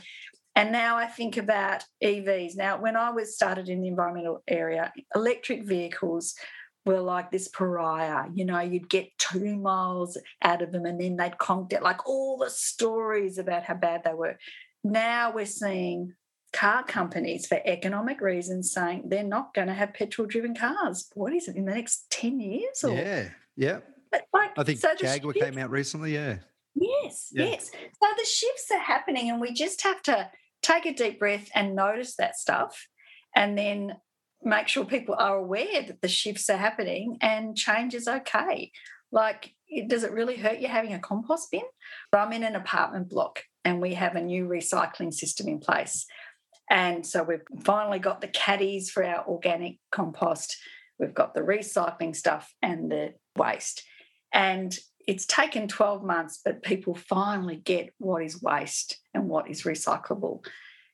and 0.55 0.72
now 0.72 0.97
I 0.97 1.05
think 1.05 1.38
about 1.38 1.86
EVs. 2.03 2.57
Now, 2.57 2.80
when 2.80 2.97
I 2.97 3.11
was 3.11 3.36
started 3.36 3.69
in 3.69 3.82
the 3.82 3.88
environmental 3.88 4.43
area, 4.47 4.91
electric 5.15 5.65
vehicles 5.65 6.36
were 6.86 6.99
like 6.99 7.32
this 7.32 7.47
pariah. 7.47 8.28
You 8.34 8.45
know, 8.45 8.59
you'd 8.59 8.89
get 8.89 9.09
two 9.17 9.55
miles 9.55 10.17
out 10.41 10.61
of 10.61 10.72
them 10.72 10.86
and 10.86 10.99
then 10.99 11.15
they'd 11.15 11.38
conked 11.38 11.74
it, 11.74 11.84
like 11.84 12.07
all 12.07 12.38
the 12.38 12.49
stories 12.49 13.38
about 13.38 13.63
how 13.63 13.76
bad 13.76 14.03
they 14.03 14.13
were. 14.13 14.38
Now 14.84 15.32
we're 15.32 15.45
seeing 15.45 16.13
car 16.54 16.84
companies 16.84 17.47
for 17.47 17.60
economic 17.66 18.22
reasons 18.22 18.72
saying 18.72 19.04
they're 19.08 19.24
not 19.24 19.54
going 19.54 19.68
to 19.68 19.74
have 19.74 19.93
petrol 19.93 20.28
driven 20.28 20.56
cars. 20.56 21.10
What 21.14 21.34
is 21.34 21.47
it 21.47 21.56
in 21.56 21.66
the 21.66 21.74
next 21.74 22.10
10 22.12 22.39
years? 22.39 22.84
Or? 22.84 22.93
Yeah, 22.93 23.30
yeah. 23.56 23.80
But 24.12 24.26
like, 24.34 24.52
I 24.58 24.64
think 24.64 24.80
so 24.80 24.93
Jaguar 24.99 25.34
came 25.34 25.58
out 25.58 25.70
recently, 25.70 26.14
yeah. 26.14 26.38
Yes, 26.76 27.30
yeah. 27.32 27.45
yes. 27.45 27.72
So 27.72 28.10
the 28.18 28.26
shifts 28.26 28.70
are 28.72 28.80
happening, 28.80 29.30
and 29.30 29.39
we 29.39 29.54
just 29.54 29.82
have 29.84 30.02
to 30.04 30.30
take 30.62 30.86
a 30.86 30.93
deep 30.93 31.20
breath 31.20 31.49
and 31.56 31.76
notice 31.76 32.16
that 32.18 32.36
stuff, 32.36 32.88
and 33.36 33.58
then 33.58 33.95
make 34.43 34.68
sure 34.68 34.86
people 34.86 35.16
are 35.18 35.38
aware 35.38 35.84
that 35.84 36.02
the 36.02 36.08
shifts 36.08 36.49
are 36.49 36.58
happening 36.58 37.18
and 37.22 37.56
change 37.56 37.93
is 37.93 38.08
okay. 38.08 38.72
Like, 39.12 39.54
does 39.88 40.04
it 40.04 40.12
really 40.12 40.38
hurt 40.38 40.60
you 40.60 40.68
having 40.68 40.93
a 40.93 40.99
compost 40.99 41.52
bin? 41.52 41.62
I'm 42.14 42.34
in 42.34 42.43
an 42.43 42.56
apartment 42.56 43.10
block 43.10 43.43
and 43.64 43.82
we 43.82 43.93
have 43.93 44.16
a 44.16 44.22
new 44.22 44.47
recycling 44.47 45.14
system 45.14 45.47
in 45.47 45.60
place. 45.60 46.06
And 46.70 47.05
so 47.05 47.24
we've 47.24 47.43
finally 47.64 47.99
got 47.99 48.22
the 48.22 48.28
caddies 48.28 48.89
for 48.89 49.03
our 49.03 49.26
organic 49.28 49.78
compost. 49.91 50.57
We've 50.99 51.14
got 51.14 51.34
the 51.34 51.41
recycling 51.41 52.16
stuff 52.16 52.53
and 52.62 52.91
the 52.91 53.14
waste. 53.36 53.84
And 54.34 54.78
it's 55.07 55.26
taken 55.26 55.68
12 55.68 56.03
months, 56.03 56.39
but 56.43 56.64
people 56.64 56.95
finally 56.95 57.57
get 57.57 57.89
what 57.97 58.24
is 58.24 58.41
waste 58.41 58.99
and 59.14 59.28
what 59.28 59.49
is 59.49 59.64
recyclable. 59.64 60.45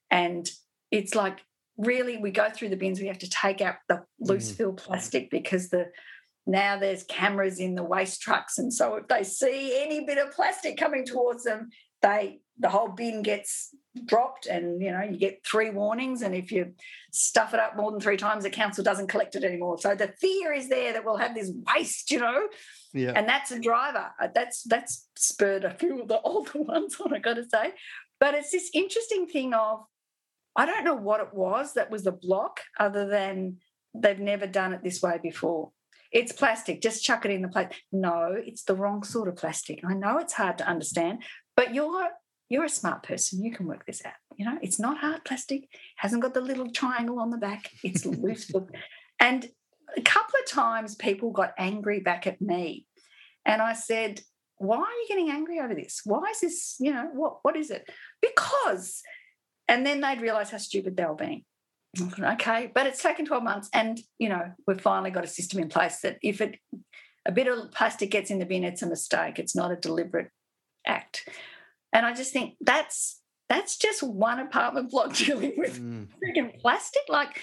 And 0.09 0.49
it's 0.91 1.13
like 1.13 1.39
really 1.77 2.17
we 2.17 2.31
go 2.31 2.49
through 2.49 2.69
the 2.69 2.77
bins, 2.77 2.99
we 2.99 3.07
have 3.07 3.19
to 3.19 3.29
take 3.29 3.61
out 3.61 3.75
the 3.87 4.03
loose 4.19 4.51
mm. 4.51 4.55
fill 4.55 4.73
plastic 4.73 5.29
because 5.29 5.69
the 5.69 5.91
now 6.47 6.79
there's 6.79 7.03
cameras 7.03 7.59
in 7.59 7.75
the 7.75 7.83
waste 7.83 8.21
trucks. 8.21 8.57
And 8.57 8.73
so 8.73 8.95
if 8.95 9.07
they 9.09 9.23
see 9.23 9.83
any 9.83 10.05
bit 10.05 10.17
of 10.17 10.31
plastic 10.31 10.77
coming 10.77 11.05
towards 11.05 11.43
them, 11.43 11.69
they 12.01 12.39
the 12.59 12.69
whole 12.69 12.87
bin 12.87 13.21
gets 13.21 13.75
dropped 14.05 14.47
and 14.47 14.81
you 14.81 14.91
know 14.91 15.01
you 15.01 15.17
get 15.17 15.45
three 15.45 15.69
warnings 15.69 16.21
and 16.21 16.35
if 16.35 16.51
you 16.51 16.73
stuff 17.11 17.53
it 17.53 17.59
up 17.59 17.75
more 17.75 17.91
than 17.91 17.99
three 17.99 18.17
times 18.17 18.43
the 18.43 18.49
council 18.49 18.83
doesn't 18.83 19.07
collect 19.07 19.35
it 19.35 19.43
anymore 19.43 19.77
so 19.77 19.95
the 19.95 20.13
fear 20.19 20.53
is 20.53 20.69
there 20.69 20.93
that 20.93 21.03
we'll 21.03 21.17
have 21.17 21.35
this 21.35 21.51
waste 21.75 22.11
you 22.11 22.19
know 22.19 22.47
yeah. 22.93 23.11
and 23.15 23.27
that's 23.27 23.51
a 23.51 23.59
driver 23.59 24.11
uh, 24.21 24.27
that's 24.33 24.63
that's 24.63 25.07
spurred 25.15 25.63
a 25.63 25.73
few 25.73 26.01
of 26.01 26.07
the 26.07 26.19
older 26.23 26.61
ones 26.61 26.97
on 26.99 27.13
i 27.13 27.19
gotta 27.19 27.47
say 27.49 27.71
but 28.19 28.33
it's 28.33 28.51
this 28.51 28.69
interesting 28.73 29.27
thing 29.27 29.53
of 29.53 29.85
I 30.57 30.65
don't 30.65 30.83
know 30.83 30.95
what 30.95 31.21
it 31.21 31.33
was 31.33 31.75
that 31.75 31.91
was 31.91 32.03
the 32.03 32.11
block, 32.11 32.61
other 32.79 33.07
than 33.07 33.57
they've 33.93 34.19
never 34.19 34.47
done 34.47 34.73
it 34.73 34.83
this 34.83 35.03
way 35.03 35.19
before. 35.21 35.71
It's 36.11 36.31
plastic, 36.31 36.81
just 36.81 37.03
chuck 37.03 37.25
it 37.25 37.31
in 37.31 37.43
the 37.43 37.47
plate. 37.47 37.67
No, 37.91 38.33
it's 38.35 38.63
the 38.63 38.75
wrong 38.75 39.03
sort 39.03 39.27
of 39.27 39.35
plastic. 39.35 39.81
I 39.87 39.93
know 39.93 40.17
it's 40.17 40.33
hard 40.33 40.57
to 40.57 40.67
understand, 40.67 41.23
but 41.57 41.73
you're 41.73 42.09
you're 42.49 42.63
a 42.63 42.69
smart 42.69 43.03
person. 43.03 43.43
You 43.43 43.51
can 43.51 43.65
work 43.65 43.85
this 43.85 44.05
out. 44.05 44.13
You 44.37 44.45
know, 44.45 44.57
it's 44.61 44.79
not 44.79 44.99
hard 44.99 45.25
plastic, 45.25 45.67
hasn't 45.97 46.21
got 46.21 46.33
the 46.33 46.39
little 46.39 46.71
triangle 46.71 47.19
on 47.19 47.29
the 47.29 47.37
back, 47.37 47.69
it's 47.83 48.05
loose. 48.05 48.49
and 49.19 49.49
a 49.97 50.01
couple 50.01 50.35
of 50.39 50.49
times 50.49 50.95
people 50.95 51.31
got 51.31 51.53
angry 51.57 51.99
back 51.99 52.25
at 52.25 52.39
me. 52.39 52.85
And 53.45 53.61
I 53.61 53.73
said, 53.73 54.21
why 54.57 54.77
are 54.77 54.79
you 54.79 55.05
getting 55.09 55.29
angry 55.29 55.59
over 55.59 55.75
this? 55.75 56.01
Why 56.05 56.29
is 56.31 56.39
this, 56.39 56.75
you 56.79 56.93
know, 56.93 57.09
what 57.13 57.39
what 57.41 57.57
is 57.57 57.69
it? 57.69 57.89
Because, 58.21 59.01
and 59.67 59.85
then 59.85 59.99
they'd 59.99 60.21
realize 60.21 60.51
how 60.51 60.57
stupid 60.57 60.95
they 60.95 61.05
were 61.05 61.15
being. 61.15 61.43
Okay, 62.19 62.71
but 62.73 62.85
it's 62.85 63.01
taken 63.01 63.25
12 63.25 63.43
months, 63.43 63.69
and 63.73 63.99
you 64.19 64.29
know, 64.29 64.51
we've 64.67 64.79
finally 64.79 65.09
got 65.09 65.23
a 65.23 65.27
system 65.27 65.59
in 65.59 65.69
place 65.69 66.01
that 66.01 66.17
if 66.21 66.41
it 66.41 66.59
a 67.25 67.31
bit 67.31 67.47
of 67.47 67.71
plastic 67.71 68.11
gets 68.11 68.29
in 68.29 68.39
the 68.39 68.45
bin, 68.45 68.63
it's 68.63 68.83
a 68.83 68.87
mistake. 68.87 69.39
It's 69.39 69.55
not 69.55 69.71
a 69.71 69.75
deliberate 69.75 70.29
act. 70.87 71.27
And 71.93 72.05
I 72.05 72.13
just 72.13 72.33
think 72.33 72.55
that's 72.61 73.21
that's 73.49 73.77
just 73.77 74.03
one 74.03 74.39
apartment 74.39 74.91
block 74.91 75.13
dealing 75.15 75.53
with 75.57 75.79
mm. 75.81 76.07
freaking 76.23 76.59
plastic. 76.59 77.03
Like, 77.07 77.39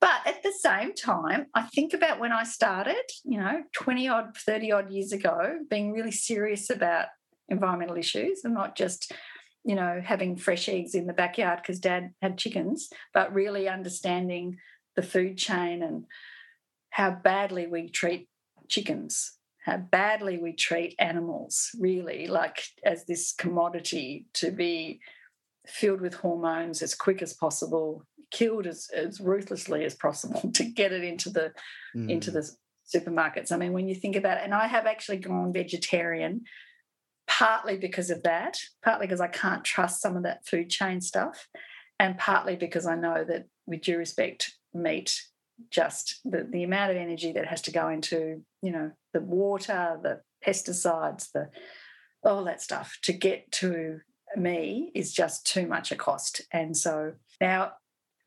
but 0.00 0.20
at 0.26 0.42
the 0.42 0.52
same 0.52 0.94
time, 0.94 1.46
I 1.54 1.62
think 1.62 1.94
about 1.94 2.20
when 2.20 2.32
I 2.32 2.44
started, 2.44 3.02
you 3.24 3.38
know, 3.38 3.62
20 3.74 4.08
odd, 4.08 4.36
30 4.36 4.72
odd 4.72 4.90
years 4.92 5.12
ago, 5.12 5.58
being 5.68 5.92
really 5.92 6.12
serious 6.12 6.70
about 6.70 7.06
environmental 7.48 7.96
issues 7.96 8.42
and 8.44 8.54
not 8.54 8.76
just, 8.76 9.12
you 9.64 9.74
know, 9.74 10.00
having 10.04 10.36
fresh 10.36 10.68
eggs 10.68 10.94
in 10.94 11.06
the 11.06 11.12
backyard 11.12 11.60
because 11.62 11.80
dad 11.80 12.10
had 12.22 12.38
chickens, 12.38 12.90
but 13.12 13.34
really 13.34 13.68
understanding 13.68 14.58
the 14.94 15.02
food 15.02 15.36
chain 15.36 15.82
and 15.82 16.04
how 16.90 17.10
badly 17.10 17.66
we 17.66 17.88
treat 17.88 18.28
chickens, 18.68 19.32
how 19.68 19.76
badly 19.76 20.38
we 20.38 20.54
treat 20.54 20.94
animals, 20.98 21.70
really, 21.78 22.26
like 22.26 22.64
as 22.84 23.04
this 23.04 23.32
commodity 23.32 24.26
to 24.32 24.50
be 24.50 25.00
filled 25.66 26.00
with 26.00 26.14
hormones 26.14 26.80
as 26.80 26.94
quick 26.94 27.20
as 27.20 27.34
possible, 27.34 28.02
killed 28.30 28.66
as, 28.66 28.88
as 28.96 29.20
ruthlessly 29.20 29.84
as 29.84 29.94
possible 29.94 30.50
to 30.54 30.64
get 30.64 30.92
it 30.92 31.04
into 31.04 31.28
the 31.28 31.52
mm. 31.94 32.08
into 32.08 32.30
the 32.30 32.48
supermarkets. 32.94 33.52
I 33.52 33.58
mean, 33.58 33.74
when 33.74 33.88
you 33.88 33.94
think 33.94 34.16
about 34.16 34.38
it, 34.38 34.44
and 34.44 34.54
I 34.54 34.66
have 34.66 34.86
actually 34.86 35.18
gone 35.18 35.52
vegetarian 35.52 36.42
partly 37.26 37.76
because 37.76 38.08
of 38.08 38.22
that, 38.22 38.56
partly 38.82 39.06
because 39.06 39.20
I 39.20 39.28
can't 39.28 39.62
trust 39.62 40.00
some 40.00 40.16
of 40.16 40.22
that 40.22 40.46
food 40.46 40.70
chain 40.70 41.02
stuff, 41.02 41.46
and 42.00 42.16
partly 42.16 42.56
because 42.56 42.86
I 42.86 42.94
know 42.94 43.22
that 43.28 43.44
with 43.66 43.82
due 43.82 43.98
respect, 43.98 44.54
meat 44.72 45.20
just 45.70 46.20
the, 46.24 46.46
the 46.50 46.62
amount 46.62 46.90
of 46.90 46.96
energy 46.96 47.32
that 47.32 47.46
has 47.46 47.62
to 47.62 47.70
go 47.70 47.88
into, 47.88 48.42
you 48.62 48.72
know, 48.72 48.92
the 49.12 49.20
water, 49.20 49.98
the 50.02 50.20
pesticides, 50.46 51.30
the 51.32 51.48
all 52.24 52.44
that 52.44 52.60
stuff 52.60 52.98
to 53.02 53.12
get 53.12 53.50
to 53.52 54.00
me 54.36 54.90
is 54.94 55.12
just 55.12 55.46
too 55.46 55.66
much 55.66 55.92
a 55.92 55.96
cost. 55.96 56.42
And 56.52 56.76
so 56.76 57.12
now 57.40 57.72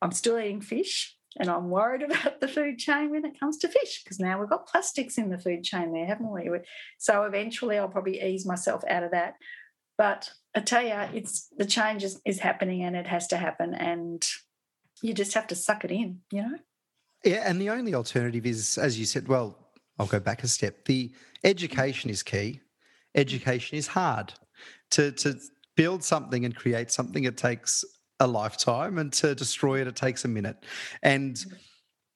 I'm 0.01 0.11
still 0.11 0.39
eating 0.39 0.61
fish 0.61 1.15
and 1.37 1.49
I'm 1.49 1.69
worried 1.69 2.01
about 2.09 2.41
the 2.41 2.47
food 2.47 2.77
chain 2.77 3.11
when 3.11 3.25
it 3.25 3.39
comes 3.39 3.57
to 3.59 3.67
fish 3.67 4.03
because 4.03 4.19
now 4.19 4.39
we've 4.39 4.49
got 4.49 4.67
plastics 4.67 5.17
in 5.17 5.29
the 5.29 5.39
food 5.39 5.63
chain 5.63 5.93
there, 5.93 6.05
haven't 6.05 6.31
we? 6.31 6.49
So 6.99 7.23
eventually 7.23 7.77
I'll 7.77 7.87
probably 7.87 8.21
ease 8.21 8.45
myself 8.45 8.83
out 8.89 9.03
of 9.03 9.11
that. 9.11 9.35
But 9.97 10.31
I 10.55 10.61
tell 10.61 10.83
you, 10.83 10.95
it's 11.13 11.47
the 11.57 11.65
change 11.65 12.03
is, 12.03 12.19
is 12.25 12.39
happening 12.39 12.83
and 12.83 12.95
it 12.95 13.07
has 13.07 13.27
to 13.27 13.37
happen. 13.37 13.73
And 13.73 14.25
you 15.01 15.13
just 15.13 15.33
have 15.33 15.47
to 15.47 15.55
suck 15.55 15.83
it 15.83 15.91
in, 15.91 16.19
you 16.31 16.41
know? 16.41 16.57
Yeah. 17.23 17.43
And 17.45 17.61
the 17.61 17.69
only 17.69 17.93
alternative 17.93 18.45
is, 18.45 18.77
as 18.77 18.99
you 18.99 19.05
said, 19.05 19.27
well, 19.27 19.57
I'll 19.99 20.07
go 20.07 20.19
back 20.19 20.43
a 20.43 20.47
step. 20.47 20.85
The 20.85 21.11
education 21.43 22.09
is 22.09 22.23
key. 22.23 22.61
Education 23.15 23.77
is 23.77 23.87
hard. 23.87 24.33
To, 24.91 25.11
to 25.11 25.39
build 25.75 26.03
something 26.03 26.45
and 26.45 26.55
create 26.55 26.91
something, 26.91 27.23
it 27.23 27.37
takes 27.37 27.83
a 28.19 28.27
lifetime, 28.27 28.97
and 28.99 29.11
to 29.13 29.33
destroy 29.35 29.81
it, 29.81 29.87
it 29.87 29.95
takes 29.95 30.25
a 30.25 30.27
minute. 30.27 30.63
And 31.01 31.43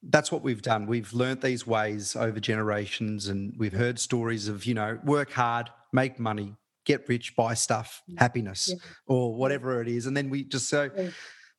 that's 0.04 0.32
what 0.32 0.44
we've 0.44 0.62
done. 0.62 0.86
We've 0.86 1.12
learnt 1.14 1.42
these 1.42 1.66
ways 1.66 2.16
over 2.16 2.40
generations, 2.40 3.28
and 3.28 3.54
we've 3.58 3.74
heard 3.74 4.00
stories 4.00 4.48
of, 4.48 4.66
you 4.66 4.74
know, 4.74 5.00
work 5.04 5.32
hard, 5.32 5.70
make 5.92 6.20
money, 6.20 6.54
get 6.86 7.08
rich, 7.10 7.36
buy 7.36 7.56
stuff, 7.56 8.04
happiness, 8.18 8.70
yeah. 8.70 8.78
or 9.08 9.36
whatever 9.36 9.82
it 9.82 9.88
is. 9.88 10.06
And 10.06 10.16
then 10.16 10.30
we 10.30 10.44
just 10.44 10.70
so. 10.70 10.90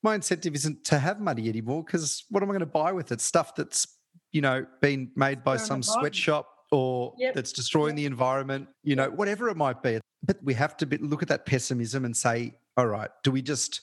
My 0.07 0.15
incentive 0.15 0.55
isn't 0.55 0.85
to 0.85 1.01
have 1.01 1.21
money 1.21 1.49
anymore 1.49 1.83
because 1.83 2.25
what 2.31 2.41
am 2.41 2.49
I 2.49 2.53
going 2.53 2.61
to 2.61 2.67
buy 2.67 2.93
with 2.93 3.11
it? 3.11 3.21
Stuff 3.21 3.57
that's, 3.57 3.89
you 4.31 4.41
know, 4.41 4.65
been 4.81 5.11
made 5.17 5.43
by 5.43 5.57
some 5.57 5.83
sweatshop 5.83 6.49
or 6.71 7.13
yep. 7.19 7.35
that's 7.35 7.53
destroying 7.53 7.97
yep. 7.97 7.97
the 7.97 8.07
environment, 8.07 8.69
you 8.85 8.95
know, 8.95 9.11
whatever 9.11 9.49
it 9.49 9.57
might 9.57 9.83
be. 9.83 9.99
But 10.23 10.39
we 10.45 10.55
have 10.55 10.77
to 10.77 10.87
look 11.01 11.23
at 11.23 11.29
that 11.29 11.45
pessimism 11.45 12.05
and 12.05 12.17
say, 12.17 12.55
all 12.77 12.87
right, 12.87 13.11
do 13.25 13.33
we 13.33 13.43
just 13.43 13.81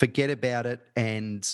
forget 0.00 0.28
about 0.28 0.66
it 0.66 0.80
and 0.96 1.48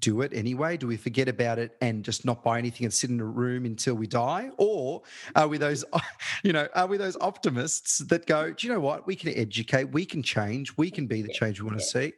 do 0.00 0.22
it 0.22 0.32
anyway? 0.34 0.76
Do 0.76 0.88
we 0.88 0.96
forget 0.96 1.28
about 1.28 1.60
it 1.60 1.76
and 1.80 2.04
just 2.04 2.24
not 2.24 2.42
buy 2.42 2.58
anything 2.58 2.86
and 2.86 2.92
sit 2.92 3.08
in 3.08 3.20
a 3.20 3.24
room 3.24 3.66
until 3.66 3.94
we 3.94 4.08
die? 4.08 4.50
Or 4.58 5.02
are 5.36 5.46
we 5.46 5.58
those, 5.58 5.84
you 6.42 6.52
know, 6.52 6.66
are 6.74 6.88
we 6.88 6.96
those 6.96 7.16
optimists 7.20 7.98
that 7.98 8.26
go, 8.26 8.52
do 8.52 8.66
you 8.66 8.72
know 8.72 8.80
what? 8.80 9.06
We 9.06 9.14
can 9.14 9.32
educate, 9.36 9.84
we 9.84 10.04
can 10.04 10.24
change, 10.24 10.76
we 10.76 10.90
can 10.90 11.06
be 11.06 11.22
the 11.22 11.32
change 11.32 11.60
we 11.60 11.68
want 11.68 11.78
to 11.78 11.84
see. 11.84 12.14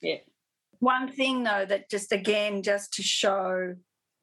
Yeah. 0.00 0.18
One 0.80 1.12
thing 1.12 1.44
though, 1.44 1.64
that 1.66 1.90
just 1.90 2.12
again, 2.12 2.62
just 2.62 2.94
to 2.94 3.02
show 3.02 3.76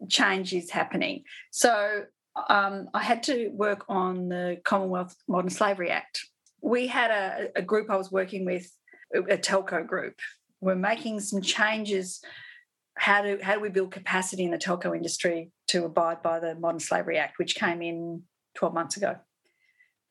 change 0.10 0.54
is 0.54 0.70
happening. 0.70 1.24
So 1.52 2.04
um, 2.50 2.90
I 2.94 3.02
had 3.02 3.24
to 3.24 3.50
work 3.50 3.86
on 3.90 4.30
the 4.30 4.60
Commonwealth 4.64 5.16
Modern 5.28 5.50
Slavery 5.50 5.90
Act. 5.90 6.20
We 6.62 6.88
had 6.88 7.12
a, 7.12 7.50
a 7.56 7.62
group 7.62 7.90
I 7.90 7.96
was 7.96 8.12
working 8.12 8.46
with, 8.46 8.70
a 9.16 9.38
telco 9.38 9.88
group. 9.88 10.16
We're 10.60 10.76
making 10.76 11.22
some 11.22 11.42
changes. 11.42 12.20
How 12.98 13.22
do 13.22 13.40
how 13.42 13.54
do 13.54 13.62
we 13.62 13.70
build 13.70 13.92
capacity 13.92 14.44
in 14.44 14.52
the 14.52 14.58
telco 14.58 14.94
industry 14.94 15.52
to 15.70 15.86
abide 15.86 16.22
by 16.22 16.40
the 16.40 16.56
Modern 16.56 16.82
Slavery 16.82 17.18
Act, 17.18 17.40
which 17.40 17.56
came 17.56 17.82
in 17.82 18.24
12 18.56 18.74
months 18.74 18.98
ago, 18.98 19.16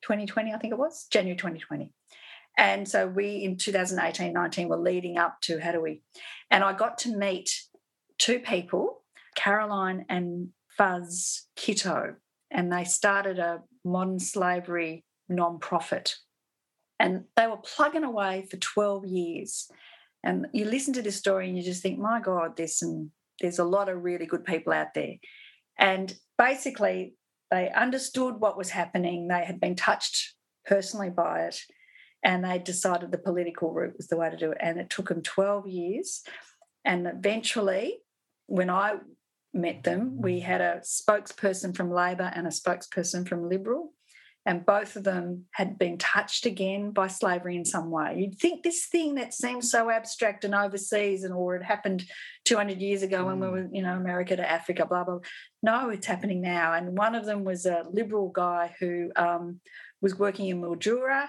2020, 0.02 0.54
I 0.54 0.58
think 0.58 0.72
it 0.72 0.78
was 0.78 1.06
January 1.10 1.36
2020. 1.36 1.92
And 2.56 2.88
so 2.88 3.06
we 3.06 3.44
in 3.44 3.56
2018, 3.56 4.32
19 4.32 4.68
were 4.68 4.78
leading 4.78 5.18
up 5.18 5.40
to 5.42 5.58
how 5.58 5.72
do 5.72 5.80
we, 5.80 6.02
and 6.50 6.64
I 6.64 6.72
got 6.72 6.98
to 6.98 7.16
meet 7.16 7.50
two 8.18 8.38
people, 8.38 9.02
Caroline 9.34 10.06
and 10.08 10.48
Fuzz 10.76 11.46
Kitto, 11.54 12.16
and 12.50 12.72
they 12.72 12.84
started 12.84 13.38
a 13.38 13.62
modern 13.84 14.18
slavery 14.18 15.04
non-profit. 15.28 16.16
And 16.98 17.24
they 17.36 17.46
were 17.46 17.58
plugging 17.58 18.04
away 18.04 18.46
for 18.50 18.56
12 18.56 19.06
years. 19.06 19.68
And 20.24 20.46
you 20.52 20.64
listen 20.64 20.94
to 20.94 21.02
this 21.02 21.16
story 21.16 21.48
and 21.48 21.56
you 21.56 21.62
just 21.62 21.82
think, 21.82 21.98
my 21.98 22.20
God, 22.20 22.56
there's 22.56 22.78
some 22.78 23.10
there's 23.40 23.58
a 23.58 23.64
lot 23.64 23.88
of 23.88 24.02
really 24.02 24.26
good 24.26 24.44
people 24.44 24.72
out 24.72 24.94
there. 24.94 25.14
And 25.78 26.14
basically, 26.38 27.14
they 27.50 27.70
understood 27.70 28.36
what 28.38 28.56
was 28.56 28.70
happening. 28.70 29.28
They 29.28 29.44
had 29.44 29.60
been 29.60 29.76
touched 29.76 30.34
personally 30.64 31.10
by 31.10 31.42
it. 31.42 31.60
And 32.22 32.44
they 32.44 32.58
decided 32.58 33.12
the 33.12 33.18
political 33.18 33.72
route 33.72 33.96
was 33.96 34.08
the 34.08 34.16
way 34.16 34.30
to 34.30 34.36
do 34.36 34.52
it. 34.52 34.58
And 34.60 34.78
it 34.78 34.90
took 34.90 35.08
them 35.08 35.22
12 35.22 35.68
years. 35.68 36.22
And 36.84 37.06
eventually, 37.06 37.98
when 38.46 38.70
I 38.70 38.96
met 39.56 39.82
them. 39.82 40.20
We 40.20 40.40
had 40.40 40.60
a 40.60 40.80
spokesperson 40.84 41.76
from 41.76 41.90
Labor 41.90 42.30
and 42.34 42.46
a 42.46 42.50
spokesperson 42.50 43.26
from 43.26 43.48
Liberal, 43.48 43.92
and 44.44 44.64
both 44.64 44.94
of 44.94 45.02
them 45.02 45.46
had 45.52 45.76
been 45.76 45.98
touched 45.98 46.46
again 46.46 46.92
by 46.92 47.08
slavery 47.08 47.56
in 47.56 47.64
some 47.64 47.90
way. 47.90 48.16
You'd 48.16 48.38
think 48.38 48.62
this 48.62 48.86
thing 48.86 49.16
that 49.16 49.34
seems 49.34 49.70
so 49.70 49.90
abstract 49.90 50.44
and 50.44 50.54
overseas, 50.54 51.24
and 51.24 51.34
or 51.34 51.56
it 51.56 51.64
happened 51.64 52.04
200 52.44 52.80
years 52.80 53.02
ago 53.02 53.24
mm. 53.24 53.26
when 53.26 53.40
we 53.40 53.46
mm. 53.46 53.52
were, 53.52 53.68
you 53.72 53.82
know, 53.82 53.96
America 53.96 54.36
to 54.36 54.48
Africa, 54.48 54.86
blah 54.86 55.04
blah. 55.04 55.18
No, 55.62 55.90
it's 55.90 56.06
happening 56.06 56.40
now. 56.40 56.74
And 56.74 56.96
one 56.96 57.14
of 57.14 57.24
them 57.24 57.42
was 57.42 57.66
a 57.66 57.84
Liberal 57.90 58.28
guy 58.28 58.74
who 58.78 59.10
um, 59.16 59.60
was 60.00 60.16
working 60.18 60.48
in 60.48 60.60
Mildura 60.60 61.26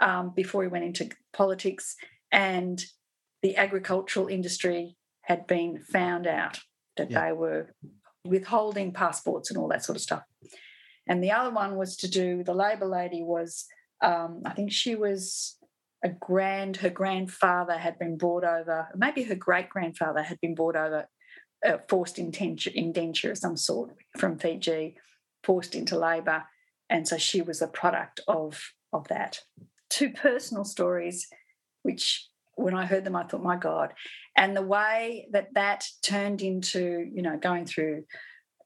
um, 0.00 0.32
before 0.34 0.62
he 0.62 0.68
went 0.68 0.84
into 0.84 1.10
politics, 1.32 1.96
and 2.32 2.84
the 3.42 3.56
agricultural 3.56 4.28
industry 4.28 4.96
had 5.22 5.46
been 5.46 5.82
found 5.92 6.26
out 6.26 6.60
that 6.96 7.10
yeah. 7.10 7.26
they 7.26 7.32
were 7.32 7.74
withholding 8.24 8.92
passports 8.92 9.50
and 9.50 9.58
all 9.58 9.68
that 9.68 9.84
sort 9.84 9.96
of 9.96 10.02
stuff. 10.02 10.22
And 11.06 11.22
the 11.22 11.32
other 11.32 11.50
one 11.50 11.76
was 11.76 11.96
to 11.98 12.08
do, 12.08 12.42
the 12.42 12.54
Labor 12.54 12.86
lady 12.86 13.22
was, 13.22 13.66
um, 14.00 14.42
I 14.46 14.54
think 14.54 14.72
she 14.72 14.94
was 14.94 15.58
a 16.02 16.08
grand, 16.08 16.78
her 16.78 16.90
grandfather 16.90 17.76
had 17.76 17.98
been 17.98 18.16
brought 18.16 18.44
over, 18.44 18.88
maybe 18.96 19.22
her 19.24 19.34
great 19.34 19.68
grandfather 19.68 20.22
had 20.22 20.40
been 20.40 20.54
brought 20.54 20.76
over, 20.76 21.08
uh, 21.66 21.78
forced 21.88 22.18
indenture, 22.18 22.70
indenture 22.74 23.30
of 23.30 23.38
some 23.38 23.56
sort 23.56 23.90
from 24.18 24.38
Fiji, 24.38 24.96
forced 25.42 25.74
into 25.74 25.98
labour. 25.98 26.44
And 26.88 27.06
so 27.06 27.18
she 27.18 27.42
was 27.42 27.60
a 27.60 27.66
product 27.66 28.20
of, 28.28 28.72
of 28.92 29.08
that. 29.08 29.40
Two 29.94 30.10
personal 30.10 30.64
stories, 30.64 31.28
which 31.82 32.28
when 32.56 32.74
I 32.74 32.84
heard 32.86 33.04
them, 33.04 33.16
I 33.16 33.24
thought, 33.24 33.42
my 33.42 33.56
God. 33.56 33.92
And 34.36 34.56
the 34.56 34.62
way 34.62 35.28
that 35.30 35.54
that 35.54 35.86
turned 36.02 36.42
into, 36.42 37.08
you 37.12 37.22
know, 37.22 37.36
going 37.36 37.64
through 37.64 38.04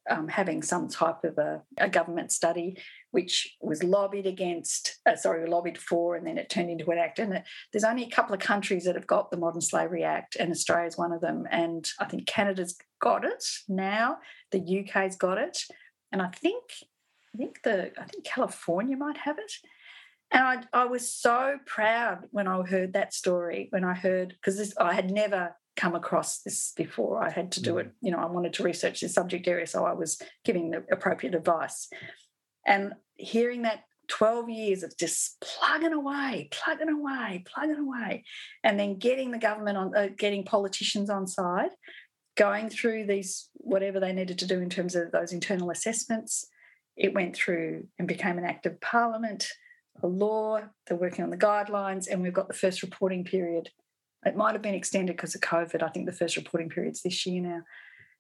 um, 0.09 0.29
having 0.29 0.63
some 0.63 0.89
type 0.89 1.25
of 1.25 1.37
a, 1.37 1.63
a, 1.77 1.89
government 1.89 2.33
study, 2.33 2.79
which 3.11 3.57
was 3.61 3.83
lobbied 3.83 4.27
against, 4.27 4.99
uh, 5.05 5.17
sorry, 5.17 5.47
lobbied 5.47 5.77
for, 5.77 6.17
and 6.17 6.27
then 6.27 6.39
it 6.39 6.49
turned 6.49 6.71
into 6.71 6.91
an 6.91 6.97
act. 6.99 7.19
And 7.19 7.35
it, 7.35 7.45
there's 7.73 7.85
only 7.85 8.05
a 8.05 8.11
couple 8.11 8.35
of 8.35 8.41
countries 8.41 8.85
that 8.85 8.95
have 8.95 9.07
got 9.07 9.31
the 9.31 9.37
Modern 9.37 9.61
Slavery 9.61 10.05
Act, 10.05 10.37
and 10.37 10.51
Australia's 10.51 10.97
one 10.97 11.13
of 11.13 11.21
them. 11.21 11.45
And 11.51 11.87
I 12.01 12.07
think 12.07 12.27
Canada's 12.27 12.79
got 13.03 13.25
it 13.27 13.45
now. 13.69 14.17
The 14.51 14.87
UK's 14.87 15.17
got 15.17 15.37
it, 15.37 15.59
and 16.11 16.23
I 16.23 16.29
think 16.29 16.65
I 17.35 17.39
think 17.39 17.61
the 17.63 17.93
I 18.01 18.05
think 18.05 18.25
California 18.25 18.97
might 18.97 19.19
have 19.19 19.39
it. 19.39 19.53
And 20.31 20.45
I, 20.45 20.83
I 20.83 20.85
was 20.85 21.11
so 21.11 21.57
proud 21.67 22.25
when 22.31 22.47
I 22.47 22.63
heard 22.63 22.93
that 22.93 23.15
story, 23.15 23.69
when 23.71 23.85
I 23.85 23.95
heard, 23.95 24.35
because 24.35 24.75
I 24.79 24.93
had 24.93 25.11
never 25.11 25.57
come 25.79 25.95
across 25.95 26.41
this 26.41 26.73
before. 26.77 27.23
I 27.23 27.31
had 27.31 27.53
to 27.53 27.63
do 27.63 27.79
it, 27.79 27.87
mm. 27.87 27.93
you 28.03 28.11
know, 28.11 28.19
I 28.19 28.27
wanted 28.27 28.53
to 28.55 28.63
research 28.63 29.01
this 29.01 29.15
subject 29.15 29.47
area, 29.47 29.67
so 29.67 29.85
I 29.87 29.93
was 29.93 30.21
giving 30.45 30.71
the 30.71 30.85
appropriate 30.91 31.35
advice. 31.35 31.89
And 32.67 32.93
hearing 33.15 33.63
that 33.63 33.85
12 34.09 34.51
years 34.51 34.83
of 34.83 34.97
just 34.99 35.41
plugging 35.41 35.93
away, 35.93 36.49
plugging 36.51 36.89
away, 36.89 37.45
plugging 37.47 37.79
away, 37.79 38.25
and 38.65 38.79
then 38.79 38.99
getting 38.99 39.31
the 39.31 39.39
government 39.39 39.79
on, 39.79 39.97
uh, 39.97 40.09
getting 40.19 40.45
politicians 40.45 41.09
on 41.09 41.27
side, 41.27 41.71
going 42.37 42.69
through 42.69 43.07
these, 43.07 43.49
whatever 43.55 44.01
they 44.01 44.13
needed 44.13 44.39
to 44.39 44.47
do 44.47 44.61
in 44.61 44.71
terms 44.71 44.95
of 44.95 45.13
those 45.13 45.33
internal 45.33 45.71
assessments. 45.71 46.47
It 46.97 47.15
went 47.15 47.37
through 47.37 47.87
and 47.99 48.09
became 48.09 48.39
an 48.39 48.45
act 48.45 48.67
of 48.67 48.81
parliament 48.81 49.49
a 50.03 50.07
law, 50.07 50.61
they're 50.87 50.97
working 50.97 51.25
on 51.25 51.31
the 51.31 51.37
guidelines, 51.37 52.07
and 52.11 52.23
we've 52.23 52.33
got 52.33 52.49
the 52.49 52.55
first 52.55 52.83
reporting 52.83 53.25
period. 53.25 53.70
It 54.25 54.37
might 54.37 54.53
have 54.53 54.62
been 54.62 54.75
extended 54.75 55.16
because 55.16 55.35
of 55.35 55.41
COVID. 55.41 55.83
I 55.83 55.89
think 55.89 56.07
the 56.07 56.12
first 56.12 56.37
reporting 56.37 56.69
period's 56.69 57.03
this 57.03 57.25
year 57.27 57.43
now. 57.43 57.62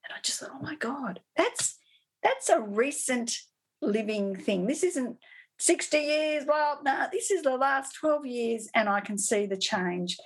And 0.04 0.14
I 0.14 0.20
just 0.22 0.40
thought, 0.40 0.50
oh 0.54 0.62
my 0.62 0.76
God, 0.76 1.20
that's 1.36 1.76
that's 2.22 2.48
a 2.48 2.60
recent 2.60 3.32
living 3.80 4.36
thing. 4.36 4.66
This 4.66 4.82
isn't 4.82 5.16
60 5.58 5.98
years, 5.98 6.44
well, 6.46 6.80
no, 6.84 7.06
this 7.12 7.30
is 7.30 7.42
the 7.42 7.56
last 7.56 7.94
12 7.96 8.26
years, 8.26 8.68
and 8.74 8.88
I 8.88 9.00
can 9.00 9.18
see 9.18 9.46
the 9.46 9.56
change 9.56 10.16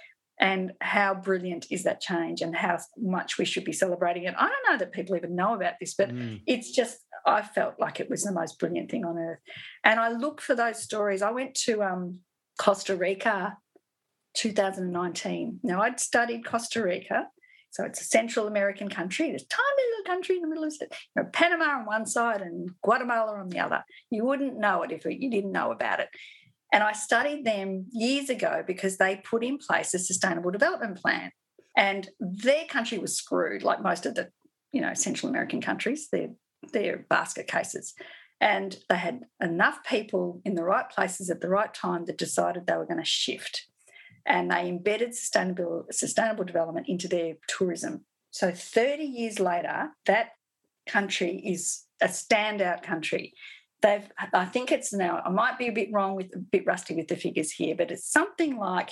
and 0.41 0.73
how 0.81 1.15
brilliant 1.15 1.67
is 1.71 1.85
that 1.85 2.01
change 2.01 2.43
and 2.43 2.55
how 2.55 2.79
much 2.99 3.39
we 3.39 3.45
should 3.45 3.65
be 3.65 3.73
celebrating 3.73 4.25
it. 4.25 4.35
I 4.37 4.49
don't 4.49 4.73
know 4.73 4.79
that 4.79 4.93
people 4.93 5.17
even 5.17 5.37
know 5.37 5.55
about 5.55 5.75
this, 5.81 5.95
but 5.95 6.11
mm. 6.11 6.41
it's 6.47 6.71
just 6.71 6.99
I 7.27 7.43
felt 7.43 7.75
like 7.79 8.01
it 8.01 8.11
was 8.11 8.23
the 8.23 8.33
most 8.33 8.59
brilliant 8.59 8.91
thing 8.91 9.05
on 9.05 9.19
earth. 9.19 9.39
And 9.85 10.01
I 10.01 10.11
look 10.11 10.41
for 10.41 10.55
those 10.55 10.83
stories. 10.83 11.23
I 11.23 11.31
went 11.31 11.55
to 11.67 11.83
um, 11.83 12.21
Costa 12.59 12.97
Rica 12.97 13.57
2019. 14.35 15.61
Now, 15.63 15.83
I'd 15.83 16.01
studied 16.01 16.45
Costa 16.45 16.83
Rica. 16.83 17.29
So 17.71 17.85
it's 17.85 18.03
a 18.03 18.05
Central 18.05 18.47
American 18.47 18.91
country, 18.91 19.33
this 19.33 19.47
tiny 19.47 19.91
little 19.91 20.15
country 20.15 20.37
in 20.37 20.43
the 20.43 20.49
middle 20.49 20.65
of. 20.65 20.75
You 20.81 20.89
know, 21.17 21.25
Panama 21.33 21.79
on 21.79 21.87
one 21.87 22.05
side 22.05 22.43
and 22.43 22.71
Guatemala 22.83 23.39
on 23.39 23.49
the 23.49 23.61
other. 23.61 23.83
You 24.11 24.27
wouldn't 24.27 24.59
know 24.59 24.83
it 24.83 24.93
if 24.93 25.07
you 25.07 25.31
didn't 25.31 25.53
know 25.53 25.73
about 25.73 26.01
it. 26.01 26.09
And 26.73 26.83
I 26.83 26.93
studied 26.93 27.45
them 27.45 27.87
years 27.91 28.29
ago 28.29 28.63
because 28.67 28.99
they 28.99 29.17
put 29.17 29.45
in 29.45 29.59
place 29.59 29.95
a 29.95 29.99
sustainable 29.99 30.51
development 30.51 30.99
plan. 30.99 31.31
And 31.77 32.09
their 32.21 32.65
country 32.67 32.99
was 32.99 33.17
screwed, 33.17 33.63
like 33.63 33.83
most 33.83 34.05
of 34.05 34.15
the, 34.15 34.29
you 34.73 34.83
know, 34.83 34.93
Central 34.93 35.31
American 35.31 35.63
countries. 35.63 36.09
They're 36.13 36.31
their 36.73 36.99
basket 37.09 37.47
cases. 37.47 37.95
And 38.41 38.77
they 38.89 38.97
had 38.97 39.21
enough 39.41 39.85
people 39.85 40.41
in 40.45 40.55
the 40.55 40.65
right 40.65 40.89
places 40.91 41.31
at 41.31 41.41
the 41.41 41.49
right 41.49 41.73
time 41.73 42.07
that 42.07 42.19
decided 42.19 42.67
they 42.67 42.77
were 42.77 42.87
going 42.87 42.99
to 42.99 43.05
shift. 43.05 43.67
And 44.27 44.51
they 44.51 44.69
embedded 44.69 45.15
sustainable, 45.15 45.87
sustainable 45.91 46.45
development 46.45 46.89
into 46.89 47.09
their 47.09 47.35
tourism. 47.47 48.05
So 48.31 48.51
30 48.51 49.05
years 49.05 49.39
later, 49.39 49.91
that 50.07 50.31
country 50.89 51.41
is 51.45 51.85
a 52.01 52.07
standout 52.07 52.83
country. 52.83 53.35
They've, 53.81 54.09
I 54.33 54.45
think 54.45 54.73
it's 54.73 54.93
now, 54.93 55.23
I 55.25 55.31
might 55.31 55.59
be 55.59 55.69
a 55.69 55.73
bit 55.73 55.93
wrong 55.93 56.15
with 56.15 56.35
a 56.35 56.39
bit 56.39 56.67
rusty 56.67 56.95
with 56.95 57.09
the 57.09 57.17
figures 57.17 57.53
here, 57.53 57.75
but 57.77 57.91
it's 57.91 58.11
something 58.11 58.57
like 58.57 58.91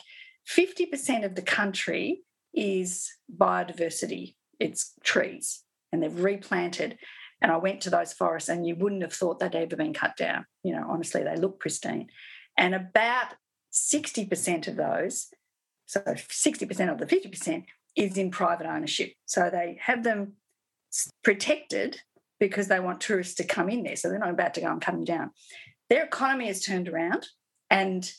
50% 0.49 1.25
of 1.25 1.35
the 1.35 1.43
country 1.43 2.23
is 2.53 3.11
biodiversity, 3.35 4.35
it's 4.59 4.95
trees, 5.05 5.63
and 5.93 6.03
they've 6.03 6.21
replanted. 6.21 6.99
And 7.43 7.51
I 7.51 7.57
went 7.57 7.81
to 7.83 7.91
those 7.91 8.13
forests, 8.13 8.49
and 8.49 8.67
you 8.67 8.77
wouldn't 8.77 9.03
have 9.03 9.13
thought 9.13 9.39
they'd 9.39 9.55
ever 9.55 9.77
been 9.77 9.95
cut 9.95 10.17
down. 10.17 10.47
You 10.63 10.75
know, 10.75 10.87
honestly, 10.89 11.23
they 11.23 11.37
look 11.37 11.59
pristine. 11.59 12.09
And 12.57 12.75
about 12.75 13.35
60% 13.73 14.69
of 14.69 14.77
those, 14.77 15.29
so 15.87 16.01
60% 16.01 16.93
of 16.93 16.99
the 16.99 17.07
50%, 17.07 17.65
is 17.97 18.17
in 18.17 18.31
private 18.31 18.67
ownership. 18.67 19.13
So 19.27 19.51
they 19.51 19.79
have 19.81 20.05
them 20.05 20.35
protected 21.25 22.01
because 22.39 22.69
they 22.69 22.81
want 22.81 23.01
tourists 23.01 23.35
to 23.35 23.45
come 23.45 23.69
in 23.69 23.83
there. 23.83 23.97
So 23.97 24.09
they're 24.09 24.19
not 24.19 24.31
about 24.31 24.55
to 24.55 24.61
go 24.61 24.71
and 24.71 24.81
cut 24.81 24.93
them 24.93 25.05
down. 25.05 25.31
Their 25.89 26.05
economy 26.05 26.47
has 26.47 26.63
turned 26.63 26.89
around, 26.89 27.27
and 27.69 28.11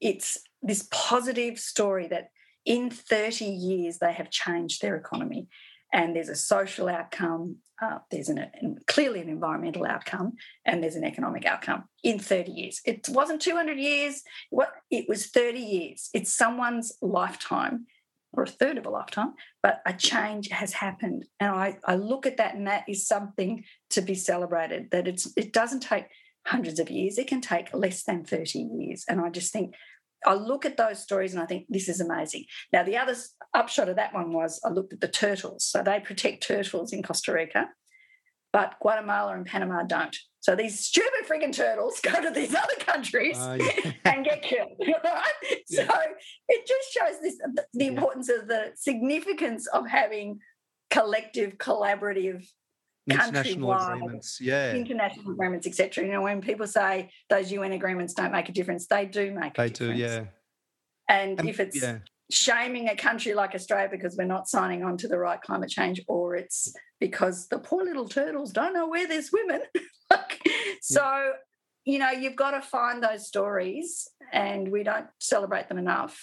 it's 0.00 0.38
this 0.62 0.88
positive 0.90 1.58
story 1.58 2.08
that 2.08 2.28
in 2.64 2.90
30 2.90 3.44
years 3.44 3.98
they 3.98 4.12
have 4.12 4.30
changed 4.30 4.80
their 4.80 4.96
economy 4.96 5.48
and 5.92 6.16
there's 6.16 6.28
a 6.28 6.36
social 6.36 6.88
outcome, 6.88 7.56
uh, 7.80 7.98
there's 8.10 8.28
an, 8.28 8.78
clearly 8.86 9.20
an 9.20 9.28
environmental 9.28 9.84
outcome, 9.84 10.32
and 10.64 10.82
there's 10.82 10.96
an 10.96 11.04
economic 11.04 11.44
outcome 11.44 11.84
in 12.02 12.18
30 12.18 12.52
years. 12.52 12.80
It 12.84 13.08
wasn't 13.10 13.42
200 13.42 13.78
years, 13.78 14.22
what 14.50 14.72
it 14.90 15.08
was 15.08 15.26
30 15.26 15.58
years. 15.58 16.08
It's 16.14 16.32
someone's 16.32 16.96
lifetime 17.02 17.86
or 18.32 18.44
a 18.44 18.48
third 18.48 18.78
of 18.78 18.86
a 18.86 18.90
lifetime, 18.90 19.34
but 19.62 19.82
a 19.84 19.92
change 19.92 20.48
has 20.48 20.72
happened. 20.72 21.26
And 21.38 21.50
I, 21.50 21.78
I 21.84 21.96
look 21.96 22.26
at 22.26 22.38
that, 22.38 22.54
and 22.54 22.66
that 22.66 22.84
is 22.88 23.06
something 23.06 23.64
to 23.90 24.00
be 24.00 24.14
celebrated. 24.14 24.90
That 24.90 25.06
it's 25.06 25.30
it 25.36 25.52
doesn't 25.52 25.80
take 25.80 26.06
hundreds 26.46 26.80
of 26.80 26.90
years; 26.90 27.18
it 27.18 27.26
can 27.26 27.40
take 27.40 27.74
less 27.74 28.04
than 28.04 28.24
30 28.24 28.58
years. 28.58 29.04
And 29.08 29.20
I 29.20 29.28
just 29.28 29.52
think 29.52 29.74
I 30.24 30.34
look 30.34 30.64
at 30.64 30.76
those 30.76 31.02
stories 31.02 31.34
and 31.34 31.42
I 31.42 31.46
think 31.46 31.66
this 31.68 31.88
is 31.88 32.00
amazing. 32.00 32.44
Now, 32.72 32.82
the 32.82 32.96
other 32.96 33.14
upshot 33.54 33.88
of 33.88 33.96
that 33.96 34.14
one 34.14 34.32
was 34.32 34.60
I 34.64 34.68
looked 34.68 34.92
at 34.92 35.00
the 35.00 35.08
turtles. 35.08 35.64
So 35.64 35.82
they 35.82 36.00
protect 36.00 36.46
turtles 36.46 36.92
in 36.92 37.02
Costa 37.02 37.32
Rica, 37.32 37.68
but 38.52 38.76
Guatemala 38.80 39.34
and 39.34 39.46
Panama 39.46 39.82
don't. 39.82 40.16
So 40.40 40.56
these 40.56 40.80
stupid 40.80 41.26
frigging 41.28 41.52
turtles 41.52 42.00
go 42.02 42.20
to 42.20 42.30
these 42.30 42.54
other 42.54 42.74
countries 42.80 43.38
uh, 43.38 43.58
yeah. 43.60 43.92
and 44.04 44.24
get 44.24 44.42
killed. 44.42 44.70
Right? 44.80 45.32
Yeah. 45.68 45.86
So 45.86 45.94
it 46.48 46.66
just 46.66 46.92
shows 46.92 47.20
this 47.20 47.38
the 47.72 47.86
importance 47.86 48.28
yeah. 48.32 48.42
of 48.42 48.48
the 48.48 48.72
significance 48.74 49.66
of 49.68 49.88
having 49.88 50.40
collective, 50.90 51.58
collaborative 51.58 52.44
international 53.08 53.72
agreements, 53.72 54.38
yeah, 54.40 54.74
international 54.74 55.32
agreements, 55.32 55.66
etc. 55.66 56.04
You 56.04 56.12
know, 56.12 56.22
when 56.22 56.40
people 56.40 56.66
say 56.66 57.10
those 57.28 57.50
UN 57.50 57.72
agreements 57.72 58.14
don't 58.14 58.32
make 58.32 58.48
a 58.48 58.52
difference, 58.52 58.86
they 58.86 59.06
do 59.06 59.32
make. 59.32 59.58
A 59.58 59.68
difference. 59.68 59.78
They 59.78 59.86
do, 59.86 59.92
yeah. 59.92 60.24
And, 61.08 61.38
and 61.40 61.48
if 61.48 61.60
it's 61.60 61.80
yeah. 61.82 61.98
shaming 62.30 62.88
a 62.88 62.96
country 62.96 63.34
like 63.34 63.54
Australia 63.54 63.88
because 63.90 64.16
we're 64.16 64.24
not 64.24 64.48
signing 64.48 64.82
on 64.84 64.96
to 64.98 65.08
the 65.08 65.18
right 65.18 65.40
climate 65.40 65.70
change, 65.70 66.00
or 66.06 66.36
it's 66.36 66.72
because 67.00 67.48
the 67.48 67.58
poor 67.58 67.84
little 67.84 68.08
turtles 68.08 68.52
don't 68.52 68.74
know 68.74 68.88
where 68.88 69.06
they're 69.08 69.22
swimming, 69.22 69.62
so. 70.80 71.04
Yeah. 71.04 71.30
You 71.84 71.98
know, 71.98 72.10
you've 72.10 72.36
got 72.36 72.52
to 72.52 72.60
find 72.60 73.02
those 73.02 73.26
stories, 73.26 74.08
and 74.32 74.70
we 74.70 74.84
don't 74.84 75.06
celebrate 75.18 75.68
them 75.68 75.78
enough 75.78 76.16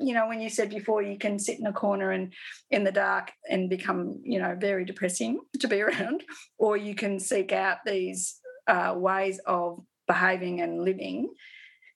you 0.00 0.14
know, 0.14 0.28
when 0.28 0.40
you 0.40 0.48
said 0.48 0.70
before, 0.70 1.02
you 1.02 1.18
can 1.18 1.38
sit 1.38 1.58
in 1.58 1.66
a 1.66 1.72
corner 1.72 2.10
and 2.10 2.32
in 2.70 2.84
the 2.84 2.92
dark 2.92 3.32
and 3.48 3.68
become, 3.70 4.20
you 4.22 4.38
know, 4.38 4.56
very 4.58 4.84
depressing 4.84 5.40
to 5.58 5.68
be 5.68 5.80
around, 5.82 6.24
or 6.58 6.76
you 6.76 6.94
can 6.94 7.18
seek 7.18 7.52
out 7.52 7.78
these 7.84 8.38
uh, 8.66 8.94
ways 8.96 9.40
of 9.46 9.84
behaving 10.06 10.60
and 10.60 10.82
living 10.82 11.32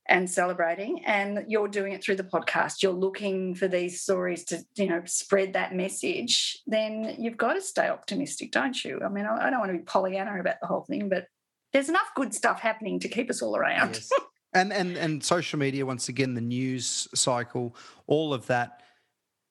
and 0.07 0.29
celebrating 0.29 1.03
and 1.07 1.47
you're 1.49 1.67
doing 1.67 1.93
it 1.93 2.05
through 2.05 2.17
the 2.17 2.23
podcast. 2.23 2.83
You're 2.83 2.93
looking 2.93 3.55
for 3.55 3.69
these 3.69 4.03
stories 4.03 4.45
to 4.47 4.63
you 4.77 4.87
know 4.87 5.03
spread 5.07 5.55
that 5.55 5.75
message 5.75 6.59
then 6.67 7.17
you've 7.19 7.39
got 7.39 7.55
to 7.55 7.63
stay 7.63 7.89
optimistic 7.89 8.53
don't 8.53 8.85
you? 8.85 9.01
I 9.03 9.09
mean 9.09 9.25
i, 9.25 9.49
don't 9.49 9.61
want 9.61 9.73
to 9.73 9.79
be 9.79 9.85
pollyanna 9.85 10.39
about 10.39 10.57
the 10.61 10.67
whole 10.67 10.83
thing 10.83 11.09
but 11.09 11.29
there's 11.75 11.89
enough 11.89 12.09
good 12.15 12.33
stuff 12.33 12.61
happening 12.61 13.01
to 13.01 13.09
keep 13.09 13.29
us 13.29 13.43
all 13.43 13.57
around. 13.57 13.95
Yes. 13.95 14.11
And 14.55 14.73
and 14.73 14.97
and 14.97 15.23
social 15.23 15.59
media 15.59 15.85
once 15.85 16.09
again 16.09 16.35
the 16.35 16.41
news 16.41 17.09
cycle 17.15 17.75
all 18.07 18.33
of 18.33 18.47
that 18.47 18.81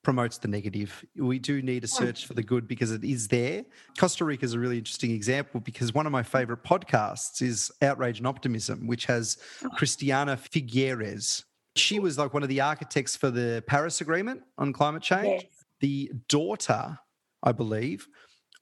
promotes 0.04 0.38
the 0.38 0.46
negative. 0.46 1.04
We 1.16 1.38
do 1.38 1.62
need 1.62 1.82
a 1.82 1.88
search 1.88 2.26
for 2.26 2.34
the 2.34 2.42
good 2.42 2.68
because 2.68 2.92
it 2.92 3.02
is 3.02 3.26
there. 3.26 3.64
Costa 3.98 4.24
Rica 4.24 4.44
is 4.44 4.52
a 4.52 4.58
really 4.58 4.78
interesting 4.78 5.10
example 5.10 5.60
because 5.60 5.94
one 5.94 6.06
of 6.06 6.12
my 6.12 6.22
favorite 6.22 6.62
podcasts 6.62 7.42
is 7.42 7.72
Outrage 7.82 8.18
and 8.18 8.26
Optimism, 8.26 8.86
which 8.86 9.06
has 9.06 9.38
oh. 9.64 9.70
Christiana 9.70 10.36
Figueres. 10.36 11.44
She 11.74 11.98
was 11.98 12.18
like 12.18 12.34
one 12.34 12.42
of 12.42 12.50
the 12.50 12.60
architects 12.60 13.16
for 13.16 13.30
the 13.30 13.64
Paris 13.66 14.00
Agreement 14.02 14.42
on 14.58 14.72
climate 14.72 15.02
change. 15.02 15.42
Yes. 15.42 15.64
The 15.80 16.12
daughter, 16.28 16.98
I 17.42 17.52
believe, 17.52 18.06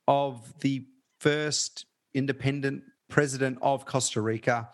of 0.08 0.54
the 0.60 0.86
first 1.18 1.86
independent 2.14 2.84
president 3.10 3.58
of 3.60 3.84
Costa 3.84 4.20
Rica 4.20 4.68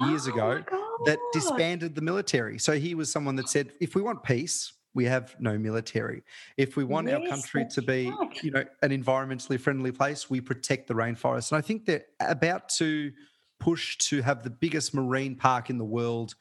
years 0.00 0.28
oh 0.28 0.32
ago 0.32 0.64
that 1.04 1.18
oh, 1.20 1.30
disbanded 1.32 1.94
the 1.94 2.00
military. 2.00 2.58
So 2.58 2.78
he 2.78 2.94
was 2.94 3.10
someone 3.10 3.36
that 3.36 3.48
said, 3.48 3.72
if 3.80 3.94
we 3.94 4.02
want 4.02 4.22
peace, 4.22 4.72
we 4.94 5.04
have 5.06 5.34
no 5.40 5.58
military. 5.58 6.22
If 6.56 6.76
we 6.76 6.84
want 6.84 7.08
yes, 7.08 7.20
our 7.20 7.28
country 7.28 7.66
to 7.70 7.82
be, 7.82 8.10
right. 8.10 8.44
you 8.44 8.50
know, 8.52 8.64
an 8.82 8.90
environmentally 8.90 9.58
friendly 9.58 9.90
place, 9.90 10.30
we 10.30 10.40
protect 10.40 10.86
the 10.86 10.94
rainforest. 10.94 11.50
And 11.50 11.58
I 11.58 11.60
think 11.60 11.84
they're 11.84 12.04
about 12.20 12.68
to 12.70 13.12
push 13.58 13.98
to 13.98 14.22
have 14.22 14.42
the 14.42 14.50
biggest 14.50 14.94
marine 14.94 15.34
park 15.34 15.70
in 15.70 15.78
the 15.78 15.84
world 15.84 16.34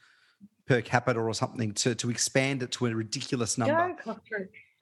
per 0.68 0.82
capita 0.82 1.20
or 1.20 1.34
something 1.34 1.74
to 1.74 1.94
to 1.96 2.10
expand 2.10 2.64
it 2.64 2.72
to 2.72 2.86
a 2.86 2.96
ridiculous 2.96 3.58
number. 3.58 3.74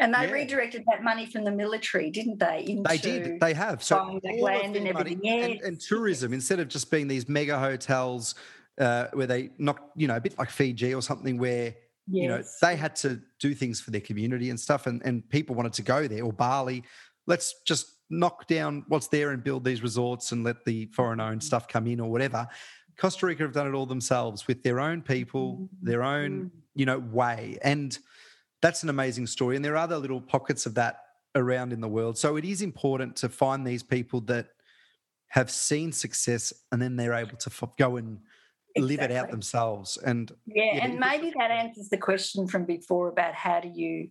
and 0.02 0.14
they 0.14 0.26
yeah. 0.26 0.31
redirected 0.31 0.84
that 0.89 1.03
money 1.03 1.27
from 1.27 1.43
the 1.43 1.52
military, 1.52 2.10
didn't 2.10 2.39
they? 2.39 2.65
Into 2.68 2.84
they 2.89 2.98
did. 2.98 3.39
They 3.39 3.53
have. 3.53 3.84
So 3.84 4.19
land 4.39 4.76
and 4.76 4.88
everything. 4.88 5.19
Money, 5.23 5.53
and, 5.53 5.61
and, 5.61 5.80
tourism, 5.80 6.34
instead 6.34 6.60
of 6.60 6.68
just 6.68 6.89
being 6.89 7.07
these 7.07 7.30
mega 7.30 7.57
hotels 7.57 8.34
uh, 8.80 9.07
where 9.14 9.27
they 9.27 9.49
knock, 9.57 9.91
you 9.95 10.07
know, 10.07 10.15
a 10.15 10.22
bit 10.22 10.38
like 10.38 10.49
Fiji 10.49 10.93
or 10.93 11.02
something 11.02 11.38
where 11.38 11.76
Yes. 12.07 12.23
You 12.23 12.27
know, 12.27 12.43
they 12.61 12.76
had 12.76 12.95
to 12.98 13.22
do 13.39 13.53
things 13.53 13.80
for 13.80 13.91
their 13.91 14.02
community 14.02 14.49
and 14.49 14.60
stuff, 14.60 14.88
and, 14.88 15.02
and 15.06 15.27
people 15.30 15.56
wanted 15.56 15.73
to 15.73 15.81
go 15.81 16.07
there 16.07 16.23
or 16.23 16.34
Bali. 16.34 16.84
Let's 17.27 17.61
just 17.65 17.88
knock 18.10 18.48
down 18.48 18.84
what's 18.88 19.07
there 19.07 19.31
and 19.31 19.43
build 19.43 19.64
these 19.64 19.81
resorts 19.81 20.31
and 20.31 20.43
let 20.43 20.65
the 20.65 20.88
foreign 20.88 21.22
owned 21.22 21.39
mm-hmm. 21.39 21.45
stuff 21.45 21.68
come 21.68 21.88
in 21.88 21.99
or 21.99 22.11
whatever. 22.11 22.48
Costa 22.98 23.26
Rica 23.26 23.43
have 23.43 23.53
done 23.53 23.68
it 23.68 23.73
all 23.73 23.85
themselves 23.85 24.48
with 24.48 24.64
their 24.64 24.80
own 24.80 25.02
people, 25.02 25.53
mm-hmm. 25.53 25.88
their 25.88 26.03
own, 26.03 26.45
mm. 26.45 26.49
you 26.76 26.85
know, 26.85 26.99
way. 26.99 27.57
And 27.64 27.98
that's 28.61 28.84
an 28.84 28.89
amazing 28.89 29.27
story. 29.27 29.56
And 29.56 29.64
there 29.64 29.73
are 29.73 29.77
other 29.77 29.98
little 29.98 30.22
pockets 30.22 30.65
of 30.65 30.76
that 30.76 30.98
around 31.35 31.72
in 31.72 31.80
the 31.80 31.88
world. 31.88 32.18
So 32.18 32.35
it 32.35 32.43
is 32.43 32.61
important 32.61 33.15
to 33.18 33.30
find 33.30 33.65
these 33.65 33.84
people 33.84 34.19
that 34.22 34.49
have 35.30 35.49
seen 35.49 35.93
success 35.93 36.52
and 36.73 36.81
then 36.81 36.98
they're 36.98 37.14
able 37.14 37.38
to 37.38 37.69
go 37.77 37.95
and 37.95 38.19
exactly. 38.76 38.98
live 38.98 39.11
it 39.11 39.15
out 39.15 39.31
themselves. 39.31 39.98
And 39.98 40.31
yeah, 40.45 40.76
yeah 40.76 40.85
and 40.85 40.99
maybe 40.99 41.34
that 41.38 41.52
answers 41.52 41.89
the 41.89 41.98
question 41.98 42.48
from 42.48 42.65
before 42.65 43.07
about 43.10 43.34
how 43.34 43.60
do 43.60 43.69
you 43.69 44.10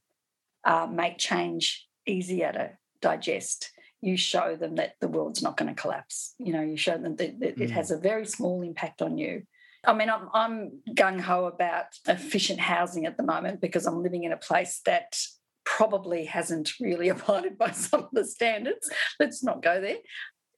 uh, 0.64 0.86
make 0.90 1.18
change 1.18 1.86
easier 2.06 2.52
to 2.52 2.70
digest. 3.00 3.70
You 4.00 4.16
show 4.16 4.56
them 4.56 4.76
that 4.76 4.94
the 5.00 5.08
world's 5.08 5.42
not 5.42 5.56
going 5.56 5.74
to 5.74 5.80
collapse. 5.80 6.34
You 6.38 6.52
know, 6.52 6.62
you 6.62 6.76
show 6.76 6.96
them 6.96 7.16
that, 7.16 7.40
that 7.40 7.58
mm. 7.58 7.60
it 7.60 7.70
has 7.70 7.90
a 7.90 7.98
very 7.98 8.26
small 8.26 8.62
impact 8.62 9.02
on 9.02 9.18
you. 9.18 9.42
I 9.84 9.94
mean, 9.94 10.10
I'm, 10.10 10.28
I'm 10.34 10.80
gung 10.90 11.20
ho 11.20 11.46
about 11.46 11.86
efficient 12.06 12.60
housing 12.60 13.06
at 13.06 13.16
the 13.16 13.22
moment 13.22 13.60
because 13.60 13.86
I'm 13.86 14.02
living 14.02 14.24
in 14.24 14.32
a 14.32 14.36
place 14.36 14.80
that 14.84 15.16
probably 15.64 16.24
hasn't 16.24 16.72
really 16.80 17.08
abided 17.14 17.56
by 17.56 17.70
some 17.70 18.00
of 18.00 18.10
the 18.12 18.24
standards. 18.24 18.90
Let's 19.18 19.42
not 19.42 19.62
go 19.62 19.80
there 19.80 19.98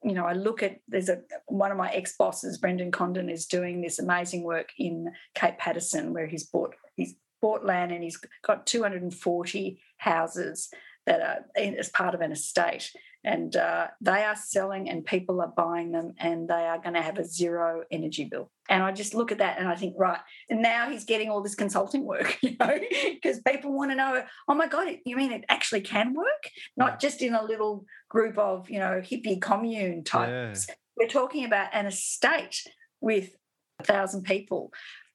you 0.04 0.14
know, 0.14 0.26
I 0.26 0.32
look 0.32 0.62
at 0.62 0.80
there's 0.88 1.08
a 1.08 1.22
one 1.46 1.70
of 1.70 1.78
my 1.78 1.90
ex 1.90 2.16
bosses, 2.16 2.58
Brendan 2.58 2.90
Condon, 2.90 3.28
is 3.28 3.46
doing 3.46 3.80
this 3.80 3.98
amazing 3.98 4.42
work 4.42 4.70
in 4.78 5.12
Cape 5.34 5.58
Paterson 5.58 6.12
where 6.12 6.26
he's 6.26 6.44
bought 6.44 6.74
he's 6.96 7.14
bought 7.40 7.64
land 7.64 7.92
and 7.92 8.02
he's 8.02 8.18
got 8.42 8.66
240 8.66 9.80
houses 9.98 10.70
that 11.06 11.20
are 11.20 11.62
in, 11.62 11.74
as 11.74 11.88
part 11.88 12.14
of 12.14 12.20
an 12.20 12.32
estate 12.32 12.92
and 13.24 13.54
uh, 13.56 13.88
they 14.00 14.24
are 14.24 14.36
selling 14.36 14.88
and 14.88 15.04
people 15.04 15.40
are 15.40 15.52
buying 15.56 15.92
them 15.92 16.12
and 16.18 16.48
they 16.48 16.66
are 16.66 16.78
going 16.78 16.94
to 16.94 17.02
have 17.02 17.18
a 17.18 17.24
zero 17.24 17.82
energy 17.90 18.24
bill. 18.24 18.50
And 18.68 18.82
i 18.82 18.92
just 18.92 19.12
look 19.12 19.32
at 19.32 19.38
that 19.38 19.58
and 19.58 19.68
i 19.68 19.74
think 19.74 19.94
right 19.98 20.20
and 20.48 20.62
now 20.62 20.88
he's 20.88 21.04
getting 21.04 21.28
all 21.28 21.42
this 21.42 21.56
consulting 21.56 22.04
work 22.04 22.38
you 22.42 22.56
know 22.58 22.78
because 23.12 23.40
people 23.40 23.72
want 23.72 23.90
to 23.90 23.96
know 23.96 24.22
oh 24.48 24.54
my 24.54 24.68
god 24.68 24.86
you 25.04 25.16
mean 25.16 25.32
it 25.32 25.44
actually 25.48 25.80
can 25.80 26.14
work? 26.14 26.50
Not 26.76 27.00
just 27.00 27.22
in 27.22 27.34
a 27.34 27.44
little 27.44 27.84
group 28.08 28.38
of 28.38 28.70
you 28.70 28.78
know 28.78 29.00
hippie 29.02 29.40
commune 29.40 30.04
types. 30.04 30.66
Yeah. 30.68 30.74
we're 30.96 31.08
talking 31.08 31.44
about 31.44 31.70
an 31.72 31.86
estate 31.86 32.62
with 33.00 33.34
a 33.78 33.84
thousand 33.84 34.22
people 34.22 34.70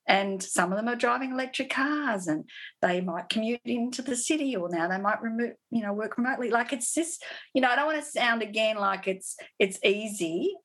and 0.08 0.42
some 0.42 0.72
of 0.72 0.78
them 0.78 0.88
are 0.88 0.96
driving 0.96 1.32
electric 1.32 1.70
cars 1.70 2.28
and 2.28 2.46
they 2.82 3.02
might 3.02 3.30
commute 3.30 3.60
into 3.66 4.02
the 4.02 4.16
city 4.16 4.56
or 4.56 4.70
now 4.70 4.88
they 4.88 5.00
might 5.00 5.22
remove 5.22 5.54
you 5.70 5.82
know 5.82 5.94
work 5.94 6.18
remotely. 6.18 6.50
Like 6.50 6.74
it's 6.74 6.94
just 6.94 7.24
you 7.54 7.62
know 7.62 7.70
i 7.70 7.76
don't 7.76 7.88
want 7.88 8.04
to 8.04 8.10
sound 8.10 8.42
again 8.42 8.78
like 8.78 9.08
it's 9.08 9.36
it's 9.60 9.80
easy 9.84 10.56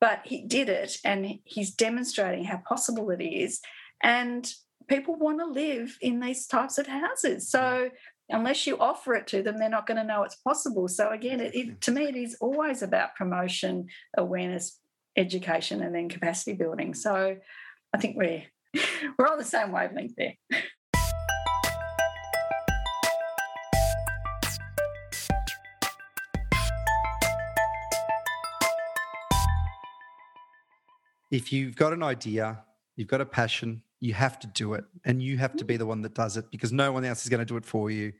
but 0.00 0.20
he 0.24 0.46
did 0.46 0.68
it 0.68 0.96
and 1.04 1.38
he's 1.44 1.74
demonstrating 1.74 2.44
how 2.44 2.60
possible 2.66 3.10
it 3.10 3.22
is 3.22 3.60
and 4.02 4.52
people 4.88 5.14
want 5.14 5.38
to 5.38 5.46
live 5.46 5.96
in 6.00 6.20
these 6.20 6.46
types 6.46 6.76
of 6.76 6.86
houses. 6.86 7.48
So 7.48 7.88
unless 8.28 8.66
you 8.66 8.76
offer 8.78 9.14
it 9.14 9.26
to 9.28 9.42
them 9.42 9.58
they're 9.58 9.68
not 9.68 9.86
going 9.86 9.98
to 9.98 10.04
know 10.04 10.22
it's 10.22 10.36
possible. 10.36 10.88
So 10.88 11.10
again 11.10 11.40
it, 11.40 11.54
it, 11.54 11.80
to 11.82 11.92
me 11.92 12.04
it 12.04 12.16
is 12.16 12.36
always 12.40 12.82
about 12.82 13.14
promotion 13.14 13.86
awareness 14.16 14.78
education 15.16 15.82
and 15.82 15.94
then 15.94 16.08
capacity 16.08 16.54
building. 16.54 16.94
So 16.94 17.36
i 17.94 17.98
think 17.98 18.16
we're 18.16 18.42
We're 19.18 19.26
on 19.26 19.38
the 19.38 19.44
same 19.44 19.72
wavelength 19.72 20.14
there. 20.16 20.34
If 31.30 31.52
you've 31.52 31.76
got 31.76 31.92
an 31.94 32.02
idea, 32.02 32.62
you've 32.96 33.08
got 33.08 33.22
a 33.22 33.26
passion, 33.26 33.82
you 34.00 34.12
have 34.12 34.38
to 34.40 34.46
do 34.48 34.74
it 34.74 34.84
and 35.04 35.22
you 35.22 35.38
have 35.38 35.56
to 35.56 35.64
be 35.64 35.76
mm. 35.76 35.78
the 35.78 35.86
one 35.86 36.02
that 36.02 36.14
does 36.14 36.36
it 36.36 36.50
because 36.50 36.72
no 36.72 36.92
one 36.92 37.04
else 37.04 37.22
is 37.22 37.28
going 37.28 37.40
to 37.40 37.46
do 37.46 37.56
it 37.56 37.64
for 37.64 37.90
you. 37.90 38.12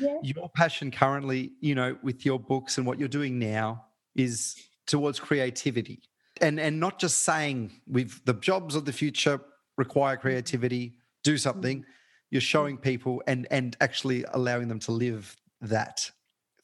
Yeah. 0.00 0.16
Your 0.22 0.48
passion 0.48 0.90
currently, 0.90 1.52
you 1.60 1.74
know, 1.74 1.96
with 2.02 2.26
your 2.26 2.40
books 2.40 2.78
and 2.78 2.86
what 2.86 2.98
you're 2.98 3.08
doing 3.08 3.38
now 3.38 3.84
is 4.16 4.56
towards 4.86 5.20
creativity. 5.20 6.00
And 6.40 6.58
and 6.58 6.80
not 6.80 6.98
just 6.98 7.18
saying 7.22 7.80
we've 7.86 8.20
the 8.24 8.34
jobs 8.34 8.74
of 8.74 8.84
the 8.84 8.92
future 8.92 9.40
require 9.76 10.16
creativity, 10.16 10.94
do 11.24 11.36
something. 11.36 11.80
Mm-hmm. 11.80 11.90
You're 12.30 12.40
showing 12.40 12.76
people 12.76 13.22
and 13.26 13.46
and 13.50 13.76
actually 13.80 14.24
allowing 14.32 14.68
them 14.68 14.78
to 14.80 14.92
live 14.92 15.36
that 15.60 16.10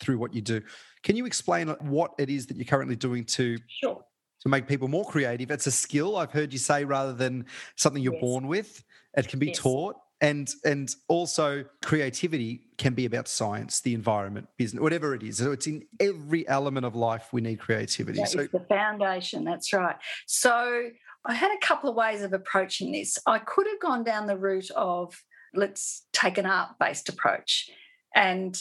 through 0.01 0.19
what 0.19 0.35
you 0.35 0.41
do. 0.41 0.61
Can 1.03 1.17
you 1.17 1.27
explain 1.27 1.69
what 1.69 2.13
it 2.19 2.31
is 2.31 2.47
that 2.47 2.57
you're 2.57 2.67
currently 2.67 2.97
doing 2.97 3.25
to 3.25 3.59
sure. 3.69 4.05
to 4.41 4.49
make 4.49 4.67
people 4.67 4.89
more 4.89 5.05
creative? 5.05 5.51
It's 5.51 5.67
a 5.67 5.73
skill 5.73 6.17
I've 6.17 6.33
heard 6.33 6.53
you 6.53 6.59
say 6.59 6.85
rather 6.85 7.13
than 7.13 7.47
something 7.77 8.03
you're 8.03 8.15
yes. 8.15 8.23
born 8.23 8.49
with. 8.49 8.85
It 9.17 9.29
can 9.29 9.39
be 9.39 9.49
yes. 9.49 9.59
taught 9.59 9.97
and 10.23 10.55
and 10.65 10.95
also 11.09 11.65
creativity 11.83 12.63
can 12.79 12.95
be 12.95 13.05
about 13.05 13.29
science 13.29 13.81
the 13.81 13.93
environment 13.93 14.49
business 14.57 14.81
whatever 14.81 15.15
it 15.15 15.23
is 15.23 15.39
so 15.39 15.53
it's 15.53 15.67
in 15.67 15.85
every 16.01 16.49
element 16.49 16.87
of 16.87 16.95
life 16.95 17.29
we 17.33 17.41
need 17.41 17.59
creativity 17.59 18.21
that 18.21 18.29
so 18.29 18.47
the 18.47 18.65
foundation 18.69 19.45
that's 19.45 19.73
right 19.73 19.97
so 20.27 20.89
I 21.25 21.35
had 21.35 21.53
a 21.53 21.67
couple 21.67 21.89
of 21.89 21.97
ways 21.97 22.23
of 22.23 22.33
approaching 22.33 22.93
this. 22.93 23.19
I 23.27 23.39
could 23.39 23.67
have 23.69 23.81
gone 23.81 24.05
down 24.05 24.27
the 24.27 24.37
route 24.37 24.71
of 24.73 25.15
let's 25.55 26.07
take 26.13 26.39
an 26.39 26.47
art 26.47 26.71
based 26.81 27.09
approach. 27.09 27.71
And 28.15 28.59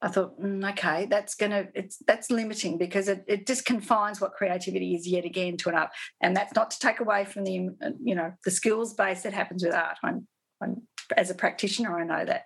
I 0.00 0.08
thought, 0.08 0.40
mm, 0.40 0.68
okay, 0.70 1.06
that's 1.06 1.34
to, 1.36 1.68
it's 1.74 1.98
that's 2.06 2.30
limiting 2.30 2.78
because 2.78 3.08
it, 3.08 3.24
it 3.26 3.46
just 3.46 3.64
confines 3.64 4.20
what 4.20 4.32
creativity 4.32 4.94
is 4.94 5.08
yet 5.08 5.24
again 5.24 5.56
to 5.58 5.68
an 5.70 5.74
art. 5.74 5.90
And 6.20 6.36
that's 6.36 6.54
not 6.54 6.70
to 6.70 6.78
take 6.78 7.00
away 7.00 7.24
from 7.24 7.44
the, 7.44 7.70
you 8.02 8.14
know, 8.14 8.32
the 8.44 8.50
skills 8.50 8.94
base 8.94 9.22
that 9.22 9.34
happens 9.34 9.64
with 9.64 9.74
art. 9.74 9.98
I'm, 10.02 10.26
I'm, 10.62 10.82
as 11.16 11.30
a 11.30 11.34
practitioner, 11.34 11.98
I 11.98 12.04
know 12.04 12.24
that. 12.24 12.44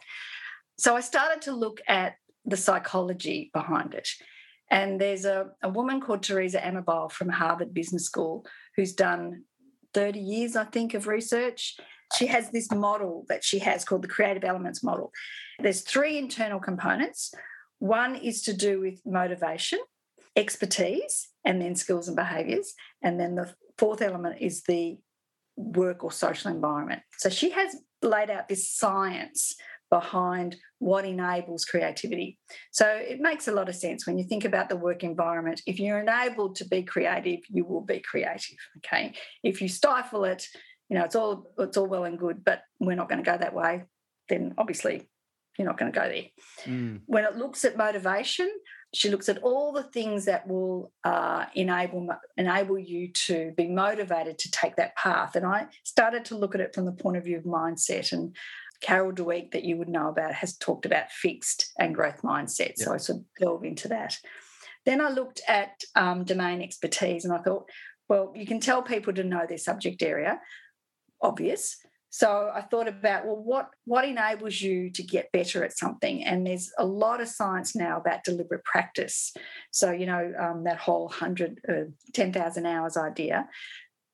So 0.79 0.97
I 0.97 1.01
started 1.01 1.43
to 1.43 1.53
look 1.53 1.81
at 1.87 2.15
the 2.45 2.57
psychology 2.57 3.51
behind 3.53 3.95
it. 3.95 4.09
And 4.71 4.99
there's 4.99 5.27
a, 5.27 5.51
a 5.63 5.69
woman 5.69 6.01
called 6.01 6.23
Teresa 6.23 6.59
Amabile 6.59 7.13
from 7.13 7.29
Harvard 7.29 7.75
Business 7.75 8.07
School 8.07 8.47
who's 8.77 8.95
done 8.95 9.45
30 9.95 10.21
years, 10.21 10.57
I 10.57 10.65
think, 10.65 10.95
of 10.95 11.07
research. 11.07 11.77
She 12.17 12.27
has 12.27 12.51
this 12.51 12.71
model 12.71 13.25
that 13.29 13.43
she 13.45 13.59
has 13.61 13.85
called 13.85 14.03
the 14.03 14.09
creative 14.09 14.45
elements 14.45 14.83
model. 14.83 15.13
There's 15.59 15.81
three 15.81 16.19
internal 16.19 16.61
components. 16.61 17.33
One 17.79 18.15
is 18.15 18.43
to 18.43 18.53
do 18.53 18.81
with 18.81 19.01
motivation, 19.07 19.81
expertise, 20.37 21.29
and 21.45 21.61
then 21.61 21.75
skills 21.75 22.09
and 22.09 22.17
behaviors. 22.17 22.75
And 23.03 23.19
then 23.19 23.35
the 23.35 23.55
fourth 23.79 24.03
element 24.03 24.37
is 24.41 24.63
the 24.63 24.99
work 25.57 26.05
or 26.05 26.13
social 26.13 26.51
environment. 26.51 27.03
So 27.19 27.29
she 27.29 27.51
has 27.51 27.77
laid 28.03 28.31
out 28.31 28.49
this 28.49 28.71
science 28.71 29.55
behind 29.93 30.57
what 30.79 31.05
enables 31.05 31.67
creativity. 31.67 32.39
So 32.71 32.87
it 32.87 33.21
makes 33.21 33.47
a 33.47 33.53
lot 33.53 33.69
of 33.69 33.75
sense 33.75 34.07
when 34.07 34.17
you 34.17 34.25
think 34.25 34.47
about 34.47 34.71
the 34.71 34.77
work 34.77 35.05
environment. 35.05 35.61
If 35.67 35.79
you're 35.79 36.01
enabled 36.01 36.57
to 36.57 36.65
be 36.65 36.83
creative, 36.83 37.41
you 37.51 37.67
will 37.67 37.83
be 37.83 38.01
creative. 38.01 38.57
Okay. 38.79 39.13
If 39.43 39.61
you 39.61 39.69
stifle 39.69 40.25
it, 40.25 40.47
you 40.89 40.97
know, 40.97 41.05
it's 41.05 41.15
all 41.15 41.53
it's 41.59 41.77
all 41.77 41.87
well 41.87 42.05
and 42.05 42.19
good, 42.19 42.43
but 42.43 42.63
we're 42.81 42.97
not 42.97 43.11
going 43.11 43.23
to 43.23 43.31
go 43.31 43.37
that 43.37 43.55
way, 43.55 43.85
then 44.31 44.55
obviously 44.57 45.11
you're 45.59 45.69
not 45.69 45.79
going 45.79 45.93
to 45.93 46.01
go 46.01 46.09
there. 46.09 46.25
Mm. 46.65 47.01
When 47.05 47.25
it 47.25 47.37
looks 47.37 47.63
at 47.67 47.77
motivation, 47.77 48.51
she 48.95 49.11
looks 49.11 49.29
at 49.29 49.43
all 49.43 49.73
the 49.73 49.83
things 49.83 50.25
that 50.25 50.49
will 50.49 50.91
uh, 51.05 51.45
enable 51.55 52.09
enable 52.39 52.79
you 52.79 53.13
to 53.27 53.53
be 53.59 53.69
motivated 53.69 54.39
to 54.39 54.51
take 54.51 54.77
that 54.77 54.97
path. 54.97 55.37
And 55.37 55.45
I 55.45 55.67
started 55.85 56.25
to 56.27 56.39
look 56.39 56.55
at 56.55 56.63
it 56.63 56.75
from 56.75 56.87
the 56.87 56.93
point 56.93 57.19
of 57.19 57.25
view 57.25 57.37
of 57.37 57.45
mindset. 57.45 58.13
And 58.13 58.35
Carol 58.83 59.13
Dweck, 59.13 59.53
that 59.53 59.65
you 59.65 59.77
would 59.77 59.89
know 59.89 60.09
about, 60.09 60.35
has 60.35 60.57
talked 60.59 60.85
about 60.85 61.11
fixed 61.11 61.73
and 61.79 61.95
growth 61.95 62.23
mindset. 62.23 62.77
So 62.77 62.93
I 62.93 62.99
sort 62.99 63.21
of 63.21 63.25
delve 63.41 63.65
into 63.65 63.89
that. 63.89 64.19
Then 64.85 65.01
I 65.01 65.11
looked 65.11 65.41
at 65.49 65.81
um, 65.95 66.25
domain 66.25 66.61
expertise 66.61 67.25
and 67.25 67.33
I 67.33 67.39
thought, 67.39 67.69
well, 68.09 68.33
you 68.35 68.47
can 68.47 68.61
tell 68.61 68.83
people 68.83 69.13
to 69.15 69.25
know 69.25 69.47
their 69.49 69.59
subject 69.59 70.03
area, 70.03 70.41
obvious. 71.21 71.77
So 72.15 72.51
I 72.55 72.61
thought 72.61 72.89
about 72.89 73.25
well, 73.25 73.43
what 73.43 73.71
what 73.87 74.05
enables 74.05 74.61
you 74.61 74.91
to 74.91 75.03
get 75.03 75.33
better 75.33 75.65
at 75.65 75.79
something? 75.79 76.23
And 76.23 76.47
there's 76.47 76.71
a 76.79 76.85
lot 76.85 77.23
of 77.23 77.29
science 77.29 77.75
now 77.75 77.97
about 77.97 78.23
deliberate 78.23 78.65
practice. 78.65 79.33
So 79.71 79.93
you 79.93 80.05
know 80.05 80.31
um, 80.39 80.65
that 80.65 80.77
whole 80.77 81.09
hundred 81.09 81.59
uh, 81.67 81.91
ten 82.13 82.31
thousand 82.31 82.67
hours 82.67 82.99
idea, 82.99 83.49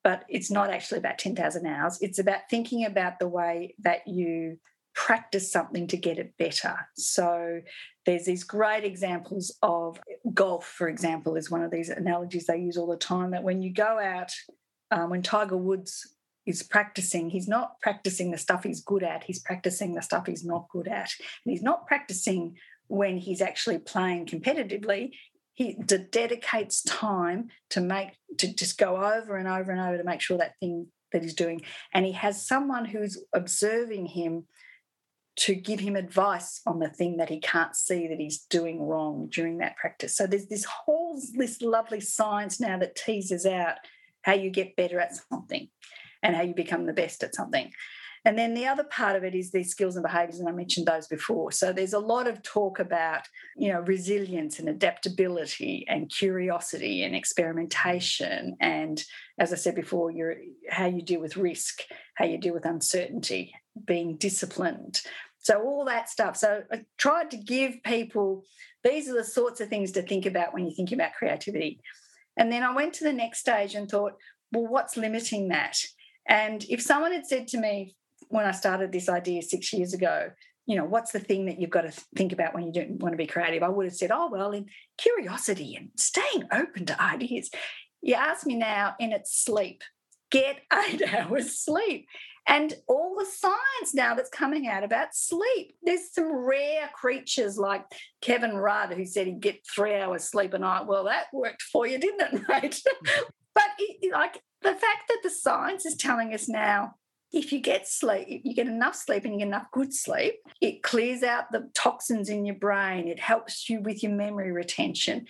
but 0.09 0.25
it's 0.31 0.51
not 0.51 0.71
actually 0.71 1.01
about 1.01 1.19
ten 1.19 1.37
thousand 1.37 1.67
hours. 1.67 1.99
It's 2.01 2.19
about 2.19 2.49
thinking 2.49 2.87
about 2.87 3.19
the 3.19 3.29
way 3.29 3.75
that 3.81 4.09
you 4.09 4.57
practice 4.95 5.53
something 5.53 5.87
to 5.89 5.99
get 5.99 6.19
it 6.19 6.33
better. 6.39 6.75
So 6.97 7.61
there's 8.07 8.25
these 8.25 8.43
great 8.43 8.85
examples 8.85 9.55
of 9.61 10.01
golf, 10.33 10.65
for 10.65 10.89
example, 10.89 11.37
is 11.37 11.51
one 11.51 11.63
of 11.63 11.71
these 11.71 11.91
analogies 11.91 12.47
they 12.47 12.57
use 12.57 12.79
all 12.79 12.91
the 12.91 12.97
time. 12.97 13.33
That 13.33 13.43
when 13.49 13.61
you 13.61 13.71
go 13.71 13.99
out, 13.99 14.33
um, 14.91 15.11
when 15.11 15.21
Tiger 15.21 15.59
Woods 15.59 15.93
is 16.47 16.63
practicing, 16.63 17.29
he's 17.29 17.49
not 17.57 17.79
practicing 17.83 18.31
the 18.31 18.39
stuff 18.39 18.65
he's 18.65 18.81
good 18.81 19.03
at, 19.03 19.25
he's 19.25 19.41
practicing 19.41 19.93
the 19.93 20.01
stuff 20.01 20.25
he's 20.27 20.47
not 20.53 20.71
good 20.71 20.89
at. 20.89 21.11
And 21.45 21.53
he's 21.53 21.63
not 21.71 21.87
practicing 21.87 22.57
when 22.87 23.19
he's 23.19 23.43
actually 23.43 23.79
playing 23.79 24.25
competitively. 24.25 25.11
He 25.59 25.75
d- 25.75 26.07
dedicates 26.13 26.85
time 26.85 27.49
to 27.71 27.81
make 27.81 28.11
to 28.37 28.55
just 28.55 28.79
go 28.79 28.95
over 28.95 29.37
and 29.37 29.49
over 29.49 29.73
and 29.73 29.81
over 29.81 29.99
to 29.99 30.05
make 30.05 30.21
sure 30.21 30.39
that 30.39 30.57
thing 30.61 30.87
that 31.11 31.25
he's 31.25 31.35
doing. 31.35 31.63
And 31.93 32.07
he 32.07 32.13
has 32.13 32.47
someone 32.47 32.85
who's 32.85 33.21
observing 33.35 34.07
him 34.07 34.45
to 35.39 35.57
give 35.57 35.81
him 35.81 35.97
advice 35.97 36.61
on 36.65 36.79
the 36.79 36.89
thing 36.89 37.17
that 37.17 37.29
he 37.29 37.41
can't 37.41 37.75
see 37.75 38.07
that 38.07 38.21
he's 38.21 38.39
doing 38.39 38.81
wrong 38.81 39.27
during 39.33 39.59
that 39.59 39.77
practice. 39.77 40.17
So 40.17 40.29
there's 40.29 40.47
this 40.47 40.65
whole 40.65 41.21
this 41.35 41.61
lovely 41.61 42.01
science 42.01 42.61
now 42.61 42.79
that 42.79 42.95
teases 42.95 43.45
out 43.45 43.79
how 44.23 44.35
you 44.35 44.51
get 44.51 44.77
better 44.77 45.01
at 45.01 45.17
something 45.29 45.71
and 46.23 46.37
how 46.37 46.43
you 46.43 46.55
become 46.55 46.87
the 46.87 46.93
best 46.93 47.25
at 47.25 47.35
something. 47.35 47.73
And 48.29 48.39
then 48.39 48.53
the 48.53 48.67
other 48.67 48.85
part 48.85 49.17
of 49.17 49.25
it 49.25 49.35
is 49.35 49.51
these 49.51 49.71
skills 49.71 49.97
and 49.97 50.03
behaviors, 50.03 50.39
and 50.39 50.47
I 50.51 50.53
mentioned 50.53 50.87
those 50.87 51.07
before. 51.07 51.51
So 51.51 51.73
there's 51.73 51.95
a 51.95 51.99
lot 51.99 52.29
of 52.29 52.43
talk 52.43 52.79
about, 52.79 53.23
you 53.57 53.73
know, 53.73 53.81
resilience 53.81 54.59
and 54.59 54.69
adaptability 54.69 55.87
and 55.89 56.11
curiosity 56.11 57.05
and 57.05 57.17
experimentation. 57.17 58.55
And 58.61 59.03
as 59.39 59.51
I 59.51 59.57
said 59.57 59.75
before, 59.75 60.11
your 60.11 60.35
how 60.69 60.85
you 60.85 61.01
deal 61.01 61.23
with 61.23 61.39
risk, 61.39 61.81
how 62.17 62.27
you 62.27 62.37
deal 62.37 62.53
with 62.53 62.67
uncertainty, 62.67 63.55
being 63.87 64.19
disciplined. 64.19 65.01
So 65.39 65.63
all 65.63 65.87
that 65.87 66.11
stuff. 66.11 66.37
So 66.37 66.65
I 66.71 66.85
tried 66.99 67.31
to 67.31 67.39
give 67.39 67.83
people 67.83 68.45
these 68.85 69.09
are 69.09 69.17
the 69.17 69.25
sorts 69.25 69.63
of 69.63 69.71
things 69.71 69.93
to 69.93 70.03
think 70.03 70.27
about 70.27 70.53
when 70.53 70.65
you're 70.65 70.75
thinking 70.75 71.01
about 71.01 71.15
creativity. 71.15 71.81
And 72.37 72.53
then 72.53 72.63
I 72.63 72.75
went 72.75 72.93
to 72.97 73.05
the 73.05 73.13
next 73.15 73.39
stage 73.39 73.75
and 73.75 73.89
thought, 73.89 74.19
well, 74.53 74.67
what's 74.67 74.99
limiting 74.99 75.49
that? 75.49 75.79
And 76.29 76.63
if 76.69 76.83
someone 76.83 77.13
had 77.13 77.27
said 77.27 77.49
to 77.49 77.59
me 77.59 77.95
when 78.29 78.47
I 78.47 78.53
started 78.53 78.93
this 78.93 79.09
idea 79.09 79.43
six 79.43 79.73
years 79.73 79.95
ago, 79.95 80.31
you 80.67 80.77
know, 80.77 80.85
what's 80.85 81.13
the 81.13 81.19
thing 81.19 81.47
that 81.47 81.59
you've 81.59 81.71
got 81.71 81.83
to 81.83 81.93
think 82.15 82.33
about 82.33 82.55
when 82.55 82.67
you 82.67 82.73
don't 82.73 83.01
want 83.01 83.15
to 83.15 83.17
be 83.17 83.27
creative? 83.27 83.63
I 83.63 83.69
would 83.69 83.87
have 83.87 83.95
said, 83.95 84.11
oh, 84.13 84.29
well, 84.31 84.53
in 84.53 84.67
curiosity 84.99 85.75
and 85.77 85.89
staying 85.97 86.45
open 86.53 86.85
to 86.87 87.03
ideas. 87.03 87.51
You 88.03 88.15
ask 88.15 88.47
me 88.47 88.55
now, 88.55 88.95
and 89.01 89.13
it's 89.13 89.35
sleep. 89.35 89.83
Get 90.31 90.61
eight 90.87 91.03
hours 91.15 91.59
sleep. 91.59 92.07
And 92.47 92.75
all 92.87 93.17
the 93.19 93.27
science 93.27 93.95
now 93.95 94.15
that's 94.15 94.31
coming 94.31 94.69
out 94.69 94.85
about 94.85 95.15
sleep. 95.15 95.75
There's 95.83 96.13
some 96.13 96.31
rare 96.31 96.91
creatures 96.95 97.59
like 97.59 97.85
Kevin 98.23 98.55
Rudd, 98.55 98.93
who 98.93 99.05
said 99.05 99.27
he'd 99.27 99.41
get 99.41 99.67
three 99.75 99.95
hours 99.95 100.25
sleep 100.25 100.55
a 100.55 100.59
night. 100.59 100.87
Well, 100.87 101.05
that 101.05 101.27
worked 101.33 101.63
for 101.63 101.87
you, 101.87 101.99
didn't 101.99 102.35
it, 102.35 102.43
mate? 102.49 102.83
Mm. 102.87 103.23
but 103.55 103.69
it, 103.79 104.13
like 104.13 104.43
the 104.63 104.75
fact 104.75 105.09
that 105.09 105.21
the 105.23 105.31
science 105.31 105.87
is 105.87 105.97
telling 105.97 106.33
us 106.33 106.49
now 106.49 106.95
if 107.33 107.53
you 107.53 107.61
get 107.61 107.87
sleep, 107.87 108.41
you 108.45 108.55
get 108.55 108.67
enough 108.67 108.95
sleep 108.95 109.25
and 109.25 109.35
you 109.35 109.41
get 109.41 109.49
enough 109.49 109.71
good 109.73 109.93
sleep, 109.93 110.37
it 110.61 110.83
clears 110.83 111.23
out 111.23 111.53
the 111.53 111.71
toxins 111.75 112.29
in 112.29 112.45
your 112.45 112.55
brain. 112.55 113.09
It 113.09 113.21
helps 113.21 113.69
you 113.69 113.81
with 113.81 114.03
your 114.03 114.13
memory 114.13 114.51
retention, 114.51 115.27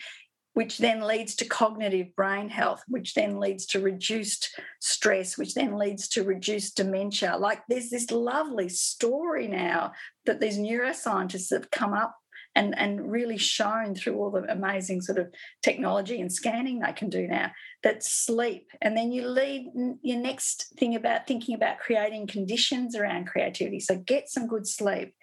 which 0.54 0.78
then 0.78 1.00
leads 1.00 1.34
to 1.36 1.44
cognitive 1.44 2.14
brain 2.14 2.48
health, 2.48 2.82
which 2.86 3.14
then 3.14 3.40
leads 3.40 3.66
to 3.66 3.80
reduced 3.80 4.50
stress, 4.80 5.36
which 5.36 5.54
then 5.54 5.76
leads 5.76 6.08
to 6.08 6.22
reduced 6.22 6.76
dementia. 6.76 7.36
Like 7.36 7.62
there's 7.68 7.90
this 7.90 8.10
lovely 8.12 8.68
story 8.68 9.48
now 9.48 9.92
that 10.24 10.40
these 10.40 10.58
neuroscientists 10.58 11.50
have 11.50 11.70
come 11.70 11.94
up 11.94 12.14
and, 12.58 12.76
and 12.76 13.08
really 13.08 13.38
shown 13.38 13.94
through 13.94 14.16
all 14.16 14.32
the 14.32 14.42
amazing 14.50 15.00
sort 15.00 15.16
of 15.16 15.32
technology 15.62 16.20
and 16.20 16.32
scanning 16.32 16.80
they 16.80 16.92
can 16.92 17.08
do 17.08 17.28
now 17.28 17.52
that 17.84 18.02
sleep. 18.02 18.66
And 18.82 18.96
then 18.96 19.12
you 19.12 19.28
lead 19.28 19.70
your 20.02 20.18
next 20.18 20.74
thing 20.76 20.96
about 20.96 21.28
thinking 21.28 21.54
about 21.54 21.78
creating 21.78 22.26
conditions 22.26 22.96
around 22.96 23.28
creativity. 23.28 23.78
So 23.78 23.96
get 23.98 24.28
some 24.28 24.48
good 24.48 24.66
sleep. 24.66 25.14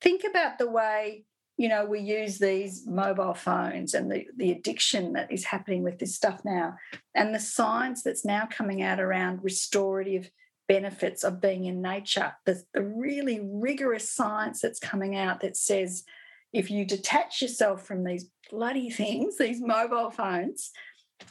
Think 0.00 0.22
about 0.28 0.56
the 0.56 0.70
way 0.70 1.26
you 1.58 1.68
know 1.68 1.84
we 1.84 2.00
use 2.00 2.38
these 2.38 2.86
mobile 2.86 3.34
phones 3.34 3.92
and 3.92 4.10
the, 4.10 4.26
the 4.38 4.52
addiction 4.52 5.12
that 5.12 5.30
is 5.30 5.44
happening 5.44 5.82
with 5.82 5.98
this 5.98 6.16
stuff 6.16 6.40
now 6.46 6.74
and 7.14 7.34
the 7.34 7.38
science 7.38 8.02
that's 8.02 8.24
now 8.24 8.48
coming 8.50 8.80
out 8.80 8.98
around 8.98 9.44
restorative 9.44 10.30
benefits 10.66 11.22
of 11.22 11.42
being 11.42 11.66
in 11.66 11.82
nature. 11.82 12.32
The, 12.46 12.62
the 12.72 12.82
really 12.82 13.40
rigorous 13.42 14.10
science 14.10 14.62
that's 14.62 14.78
coming 14.78 15.14
out 15.14 15.40
that 15.42 15.54
says 15.54 16.04
if 16.52 16.70
you 16.70 16.84
detach 16.84 17.42
yourself 17.42 17.86
from 17.86 18.04
these 18.04 18.30
bloody 18.50 18.90
things, 18.90 19.38
these 19.38 19.60
mobile 19.60 20.10
phones, 20.10 20.70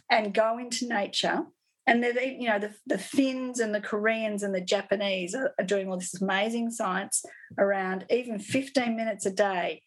and 0.10 0.34
go 0.34 0.57
into 0.57 0.88
nature, 0.88 1.43
and 1.88 2.03
they're, 2.03 2.22
you 2.23 2.48
know, 2.48 2.60
the, 2.60 2.73
the 2.85 2.98
Finns 2.98 3.60
and 3.60 3.73
the 3.73 3.81
Koreans 3.81 4.43
and 4.43 4.53
the 4.53 4.61
Japanese 4.61 5.34
are, 5.34 5.53
are 5.60 5.65
doing 5.65 5.89
all 5.89 5.98
this 5.98 6.22
amazing 6.22 6.69
science 6.72 7.26
around 7.57 8.06
even 8.10 8.39
15 8.39 8.95
minutes 8.95 9.26
a 9.26 9.31
day 9.31 9.81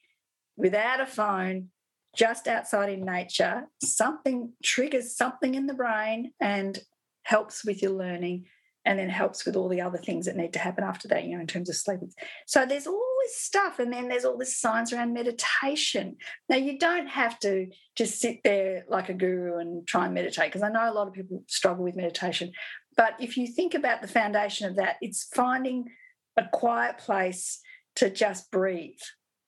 without 0.56 1.00
a 1.00 1.06
phone, 1.06 1.68
just 2.16 2.46
outside 2.46 2.90
in 2.90 3.04
nature, 3.04 3.64
something 3.82 4.52
triggers 4.62 5.16
something 5.16 5.54
in 5.54 5.66
the 5.66 5.74
brain 5.74 6.32
and 6.40 6.78
helps 7.22 7.64
with 7.64 7.82
your 7.82 7.92
learning 7.92 8.44
and 8.84 8.98
then 8.98 9.08
helps 9.08 9.46
with 9.46 9.56
all 9.56 9.68
the 9.68 9.80
other 9.80 9.98
things 9.98 10.26
that 10.26 10.36
need 10.36 10.52
to 10.52 10.58
happen 10.58 10.84
after 10.84 11.08
that, 11.08 11.24
you 11.24 11.34
know, 11.34 11.40
in 11.40 11.46
terms 11.46 11.70
of 11.70 11.76
sleep. 11.76 12.00
So 12.46 12.66
there's 12.66 12.86
all 12.86 13.13
this 13.24 13.40
stuff, 13.40 13.78
and 13.78 13.92
then 13.92 14.08
there's 14.08 14.24
all 14.24 14.38
this 14.38 14.60
science 14.60 14.92
around 14.92 15.14
meditation. 15.14 16.16
Now, 16.48 16.56
you 16.56 16.78
don't 16.78 17.08
have 17.08 17.38
to 17.40 17.66
just 17.96 18.20
sit 18.20 18.40
there 18.44 18.84
like 18.88 19.08
a 19.08 19.14
guru 19.14 19.58
and 19.58 19.86
try 19.86 20.04
and 20.04 20.14
meditate, 20.14 20.52
because 20.52 20.62
I 20.62 20.70
know 20.70 20.90
a 20.90 20.94
lot 20.94 21.08
of 21.08 21.14
people 21.14 21.42
struggle 21.48 21.84
with 21.84 21.96
meditation. 21.96 22.52
But 22.96 23.14
if 23.18 23.36
you 23.36 23.48
think 23.48 23.74
about 23.74 24.02
the 24.02 24.08
foundation 24.08 24.68
of 24.68 24.76
that, 24.76 24.96
it's 25.00 25.28
finding 25.34 25.86
a 26.36 26.44
quiet 26.52 26.98
place 26.98 27.60
to 27.96 28.10
just 28.10 28.50
breathe. 28.50 29.00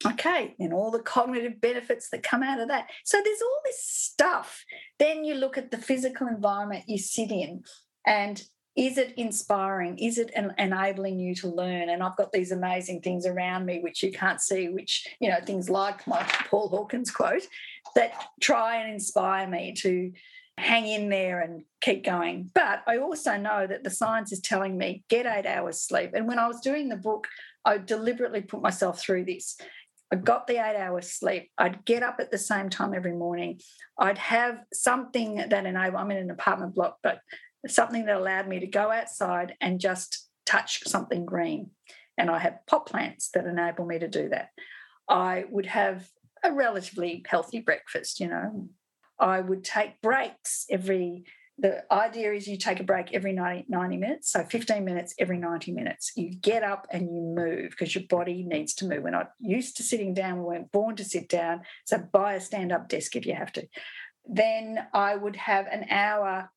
Okay, 0.05 0.55
and 0.59 0.73
all 0.73 0.90
the 0.90 1.01
cognitive 1.01 1.61
benefits 1.61 2.11
that 2.11 2.23
come 2.23 2.43
out 2.43 2.61
of 2.61 2.69
that. 2.69 2.90
So 3.05 3.20
there's 3.24 3.40
all 3.40 3.61
this 3.65 3.82
stuff. 3.82 4.65
Then 4.98 5.24
you 5.24 5.35
look 5.35 5.57
at 5.57 5.70
the 5.70 5.78
physical 5.78 6.27
environment 6.27 6.85
you 6.86 6.98
sit 6.98 7.31
in, 7.31 7.62
and 8.07 8.43
is 8.77 8.98
it 8.98 9.15
inspiring? 9.16 9.98
Is 9.98 10.19
it 10.19 10.31
en- 10.35 10.55
enabling 10.59 11.19
you 11.19 11.35
to 11.36 11.48
learn? 11.48 11.89
And 11.89 12.03
i've 12.03 12.16
got 12.16 12.32
these 12.32 12.53
amazing 12.53 13.01
things 13.01 13.27
around 13.27 13.65
me 13.66 13.81
which 13.81 14.03
you 14.03 14.12
can't 14.12 14.40
see 14.40 14.69
which 14.69 15.07
you 15.20 15.28
know 15.28 15.40
things 15.44 15.69
like 15.70 16.07
my 16.07 16.23
paul 16.51 16.69
hawkins 16.69 17.11
quote 17.11 17.47
that 17.94 18.12
try 18.40 18.77
and 18.77 18.93
inspire 18.93 19.48
me 19.48 19.73
to 19.78 20.12
hang 20.59 20.86
in 20.86 21.11
there 21.11 21.40
and 21.40 21.65
keep 21.81 22.05
going. 22.05 22.51
But 22.55 22.82
i 22.86 22.98
also 22.98 23.36
know 23.36 23.66
that 23.66 23.85
the 23.85 23.90
science 23.90 24.32
is 24.32 24.40
telling 24.40 24.77
me 24.77 25.05
get 25.09 25.27
eight 25.27 25.47
hours 25.47 25.81
sleep. 25.81 26.11
And 26.15 26.28
when 26.28 26.39
i 26.39 26.47
was 26.47 26.61
doing 26.61 26.89
the 26.89 26.97
book 26.97 27.28
i 27.65 27.78
deliberately 27.78 28.43
put 28.43 28.62
myself 28.62 29.01
through 29.01 29.24
this. 29.24 29.59
I 30.12 30.16
got 30.16 30.47
the 30.47 30.65
eight 30.65 30.77
hours 30.77 31.11
sleep. 31.11 31.51
I'd 31.59 31.85
get 31.85 32.05
up 32.05 32.20
at 32.20 32.31
the 32.31 32.39
same 32.39 32.70
time 32.70 32.94
every 32.94 33.12
morning. 33.12 33.61
I'd 33.98 34.19
have 34.19 34.62
something 34.73 35.36
that 35.36 35.66
enabled, 35.66 36.01
I'm 36.01 36.12
in 36.12 36.19
an 36.19 36.31
apartment 36.31 36.77
block, 36.77 36.98
but 37.03 37.19
something 37.68 38.06
that 38.06 38.16
allowed 38.16 38.48
me 38.48 38.60
to 38.60 38.66
go 38.66 38.90
outside 38.90 39.55
and 39.60 39.80
just 39.80 40.28
touch 40.44 40.82
something 40.86 41.24
green. 41.26 41.70
And 42.18 42.30
I 42.30 42.38
have 42.38 42.66
pot 42.66 42.86
plants 42.86 43.30
that 43.34 43.47
enable 43.47 43.84
me 43.84 43.98
to 43.98 44.09
do 44.09 44.28
that. 44.30 44.51
I 45.09 45.44
would 45.51 45.66
have 45.66 46.09
a 46.43 46.52
relatively 46.52 47.22
healthy 47.26 47.60
breakfast, 47.60 48.20
you 48.20 48.28
know. 48.28 48.68
I 49.18 49.40
would 49.40 49.64
take 49.64 50.01
breaks 50.02 50.66
every, 50.70 51.24
the 51.59 51.84
idea 51.93 52.32
is 52.32 52.47
you 52.47 52.59
take 52.59 52.80
a 52.80 52.84
break 52.84 53.12
every 53.12 53.32
90, 53.32 53.66
90 53.68 53.97
minutes, 53.97 54.32
so 54.32 54.44
15 54.44 54.84
minutes 54.84 55.14
every 55.18 55.38
90 55.38 55.72
minutes. 55.72 56.12
You 56.16 56.34
get 56.34 56.62
up 56.62 56.86
and 56.90 57.14
you 57.14 57.22
move 57.22 57.70
because 57.70 57.94
your 57.94 58.05
body 58.09 58.44
needs 58.47 58.74
to 58.74 58.86
move. 58.86 59.02
We're 59.02 59.10
not 59.10 59.30
used 59.40 59.76
to 59.78 59.82
sitting 59.82 60.12
down, 60.14 60.38
we 60.38 60.44
weren't 60.44 60.72
born 60.72 60.97
to 60.97 61.05
sit 61.05 61.28
down. 61.28 61.62
So 61.86 61.98
buy 61.98 62.34
a 62.34 62.40
stand 62.40 62.72
up 62.72 62.88
desk 62.88 63.16
if 63.16 63.26
you 63.26 63.34
have 63.34 63.52
to. 63.52 63.66
Then 64.26 64.86
I 64.93 65.16
would 65.16 65.36
have 65.36 65.66
an 65.66 65.86
hour 65.90 66.51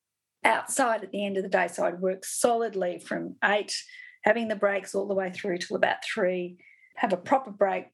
outside 0.44 1.03
at 1.03 1.11
the 1.11 1.26
end 1.26 1.38
of 1.38 1.44
the 1.44 1.49
day. 1.49 1.68
So 1.68 1.86
I'd 1.86 1.99
work 1.99 2.26
solidly 2.26 2.99
from 2.99 3.36
eight, 3.44 3.76
having 4.24 4.48
the 4.48 4.56
breaks 4.56 4.95
all 4.95 5.07
the 5.07 5.14
way 5.14 5.32
through 5.32 5.57
till 5.60 5.76
about 5.76 6.03
three, 6.03 6.57
have 6.95 7.14
a 7.14 7.18
proper 7.18 7.52
break, 7.52 7.86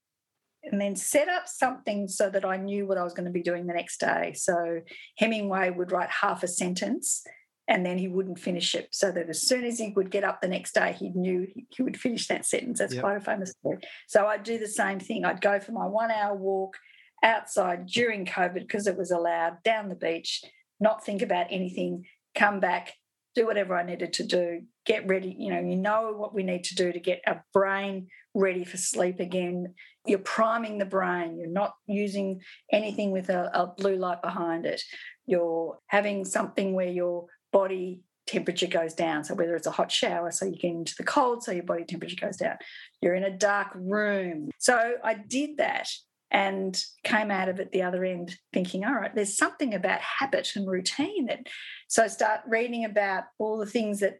and 0.63 0.81
then 0.81 0.95
set 0.95 1.29
up 1.29 1.47
something 1.47 2.07
so 2.07 2.29
that 2.29 2.45
I 2.45 2.57
knew 2.57 2.87
what 2.87 2.97
I 2.97 3.03
was 3.03 3.13
going 3.13 3.25
to 3.25 3.31
be 3.31 3.43
doing 3.43 3.67
the 3.67 3.73
next 3.73 3.99
day. 3.99 4.33
So 4.35 4.81
Hemingway 5.17 5.69
would 5.69 5.91
write 5.91 6.09
half 6.09 6.43
a 6.43 6.47
sentence 6.47 7.23
and 7.67 7.85
then 7.85 7.97
he 7.97 8.07
wouldn't 8.07 8.39
finish 8.39 8.75
it. 8.75 8.89
So 8.91 9.11
that 9.11 9.29
as 9.29 9.41
soon 9.41 9.63
as 9.63 9.79
he 9.79 9.91
would 9.95 10.11
get 10.11 10.23
up 10.23 10.41
the 10.41 10.47
next 10.47 10.73
day, 10.73 10.95
he 10.97 11.09
knew 11.09 11.47
he 11.69 11.83
would 11.83 11.99
finish 11.99 12.27
that 12.27 12.45
sentence. 12.45 12.79
That's 12.79 12.93
yep. 12.93 13.03
quite 13.03 13.17
a 13.17 13.21
famous 13.21 13.51
story. 13.51 13.79
So 14.07 14.25
I'd 14.27 14.43
do 14.43 14.57
the 14.57 14.67
same 14.67 14.99
thing. 14.99 15.25
I'd 15.25 15.41
go 15.41 15.59
for 15.59 15.71
my 15.71 15.87
one 15.87 16.11
hour 16.11 16.35
walk 16.35 16.77
outside 17.23 17.87
during 17.87 18.25
COVID 18.25 18.61
because 18.61 18.87
it 18.87 18.97
was 18.97 19.11
allowed 19.11 19.63
down 19.63 19.89
the 19.89 19.95
beach, 19.95 20.43
not 20.79 21.03
think 21.03 21.21
about 21.21 21.47
anything, 21.49 22.05
come 22.35 22.59
back, 22.59 22.93
do 23.33 23.45
whatever 23.45 23.75
I 23.75 23.83
needed 23.83 24.13
to 24.13 24.23
do, 24.23 24.61
get 24.85 25.07
ready. 25.07 25.35
You 25.37 25.53
know, 25.53 25.59
you 25.59 25.75
know 25.75 26.13
what 26.15 26.33
we 26.33 26.43
need 26.43 26.63
to 26.65 26.75
do 26.75 26.91
to 26.91 26.99
get 26.99 27.21
our 27.25 27.43
brain 27.53 28.07
ready 28.33 28.63
for 28.63 28.77
sleep 28.77 29.19
again. 29.19 29.73
You're 30.05 30.19
priming 30.19 30.77
the 30.77 30.85
brain. 30.85 31.37
You're 31.37 31.49
not 31.49 31.73
using 31.87 32.41
anything 32.71 33.11
with 33.11 33.29
a, 33.29 33.49
a 33.53 33.67
blue 33.67 33.95
light 33.95 34.21
behind 34.21 34.65
it. 34.65 34.81
You're 35.25 35.77
having 35.87 36.25
something 36.25 36.73
where 36.73 36.89
your 36.89 37.25
body 37.51 38.01
temperature 38.27 38.67
goes 38.67 38.93
down. 38.93 39.23
So 39.23 39.35
whether 39.35 39.55
it's 39.55 39.67
a 39.67 39.71
hot 39.71 39.91
shower, 39.91 40.31
so 40.31 40.45
you 40.45 40.57
get 40.57 40.71
into 40.71 40.95
the 40.97 41.03
cold, 41.03 41.43
so 41.43 41.51
your 41.51 41.63
body 41.63 41.85
temperature 41.85 42.17
goes 42.19 42.37
down. 42.37 42.57
You're 43.01 43.15
in 43.15 43.23
a 43.23 43.37
dark 43.37 43.69
room. 43.75 44.49
So 44.57 44.95
I 45.03 45.13
did 45.13 45.57
that 45.57 45.89
and 46.35 46.83
came 47.05 47.31
out 47.31 47.47
of 47.47 47.61
it 47.61 47.71
the 47.71 47.81
other 47.81 48.03
end 48.03 48.37
thinking, 48.51 48.83
all 48.83 48.93
right, 48.93 49.15
there's 49.15 49.37
something 49.37 49.73
about 49.73 50.01
habit 50.01 50.51
and 50.57 50.69
routine 50.69 51.27
that 51.27 51.47
so 51.87 52.03
I 52.03 52.07
start 52.07 52.41
reading 52.45 52.83
about 52.83 53.23
all 53.39 53.57
the 53.57 53.65
things 53.65 54.01
that 54.01 54.19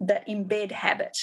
that 0.00 0.26
embed 0.26 0.72
habit. 0.72 1.18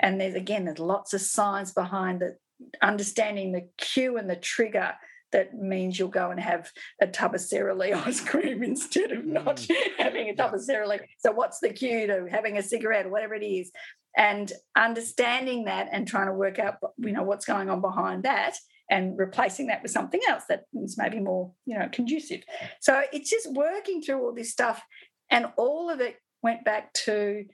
And 0.00 0.18
there's 0.18 0.34
again, 0.34 0.64
there's 0.64 0.78
lots 0.78 1.12
of 1.12 1.20
science 1.20 1.72
behind 1.72 2.22
the 2.22 2.36
understanding 2.80 3.52
the 3.52 3.68
cue 3.76 4.16
and 4.16 4.30
the 4.30 4.36
trigger 4.36 4.94
that 5.32 5.52
means 5.52 5.98
you'll 5.98 6.08
go 6.08 6.30
and 6.30 6.40
have 6.40 6.70
a 7.02 7.06
tub 7.06 7.34
of 7.34 7.42
Sara 7.42 7.74
Lee 7.74 7.92
ice 8.06 8.22
cream 8.22 8.62
instead 8.62 9.12
of 9.12 9.26
not 9.26 9.56
mm. 9.56 9.76
having 9.98 10.30
a 10.30 10.34
tub 10.34 10.54
of 10.54 10.62
Sara 10.62 10.88
Lee. 10.88 11.00
So 11.18 11.32
what's 11.32 11.60
the 11.60 11.68
cue 11.68 12.06
to 12.06 12.26
having 12.30 12.56
a 12.56 12.62
cigarette 12.62 13.04
or 13.04 13.10
whatever 13.10 13.34
it 13.34 13.44
is? 13.44 13.70
And 14.16 14.50
understanding 14.74 15.64
that 15.64 15.90
and 15.92 16.08
trying 16.08 16.28
to 16.28 16.32
work 16.32 16.58
out, 16.58 16.76
you 16.96 17.12
know, 17.12 17.24
what's 17.24 17.44
going 17.44 17.68
on 17.68 17.82
behind 17.82 18.22
that 18.22 18.56
and 18.90 19.18
replacing 19.18 19.66
that 19.66 19.82
with 19.82 19.90
something 19.90 20.20
else 20.28 20.44
that 20.48 20.64
is 20.74 20.96
maybe 20.96 21.20
more, 21.20 21.52
you 21.64 21.78
know, 21.78 21.88
conducive. 21.90 22.42
So 22.80 23.02
it's 23.12 23.30
just 23.30 23.52
working 23.52 24.02
through 24.02 24.22
all 24.22 24.34
this 24.34 24.52
stuff. 24.52 24.82
And 25.30 25.46
all 25.56 25.90
of 25.90 26.00
it 26.00 26.16
went 26.42 26.64
back 26.64 26.92
to 26.92 27.44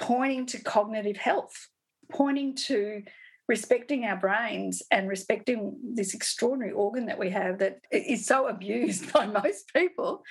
pointing 0.00 0.46
to 0.46 0.62
cognitive 0.62 1.16
health, 1.16 1.68
pointing 2.10 2.54
to 2.54 3.02
respecting 3.48 4.04
our 4.04 4.16
brains 4.16 4.82
and 4.90 5.08
respecting 5.08 5.74
this 5.94 6.14
extraordinary 6.14 6.72
organ 6.72 7.06
that 7.06 7.18
we 7.18 7.30
have 7.30 7.58
that 7.58 7.78
is 7.90 8.26
so 8.26 8.46
abused 8.46 9.12
by 9.12 9.26
most 9.26 9.72
people. 9.74 10.22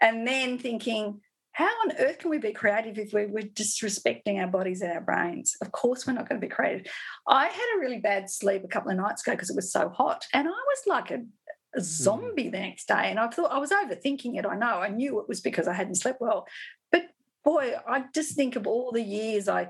And 0.00 0.26
then 0.26 0.58
thinking, 0.58 1.20
how 1.52 1.66
on 1.66 1.96
earth 1.98 2.18
can 2.18 2.30
we 2.30 2.38
be 2.38 2.52
creative 2.52 2.98
if 2.98 3.12
we're, 3.12 3.28
disrespecting 3.28 4.38
our 4.38 4.46
bodies 4.46 4.82
and 4.82 4.92
our 4.92 5.00
brains? 5.00 5.56
Of 5.60 5.72
course, 5.72 6.06
we're 6.06 6.12
not 6.12 6.28
going 6.28 6.40
to 6.40 6.46
be 6.46 6.50
creative. 6.50 6.86
I 7.26 7.46
had 7.46 7.76
a 7.76 7.80
really 7.80 7.98
bad 7.98 8.30
sleep 8.30 8.62
a 8.64 8.68
couple 8.68 8.90
of 8.90 8.96
nights 8.96 9.22
ago 9.22 9.32
because 9.32 9.50
it 9.50 9.56
was 9.56 9.72
so 9.72 9.88
hot, 9.88 10.26
and 10.32 10.46
I 10.46 10.50
was 10.50 10.82
like 10.86 11.10
a, 11.10 11.16
a 11.16 11.18
hmm. 11.76 11.80
zombie 11.80 12.44
mm. 12.44 12.52
the 12.52 12.60
next 12.60 12.88
day. 12.88 13.10
And 13.10 13.18
I 13.18 13.28
thought 13.28 13.52
I 13.52 13.58
was 13.58 13.70
overthinking 13.70 14.38
it. 14.38 14.46
I 14.46 14.56
know 14.56 14.80
I 14.80 14.88
knew 14.88 15.20
it 15.20 15.28
was 15.28 15.40
because 15.40 15.66
I 15.66 15.74
hadn't 15.74 15.96
slept 15.96 16.20
well, 16.20 16.46
but 16.92 17.08
boy, 17.44 17.74
I 17.86 18.04
just 18.14 18.36
think 18.36 18.56
of 18.56 18.66
all 18.66 18.92
the 18.92 19.02
years 19.02 19.48
I 19.48 19.68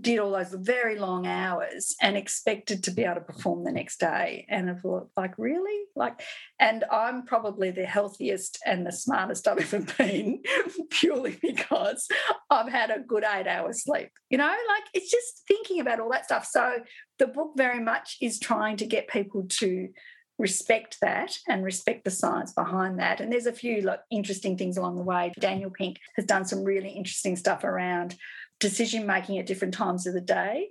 did 0.00 0.18
all 0.18 0.32
those 0.32 0.54
very 0.54 0.98
long 0.98 1.26
hours 1.26 1.94
and 2.00 2.16
expected 2.16 2.82
to 2.84 2.90
be 2.90 3.02
mm. 3.02 3.10
able 3.10 3.16
to 3.16 3.20
perform 3.20 3.64
the 3.64 3.72
next 3.72 4.00
day. 4.00 4.46
And 4.48 4.70
I 4.70 4.74
thought, 4.74 5.10
like, 5.16 5.34
really? 5.36 5.84
Like, 5.94 6.22
and 6.58 6.84
I'm 6.90 7.26
probably 7.26 7.70
the 7.70 7.84
healthiest 7.84 8.58
and 8.64 8.86
the 8.86 8.92
smartest 8.92 9.46
I've 9.46 9.58
ever 9.74 9.80
been 9.98 10.42
purely 10.90 11.38
because 11.42 12.08
I've 12.50 12.72
had 12.72 12.90
a 12.90 13.00
good 13.00 13.24
eight 13.24 13.46
hours 13.46 13.84
sleep. 13.84 14.08
You 14.30 14.38
know, 14.38 14.46
like 14.46 14.84
it's 14.94 15.10
just 15.10 15.42
thinking 15.46 15.80
about 15.80 16.00
all 16.00 16.10
that 16.10 16.24
stuff. 16.24 16.46
So 16.46 16.78
the 17.18 17.26
book 17.26 17.52
very 17.56 17.80
much 17.80 18.16
is 18.22 18.38
trying 18.38 18.78
to 18.78 18.86
get 18.86 19.08
people 19.08 19.44
to 19.60 19.88
respect 20.38 20.96
that 21.02 21.36
and 21.48 21.62
respect 21.62 22.04
the 22.04 22.10
science 22.10 22.52
behind 22.52 22.98
that. 22.98 23.20
And 23.20 23.30
there's 23.30 23.46
a 23.46 23.52
few 23.52 23.82
like 23.82 24.00
interesting 24.10 24.56
things 24.56 24.76
along 24.76 24.96
the 24.96 25.02
way. 25.02 25.32
Daniel 25.38 25.70
Pink 25.70 25.98
has 26.16 26.24
done 26.24 26.44
some 26.44 26.64
really 26.64 26.90
interesting 26.90 27.36
stuff 27.36 27.62
around 27.62 28.16
decision 28.62 29.06
making 29.06 29.38
at 29.38 29.46
different 29.46 29.74
times 29.74 30.06
of 30.06 30.14
the 30.14 30.20
day. 30.20 30.70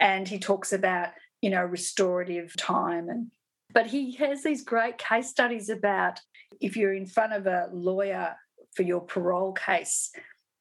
And 0.00 0.26
he 0.26 0.38
talks 0.38 0.72
about, 0.72 1.10
you 1.40 1.50
know, 1.50 1.62
restorative 1.62 2.56
time 2.56 3.08
and 3.08 3.30
but 3.72 3.88
he 3.88 4.12
has 4.12 4.42
these 4.42 4.64
great 4.64 4.96
case 4.96 5.28
studies 5.28 5.68
about 5.68 6.20
if 6.62 6.76
you're 6.78 6.94
in 6.94 7.04
front 7.04 7.34
of 7.34 7.46
a 7.46 7.68
lawyer 7.72 8.34
for 8.74 8.82
your 8.82 9.02
parole 9.02 9.52
case 9.52 10.10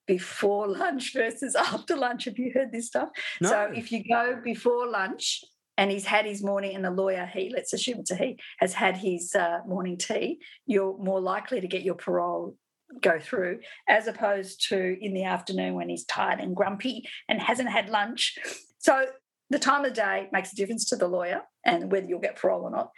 before 0.05 0.67
lunch 0.83 1.13
versus 1.13 1.55
after 1.55 1.95
lunch. 1.95 2.25
Have 2.25 2.37
you 2.37 2.51
heard 2.53 2.73
this 2.73 2.87
stuff? 2.87 3.09
No. 3.39 3.49
So 3.49 3.71
if 3.73 3.91
you 3.91 4.03
go 4.03 4.37
before 4.43 4.89
lunch 4.89 5.45
and 5.77 5.91
he's 5.91 6.05
had 6.05 6.25
his 6.25 6.43
morning, 6.43 6.75
and 6.75 6.83
the 6.83 6.91
lawyer, 6.91 7.25
he, 7.25 7.51
let's 7.53 7.71
assume 7.71 7.99
it's 7.99 8.11
a 8.11 8.15
he, 8.15 8.39
has 8.59 8.73
had 8.73 8.97
his 8.97 9.33
uh, 9.35 9.59
morning 9.65 9.97
tea, 9.97 10.39
you're 10.65 10.97
more 10.97 11.21
likely 11.21 11.61
to 11.61 11.67
get 11.67 11.83
your 11.83 11.95
parole 11.95 12.57
go 13.01 13.19
through, 13.19 13.59
as 13.87 14.07
opposed 14.07 14.67
to 14.69 14.97
in 14.99 15.13
the 15.13 15.23
afternoon 15.23 15.75
when 15.75 15.89
he's 15.89 16.05
tired 16.05 16.39
and 16.39 16.55
grumpy 16.55 17.07
and 17.27 17.41
hasn't 17.41 17.69
had 17.69 17.89
lunch. 17.89 18.37
So 18.79 19.07
the 19.49 19.59
time 19.59 19.85
of 19.85 19.93
day 19.93 20.27
makes 20.31 20.53
a 20.53 20.55
difference 20.55 20.85
to 20.89 20.95
the 20.95 21.07
lawyer 21.07 21.41
and 21.65 21.91
whether 21.91 22.07
you'll 22.07 22.19
get 22.19 22.35
parole 22.35 22.63
or 22.63 22.71
not. 22.71 22.91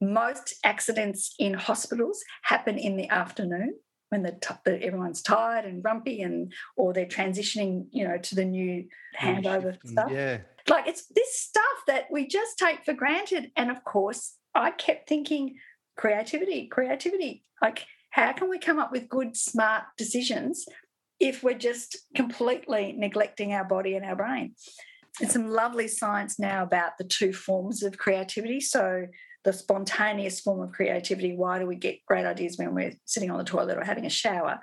Most 0.00 0.54
accidents 0.64 1.34
in 1.38 1.54
hospitals 1.54 2.22
happen 2.42 2.78
in 2.78 2.96
the 2.96 3.08
afternoon 3.10 3.74
when 4.10 4.22
the, 4.22 4.36
the, 4.64 4.82
everyone's 4.82 5.22
tired 5.22 5.64
and 5.64 5.82
grumpy 5.82 6.22
and 6.22 6.52
or 6.76 6.92
they're 6.92 7.06
transitioning 7.06 7.86
you 7.90 8.06
know 8.06 8.18
to 8.18 8.34
the 8.34 8.44
new 8.44 8.84
handover 9.18 9.76
stuff 9.86 10.10
yeah 10.10 10.38
like 10.68 10.86
it's 10.86 11.06
this 11.14 11.38
stuff 11.38 11.64
that 11.86 12.06
we 12.10 12.26
just 12.26 12.58
take 12.58 12.84
for 12.84 12.92
granted 12.92 13.50
and 13.56 13.70
of 13.70 13.82
course 13.84 14.34
i 14.54 14.70
kept 14.72 15.08
thinking 15.08 15.54
creativity 15.96 16.66
creativity 16.66 17.44
like 17.62 17.86
how 18.10 18.32
can 18.32 18.48
we 18.48 18.58
come 18.58 18.78
up 18.78 18.92
with 18.92 19.08
good, 19.08 19.36
smart 19.36 19.84
decisions 19.96 20.66
if 21.18 21.42
we're 21.42 21.54
just 21.54 21.98
completely 22.14 22.94
neglecting 22.96 23.52
our 23.52 23.64
body 23.64 23.94
and 23.94 24.04
our 24.04 24.16
brain? 24.16 24.54
There's 25.18 25.32
some 25.32 25.50
lovely 25.50 25.88
science 25.88 26.38
now 26.38 26.62
about 26.62 26.98
the 26.98 27.04
two 27.04 27.32
forms 27.32 27.82
of 27.82 27.98
creativity. 27.98 28.60
So, 28.60 29.06
the 29.42 29.52
spontaneous 29.54 30.40
form 30.40 30.60
of 30.60 30.72
creativity 30.72 31.34
why 31.34 31.58
do 31.58 31.66
we 31.66 31.74
get 31.74 32.04
great 32.06 32.26
ideas 32.26 32.58
when 32.58 32.74
we're 32.74 32.92
sitting 33.06 33.30
on 33.30 33.38
the 33.38 33.44
toilet 33.44 33.78
or 33.78 33.84
having 33.84 34.04
a 34.04 34.10
shower? 34.10 34.60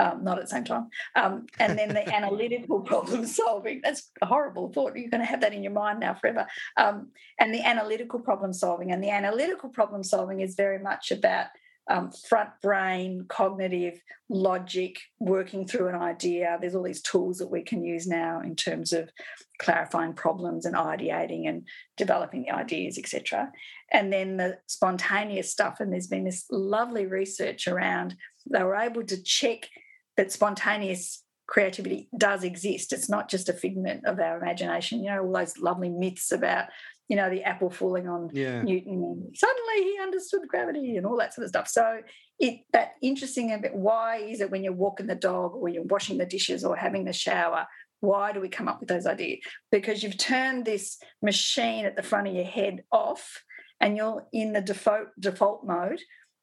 Um, 0.00 0.24
not 0.24 0.38
at 0.38 0.44
the 0.44 0.50
same 0.50 0.64
time. 0.64 0.88
Um, 1.14 1.46
and 1.60 1.78
then 1.78 1.90
the 1.90 2.08
analytical 2.14 2.80
problem 2.80 3.26
solving. 3.26 3.80
That's 3.84 4.10
a 4.22 4.26
horrible 4.26 4.72
thought. 4.72 4.96
You're 4.96 5.10
going 5.10 5.20
to 5.20 5.26
have 5.26 5.42
that 5.42 5.52
in 5.52 5.62
your 5.62 5.72
mind 5.72 6.00
now 6.00 6.14
forever. 6.14 6.46
Um, 6.76 7.10
and 7.38 7.54
the 7.54 7.60
analytical 7.60 8.18
problem 8.18 8.52
solving. 8.52 8.90
And 8.90 9.04
the 9.04 9.10
analytical 9.10 9.68
problem 9.68 10.02
solving 10.02 10.40
is 10.40 10.56
very 10.56 10.80
much 10.80 11.12
about 11.12 11.46
um, 11.90 12.10
front 12.10 12.50
brain, 12.62 13.26
cognitive, 13.28 14.00
logic, 14.28 14.98
working 15.20 15.66
through 15.66 15.88
an 15.88 15.94
idea. 15.94 16.56
There's 16.60 16.74
all 16.74 16.82
these 16.82 17.02
tools 17.02 17.38
that 17.38 17.50
we 17.50 17.62
can 17.62 17.84
use 17.84 18.06
now 18.06 18.40
in 18.40 18.56
terms 18.56 18.92
of 18.92 19.10
clarifying 19.58 20.14
problems 20.14 20.64
and 20.64 20.74
ideating 20.74 21.48
and 21.48 21.66
developing 21.96 22.42
the 22.42 22.50
ideas, 22.50 22.98
etc. 22.98 23.52
And 23.92 24.12
then 24.12 24.38
the 24.38 24.58
spontaneous 24.66 25.50
stuff. 25.50 25.78
And 25.80 25.92
there's 25.92 26.06
been 26.06 26.24
this 26.24 26.46
lovely 26.50 27.06
research 27.06 27.68
around 27.68 28.16
they 28.50 28.62
were 28.62 28.76
able 28.76 29.04
to 29.04 29.22
check 29.22 29.68
that 30.16 30.32
spontaneous 30.32 31.22
creativity 31.46 32.08
does 32.16 32.44
exist. 32.44 32.92
It's 32.92 33.08
not 33.08 33.28
just 33.28 33.48
a 33.48 33.52
figment 33.52 34.06
of 34.06 34.18
our 34.18 34.38
imagination. 34.38 35.02
You 35.02 35.10
know, 35.10 35.24
all 35.24 35.32
those 35.32 35.58
lovely 35.58 35.90
myths 35.90 36.32
about 36.32 36.66
you 37.08 37.16
know, 37.16 37.28
the 37.28 37.42
apple 37.42 37.70
falling 37.70 38.08
on 38.08 38.30
yeah. 38.32 38.62
Newton. 38.62 39.30
Suddenly 39.34 39.82
he 39.82 39.98
understood 40.00 40.40
gravity 40.48 40.96
and 40.96 41.06
all 41.06 41.18
that 41.18 41.34
sort 41.34 41.44
of 41.44 41.50
stuff. 41.50 41.68
So 41.68 42.00
it 42.38 42.60
that 42.72 42.92
interesting 43.02 43.52
a 43.52 43.58
bit. 43.58 43.74
Why 43.74 44.16
is 44.16 44.40
it 44.40 44.50
when 44.50 44.64
you're 44.64 44.72
walking 44.72 45.06
the 45.06 45.14
dog 45.14 45.52
or 45.54 45.68
you're 45.68 45.82
washing 45.84 46.18
the 46.18 46.26
dishes 46.26 46.64
or 46.64 46.76
having 46.76 47.04
the 47.04 47.12
shower? 47.12 47.66
Why 48.00 48.32
do 48.32 48.40
we 48.40 48.48
come 48.48 48.68
up 48.68 48.80
with 48.80 48.88
those 48.88 49.06
ideas? 49.06 49.40
Because 49.70 50.02
you've 50.02 50.18
turned 50.18 50.64
this 50.64 50.98
machine 51.22 51.86
at 51.86 51.96
the 51.96 52.02
front 52.02 52.28
of 52.28 52.34
your 52.34 52.44
head 52.44 52.82
off 52.90 53.42
and 53.80 53.96
you're 53.96 54.26
in 54.32 54.52
the 54.52 54.60
default 54.60 55.08
default 55.18 55.64
mode, 55.66 56.00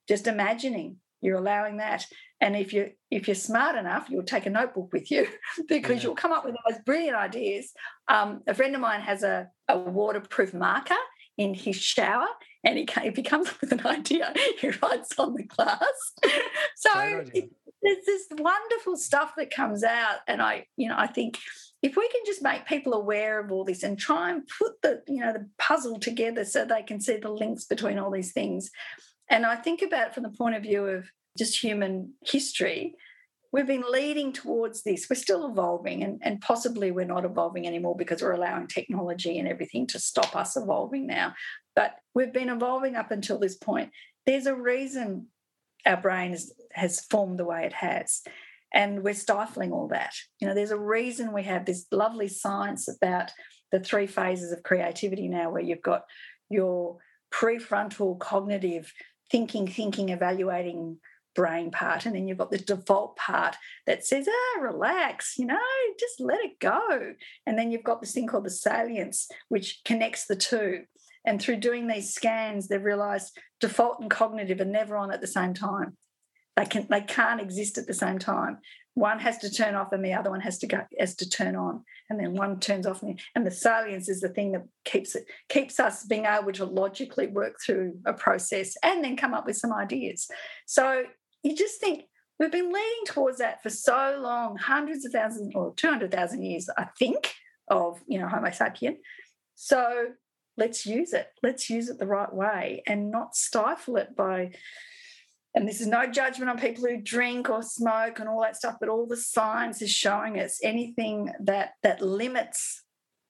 just 0.07 0.27
imagining. 0.27 0.97
You're 1.21 1.37
allowing 1.37 1.77
that. 1.77 2.05
And 2.41 2.55
if 2.55 2.73
you 2.73 2.89
if 3.11 3.27
you're 3.27 3.35
smart 3.35 3.75
enough, 3.75 4.07
you'll 4.09 4.23
take 4.23 4.47
a 4.47 4.49
notebook 4.49 4.91
with 4.91 5.11
you 5.11 5.27
because 5.67 5.97
yeah. 5.97 6.03
you'll 6.03 6.15
come 6.15 6.33
up 6.33 6.43
with 6.43 6.55
the 6.55 6.71
most 6.71 6.83
brilliant 6.83 7.15
ideas. 7.15 7.71
Um, 8.07 8.41
a 8.47 8.53
friend 8.53 8.73
of 8.73 8.81
mine 8.81 9.01
has 9.01 9.23
a, 9.23 9.47
a 9.67 9.77
waterproof 9.77 10.53
marker 10.53 10.95
in 11.37 11.53
his 11.53 11.75
shower, 11.75 12.27
and 12.63 12.77
he 12.77 12.87
if 13.03 13.15
he 13.15 13.23
comes 13.23 13.47
up 13.47 13.61
with 13.61 13.71
an 13.71 13.85
idea, 13.85 14.33
he 14.59 14.69
writes 14.81 15.17
on 15.17 15.35
the 15.35 15.43
glass. 15.43 16.13
so 16.75 17.23
it, 17.33 17.51
there's 17.81 18.05
this 18.05 18.27
wonderful 18.37 18.97
stuff 18.97 19.33
that 19.37 19.53
comes 19.53 19.83
out, 19.83 20.17
and 20.27 20.41
I, 20.41 20.65
you 20.77 20.89
know, 20.89 20.95
I 20.97 21.07
think 21.07 21.37
if 21.81 21.95
we 21.95 22.07
can 22.09 22.21
just 22.25 22.43
make 22.43 22.67
people 22.67 22.93
aware 22.93 23.39
of 23.39 23.51
all 23.51 23.63
this 23.63 23.83
and 23.83 23.97
try 23.97 24.31
and 24.31 24.47
put 24.59 24.81
the, 24.83 25.01
you 25.07 25.19
know, 25.19 25.33
the 25.33 25.47
puzzle 25.57 25.99
together 25.99 26.45
so 26.45 26.63
they 26.63 26.83
can 26.83 27.01
see 27.01 27.17
the 27.17 27.31
links 27.31 27.65
between 27.65 27.97
all 27.97 28.11
these 28.11 28.33
things. 28.33 28.69
And 29.29 29.45
I 29.45 29.55
think 29.55 29.81
about 29.81 30.09
it 30.09 30.13
from 30.13 30.23
the 30.23 30.29
point 30.29 30.55
of 30.55 30.61
view 30.61 30.85
of 30.85 31.09
just 31.37 31.63
human 31.63 32.13
history, 32.25 32.95
we've 33.51 33.67
been 33.67 33.83
leading 33.89 34.33
towards 34.33 34.83
this. 34.83 35.07
We're 35.09 35.15
still 35.15 35.49
evolving, 35.49 36.03
and, 36.03 36.19
and 36.21 36.41
possibly 36.41 36.91
we're 36.91 37.05
not 37.05 37.25
evolving 37.25 37.67
anymore 37.67 37.95
because 37.95 38.21
we're 38.21 38.31
allowing 38.31 38.67
technology 38.67 39.37
and 39.37 39.47
everything 39.47 39.87
to 39.87 39.99
stop 39.99 40.35
us 40.35 40.55
evolving 40.55 41.07
now. 41.07 41.33
But 41.75 41.95
we've 42.13 42.33
been 42.33 42.49
evolving 42.49 42.95
up 42.95 43.11
until 43.11 43.39
this 43.39 43.55
point. 43.55 43.91
There's 44.25 44.45
a 44.45 44.55
reason 44.55 45.27
our 45.85 45.97
brain 45.97 46.31
is, 46.31 46.53
has 46.73 47.01
formed 47.05 47.39
the 47.39 47.45
way 47.45 47.65
it 47.65 47.73
has. 47.73 48.21
And 48.73 49.03
we're 49.03 49.13
stifling 49.13 49.73
all 49.73 49.89
that. 49.89 50.13
You 50.39 50.47
know, 50.47 50.53
there's 50.53 50.71
a 50.71 50.79
reason 50.79 51.33
we 51.33 51.43
have 51.43 51.65
this 51.65 51.87
lovely 51.91 52.29
science 52.29 52.87
about 52.87 53.31
the 53.71 53.79
three 53.79 54.07
phases 54.07 54.51
of 54.51 54.63
creativity 54.63 55.27
now, 55.27 55.49
where 55.49 55.61
you've 55.61 55.81
got 55.81 56.03
your 56.49 56.97
prefrontal 57.33 58.17
cognitive 58.19 58.93
thinking, 59.29 59.67
thinking, 59.67 60.09
evaluating 60.09 60.97
brain 61.35 61.71
part. 61.71 62.05
And 62.05 62.15
then 62.15 62.27
you've 62.27 62.37
got 62.37 62.51
the 62.51 62.57
default 62.57 63.15
part 63.15 63.55
that 63.87 64.05
says, 64.05 64.27
ah, 64.29 64.61
relax, 64.61 65.35
you 65.37 65.45
know, 65.45 65.59
just 65.99 66.19
let 66.19 66.39
it 66.41 66.59
go. 66.59 67.13
And 67.45 67.57
then 67.57 67.71
you've 67.71 67.83
got 67.83 68.01
this 68.01 68.13
thing 68.13 68.27
called 68.27 68.45
the 68.45 68.49
salience, 68.49 69.27
which 69.49 69.81
connects 69.85 70.25
the 70.25 70.35
two. 70.35 70.83
And 71.25 71.41
through 71.41 71.57
doing 71.57 71.87
these 71.87 72.13
scans, 72.13 72.67
they've 72.67 72.83
realized 72.83 73.37
default 73.59 73.99
and 73.99 74.09
cognitive 74.09 74.59
are 74.59 74.65
never 74.65 74.97
on 74.97 75.11
at 75.11 75.21
the 75.21 75.27
same 75.27 75.53
time. 75.53 75.97
They 76.57 76.65
can 76.65 76.87
they 76.89 77.01
can't 77.01 77.41
exist 77.41 77.77
at 77.77 77.87
the 77.87 77.93
same 77.93 78.19
time. 78.19 78.57
One 78.93 79.19
has 79.19 79.37
to 79.37 79.49
turn 79.49 79.75
off 79.75 79.93
and 79.93 80.03
the 80.03 80.13
other 80.13 80.29
one 80.29 80.41
has 80.41 80.57
to 80.59 80.67
go 80.67 80.81
has 80.99 81.15
to 81.15 81.29
turn 81.29 81.55
on. 81.55 81.83
And 82.09 82.19
then 82.19 82.33
one 82.33 82.59
turns 82.59 82.85
off 82.85 83.03
and, 83.03 83.19
and 83.35 83.47
the 83.47 83.51
salience 83.51 84.09
is 84.09 84.19
the 84.19 84.29
thing 84.29 84.51
that 84.51 84.63
keeps 84.83 85.15
it 85.15 85.25
keeps 85.47 85.79
us 85.79 86.03
being 86.05 86.25
able 86.25 86.51
to 86.53 86.65
logically 86.65 87.27
work 87.27 87.55
through 87.65 87.93
a 88.05 88.13
process 88.13 88.75
and 88.83 89.03
then 89.03 89.15
come 89.15 89.33
up 89.33 89.45
with 89.45 89.55
some 89.55 89.71
ideas. 89.71 90.27
So 90.65 91.03
you 91.43 91.55
just 91.55 91.79
think 91.79 92.05
we've 92.39 92.51
been 92.51 92.73
leaning 92.73 93.05
towards 93.05 93.37
that 93.37 93.61
for 93.61 93.69
so 93.69 94.19
long, 94.21 94.57
hundreds 94.57 95.05
of 95.05 95.11
thousands 95.11 95.53
or 95.55 95.73
200,000 95.75 96.41
years, 96.41 96.69
I 96.77 96.85
think, 96.97 97.33
of, 97.67 98.01
you 98.07 98.19
know, 98.19 98.27
Homo 98.27 98.49
sapien. 98.49 98.97
So 99.55 100.07
let's 100.57 100.85
use 100.85 101.13
it. 101.13 101.27
Let's 101.43 101.69
use 101.69 101.89
it 101.89 101.99
the 101.99 102.07
right 102.07 102.33
way 102.33 102.83
and 102.87 103.11
not 103.11 103.35
stifle 103.35 103.97
it 103.97 104.15
by, 104.15 104.51
and 105.53 105.67
this 105.67 105.81
is 105.81 105.87
no 105.87 106.07
judgment 106.07 106.49
on 106.49 106.57
people 106.57 106.85
who 106.85 106.97
drink 106.97 107.49
or 107.49 107.61
smoke 107.61 108.19
and 108.19 108.27
all 108.27 108.41
that 108.41 108.57
stuff, 108.57 108.77
but 108.79 108.89
all 108.89 109.05
the 109.05 109.17
science 109.17 109.81
is 109.81 109.91
showing 109.91 110.39
us 110.39 110.59
anything 110.63 111.31
that 111.41 111.73
that 111.83 112.01
limits 112.01 112.83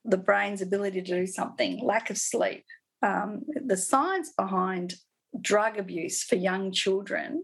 the 0.05 0.17
brain's 0.17 0.61
ability 0.61 1.01
to 1.01 1.15
do 1.15 1.27
something, 1.27 1.83
lack 1.83 2.09
of 2.09 2.17
sleep. 2.17 2.65
Um, 3.03 3.41
the 3.65 3.77
science 3.77 4.31
behind 4.38 4.95
drug 5.39 5.77
abuse 5.77 6.23
for 6.23 6.35
young 6.35 6.71
children 6.71 7.43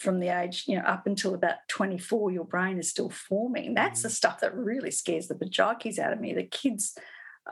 from 0.00 0.18
the 0.18 0.28
age, 0.28 0.64
you 0.66 0.76
know, 0.76 0.84
up 0.84 1.06
until 1.06 1.34
about 1.34 1.56
24, 1.68 2.30
your 2.30 2.44
brain 2.44 2.78
is 2.78 2.88
still 2.88 3.10
forming. 3.10 3.74
That's 3.74 4.02
the 4.02 4.08
mm. 4.08 4.12
stuff 4.12 4.40
that 4.40 4.54
really 4.54 4.90
scares 4.90 5.28
the 5.28 5.34
bajakis 5.34 5.98
out 5.98 6.12
of 6.12 6.20
me. 6.20 6.32
The 6.32 6.44
kids 6.44 6.96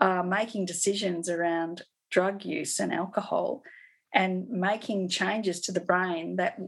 are 0.01 0.25
making 0.25 0.65
decisions 0.65 1.29
around 1.29 1.83
drug 2.11 2.45
use 2.45 2.81
and 2.81 2.93
alcohol 2.93 3.63
and 4.15 4.49
making 4.49 5.09
changes 5.11 5.61
to 5.61 5.73
the 5.73 5.81
brain 5.81 6.37
that 6.37 6.59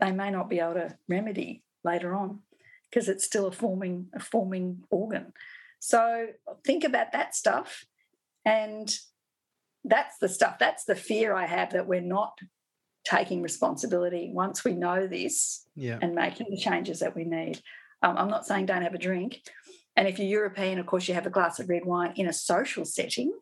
they 0.00 0.12
may 0.12 0.30
not 0.30 0.48
be 0.48 0.60
able 0.60 0.74
to 0.74 0.96
remedy 1.08 1.64
later 1.82 2.14
on 2.14 2.40
because 2.88 3.08
it's 3.08 3.24
still 3.24 3.46
a 3.46 3.52
forming 3.52 4.06
a 4.14 4.20
forming 4.20 4.84
organ. 4.90 5.32
So 5.80 6.28
think 6.64 6.84
about 6.84 7.10
that 7.12 7.34
stuff 7.34 7.84
and 8.44 8.96
that's 9.84 10.18
the 10.18 10.28
stuff 10.28 10.58
that's 10.60 10.84
the 10.84 10.94
fear 10.94 11.34
I 11.34 11.46
have 11.46 11.72
that 11.72 11.88
we're 11.88 12.00
not 12.00 12.38
taking 13.04 13.42
responsibility 13.42 14.30
once 14.32 14.64
we 14.64 14.74
know 14.74 15.06
this 15.06 15.66
yeah. 15.74 15.98
and 16.00 16.14
making 16.14 16.48
the 16.50 16.56
changes 16.56 17.00
that 17.00 17.16
we 17.16 17.24
need. 17.24 17.60
Um, 18.02 18.16
I'm 18.16 18.30
not 18.30 18.46
saying 18.46 18.66
don't 18.66 18.82
have 18.82 18.94
a 18.94 18.98
drink. 18.98 19.40
And 19.96 20.08
if 20.08 20.18
you're 20.18 20.28
European, 20.28 20.78
of 20.78 20.86
course, 20.86 21.08
you 21.08 21.14
have 21.14 21.26
a 21.26 21.30
glass 21.30 21.58
of 21.58 21.68
red 21.68 21.84
wine 21.84 22.12
in 22.16 22.26
a 22.26 22.32
social 22.32 22.84
setting. 22.84 23.32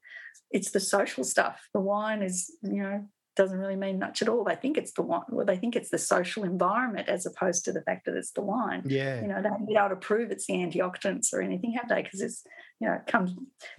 It's 0.50 0.70
the 0.70 0.80
social 0.80 1.24
stuff. 1.24 1.68
The 1.72 1.80
wine 1.80 2.22
is, 2.22 2.52
you 2.62 2.82
know, 2.82 3.06
doesn't 3.36 3.58
really 3.58 3.76
mean 3.76 3.98
much 3.98 4.20
at 4.22 4.28
all. 4.28 4.44
They 4.44 4.56
think 4.56 4.76
it's 4.76 4.92
the 4.92 5.02
wine, 5.02 5.22
well, 5.28 5.46
they 5.46 5.56
think 5.56 5.76
it's 5.76 5.90
the 5.90 5.98
social 5.98 6.42
environment 6.44 7.08
as 7.08 7.24
opposed 7.26 7.64
to 7.64 7.72
the 7.72 7.82
fact 7.82 8.06
that 8.06 8.16
it's 8.16 8.32
the 8.32 8.42
wine. 8.42 8.82
Yeah. 8.86 9.20
You 9.20 9.28
know, 9.28 9.40
they 9.40 9.48
haven't 9.48 9.66
been 9.66 9.76
able 9.76 9.90
to 9.90 9.96
prove 9.96 10.30
it's 10.30 10.46
the 10.46 10.54
antioxidants 10.54 11.32
or 11.32 11.40
anything, 11.40 11.72
have 11.74 11.88
they? 11.88 12.02
Because 12.02 12.20
it's, 12.20 12.42
you 12.80 12.88
know, 12.88 12.94
it 12.94 13.06
comes 13.10 13.32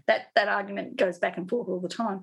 that 0.07 0.27
that 0.35 0.47
argument 0.47 0.95
goes 0.95 1.19
back 1.19 1.37
and 1.37 1.49
forth 1.49 1.67
all 1.67 1.81
the 1.81 1.89
time. 1.89 2.21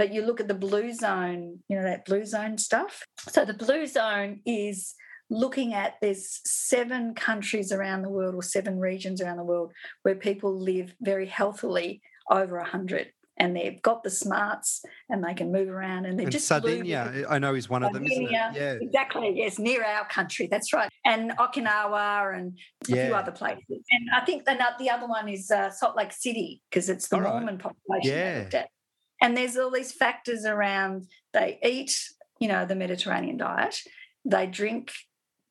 But 0.00 0.14
you 0.14 0.22
look 0.22 0.40
at 0.40 0.48
the 0.48 0.54
blue 0.54 0.94
zone, 0.94 1.58
you 1.68 1.76
know, 1.76 1.82
that 1.82 2.06
blue 2.06 2.24
zone 2.24 2.56
stuff. 2.56 3.04
So 3.28 3.44
the 3.44 3.52
blue 3.52 3.86
zone 3.86 4.40
is 4.46 4.94
looking 5.28 5.74
at 5.74 5.96
there's 6.00 6.40
seven 6.46 7.14
countries 7.14 7.70
around 7.70 8.00
the 8.00 8.08
world 8.08 8.34
or 8.34 8.42
seven 8.42 8.78
regions 8.78 9.20
around 9.20 9.36
the 9.36 9.44
world 9.44 9.72
where 10.02 10.14
people 10.14 10.58
live 10.58 10.94
very 11.02 11.26
healthily 11.26 12.00
over 12.30 12.56
100 12.56 13.12
and 13.36 13.54
they've 13.54 13.82
got 13.82 14.02
the 14.02 14.08
smarts 14.08 14.82
and 15.10 15.22
they 15.22 15.34
can 15.34 15.52
move 15.52 15.68
around 15.68 16.06
and 16.06 16.18
they're 16.18 16.24
and 16.24 16.32
just 16.32 16.48
Sardinia. 16.48 17.26
I 17.28 17.38
know 17.38 17.54
is 17.54 17.68
one 17.68 17.82
of 17.82 17.92
them, 17.92 18.06
isn't 18.06 18.24
it? 18.24 18.30
Yeah, 18.30 18.78
exactly. 18.80 19.34
Yes, 19.36 19.58
near 19.58 19.84
our 19.84 20.08
country. 20.08 20.48
That's 20.50 20.72
right. 20.72 20.88
And 21.04 21.32
Okinawa 21.32 22.38
and 22.38 22.58
a 22.88 22.96
yeah. 22.96 23.04
few 23.04 23.14
other 23.14 23.32
places. 23.32 23.64
And 23.68 24.08
I 24.16 24.24
think 24.24 24.46
the, 24.46 24.58
the 24.78 24.88
other 24.88 25.06
one 25.06 25.28
is 25.28 25.50
uh, 25.50 25.70
Salt 25.70 25.94
Lake 25.94 26.12
City 26.12 26.62
because 26.70 26.88
it's 26.88 27.08
the 27.08 27.16
All 27.16 27.22
Mormon 27.22 27.58
right. 27.58 27.74
population. 27.98 28.48
Yeah. 28.50 28.64
And 29.20 29.36
there's 29.36 29.56
all 29.56 29.70
these 29.70 29.92
factors 29.92 30.44
around 30.44 31.06
they 31.32 31.58
eat, 31.62 32.08
you 32.38 32.48
know, 32.48 32.64
the 32.64 32.74
Mediterranean 32.74 33.36
diet, 33.36 33.82
they 34.24 34.46
drink, 34.46 34.92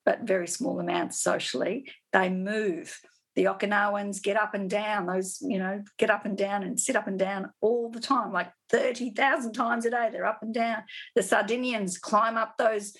but 0.06 0.22
very 0.22 0.48
small 0.48 0.80
amounts 0.80 1.22
socially, 1.22 1.92
they 2.14 2.30
move. 2.30 3.00
The 3.36 3.46
Okinawans 3.46 4.22
get 4.22 4.36
up 4.36 4.54
and 4.54 4.70
down, 4.70 5.06
those, 5.06 5.38
you 5.42 5.60
know, 5.60 5.84
get 5.98 6.10
up 6.10 6.26
and 6.26 6.38
down 6.38 6.64
and 6.64 6.80
sit 6.80 6.96
up 6.96 7.08
and 7.08 7.18
down 7.18 7.52
all 7.62 7.90
the 7.90 8.00
time, 8.00 8.34
like 8.34 8.52
30,000 8.70 9.54
times 9.54 9.86
a 9.86 9.92
day. 9.92 10.10
They're 10.12 10.26
up 10.26 10.40
and 10.42 10.54
down. 10.54 10.84
The 11.16 11.24
Sardinians 11.24 11.98
climb 11.98 12.38
up 12.38 12.58
those, 12.58 12.94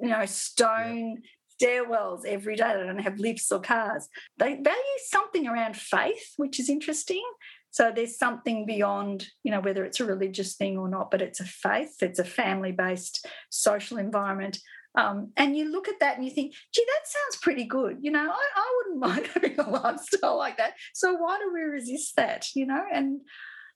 you 0.00 0.10
know, 0.10 0.26
stone 0.26 1.22
stairwells 1.60 2.24
every 2.26 2.56
day. 2.56 2.74
They 2.76 2.86
don't 2.86 2.98
have 2.98 3.18
lifts 3.18 3.50
or 3.50 3.60
cars. 3.60 4.08
They 4.38 4.54
value 4.54 4.98
something 5.06 5.46
around 5.46 5.76
faith, 5.76 6.34
which 6.36 6.60
is 6.60 6.68
interesting. 6.68 7.24
So 7.74 7.90
there's 7.90 8.16
something 8.16 8.66
beyond, 8.66 9.26
you 9.42 9.50
know, 9.50 9.58
whether 9.58 9.84
it's 9.84 9.98
a 9.98 10.04
religious 10.04 10.54
thing 10.54 10.78
or 10.78 10.88
not, 10.88 11.10
but 11.10 11.20
it's 11.20 11.40
a 11.40 11.44
faith, 11.44 11.96
it's 12.02 12.20
a 12.20 12.24
family 12.24 12.70
based 12.70 13.26
social 13.50 13.98
environment. 13.98 14.60
Um, 14.94 15.32
and 15.36 15.56
you 15.56 15.72
look 15.72 15.88
at 15.88 15.98
that 15.98 16.14
and 16.16 16.24
you 16.24 16.30
think, 16.30 16.54
gee, 16.72 16.86
that 16.86 17.08
sounds 17.08 17.42
pretty 17.42 17.64
good. 17.64 17.96
You 18.00 18.12
know, 18.12 18.30
I, 18.30 18.44
I 18.54 18.74
wouldn't 18.76 19.00
mind 19.00 19.26
having 19.34 19.58
a 19.58 19.68
lifestyle 19.68 20.38
like 20.38 20.56
that. 20.58 20.74
So 20.92 21.14
why 21.14 21.40
do 21.40 21.52
we 21.52 21.62
resist 21.62 22.14
that? 22.14 22.46
You 22.54 22.66
know, 22.66 22.80
and 22.92 23.22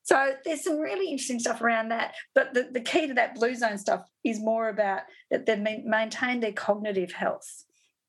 so 0.05 0.35
there's 0.45 0.63
some 0.63 0.79
really 0.79 1.11
interesting 1.11 1.41
stuff 1.41 1.61
around 1.61 1.89
that. 1.89 2.15
But 2.37 2.55
the, 2.55 2.69
the 2.71 2.81
key 2.81 3.09
to 3.09 3.15
that 3.15 3.35
blue 3.35 3.57
zone 3.57 3.79
stuff 3.79 4.03
is 4.23 4.39
more 4.39 4.69
about 4.69 5.01
that 5.33 5.45
they've 5.45 5.59
maintained 5.59 6.45
their 6.45 6.53
cognitive 6.53 7.11
health 7.11 7.65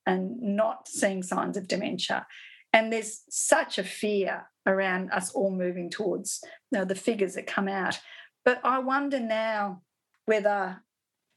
and 0.05 0.39
not 0.39 0.87
seeing 0.87 1.23
signs 1.23 1.57
of 1.57 1.67
dementia. 1.67 2.27
And 2.73 2.93
there's 2.93 3.23
such 3.31 3.79
a 3.79 3.83
fear 3.83 4.43
around 4.69 5.11
us 5.11 5.31
all 5.31 5.51
moving 5.51 5.89
towards 5.89 6.41
you 6.71 6.79
know, 6.79 6.85
the 6.85 6.95
figures 6.95 7.35
that 7.35 7.47
come 7.47 7.67
out. 7.67 7.99
But 8.45 8.61
I 8.63 8.79
wonder 8.79 9.19
now 9.19 9.81
whether, 10.25 10.81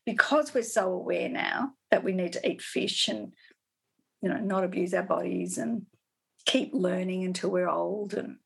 because 0.07 0.55
we're 0.55 0.63
so 0.63 0.93
aware 0.93 1.29
now 1.29 1.73
that 1.91 2.05
we 2.05 2.13
need 2.13 2.33
to 2.35 2.49
eat 2.49 2.63
fish 2.63 3.09
and 3.09 3.33
you 4.23 4.29
know 4.29 4.39
not 4.39 4.65
abuse 4.65 4.95
our 4.95 5.03
bodies 5.03 5.59
and 5.59 5.83
keep 6.47 6.71
learning 6.73 7.25
until 7.25 7.51
we're 7.51 7.69
old 7.69 8.15
and 8.15 8.37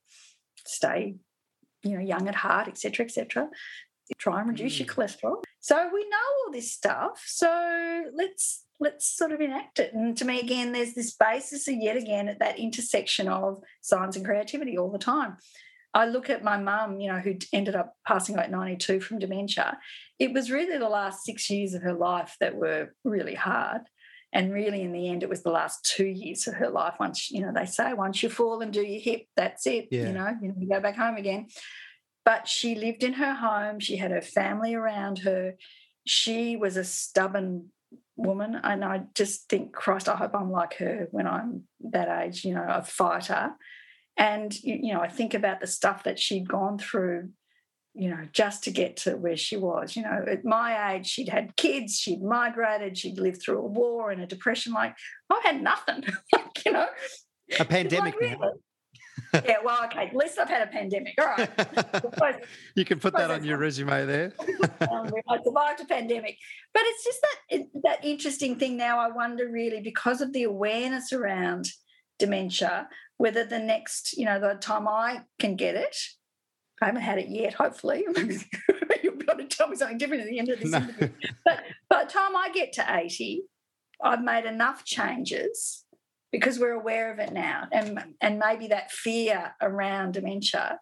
stay 0.64 1.16
you 1.82 1.92
know 1.92 2.00
young 2.00 2.28
at 2.28 2.34
heart 2.34 2.66
etc 2.66 3.06
etc 3.06 3.48
try 4.18 4.40
and 4.40 4.48
reduce 4.48 4.76
mm. 4.76 4.80
your 4.80 4.88
cholesterol 4.88 5.42
so 5.60 5.88
we 5.92 6.02
know 6.08 6.16
all 6.46 6.52
this 6.52 6.72
stuff 6.72 7.22
so 7.26 8.04
let's 8.14 8.64
let's 8.80 9.16
sort 9.16 9.32
of 9.32 9.40
enact 9.40 9.78
it. 9.78 9.94
And 9.94 10.16
to 10.18 10.24
me, 10.24 10.40
again, 10.40 10.72
there's 10.72 10.94
this 10.94 11.14
basis 11.14 11.68
of 11.68 11.76
yet 11.76 11.96
again 11.96 12.28
at 12.28 12.38
that 12.40 12.58
intersection 12.58 13.28
of 13.28 13.58
science 13.80 14.16
and 14.16 14.24
creativity 14.24 14.76
all 14.76 14.90
the 14.90 14.98
time. 14.98 15.36
I 15.94 16.04
look 16.04 16.28
at 16.28 16.44
my 16.44 16.58
mum, 16.58 17.00
you 17.00 17.10
know, 17.10 17.18
who 17.18 17.36
ended 17.54 17.74
up 17.74 17.94
passing 18.06 18.34
away 18.34 18.44
at 18.44 18.50
92 18.50 19.00
from 19.00 19.18
dementia. 19.18 19.78
It 20.18 20.32
was 20.32 20.50
really 20.50 20.76
the 20.76 20.90
last 20.90 21.24
six 21.24 21.48
years 21.48 21.72
of 21.72 21.82
her 21.82 21.94
life 21.94 22.36
that 22.40 22.54
were 22.54 22.92
really 23.02 23.34
hard. 23.34 23.82
And 24.32 24.52
really, 24.52 24.82
in 24.82 24.92
the 24.92 25.08
end, 25.08 25.22
it 25.22 25.30
was 25.30 25.42
the 25.42 25.50
last 25.50 25.90
two 25.96 26.04
years 26.04 26.46
of 26.46 26.54
her 26.54 26.68
life. 26.68 26.96
Once, 27.00 27.30
you 27.30 27.40
know, 27.40 27.52
they 27.54 27.64
say 27.64 27.94
once 27.94 28.22
you 28.22 28.28
fall 28.28 28.60
and 28.60 28.72
do 28.72 28.82
your 28.82 29.00
hip, 29.00 29.22
that's 29.36 29.66
it. 29.66 29.88
Yeah. 29.90 30.08
You 30.08 30.12
know, 30.12 30.36
you, 30.42 30.48
know, 30.48 30.54
you 30.58 30.68
go 30.68 30.80
back 30.80 30.96
home 30.96 31.16
again. 31.16 31.46
But 32.26 32.46
she 32.46 32.74
lived 32.74 33.02
in 33.02 33.14
her 33.14 33.32
home. 33.32 33.80
She 33.80 33.96
had 33.96 34.10
her 34.10 34.20
family 34.20 34.74
around 34.74 35.20
her. 35.20 35.54
She 36.04 36.56
was 36.56 36.76
a 36.76 36.84
stubborn 36.84 37.70
woman. 38.16 38.60
And 38.62 38.84
I 38.84 39.02
just 39.14 39.48
think, 39.48 39.72
Christ, 39.72 40.08
I 40.08 40.16
hope 40.16 40.34
I'm 40.34 40.50
like 40.50 40.74
her 40.74 41.08
when 41.10 41.26
I'm 41.26 41.64
that 41.90 42.24
age, 42.24 42.44
you 42.44 42.54
know, 42.54 42.66
a 42.68 42.82
fighter. 42.82 43.52
And, 44.16 44.54
you 44.62 44.94
know, 44.94 45.00
I 45.00 45.08
think 45.08 45.34
about 45.34 45.60
the 45.60 45.66
stuff 45.66 46.04
that 46.04 46.18
she'd 46.18 46.48
gone 46.48 46.78
through 46.78 47.30
you 47.96 48.10
know, 48.10 48.28
just 48.30 48.64
to 48.64 48.70
get 48.70 48.98
to 48.98 49.16
where 49.16 49.38
she 49.38 49.56
was. 49.56 49.96
You 49.96 50.02
know, 50.02 50.24
at 50.28 50.44
my 50.44 50.94
age, 50.94 51.06
she'd 51.06 51.30
had 51.30 51.56
kids, 51.56 51.98
she'd 51.98 52.22
migrated, 52.22 52.98
she'd 52.98 53.18
lived 53.18 53.40
through 53.40 53.58
a 53.58 53.66
war 53.66 54.10
and 54.10 54.20
a 54.20 54.26
depression. 54.26 54.74
Like, 54.74 54.94
I 55.30 55.40
had 55.42 55.62
nothing, 55.62 56.04
like, 56.32 56.64
you 56.64 56.72
know. 56.72 56.86
A 57.58 57.64
pandemic. 57.64 58.14
Like, 58.14 58.20
really? 58.20 58.52
Yeah, 59.44 59.56
well, 59.64 59.84
okay. 59.84 60.06
At 60.06 60.16
least 60.16 60.38
I've 60.38 60.48
had 60.48 60.66
a 60.66 60.70
pandemic. 60.70 61.14
All 61.20 61.26
right. 61.26 62.44
you 62.74 62.84
can 62.84 62.98
put 62.98 63.14
that 63.14 63.30
on 63.30 63.44
your 63.44 63.58
resume 63.58 64.06
there. 64.06 64.32
I 64.40 65.38
survived 65.44 65.80
a 65.80 65.86
pandemic, 65.88 66.38
but 66.72 66.82
it's 66.84 67.04
just 67.04 67.20
that 67.22 67.66
that 67.84 68.04
interesting 68.04 68.56
thing. 68.56 68.76
Now, 68.76 68.98
I 68.98 69.08
wonder 69.10 69.48
really 69.48 69.80
because 69.80 70.20
of 70.20 70.32
the 70.32 70.44
awareness 70.44 71.12
around 71.12 71.68
dementia, 72.18 72.88
whether 73.18 73.44
the 73.44 73.58
next, 73.58 74.16
you 74.16 74.24
know, 74.24 74.40
the 74.40 74.54
time 74.54 74.88
I 74.88 75.22
can 75.38 75.56
get 75.56 75.74
it, 75.74 75.96
I 76.82 76.86
haven't 76.86 77.02
had 77.02 77.18
it 77.18 77.28
yet. 77.28 77.54
Hopefully, 77.54 78.04
you'll 79.02 79.16
be 79.16 79.26
able 79.30 79.38
to 79.38 79.46
tell 79.48 79.68
me 79.68 79.76
something 79.76 79.98
different 79.98 80.22
at 80.22 80.28
the 80.28 80.38
end 80.38 80.48
of 80.50 80.60
this 80.60 80.70
no. 80.70 80.78
interview. 80.78 81.08
But 81.44 81.62
by 81.88 82.04
the 82.04 82.10
time 82.10 82.36
I 82.36 82.50
get 82.52 82.72
to 82.74 82.96
eighty, 82.96 83.44
I've 84.02 84.22
made 84.22 84.44
enough 84.44 84.84
changes 84.84 85.85
because 86.38 86.58
we're 86.58 86.72
aware 86.72 87.12
of 87.12 87.18
it 87.18 87.32
now 87.32 87.66
and 87.72 87.98
and 88.20 88.38
maybe 88.38 88.68
that 88.68 88.90
fear 88.90 89.54
around 89.62 90.12
dementia 90.12 90.78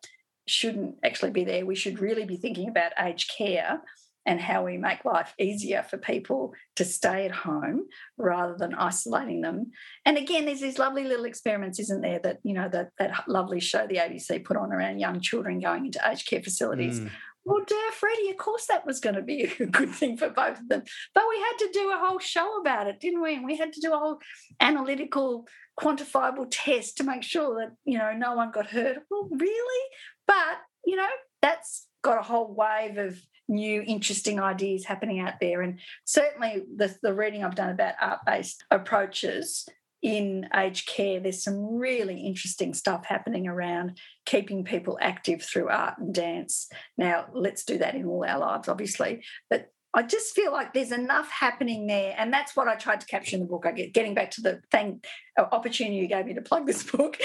shouldn't 0.46 0.96
actually 1.04 1.30
be 1.30 1.44
there 1.44 1.64
we 1.64 1.74
should 1.74 2.00
really 2.00 2.24
be 2.24 2.36
thinking 2.36 2.68
about 2.68 2.92
aged 2.98 3.30
care 3.36 3.80
and 4.26 4.40
how 4.40 4.64
we 4.64 4.76
make 4.76 5.04
life 5.04 5.34
easier 5.38 5.82
for 5.82 5.98
people 5.98 6.54
to 6.76 6.84
stay 6.84 7.26
at 7.26 7.32
home 7.32 7.84
rather 8.16 8.56
than 8.56 8.74
isolating 8.74 9.42
them. 9.42 9.70
And 10.06 10.16
again, 10.16 10.46
there's 10.46 10.60
these 10.60 10.78
lovely 10.78 11.04
little 11.04 11.26
experiments, 11.26 11.78
isn't 11.78 12.00
there, 12.00 12.20
that, 12.20 12.38
you 12.42 12.54
know, 12.54 12.68
that, 12.70 12.90
that 12.98 13.28
lovely 13.28 13.60
show 13.60 13.86
the 13.86 13.96
ABC 13.96 14.42
put 14.44 14.56
on 14.56 14.72
around 14.72 14.98
young 14.98 15.20
children 15.20 15.60
going 15.60 15.86
into 15.86 16.00
aged 16.08 16.26
care 16.26 16.42
facilities. 16.42 17.00
Mm. 17.00 17.10
Well, 17.44 17.64
dear 17.66 17.92
Freddie, 17.92 18.30
of 18.30 18.36
course 18.38 18.66
that 18.66 18.86
was 18.86 19.00
going 19.00 19.16
to 19.16 19.22
be 19.22 19.42
a 19.60 19.66
good 19.66 19.90
thing 19.90 20.16
for 20.16 20.30
both 20.30 20.60
of 20.60 20.68
them. 20.68 20.82
But 21.14 21.24
we 21.28 21.36
had 21.38 21.56
to 21.58 21.70
do 21.72 21.90
a 21.90 21.98
whole 21.98 22.18
show 22.18 22.60
about 22.60 22.86
it, 22.86 23.00
didn't 23.00 23.22
we? 23.22 23.34
And 23.34 23.44
we 23.44 23.56
had 23.56 23.72
to 23.72 23.80
do 23.80 23.92
a 23.92 23.98
whole 23.98 24.18
analytical, 24.60 25.46
quantifiable 25.78 26.46
test 26.50 26.96
to 26.98 27.04
make 27.04 27.22
sure 27.22 27.60
that, 27.60 27.74
you 27.84 27.98
know, 27.98 28.12
no 28.12 28.34
one 28.34 28.50
got 28.50 28.68
hurt. 28.68 28.98
Well, 29.10 29.28
really? 29.30 29.88
But, 30.26 30.58
you 30.86 30.96
know, 30.96 31.08
that's 31.42 31.86
got 32.02 32.18
a 32.18 32.22
whole 32.22 32.54
wave 32.54 32.98
of 32.98 33.20
new 33.48 33.82
interesting 33.86 34.40
ideas 34.40 34.86
happening 34.86 35.20
out 35.20 35.34
there 35.38 35.60
and 35.60 35.78
certainly 36.06 36.62
the, 36.76 36.96
the 37.02 37.12
reading 37.12 37.44
i've 37.44 37.54
done 37.54 37.68
about 37.68 37.92
art-based 38.00 38.64
approaches 38.70 39.68
in 40.04 40.46
aged 40.54 40.86
care, 40.86 41.18
there's 41.18 41.42
some 41.42 41.64
really 41.78 42.20
interesting 42.20 42.74
stuff 42.74 43.06
happening 43.06 43.48
around 43.48 43.98
keeping 44.26 44.62
people 44.62 44.98
active 45.00 45.42
through 45.42 45.70
art 45.70 45.94
and 45.98 46.14
dance. 46.14 46.68
Now, 46.98 47.24
let's 47.32 47.64
do 47.64 47.78
that 47.78 47.94
in 47.94 48.04
all 48.04 48.22
our 48.22 48.38
lives, 48.38 48.68
obviously. 48.68 49.24
But 49.48 49.70
I 49.94 50.02
just 50.02 50.34
feel 50.34 50.52
like 50.52 50.74
there's 50.74 50.92
enough 50.92 51.30
happening 51.30 51.86
there. 51.86 52.14
And 52.18 52.30
that's 52.30 52.54
what 52.54 52.68
I 52.68 52.74
tried 52.74 53.00
to 53.00 53.06
capture 53.06 53.36
in 53.36 53.40
the 53.40 53.48
book. 53.48 53.64
I 53.66 53.72
get 53.72 53.94
getting 53.94 54.12
back 54.12 54.30
to 54.32 54.42
the 54.42 54.60
thing 54.70 55.00
uh, 55.38 55.46
opportunity 55.52 55.96
you 55.96 56.06
gave 56.06 56.26
me 56.26 56.34
to 56.34 56.42
plug 56.42 56.66
this 56.66 56.82
book. 56.90 57.16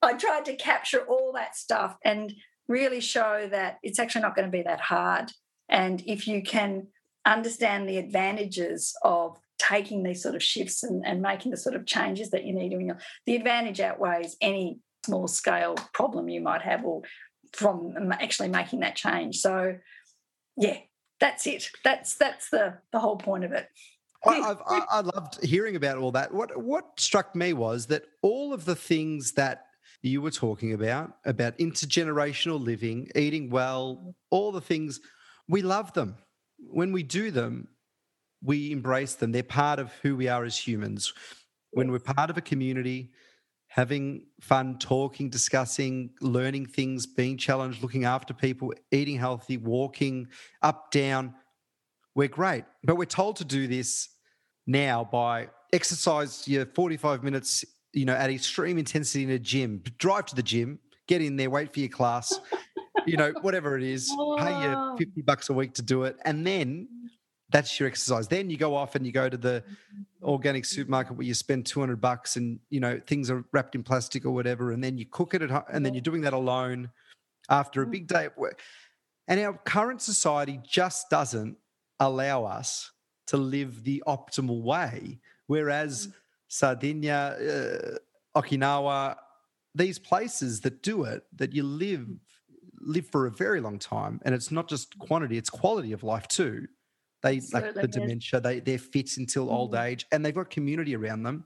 I 0.00 0.14
tried 0.14 0.44
to 0.44 0.54
capture 0.54 1.00
all 1.00 1.32
that 1.34 1.56
stuff 1.56 1.96
and 2.04 2.32
really 2.68 3.00
show 3.00 3.48
that 3.50 3.78
it's 3.82 3.98
actually 3.98 4.22
not 4.22 4.36
going 4.36 4.46
to 4.46 4.56
be 4.56 4.62
that 4.62 4.80
hard. 4.80 5.32
And 5.68 6.00
if 6.06 6.28
you 6.28 6.44
can 6.44 6.86
understand 7.26 7.88
the 7.88 7.98
advantages 7.98 8.94
of 9.02 9.38
taking 9.60 10.02
these 10.02 10.22
sort 10.22 10.34
of 10.34 10.42
shifts 10.42 10.82
and, 10.82 11.04
and 11.06 11.20
making 11.20 11.50
the 11.50 11.56
sort 11.56 11.76
of 11.76 11.84
changes 11.84 12.30
that 12.30 12.44
you 12.44 12.54
need 12.54 12.72
in 12.72 12.86
your 12.86 12.98
the 13.26 13.36
advantage 13.36 13.78
outweighs 13.78 14.36
any 14.40 14.80
small 15.04 15.28
scale 15.28 15.74
problem 15.92 16.28
you 16.28 16.40
might 16.40 16.62
have 16.62 16.84
or 16.84 17.02
from 17.52 17.94
actually 18.12 18.48
making 18.48 18.80
that 18.80 18.96
change 18.96 19.36
so 19.38 19.76
yeah 20.56 20.78
that's 21.20 21.46
it 21.46 21.70
that's 21.84 22.16
that's 22.16 22.48
the 22.48 22.74
the 22.92 22.98
whole 22.98 23.16
point 23.16 23.44
of 23.44 23.52
it 23.52 23.68
I, 24.26 24.54
I, 24.66 24.84
I 24.90 25.00
loved 25.00 25.42
hearing 25.42 25.76
about 25.76 25.96
all 25.96 26.12
that. 26.12 26.34
What 26.34 26.54
what 26.62 27.00
struck 27.00 27.34
me 27.34 27.54
was 27.54 27.86
that 27.86 28.02
all 28.20 28.52
of 28.52 28.66
the 28.66 28.76
things 28.76 29.32
that 29.32 29.64
you 30.02 30.20
were 30.20 30.30
talking 30.30 30.74
about 30.74 31.14
about 31.24 31.56
intergenerational 31.56 32.62
living, 32.62 33.08
eating 33.16 33.48
well, 33.48 34.14
all 34.30 34.52
the 34.52 34.60
things 34.60 35.00
we 35.48 35.62
love 35.62 35.94
them. 35.94 36.16
When 36.58 36.92
we 36.92 37.02
do 37.02 37.30
them, 37.30 37.68
we 38.42 38.72
embrace 38.72 39.14
them. 39.14 39.32
They're 39.32 39.42
part 39.42 39.78
of 39.78 39.92
who 40.02 40.16
we 40.16 40.28
are 40.28 40.44
as 40.44 40.56
humans. 40.56 41.12
When 41.72 41.92
we're 41.92 41.98
part 41.98 42.30
of 42.30 42.36
a 42.36 42.40
community, 42.40 43.10
having 43.68 44.26
fun, 44.40 44.78
talking, 44.78 45.30
discussing, 45.30 46.10
learning 46.20 46.66
things, 46.66 47.06
being 47.06 47.36
challenged, 47.36 47.82
looking 47.82 48.04
after 48.04 48.34
people, 48.34 48.72
eating 48.90 49.16
healthy, 49.16 49.56
walking 49.56 50.26
up, 50.62 50.90
down, 50.90 51.34
we're 52.14 52.28
great. 52.28 52.64
But 52.82 52.96
we're 52.96 53.04
told 53.04 53.36
to 53.36 53.44
do 53.44 53.68
this 53.68 54.08
now 54.66 55.04
by 55.04 55.50
exercise 55.72 56.48
your 56.48 56.66
45 56.66 57.22
minutes, 57.22 57.64
you 57.92 58.04
know, 58.04 58.14
at 58.14 58.30
extreme 58.30 58.76
intensity 58.78 59.22
in 59.22 59.30
a 59.30 59.38
gym, 59.38 59.82
drive 59.98 60.26
to 60.26 60.34
the 60.34 60.42
gym, 60.42 60.80
get 61.06 61.22
in 61.22 61.36
there, 61.36 61.50
wait 61.50 61.72
for 61.72 61.78
your 61.78 61.88
class, 61.88 62.40
you 63.06 63.16
know, 63.16 63.32
whatever 63.42 63.76
it 63.76 63.84
is, 63.84 64.08
pay 64.38 64.62
you 64.62 64.96
50 64.98 65.22
bucks 65.22 65.48
a 65.48 65.52
week 65.52 65.74
to 65.74 65.82
do 65.82 66.02
it. 66.02 66.16
And 66.24 66.44
then 66.44 66.88
that's 67.50 67.78
your 67.78 67.88
exercise. 67.88 68.28
Then 68.28 68.50
you 68.50 68.56
go 68.56 68.74
off 68.74 68.94
and 68.94 69.04
you 69.04 69.12
go 69.12 69.28
to 69.28 69.36
the 69.36 69.62
organic 70.22 70.64
supermarket 70.64 71.16
where 71.16 71.26
you 71.26 71.34
spend 71.34 71.66
200 71.66 72.00
bucks 72.00 72.36
and, 72.36 72.60
you 72.70 72.80
know, 72.80 73.00
things 73.06 73.30
are 73.30 73.44
wrapped 73.52 73.74
in 73.74 73.82
plastic 73.82 74.24
or 74.24 74.30
whatever. 74.30 74.72
And 74.72 74.82
then 74.82 74.98
you 74.98 75.06
cook 75.06 75.34
it 75.34 75.42
at 75.42 75.50
home 75.50 75.64
and 75.72 75.84
then 75.84 75.94
you're 75.94 76.00
doing 76.00 76.22
that 76.22 76.32
alone 76.32 76.90
after 77.48 77.82
a 77.82 77.86
big 77.86 78.06
day 78.06 78.24
at 78.24 78.38
work. 78.38 78.60
And 79.28 79.40
our 79.40 79.54
current 79.54 80.02
society 80.02 80.60
just 80.66 81.10
doesn't 81.10 81.56
allow 81.98 82.44
us 82.44 82.90
to 83.28 83.36
live 83.36 83.84
the 83.84 84.02
optimal 84.06 84.62
way. 84.62 85.20
Whereas 85.46 86.08
mm. 86.08 86.12
Sardinia, 86.48 87.98
uh, 88.34 88.40
Okinawa, 88.40 89.16
these 89.74 89.98
places 89.98 90.60
that 90.62 90.82
do 90.82 91.04
it, 91.04 91.24
that 91.36 91.52
you 91.52 91.62
live 91.62 92.06
live 92.82 93.06
for 93.06 93.26
a 93.26 93.30
very 93.30 93.60
long 93.60 93.78
time, 93.78 94.20
and 94.24 94.34
it's 94.34 94.50
not 94.50 94.68
just 94.68 94.98
quantity; 94.98 95.36
it's 95.36 95.50
quality 95.50 95.92
of 95.92 96.02
life 96.02 96.26
too. 96.26 96.66
They 97.22 97.36
Absolutely, 97.36 97.72
like 97.72 97.82
the 97.82 97.88
dementia, 97.88 98.40
they 98.40 98.60
they're 98.60 98.78
fit 98.78 99.16
until 99.18 99.46
mm. 99.46 99.52
old 99.52 99.74
age 99.74 100.06
and 100.10 100.24
they've 100.24 100.34
got 100.34 100.50
community 100.50 100.96
around 100.96 101.22
them. 101.22 101.44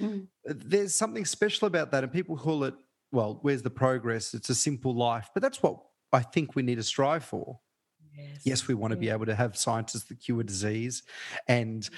Mm. 0.00 0.26
Uh, 0.48 0.54
there's 0.56 0.94
something 0.94 1.24
special 1.24 1.66
about 1.66 1.90
that. 1.92 2.04
And 2.04 2.12
people 2.12 2.36
call 2.36 2.64
it, 2.64 2.74
well, 3.10 3.38
where's 3.42 3.62
the 3.62 3.70
progress? 3.70 4.34
It's 4.34 4.50
a 4.50 4.54
simple 4.54 4.94
life. 4.94 5.30
But 5.32 5.42
that's 5.42 5.62
what 5.62 5.80
I 6.12 6.20
think 6.20 6.54
we 6.54 6.62
need 6.62 6.76
to 6.76 6.82
strive 6.82 7.24
for. 7.24 7.58
Yes, 8.16 8.40
yes 8.44 8.68
we 8.68 8.74
want 8.74 8.92
to 8.92 8.96
be 8.96 9.08
able 9.08 9.26
to 9.26 9.34
have 9.34 9.56
scientists 9.56 10.04
that 10.04 10.20
cure 10.20 10.42
disease. 10.42 11.02
And, 11.46 11.88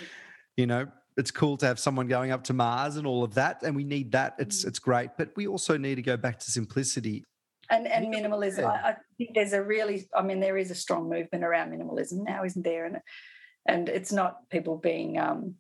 you 0.57 0.67
know, 0.67 0.87
it's 1.17 1.31
cool 1.31 1.57
to 1.59 1.67
have 1.67 1.79
someone 1.79 2.07
going 2.07 2.31
up 2.31 2.45
to 2.45 2.53
Mars 2.53 2.97
and 2.97 3.07
all 3.07 3.25
of 3.25 3.35
that. 3.35 3.63
And 3.63 3.75
we 3.75 3.85
need 3.85 4.13
that. 4.13 4.37
It's 4.39 4.65
mm. 4.65 4.69
it's 4.69 4.79
great. 4.79 5.11
But 5.19 5.31
we 5.37 5.49
also 5.49 5.77
need 5.77 5.97
to 5.97 6.03
go 6.03 6.17
back 6.17 6.39
to 6.39 6.51
simplicity 6.51 7.25
and 7.71 7.87
and 7.87 8.13
minimalism. 8.13 8.65
I, 8.65 8.91
I, 8.91 8.97
think 9.17 9.31
there's 9.35 9.53
a 9.53 9.63
really, 9.63 10.09
I 10.15 10.23
mean, 10.23 10.41
there 10.41 10.59
is 10.59 10.71
a 10.71 10.75
strong 10.75 11.09
movement 11.09 11.45
around 11.45 11.71
minimalism 11.71 12.25
now, 12.25 12.45
isn't 12.45 12.65
there? 12.65 12.85
And 12.87 12.99
and 13.67 13.89
it's 13.89 14.13
not 14.13 14.49
people 14.51 14.77
being 14.77 15.19
um, 15.19 15.55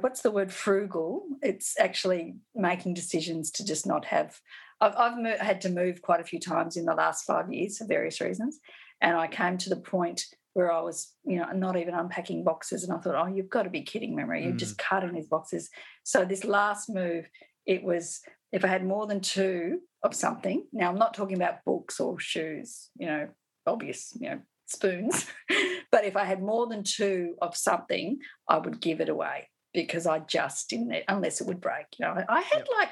what's 0.00 0.22
the 0.22 0.30
word 0.30 0.52
frugal. 0.52 1.24
It's 1.42 1.78
actually 1.78 2.36
making 2.54 2.94
decisions 2.94 3.50
to 3.52 3.64
just 3.64 3.86
not 3.86 4.04
have. 4.06 4.38
I've, 4.80 4.96
I've 4.96 5.18
mo- 5.18 5.36
had 5.38 5.60
to 5.62 5.68
move 5.68 6.02
quite 6.02 6.20
a 6.20 6.24
few 6.24 6.40
times 6.40 6.76
in 6.76 6.84
the 6.84 6.94
last 6.94 7.24
five 7.24 7.52
years 7.52 7.78
for 7.78 7.86
various 7.86 8.20
reasons, 8.20 8.58
and 9.00 9.16
I 9.16 9.26
came 9.26 9.58
to 9.58 9.68
the 9.68 9.76
point 9.76 10.24
where 10.54 10.70
I 10.70 10.80
was, 10.80 11.14
you 11.24 11.38
know, 11.38 11.50
not 11.52 11.78
even 11.78 11.94
unpacking 11.94 12.44
boxes, 12.44 12.84
and 12.84 12.92
I 12.92 12.98
thought, 13.00 13.14
oh, 13.14 13.26
you've 13.26 13.48
got 13.48 13.62
to 13.62 13.70
be 13.70 13.82
kidding, 13.82 14.14
Memory. 14.14 14.44
You're 14.44 14.52
mm. 14.52 14.58
just 14.58 14.78
cutting 14.78 15.14
these 15.14 15.28
boxes. 15.28 15.70
So 16.02 16.24
this 16.24 16.44
last 16.44 16.90
move, 16.90 17.26
it 17.66 17.82
was 17.82 18.20
if 18.52 18.64
I 18.64 18.68
had 18.68 18.84
more 18.84 19.06
than 19.06 19.20
two 19.20 19.80
of 20.02 20.14
something. 20.14 20.66
Now, 20.72 20.90
I'm 20.90 20.98
not 20.98 21.14
talking 21.14 21.36
about 21.36 21.64
books 21.64 22.00
or 22.00 22.18
shoes, 22.18 22.90
you 22.96 23.06
know, 23.06 23.28
obvious, 23.66 24.16
you 24.20 24.30
know, 24.30 24.40
spoons. 24.66 25.26
but 25.90 26.04
if 26.04 26.16
I 26.16 26.24
had 26.24 26.42
more 26.42 26.66
than 26.66 26.82
two 26.82 27.34
of 27.40 27.56
something, 27.56 28.18
I 28.48 28.58
would 28.58 28.80
give 28.80 29.00
it 29.00 29.08
away 29.08 29.48
because 29.72 30.06
I 30.06 30.20
just 30.20 30.68
didn't, 30.70 30.94
unless 31.08 31.40
it 31.40 31.46
would 31.46 31.60
break. 31.60 31.86
You 31.98 32.06
know, 32.06 32.24
I 32.28 32.40
had 32.40 32.58
yep. 32.58 32.68
like 32.78 32.90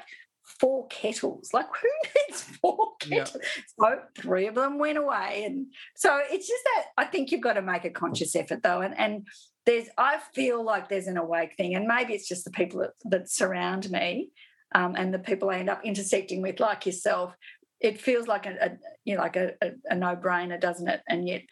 four 0.59 0.87
kettles. 0.87 1.53
Like, 1.53 1.67
who 1.81 1.89
needs 2.29 2.41
four 2.41 2.95
kettles? 2.99 3.37
Yep. 3.43 3.65
So 3.79 3.99
three 4.17 4.47
of 4.47 4.55
them 4.55 4.79
went 4.79 4.97
away. 4.97 5.43
And 5.45 5.67
so 5.95 6.19
it's 6.29 6.47
just 6.47 6.63
that 6.75 6.85
I 6.97 7.05
think 7.05 7.31
you've 7.31 7.41
got 7.41 7.53
to 7.53 7.61
make 7.61 7.85
a 7.85 7.89
conscious 7.89 8.35
effort 8.35 8.63
though. 8.63 8.81
And 8.81 8.97
and 8.97 9.27
there's 9.65 9.87
I 9.97 10.19
feel 10.33 10.63
like 10.63 10.89
there's 10.89 11.07
an 11.07 11.17
awake 11.17 11.55
thing. 11.55 11.75
And 11.75 11.87
maybe 11.87 12.13
it's 12.13 12.27
just 12.27 12.45
the 12.45 12.51
people 12.51 12.79
that, 12.79 12.93
that 13.05 13.29
surround 13.29 13.89
me 13.91 14.31
um, 14.73 14.95
and 14.95 15.13
the 15.13 15.19
people 15.19 15.49
I 15.49 15.57
end 15.57 15.69
up 15.69 15.83
intersecting 15.83 16.41
with, 16.41 16.59
like 16.59 16.85
yourself, 16.85 17.33
it 17.79 17.99
feels 17.99 18.27
like 18.27 18.45
a, 18.45 18.55
a 18.61 18.71
you 19.03 19.15
know 19.15 19.21
like 19.21 19.35
a, 19.35 19.53
a, 19.61 19.71
a 19.89 19.95
no-brainer, 19.95 20.59
doesn't 20.59 20.87
it? 20.87 21.01
And 21.07 21.27
yet, 21.27 21.43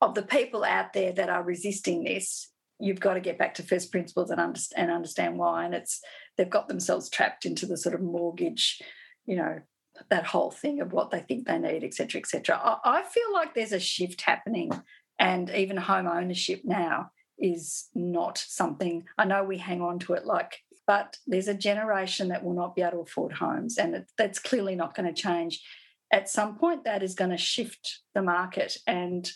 of 0.00 0.14
the 0.14 0.22
people 0.22 0.64
out 0.64 0.92
there 0.92 1.12
that 1.12 1.30
are 1.30 1.42
resisting 1.42 2.04
this, 2.04 2.50
you've 2.78 3.00
got 3.00 3.14
to 3.14 3.20
get 3.20 3.38
back 3.38 3.54
to 3.54 3.62
first 3.62 3.90
principles 3.90 4.30
and 4.30 4.40
understand, 4.40 4.88
and 4.88 4.94
understand 4.94 5.38
why. 5.38 5.64
And 5.64 5.74
it's 5.74 6.00
they've 6.36 6.50
got 6.50 6.68
themselves 6.68 7.08
trapped 7.08 7.46
into 7.46 7.66
the 7.66 7.76
sort 7.76 7.94
of 7.94 8.02
mortgage, 8.02 8.80
you 9.24 9.36
know, 9.36 9.60
that 10.10 10.26
whole 10.26 10.50
thing 10.50 10.80
of 10.80 10.92
what 10.92 11.10
they 11.10 11.20
think 11.20 11.46
they 11.46 11.58
need, 11.58 11.84
etc., 11.84 12.20
etc. 12.20 12.60
I, 12.62 12.98
I 12.98 13.02
feel 13.02 13.32
like 13.32 13.54
there's 13.54 13.72
a 13.72 13.80
shift 13.80 14.20
happening, 14.22 14.70
and 15.18 15.50
even 15.50 15.76
home 15.76 16.06
ownership 16.06 16.62
now 16.64 17.10
is 17.38 17.88
not 17.94 18.38
something. 18.38 19.04
I 19.18 19.24
know 19.24 19.44
we 19.44 19.58
hang 19.58 19.82
on 19.82 19.98
to 20.00 20.14
it 20.14 20.24
like, 20.24 20.58
but 20.86 21.16
there's 21.26 21.48
a 21.48 21.54
generation 21.54 22.28
that 22.28 22.44
will 22.44 22.54
not 22.54 22.74
be 22.74 22.82
able 22.82 22.92
to 22.92 22.98
afford 23.00 23.32
homes, 23.32 23.78
and 23.78 23.94
it, 23.94 24.10
that's 24.16 24.38
clearly 24.38 24.74
not 24.74 24.94
going 24.94 25.12
to 25.12 25.22
change. 25.22 25.62
At 26.12 26.28
some 26.28 26.56
point, 26.56 26.84
that 26.84 27.02
is 27.02 27.14
going 27.14 27.30
to 27.30 27.36
shift 27.36 28.00
the 28.14 28.22
market, 28.22 28.78
and 28.86 29.30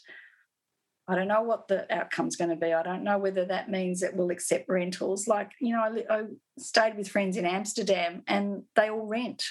I 1.09 1.17
don't 1.17 1.29
know 1.29 1.43
what 1.43 1.69
the 1.69 1.93
outcome's 1.93 2.37
going 2.37 2.51
to 2.51 2.57
be. 2.57 2.73
I 2.73 2.85
don't 2.85 3.03
know 3.03 3.19
whether 3.19 3.45
that 3.45 3.69
means 3.69 4.03
it 4.03 4.15
will 4.15 4.31
accept 4.31 4.69
rentals. 4.69 5.27
Like, 5.27 5.51
you 5.61 5.75
know, 5.75 5.83
I, 5.83 6.19
I 6.19 6.23
stayed 6.59 6.97
with 6.97 7.09
friends 7.09 7.37
in 7.37 7.45
Amsterdam, 7.45 8.23
and 8.29 8.63
they 8.77 8.91
all 8.91 9.07
rent 9.07 9.45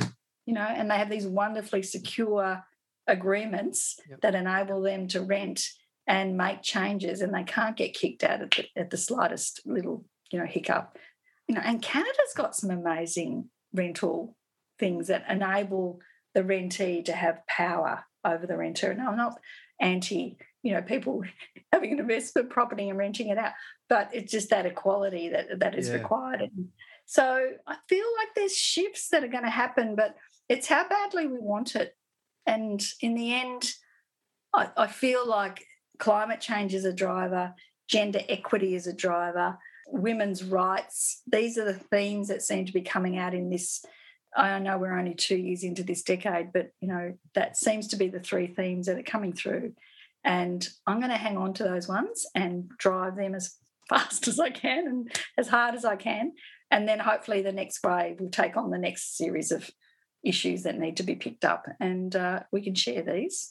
you 0.50 0.56
know, 0.56 0.62
and 0.62 0.90
they 0.90 0.98
have 0.98 1.12
these 1.12 1.28
wonderfully 1.28 1.84
secure 1.84 2.64
agreements 3.06 4.00
yep. 4.10 4.22
that 4.22 4.34
enable 4.34 4.82
them 4.82 5.08
to 5.10 5.22
rent 5.22 5.70
and 6.08 6.38
make 6.38 6.64
changes, 6.64 7.22
and 7.22 7.32
they 7.32 7.44
can't 7.44 7.78
get 7.78 7.94
kicked 7.94 8.24
out 8.24 8.42
at 8.42 8.50
the, 8.50 8.66
at 8.76 8.90
the 8.90 8.98
slightest 8.98 9.62
little, 9.68 10.06
you 10.32 10.40
know, 10.40 10.48
hiccup. 10.48 10.98
You 11.50 11.56
know, 11.56 11.62
and 11.66 11.82
Canada's 11.82 12.34
got 12.36 12.56
some 12.56 12.70
amazing 12.70 13.50
rental 13.74 14.38
things 14.78 15.08
that 15.08 15.26
enable 15.28 16.00
the 16.36 16.44
rentee 16.44 17.04
to 17.06 17.12
have 17.12 17.46
power 17.48 18.06
over 18.24 18.46
the 18.46 18.56
renter. 18.56 18.92
And 18.92 19.02
I'm 19.02 19.18
not 19.18 19.40
anti, 19.82 20.38
you 20.62 20.74
know, 20.74 20.82
people 20.82 21.24
having 21.74 21.94
an 21.94 22.00
investment 22.00 22.52
property 22.52 22.88
and 22.88 23.00
renting 23.00 23.30
it 23.30 23.38
out, 23.40 23.54
but 23.90 24.10
it's 24.14 24.32
just 24.32 24.52
that 24.52 24.68
equality 24.68 25.30
that 25.30 25.60
that 25.60 25.76
is 25.76 25.90
yeah. 25.90 25.96
required. 25.96 26.42
And 26.42 26.70
so 27.06 27.50
I 27.68 27.78
feel 27.90 28.06
like 28.20 28.36
there's 28.36 28.56
shifts 28.56 29.10
that 29.10 29.24
are 29.24 29.28
going 29.28 29.44
to 29.44 29.50
happen, 29.50 29.96
but 29.96 30.16
it's 30.48 30.68
how 30.68 30.88
badly 30.88 31.26
we 31.26 31.40
want 31.40 31.76
it. 31.76 31.96
And 32.46 32.80
in 33.02 33.16
the 33.16 33.34
end, 33.34 33.72
I, 34.54 34.70
I 34.78 34.86
feel 34.86 35.28
like 35.28 35.66
climate 35.98 36.42
change 36.42 36.76
is 36.76 36.86
a 36.86 36.94
driver, 36.94 37.56
gender 37.88 38.22
equity 38.30 38.76
is 38.76 38.86
a 38.86 38.94
driver, 38.94 39.58
women's 39.92 40.44
rights. 40.44 41.22
These 41.32 41.58
are 41.58 41.66
the 41.66 41.74
themes 41.74 42.28
that 42.28 42.42
seem 42.42 42.66
to 42.66 42.74
be 42.74 42.82
coming 42.82 43.18
out 43.18 43.34
in 43.34 43.50
this. 43.50 43.84
I 44.36 44.60
know 44.60 44.78
we're 44.78 44.98
only 44.98 45.16
two 45.16 45.38
years 45.38 45.64
into 45.64 45.84
this 45.84 46.04
decade, 46.04 46.54
but 46.54 46.72
you 46.80 46.88
know 46.88 47.14
that 47.36 47.58
seems 47.58 47.88
to 47.90 47.96
be 47.96 48.08
the 48.08 48.20
three 48.20 48.48
themes 48.48 48.86
that 48.86 48.98
are 48.98 49.04
coming 49.04 49.34
through. 49.34 49.74
And 50.24 50.68
I'm 50.86 51.00
going 51.00 51.12
to 51.12 51.18
hang 51.18 51.38
on 51.38 51.54
to 51.56 51.64
those 51.64 51.88
ones 51.88 52.26
and 52.36 52.70
drive 52.78 53.16
them 53.16 53.36
as 53.36 53.56
fast 53.90 54.28
as 54.28 54.40
I 54.40 54.52
can 54.52 54.88
and 54.88 55.12
as 55.38 55.48
hard 55.48 55.74
as 55.74 55.86
I 55.86 55.96
can. 55.96 56.34
And 56.70 56.88
then 56.88 57.00
hopefully 57.00 57.42
the 57.42 57.52
next 57.52 57.84
wave 57.84 58.20
will 58.20 58.30
take 58.30 58.56
on 58.56 58.70
the 58.70 58.78
next 58.78 59.18
series 59.18 59.52
of 59.52 59.70
issues 60.24 60.64
that 60.64 60.78
need 60.78 60.98
to 60.98 61.04
be 61.04 61.16
picked 61.16 61.46
up, 61.46 61.66
and 61.80 62.16
uh, 62.16 62.42
we 62.52 62.62
can 62.62 62.76
share 62.76 63.02
these. 63.02 63.50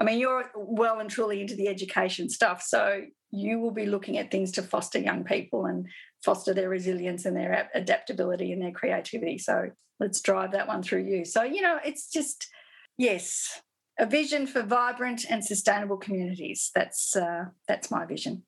I 0.00 0.04
mean, 0.04 0.18
you're 0.18 0.50
well 0.54 1.00
and 1.00 1.10
truly 1.10 1.40
into 1.40 1.56
the 1.56 1.68
education 1.68 2.28
stuff, 2.28 2.62
so 2.62 3.02
you 3.30 3.60
will 3.60 3.70
be 3.70 3.86
looking 3.86 4.18
at 4.18 4.30
things 4.30 4.52
to 4.52 4.62
foster 4.62 4.98
young 4.98 5.24
people 5.24 5.66
and 5.66 5.86
foster 6.24 6.54
their 6.54 6.68
resilience 6.68 7.24
and 7.24 7.36
their 7.36 7.68
adaptability 7.74 8.52
and 8.52 8.62
their 8.62 8.72
creativity. 8.72 9.38
So 9.38 9.70
let's 10.00 10.20
drive 10.20 10.52
that 10.52 10.68
one 10.68 10.82
through 10.82 11.04
you. 11.04 11.24
So, 11.24 11.42
you 11.42 11.60
know, 11.60 11.78
it's 11.84 12.10
just, 12.10 12.48
yes, 12.96 13.60
a 13.98 14.06
vision 14.06 14.46
for 14.46 14.62
vibrant 14.62 15.26
and 15.28 15.44
sustainable 15.44 15.96
communities. 15.96 16.70
That's 16.74 17.16
uh, 17.16 17.46
that's 17.66 17.90
my 17.90 18.06
vision. 18.06 18.44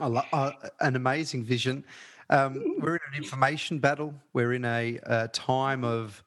I 0.00 0.06
love, 0.06 0.26
uh, 0.32 0.52
an 0.80 0.96
amazing 0.96 1.44
vision. 1.44 1.84
Um, 2.30 2.76
we're 2.80 2.96
in 2.96 3.00
an 3.12 3.22
information 3.22 3.78
battle. 3.78 4.14
We're 4.32 4.52
in 4.52 4.64
a, 4.64 4.98
a, 5.04 5.28
time 5.28 5.84
of 5.84 6.22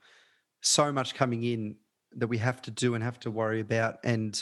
so 0.61 0.91
much 0.91 1.13
coming 1.13 1.43
in 1.43 1.76
that 2.15 2.27
we 2.27 2.38
have 2.38 2.61
to 2.63 2.71
do 2.71 2.95
and 2.95 3.03
have 3.03 3.19
to 3.21 3.31
worry 3.31 3.59
about. 3.59 3.97
And 4.03 4.41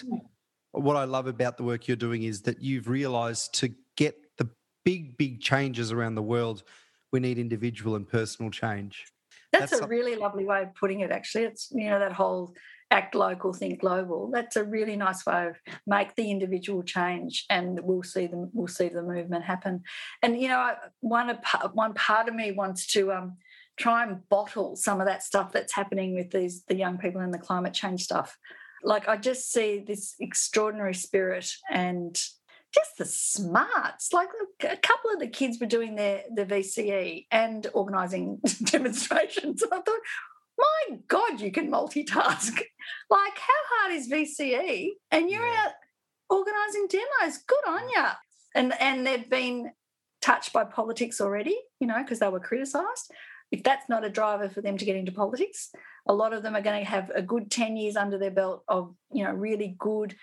what 0.71 0.95
I 0.95 1.05
love 1.05 1.27
about 1.27 1.57
the 1.57 1.63
work 1.63 1.87
you're 1.87 1.97
doing 1.97 2.23
is 2.23 2.41
that 2.43 2.61
you've 2.61 2.87
realized 2.87 3.53
to 3.55 3.73
get 3.95 4.15
the 4.37 4.49
big, 4.83 5.17
big 5.17 5.41
changes 5.41 5.91
around 5.91 6.15
the 6.15 6.21
world, 6.21 6.63
we 7.11 7.19
need 7.19 7.37
individual 7.37 7.95
and 7.95 8.07
personal 8.07 8.51
change. 8.51 9.05
That's, 9.51 9.71
That's 9.71 9.83
a 9.83 9.87
really 9.87 10.15
lovely 10.15 10.45
way 10.45 10.63
of 10.63 10.75
putting 10.75 10.99
it, 10.99 11.11
actually. 11.11 11.45
It's, 11.45 11.69
you 11.71 11.89
know, 11.89 11.99
that 11.99 12.11
whole 12.11 12.53
act 12.91 13.15
local, 13.15 13.53
think 13.53 13.81
global. 13.81 14.29
That's 14.31 14.55
a 14.55 14.63
really 14.63 14.95
nice 14.95 15.25
way 15.25 15.47
of 15.47 15.55
make 15.85 16.15
the 16.15 16.29
individual 16.31 16.83
change, 16.83 17.45
and 17.49 17.79
we'll 17.81 18.03
see 18.03 18.27
them. 18.27 18.49
We'll 18.53 18.67
see 18.67 18.89
the 18.89 19.01
movement 19.01 19.43
happen. 19.43 19.83
And 20.21 20.39
you 20.39 20.47
know, 20.47 20.73
one 20.99 21.37
one 21.73 21.93
part 21.93 22.27
of 22.27 22.35
me 22.35 22.51
wants 22.51 22.87
to 22.93 23.11
um, 23.11 23.37
try 23.77 24.03
and 24.03 24.27
bottle 24.29 24.75
some 24.75 24.99
of 24.99 25.07
that 25.07 25.23
stuff 25.23 25.51
that's 25.51 25.73
happening 25.73 26.15
with 26.15 26.31
these 26.31 26.63
the 26.63 26.75
young 26.75 26.97
people 26.97 27.21
and 27.21 27.33
the 27.33 27.39
climate 27.39 27.73
change 27.73 28.03
stuff. 28.03 28.37
Like 28.83 29.07
I 29.07 29.17
just 29.17 29.51
see 29.51 29.83
this 29.85 30.15
extraordinary 30.19 30.93
spirit 30.93 31.51
and 31.69 32.15
just 32.73 32.97
the 32.97 33.05
smarts. 33.05 34.13
Like 34.13 34.29
a 34.63 34.77
couple 34.77 35.11
of 35.11 35.19
the 35.19 35.27
kids 35.27 35.59
were 35.59 35.67
doing 35.67 35.95
their 35.95 36.23
the 36.33 36.45
VCE 36.45 37.27
and 37.31 37.67
organising 37.73 38.39
demonstrations. 38.63 39.61
And 39.61 39.73
I 39.73 39.81
thought, 39.81 39.99
my 40.57 40.97
God, 41.07 41.41
you 41.41 41.51
can 41.51 41.71
multitask. 41.71 42.51
like, 43.09 43.37
how 43.37 43.61
hard 43.71 43.93
is 43.93 44.09
VCE? 44.09 44.89
And 45.11 45.29
you're 45.29 45.45
out 45.45 45.73
organising 46.29 46.87
demos. 46.89 47.39
Good 47.47 47.67
on 47.67 47.89
you. 47.89 48.05
And 48.55 48.73
and 48.79 49.05
they've 49.05 49.29
been 49.29 49.71
touched 50.21 50.51
by 50.51 50.63
politics 50.63 51.21
already, 51.21 51.57
you 51.79 51.87
know, 51.87 52.01
because 52.01 52.19
they 52.19 52.29
were 52.29 52.39
criticised 52.39 53.11
if 53.51 53.63
that's 53.63 53.87
not 53.89 54.05
a 54.05 54.09
driver 54.09 54.49
for 54.49 54.61
them 54.61 54.77
to 54.77 54.85
get 54.85 54.95
into 54.95 55.11
politics, 55.11 55.71
a 56.07 56.13
lot 56.13 56.33
of 56.33 56.43
them 56.43 56.55
are 56.55 56.61
going 56.61 56.83
to 56.83 56.89
have 56.89 57.11
a 57.15 57.21
good 57.21 57.49
10 57.49 57.77
years 57.77 57.95
under 57.95 58.17
their 58.17 58.31
belt 58.31 58.63
of, 58.67 58.93
you 59.11 59.23
know, 59.23 59.31
really 59.31 59.75
good 59.77 60.15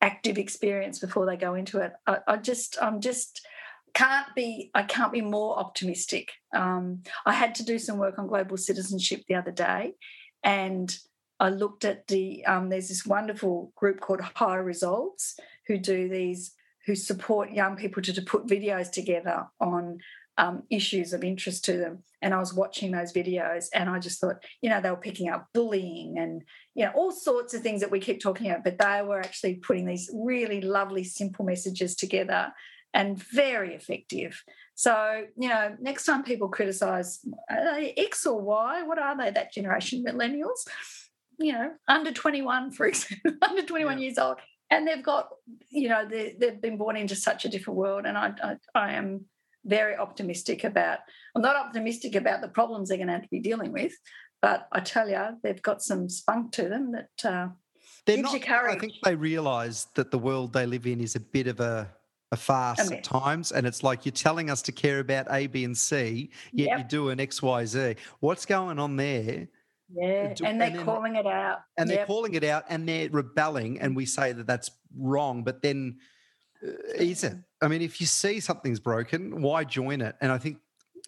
active 0.00 0.38
experience 0.38 0.98
before 0.98 1.26
they 1.26 1.36
go 1.36 1.54
into 1.54 1.78
it. 1.78 1.92
I, 2.06 2.18
I 2.26 2.36
just, 2.36 2.76
I'm 2.80 3.00
just 3.00 3.46
can't 3.94 4.26
be, 4.34 4.70
I 4.74 4.82
can't 4.82 5.12
be 5.12 5.20
more 5.20 5.58
optimistic. 5.58 6.32
Um, 6.54 7.02
I 7.24 7.32
had 7.32 7.54
to 7.56 7.64
do 7.64 7.78
some 7.78 7.98
work 7.98 8.18
on 8.18 8.26
global 8.26 8.56
citizenship 8.56 9.22
the 9.28 9.36
other 9.36 9.52
day, 9.52 9.94
and 10.42 10.94
I 11.40 11.50
looked 11.50 11.84
at 11.84 12.06
the, 12.06 12.44
um, 12.46 12.68
there's 12.68 12.88
this 12.88 13.06
wonderful 13.06 13.72
group 13.76 14.00
called 14.00 14.20
High 14.20 14.56
Resolves 14.56 15.38
who 15.66 15.78
do 15.78 16.08
these, 16.08 16.52
who 16.86 16.94
support 16.94 17.50
young 17.50 17.76
people 17.76 18.02
to, 18.02 18.12
to 18.12 18.22
put 18.22 18.46
videos 18.46 18.90
together 18.90 19.46
on 19.60 19.98
um, 20.38 20.64
issues 20.70 21.12
of 21.12 21.22
interest 21.22 21.64
to 21.66 21.76
them. 21.76 22.02
And 22.22 22.34
I 22.34 22.38
was 22.38 22.54
watching 22.54 22.90
those 22.90 23.12
videos 23.12 23.66
and 23.72 23.88
I 23.88 23.98
just 23.98 24.20
thought, 24.20 24.42
you 24.60 24.70
know, 24.70 24.80
they 24.80 24.90
were 24.90 24.96
picking 24.96 25.28
up 25.28 25.48
bullying 25.52 26.18
and, 26.18 26.42
you 26.74 26.84
know, 26.84 26.92
all 26.94 27.12
sorts 27.12 27.54
of 27.54 27.62
things 27.62 27.80
that 27.80 27.90
we 27.90 28.00
keep 28.00 28.20
talking 28.20 28.50
about, 28.50 28.64
but 28.64 28.78
they 28.78 29.02
were 29.02 29.20
actually 29.20 29.56
putting 29.56 29.86
these 29.86 30.10
really 30.12 30.60
lovely, 30.60 31.04
simple 31.04 31.44
messages 31.44 31.94
together 31.94 32.52
and 32.92 33.22
very 33.22 33.74
effective. 33.74 34.42
So, 34.74 35.24
you 35.36 35.48
know, 35.48 35.76
next 35.80 36.04
time 36.04 36.24
people 36.24 36.48
criticize 36.48 37.20
X 37.50 38.26
or 38.26 38.40
Y, 38.40 38.82
what 38.82 38.98
are 38.98 39.16
they, 39.16 39.30
that 39.30 39.52
generation, 39.52 40.04
millennials? 40.04 40.66
You 41.38 41.52
know, 41.52 41.72
under 41.88 42.12
21, 42.12 42.72
for 42.72 42.86
example, 42.88 43.32
under 43.42 43.62
21 43.62 43.98
yeah. 43.98 44.02
years 44.02 44.18
old. 44.18 44.38
And 44.70 44.88
they've 44.88 45.02
got, 45.02 45.28
you 45.70 45.88
know, 45.88 46.08
they've 46.08 46.60
been 46.60 46.78
born 46.78 46.96
into 46.96 47.14
such 47.14 47.44
a 47.44 47.48
different 47.48 47.78
world. 47.78 48.06
And 48.06 48.16
I, 48.16 48.32
I, 48.42 48.56
I 48.74 48.92
am 48.94 49.26
very 49.64 49.96
optimistic 49.96 50.64
about. 50.64 50.98
I'm 51.34 51.42
not 51.42 51.56
optimistic 51.56 52.14
about 52.14 52.40
the 52.40 52.48
problems 52.48 52.88
they're 52.88 52.98
going 52.98 53.08
to 53.08 53.14
have 53.14 53.22
to 53.22 53.28
be 53.28 53.40
dealing 53.40 53.72
with, 53.72 53.92
but 54.42 54.68
I 54.72 54.80
tell 54.80 55.08
you, 55.08 55.38
they've 55.42 55.62
got 55.62 55.82
some 55.82 56.08
spunk 56.08 56.52
to 56.52 56.68
them 56.68 56.92
that 56.92 57.24
uh, 57.24 57.48
they're 58.06 58.16
gives 58.16 58.32
not, 58.32 58.34
you 58.34 58.40
courage. 58.40 58.76
I 58.76 58.78
think 58.78 58.94
they 59.02 59.14
realise 59.14 59.84
that 59.94 60.10
the 60.10 60.18
world 60.18 60.52
they 60.52 60.66
live 60.66 60.86
in 60.86 61.00
is 61.00 61.16
a 61.16 61.20
bit 61.20 61.46
of 61.46 61.60
a 61.60 61.90
a 62.32 62.36
farce 62.36 62.90
at 62.90 63.04
times, 63.04 63.52
and 63.52 63.66
it's 63.66 63.82
like 63.82 64.04
you're 64.04 64.12
telling 64.12 64.50
us 64.50 64.60
to 64.62 64.72
care 64.72 64.98
about 64.98 65.26
A, 65.30 65.46
B, 65.46 65.64
and 65.64 65.76
C, 65.76 66.30
yet 66.52 66.68
yep. 66.68 66.78
you 66.78 66.84
do 66.84 67.08
an 67.10 67.20
X, 67.20 67.40
Y, 67.40 67.64
Z. 67.64 67.96
What's 68.20 68.44
going 68.44 68.78
on 68.78 68.96
there? 68.96 69.48
Yeah, 69.94 70.04
and 70.04 70.36
they're 70.36 70.48
and 70.48 70.60
then, 70.60 70.84
calling 70.84 71.14
it 71.14 71.26
out. 71.26 71.60
And 71.78 71.88
yep. 71.88 71.98
they're 71.98 72.06
calling 72.06 72.34
it 72.34 72.42
out, 72.42 72.64
and 72.68 72.88
they're 72.88 73.08
rebelling, 73.08 73.80
and 73.80 73.94
we 73.94 74.04
say 74.04 74.32
that 74.32 74.46
that's 74.46 74.70
wrong, 74.96 75.44
but 75.44 75.62
then 75.62 75.98
is 76.96 77.24
it? 77.24 77.36
I 77.60 77.68
mean, 77.68 77.82
if 77.82 78.00
you 78.00 78.06
see 78.06 78.40
something's 78.40 78.80
broken, 78.80 79.42
why 79.42 79.64
join 79.64 80.00
it? 80.00 80.16
And 80.20 80.32
I 80.32 80.38
think 80.38 80.58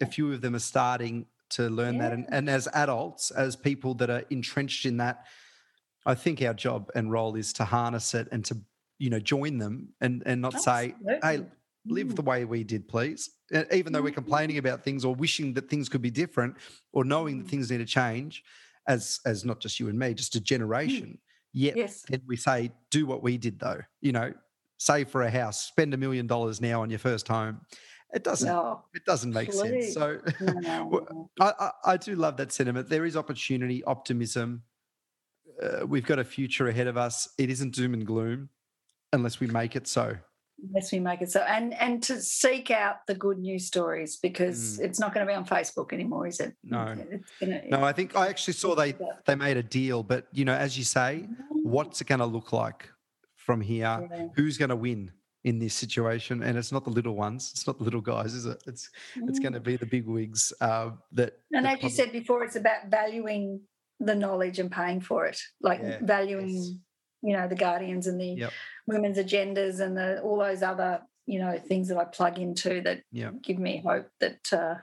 a 0.01 0.05
few 0.05 0.31
of 0.33 0.41
them 0.41 0.55
are 0.55 0.59
starting 0.59 1.25
to 1.51 1.69
learn 1.69 1.95
yeah. 1.95 2.01
that. 2.01 2.13
And, 2.13 2.25
and 2.29 2.49
as 2.49 2.67
adults, 2.73 3.31
as 3.31 3.55
people 3.55 3.93
that 3.95 4.09
are 4.09 4.23
entrenched 4.29 4.85
in 4.85 4.97
that, 4.97 5.25
I 6.05 6.15
think 6.15 6.41
our 6.41 6.53
job 6.53 6.89
and 6.95 7.11
role 7.11 7.35
is 7.35 7.53
to 7.53 7.65
harness 7.65 8.13
it 8.13 8.27
and 8.31 8.43
to, 8.45 8.57
you 8.97 9.09
know, 9.09 9.19
join 9.19 9.57
them 9.57 9.89
and, 10.01 10.23
and 10.25 10.41
not 10.41 10.55
Absolutely. 10.55 10.95
say, 11.05 11.19
hey, 11.23 11.45
live 11.85 12.15
the 12.15 12.23
mm. 12.23 12.27
way 12.27 12.45
we 12.45 12.63
did, 12.63 12.87
please. 12.87 13.29
Even 13.71 13.93
though 13.93 14.01
we're 14.01 14.09
mm-hmm. 14.09 14.15
complaining 14.15 14.57
about 14.57 14.83
things 14.83 15.05
or 15.05 15.15
wishing 15.15 15.53
that 15.53 15.69
things 15.69 15.89
could 15.89 16.01
be 16.01 16.11
different 16.11 16.55
or 16.93 17.03
knowing 17.03 17.39
that 17.39 17.47
mm. 17.47 17.49
things 17.49 17.71
need 17.71 17.77
to 17.77 17.85
change, 17.85 18.43
as 18.87 19.19
as 19.25 19.43
not 19.43 19.59
just 19.59 19.79
you 19.79 19.89
and 19.89 19.99
me, 19.99 20.13
just 20.13 20.35
a 20.35 20.39
generation. 20.39 21.17
Yet 21.53 21.75
yes. 21.75 22.05
then 22.07 22.21
we 22.27 22.35
say, 22.37 22.71
do 22.91 23.05
what 23.05 23.23
we 23.23 23.37
did 23.37 23.59
though. 23.59 23.81
You 24.01 24.11
know, 24.11 24.33
save 24.77 25.09
for 25.09 25.23
a 25.23 25.31
house, 25.31 25.63
spend 25.63 25.93
a 25.93 25.97
million 25.97 26.27
dollars 26.27 26.61
now 26.61 26.81
on 26.81 26.89
your 26.89 26.99
first 26.99 27.27
home. 27.27 27.61
It 28.13 28.23
doesn't. 28.23 28.47
No, 28.47 28.83
it 28.93 29.03
doesn't 29.05 29.33
make 29.33 29.51
sense. 29.51 29.93
So, 29.93 30.19
no, 30.41 30.87
no, 30.89 31.29
I, 31.39 31.53
I, 31.59 31.71
I 31.85 31.97
do 31.97 32.15
love 32.15 32.37
that 32.37 32.51
sentiment. 32.53 32.89
There 32.89 33.05
is 33.05 33.17
opportunity, 33.17 33.83
optimism. 33.83 34.63
uh, 35.61 35.85
we've 35.85 36.05
got 36.05 36.19
a 36.19 36.23
future 36.23 36.69
ahead 36.69 36.87
of 36.87 36.95
us. 36.95 37.29
It 37.37 37.49
isn't 37.49 37.75
doom 37.75 37.93
and 37.93 38.05
gloom 38.05 38.49
unless 39.11 39.39
we 39.39 39.47
make 39.47 39.75
it 39.75 39.87
so. 39.87 40.15
Unless 40.69 40.91
we 40.91 40.99
make 40.99 41.21
it 41.21 41.29
so, 41.29 41.41
and 41.41 41.73
and 41.75 42.01
to 42.03 42.19
seek 42.19 42.71
out 42.71 43.05
the 43.05 43.13
good 43.13 43.37
news 43.37 43.67
stories 43.67 44.15
because 44.15 44.79
mm. 44.79 44.85
it's 44.85 44.99
not 44.99 45.13
going 45.13 45.25
to 45.25 45.31
be 45.31 45.35
on 45.35 45.45
Facebook 45.45 45.93
anymore, 45.93 46.25
is 46.25 46.39
it? 46.39 46.55
No, 46.63 46.95
gonna, 47.39 47.61
no. 47.69 47.83
I 47.83 47.93
think 47.93 48.15
I 48.15 48.27
actually 48.27 48.53
saw 48.53 48.73
they 48.73 48.95
they 49.25 49.35
made 49.35 49.57
a 49.57 49.63
deal, 49.63 50.01
but 50.01 50.27
you 50.31 50.45
know, 50.45 50.55
as 50.55 50.75
you 50.75 50.83
say, 50.83 51.27
what's 51.49 52.01
it 52.01 52.07
going 52.07 52.19
to 52.19 52.25
look 52.25 52.53
like 52.53 52.89
from 53.47 53.61
here? 53.61 54.07
Yeah. 54.11 54.27
Who's 54.35 54.57
going 54.59 54.69
to 54.69 54.75
win? 54.75 55.11
in 55.43 55.59
this 55.59 55.73
situation, 55.73 56.43
and 56.43 56.57
it's 56.57 56.73
not 56.73 56.83
the 56.83 56.89
little 56.89 57.15
ones. 57.15 57.51
It's 57.53 57.65
not 57.65 57.77
the 57.77 57.83
little 57.85 58.01
guys, 58.01 58.33
is 58.33 58.45
it? 58.45 58.61
It's 58.67 58.89
mm. 59.15 59.29
it's 59.29 59.39
going 59.39 59.53
to 59.53 59.61
be 59.61 59.77
the 59.77 59.85
big 59.85 60.05
wigs 60.05 60.51
uh, 60.59 60.89
that. 61.13 61.39
And 61.53 61.65
as 61.65 61.81
you 61.81 61.89
said 61.89 62.11
before, 62.11 62.43
it's 62.43 62.57
about 62.57 62.87
valuing 62.87 63.61
the 64.01 64.13
knowledge 64.13 64.59
and 64.59 64.69
paying 64.69 64.99
for 64.99 65.25
it, 65.25 65.39
like 65.61 65.79
yeah, 65.81 65.99
valuing, 66.01 66.49
yes. 66.49 66.71
you 67.21 67.33
know, 67.37 67.47
the 67.47 67.55
guardians 67.55 68.07
and 68.07 68.19
the 68.19 68.33
yep. 68.43 68.51
women's 68.87 69.19
agendas 69.19 69.79
and 69.79 69.95
the 69.95 70.19
all 70.21 70.37
those 70.37 70.63
other 70.63 71.01
you 71.27 71.39
know 71.39 71.57
things 71.57 71.87
that 71.89 71.97
I 71.97 72.05
plug 72.05 72.39
into 72.39 72.81
that 72.81 73.03
yep. 73.13 73.41
give 73.41 73.59
me 73.59 73.81
hope 73.85 74.09
that 74.19 74.51
uh, 74.51 74.75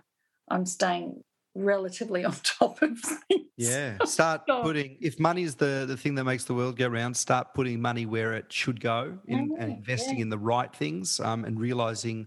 I'm 0.49 0.65
staying 0.65 1.23
relatively 1.55 2.25
on 2.25 2.35
top 2.43 2.83
of 2.83 2.99
things. 2.99 3.49
Yeah, 3.57 3.99
start 4.05 4.47
putting 4.49 4.97
if 5.01 5.19
money 5.21 5.43
is 5.43 5.55
the 5.55 5.85
the 5.87 5.97
thing 5.97 6.15
that 6.17 6.25
makes 6.25 6.45
the 6.45 6.55
world 6.55 6.77
go 6.77 6.89
round. 6.89 7.17
Start 7.17 7.55
putting 7.55 7.81
money 7.81 8.07
where 8.07 8.33
it 8.35 8.53
should 8.53 8.81
go 8.81 9.19
in, 9.27 9.57
and 9.59 9.73
investing 9.73 10.17
yeah. 10.17 10.23
in 10.23 10.29
the 10.29 10.39
right 10.39 10.75
things, 10.75 11.21
um, 11.21 11.45
and 11.45 11.59
realizing 11.61 12.27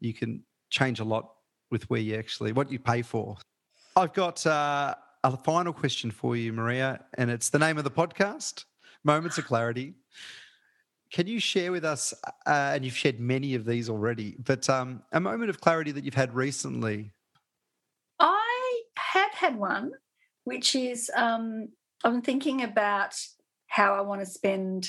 you 0.00 0.14
can 0.14 0.42
change 0.70 1.00
a 1.00 1.04
lot 1.04 1.30
with 1.70 1.88
where 1.90 2.00
you 2.00 2.16
actually 2.16 2.52
what 2.52 2.70
you 2.70 2.78
pay 2.78 3.02
for. 3.02 3.36
I've 3.96 4.12
got 4.12 4.44
uh, 4.46 4.94
a 5.22 5.36
final 5.36 5.72
question 5.72 6.10
for 6.10 6.36
you, 6.36 6.52
Maria, 6.52 7.04
and 7.16 7.30
it's 7.30 7.50
the 7.50 7.58
name 7.58 7.78
of 7.78 7.84
the 7.84 7.90
podcast, 7.90 8.64
Moments 9.04 9.38
of 9.38 9.46
Clarity. 9.46 9.94
Can 11.12 11.28
you 11.28 11.38
share 11.38 11.70
with 11.70 11.84
us, 11.84 12.12
uh, 12.46 12.72
and 12.74 12.84
you've 12.84 12.96
shared 12.96 13.20
many 13.20 13.54
of 13.54 13.64
these 13.64 13.88
already, 13.88 14.36
but 14.44 14.68
um, 14.68 15.02
a 15.12 15.20
moment 15.20 15.48
of 15.48 15.60
clarity 15.60 15.92
that 15.92 16.02
you've 16.02 16.14
had 16.14 16.34
recently 16.34 17.13
have 19.34 19.52
had 19.52 19.58
one, 19.58 19.92
which 20.44 20.74
is 20.74 21.10
um, 21.14 21.68
I'm 22.02 22.22
thinking 22.22 22.62
about 22.62 23.14
how 23.68 23.94
I 23.94 24.00
want 24.02 24.20
to 24.20 24.26
spend. 24.26 24.88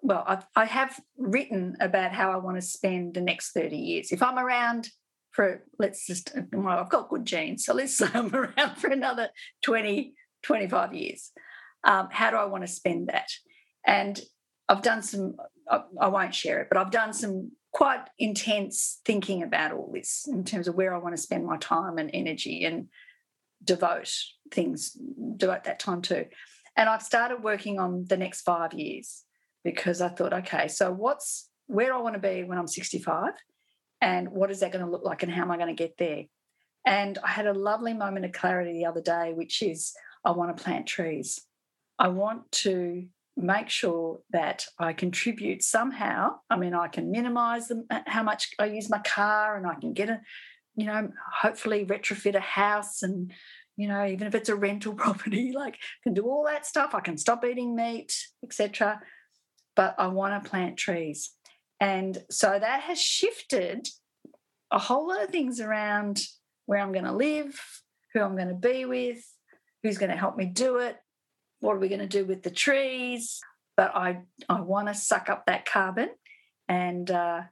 Well, 0.00 0.24
I've, 0.26 0.44
I 0.56 0.64
have 0.64 0.98
written 1.16 1.76
about 1.80 2.12
how 2.12 2.32
I 2.32 2.36
want 2.36 2.56
to 2.56 2.62
spend 2.62 3.14
the 3.14 3.20
next 3.20 3.52
30 3.52 3.76
years. 3.76 4.10
If 4.10 4.20
I'm 4.22 4.38
around 4.38 4.88
for, 5.30 5.64
let's 5.78 6.06
just, 6.06 6.32
well, 6.52 6.78
I've 6.78 6.90
got 6.90 7.08
good 7.08 7.24
genes, 7.24 7.64
so 7.64 7.72
let's 7.72 7.96
say 7.98 8.08
I'm 8.12 8.34
around 8.34 8.76
for 8.78 8.88
another 8.90 9.28
20, 9.64 10.14
25 10.42 10.94
years. 10.94 11.30
Um, 11.84 12.08
how 12.10 12.30
do 12.30 12.36
I 12.36 12.44
want 12.46 12.64
to 12.64 12.72
spend 12.72 13.08
that? 13.08 13.28
And 13.86 14.20
I've 14.68 14.82
done 14.82 15.02
some, 15.02 15.36
I, 15.70 15.82
I 16.00 16.08
won't 16.08 16.34
share 16.34 16.60
it, 16.60 16.68
but 16.68 16.78
I've 16.78 16.90
done 16.90 17.12
some 17.12 17.52
quite 17.72 18.04
intense 18.18 19.00
thinking 19.04 19.42
about 19.42 19.72
all 19.72 19.90
this 19.92 20.26
in 20.28 20.44
terms 20.44 20.68
of 20.68 20.74
where 20.74 20.94
I 20.94 20.98
want 20.98 21.16
to 21.16 21.22
spend 21.22 21.46
my 21.46 21.56
time 21.56 21.98
and 21.98 22.10
energy 22.12 22.64
and 22.64 22.88
devote 23.64 24.12
things, 24.50 24.96
devote 25.36 25.64
that 25.64 25.78
time 25.78 26.02
to. 26.02 26.26
And 26.76 26.88
I've 26.88 27.02
started 27.02 27.42
working 27.42 27.78
on 27.78 28.06
the 28.08 28.16
next 28.16 28.42
five 28.42 28.72
years 28.72 29.24
because 29.64 30.00
I 30.00 30.08
thought, 30.08 30.32
okay, 30.32 30.68
so 30.68 30.90
what's 30.92 31.48
where 31.66 31.94
I 31.94 32.00
want 32.00 32.14
to 32.14 32.20
be 32.20 32.44
when 32.44 32.58
I'm 32.58 32.66
65 32.66 33.32
and 34.00 34.30
what 34.30 34.50
is 34.50 34.60
that 34.60 34.72
going 34.72 34.84
to 34.84 34.90
look 34.90 35.04
like 35.04 35.22
and 35.22 35.32
how 35.32 35.42
am 35.42 35.50
I 35.50 35.56
going 35.56 35.74
to 35.74 35.80
get 35.80 35.96
there? 35.98 36.24
And 36.84 37.18
I 37.22 37.28
had 37.28 37.46
a 37.46 37.54
lovely 37.54 37.94
moment 37.94 38.24
of 38.24 38.32
clarity 38.32 38.72
the 38.72 38.86
other 38.86 39.00
day, 39.00 39.32
which 39.34 39.62
is 39.62 39.94
I 40.24 40.32
want 40.32 40.56
to 40.56 40.62
plant 40.62 40.86
trees. 40.86 41.40
I 41.98 42.08
want 42.08 42.50
to 42.52 43.06
make 43.36 43.68
sure 43.68 44.20
that 44.30 44.66
I 44.78 44.92
contribute 44.92 45.62
somehow. 45.62 46.36
I 46.50 46.56
mean, 46.56 46.74
I 46.74 46.88
can 46.88 47.10
minimize 47.10 47.68
them, 47.68 47.86
uh, 47.90 48.00
how 48.06 48.22
much 48.22 48.50
I 48.58 48.66
use 48.66 48.90
my 48.90 48.98
car 48.98 49.56
and 49.56 49.66
I 49.66 49.74
can 49.74 49.92
get 49.92 50.10
a, 50.10 50.20
you 50.76 50.86
know, 50.86 51.10
hopefully 51.40 51.84
retrofit 51.84 52.34
a 52.34 52.40
house 52.40 53.02
and, 53.02 53.32
you 53.76 53.88
know, 53.88 54.06
even 54.06 54.26
if 54.26 54.34
it's 54.34 54.48
a 54.48 54.56
rental 54.56 54.94
property, 55.02 55.52
like 55.52 55.78
can 56.02 56.14
do 56.14 56.24
all 56.24 56.44
that 56.46 56.66
stuff. 56.66 56.94
I 56.94 57.00
can 57.00 57.18
stop 57.18 57.44
eating 57.44 57.76
meat, 57.76 58.14
etc. 58.44 59.00
But 59.76 59.94
I 59.98 60.08
want 60.08 60.42
to 60.42 60.50
plant 60.50 60.76
trees. 60.76 61.32
And 61.80 62.22
so 62.30 62.58
that 62.58 62.82
has 62.82 63.00
shifted 63.00 63.88
a 64.70 64.78
whole 64.78 65.08
lot 65.08 65.22
of 65.22 65.30
things 65.30 65.60
around 65.60 66.20
where 66.66 66.80
I'm 66.80 66.92
going 66.92 67.04
to 67.04 67.12
live, 67.12 67.60
who 68.14 68.20
I'm 68.20 68.36
going 68.36 68.48
to 68.48 68.54
be 68.54 68.84
with, 68.84 69.22
who's 69.82 69.98
going 69.98 70.10
to 70.10 70.16
help 70.16 70.36
me 70.36 70.46
do 70.46 70.78
it, 70.78 70.96
what 71.60 71.76
are 71.76 71.80
we 71.80 71.88
going 71.88 72.00
to 72.00 72.06
do 72.06 72.24
with 72.24 72.42
the 72.42 72.50
trees. 72.50 73.40
But 73.76 73.96
I, 73.96 74.20
I 74.48 74.60
want 74.60 74.88
to 74.88 74.94
suck 74.94 75.28
up 75.28 75.46
that 75.46 75.64
carbon 75.64 76.10
and 76.68 77.10
uh, 77.10 77.42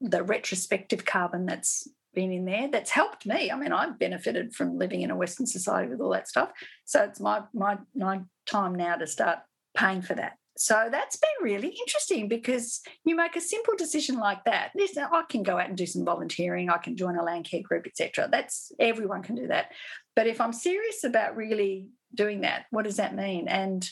the 0.00 0.22
retrospective 0.22 1.04
carbon 1.04 1.46
that's 1.46 1.88
been 2.16 2.32
in 2.32 2.46
there 2.46 2.68
that's 2.68 2.90
helped 2.90 3.26
me. 3.26 3.52
I 3.52 3.56
mean, 3.56 3.70
I've 3.70 3.98
benefited 4.00 4.54
from 4.54 4.76
living 4.76 5.02
in 5.02 5.12
a 5.12 5.16
Western 5.16 5.46
society 5.46 5.88
with 5.88 6.00
all 6.00 6.10
that 6.10 6.26
stuff. 6.26 6.50
So 6.84 7.04
it's 7.04 7.20
my 7.20 7.42
my 7.54 7.78
my 7.94 8.22
time 8.46 8.74
now 8.74 8.96
to 8.96 9.06
start 9.06 9.38
paying 9.76 10.02
for 10.02 10.14
that. 10.14 10.32
So 10.58 10.88
that's 10.90 11.16
been 11.16 11.44
really 11.44 11.68
interesting 11.68 12.28
because 12.28 12.80
you 13.04 13.14
make 13.14 13.36
a 13.36 13.40
simple 13.42 13.74
decision 13.76 14.16
like 14.16 14.42
that. 14.44 14.70
Listen, 14.74 15.06
I 15.12 15.22
can 15.28 15.42
go 15.42 15.58
out 15.58 15.68
and 15.68 15.76
do 15.76 15.84
some 15.84 16.04
volunteering. 16.04 16.70
I 16.70 16.78
can 16.78 16.96
join 16.96 17.18
a 17.18 17.22
land 17.22 17.46
care 17.48 17.62
group, 17.62 17.86
etc. 17.86 18.28
That's 18.32 18.72
everyone 18.80 19.22
can 19.22 19.34
do 19.34 19.48
that. 19.48 19.72
But 20.16 20.26
if 20.26 20.40
I'm 20.40 20.54
serious 20.54 21.04
about 21.04 21.36
really 21.36 21.88
doing 22.14 22.40
that, 22.40 22.64
what 22.70 22.84
does 22.84 22.96
that 22.96 23.14
mean? 23.14 23.48
And 23.48 23.88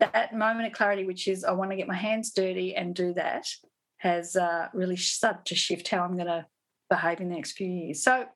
that 0.00 0.34
moment 0.34 0.66
of 0.66 0.72
clarity, 0.72 1.04
which 1.04 1.28
is 1.28 1.44
I 1.44 1.52
want 1.52 1.70
to 1.70 1.76
get 1.76 1.86
my 1.86 1.94
hands 1.94 2.32
dirty 2.32 2.74
and 2.74 2.94
do 2.94 3.14
that, 3.14 3.46
has 3.98 4.34
uh, 4.34 4.66
really 4.74 4.96
started 4.96 5.46
to 5.46 5.54
shift 5.54 5.86
how 5.88 6.02
I'm 6.02 6.16
going 6.16 6.26
to 6.26 6.46
behave 6.90 7.20
in 7.20 7.28
the 7.28 7.34
next 7.34 7.52
few 7.52 7.68
years. 7.68 8.02
So 8.02 8.26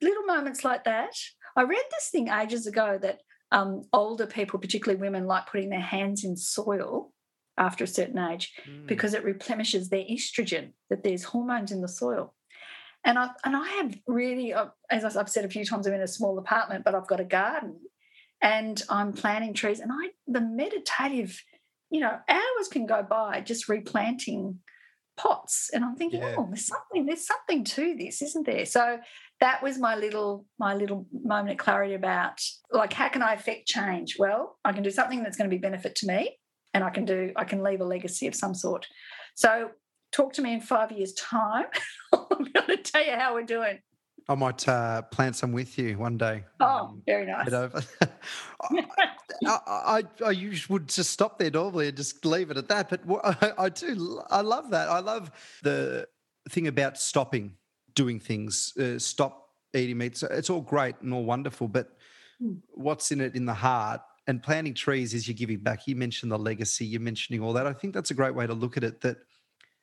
little 0.00 0.24
moments 0.24 0.64
like 0.64 0.84
that. 0.84 1.14
I 1.56 1.62
read 1.62 1.82
this 1.90 2.08
thing 2.10 2.28
ages 2.28 2.66
ago 2.66 2.98
that 3.02 3.20
um, 3.52 3.82
older 3.92 4.26
people, 4.26 4.58
particularly 4.58 5.00
women, 5.00 5.26
like 5.26 5.46
putting 5.46 5.70
their 5.70 5.80
hands 5.80 6.24
in 6.24 6.36
soil 6.36 7.12
after 7.58 7.84
a 7.84 7.88
certain 7.88 8.18
age 8.18 8.52
mm. 8.68 8.86
because 8.86 9.14
it 9.14 9.24
replenishes 9.24 9.88
their 9.88 10.04
estrogen, 10.04 10.70
that 10.88 11.02
there's 11.02 11.24
hormones 11.24 11.72
in 11.72 11.80
the 11.80 11.88
soil. 11.88 12.34
And 13.04 13.18
I 13.18 13.30
and 13.44 13.56
I 13.56 13.66
have 13.68 13.98
really, 14.06 14.52
uh, 14.52 14.66
as 14.90 15.16
I've 15.16 15.28
said 15.28 15.44
a 15.44 15.48
few 15.48 15.64
times, 15.64 15.86
I'm 15.86 15.94
in 15.94 16.02
a 16.02 16.08
small 16.08 16.38
apartment, 16.38 16.84
but 16.84 16.94
I've 16.94 17.06
got 17.06 17.20
a 17.20 17.24
garden, 17.24 17.76
and 18.42 18.82
I'm 18.90 19.12
planting 19.12 19.54
trees. 19.54 19.80
And 19.80 19.90
I 19.92 20.10
the 20.26 20.42
meditative, 20.42 21.42
you 21.90 22.00
know, 22.00 22.18
hours 22.28 22.68
can 22.70 22.86
go 22.86 23.02
by 23.02 23.40
just 23.40 23.70
replanting 23.70 24.58
pots 25.20 25.70
and 25.72 25.84
i'm 25.84 25.96
thinking 25.96 26.20
yeah. 26.20 26.34
oh 26.38 26.46
there's 26.48 26.66
something 26.66 27.04
there's 27.04 27.26
something 27.26 27.64
to 27.64 27.94
this 27.98 28.22
isn't 28.22 28.46
there? 28.46 28.64
So 28.64 28.98
that 29.40 29.62
was 29.62 29.78
my 29.78 29.94
little 29.96 30.46
my 30.58 30.74
little 30.74 31.06
moment 31.12 31.52
of 31.52 31.58
clarity 31.58 31.94
about 31.94 32.40
like 32.70 32.92
how 32.92 33.08
can 33.08 33.22
i 33.22 33.34
affect 33.34 33.66
change? 33.66 34.16
Well 34.18 34.58
i 34.64 34.72
can 34.72 34.82
do 34.82 34.90
something 34.90 35.22
that's 35.22 35.36
going 35.36 35.50
to 35.50 35.54
be 35.54 35.60
benefit 35.60 35.94
to 35.96 36.06
me 36.06 36.38
and 36.72 36.84
i 36.84 36.90
can 36.90 37.04
do 37.04 37.32
i 37.36 37.44
can 37.44 37.62
leave 37.62 37.80
a 37.80 37.84
legacy 37.84 38.26
of 38.26 38.34
some 38.34 38.54
sort. 38.54 38.86
So 39.34 39.70
talk 40.12 40.32
to 40.34 40.42
me 40.42 40.54
in 40.54 40.60
five 40.60 40.90
years 40.92 41.12
time. 41.14 41.66
I'm 42.12 42.44
going 42.52 42.66
to 42.66 42.76
tell 42.78 43.04
you 43.04 43.12
how 43.12 43.34
we're 43.34 43.44
doing 43.44 43.78
I 44.30 44.36
might 44.36 44.68
uh, 44.68 45.02
plant 45.02 45.34
some 45.34 45.50
with 45.50 45.76
you 45.76 45.98
one 45.98 46.16
day. 46.16 46.44
Oh, 46.60 46.64
um, 46.64 47.02
very 47.04 47.26
nice. 47.26 47.52
Over. 47.52 47.82
I, 49.44 49.58
I, 49.66 50.02
I, 50.24 50.30
usually 50.30 50.72
would 50.72 50.88
just 50.88 51.10
stop 51.10 51.36
there 51.36 51.50
normally 51.50 51.88
and 51.88 51.96
just 51.96 52.24
leave 52.24 52.52
it 52.52 52.56
at 52.56 52.68
that. 52.68 52.90
But 52.90 53.00
I, 53.42 53.64
I 53.64 53.68
do, 53.70 54.22
I 54.30 54.42
love 54.42 54.70
that. 54.70 54.88
I 54.88 55.00
love 55.00 55.32
the 55.64 56.06
thing 56.48 56.68
about 56.68 56.96
stopping 56.96 57.54
doing 57.96 58.20
things, 58.20 58.72
uh, 58.76 59.00
stop 59.00 59.48
eating 59.74 59.98
meat. 59.98 60.16
So 60.16 60.28
it's 60.30 60.48
all 60.48 60.60
great 60.60 60.94
and 61.00 61.12
all 61.12 61.24
wonderful, 61.24 61.66
but 61.66 61.96
mm. 62.40 62.56
what's 62.74 63.10
in 63.10 63.20
it 63.20 63.34
in 63.34 63.46
the 63.46 63.54
heart? 63.54 64.00
And 64.28 64.40
planting 64.40 64.74
trees 64.74 65.12
is 65.12 65.26
you're 65.26 65.34
giving 65.34 65.58
back. 65.58 65.88
You 65.88 65.96
mentioned 65.96 66.30
the 66.30 66.38
legacy, 66.38 66.86
you're 66.86 67.00
mentioning 67.00 67.42
all 67.42 67.52
that. 67.54 67.66
I 67.66 67.72
think 67.72 67.94
that's 67.94 68.12
a 68.12 68.14
great 68.14 68.36
way 68.36 68.46
to 68.46 68.54
look 68.54 68.76
at 68.76 68.84
it. 68.84 69.00
That 69.00 69.16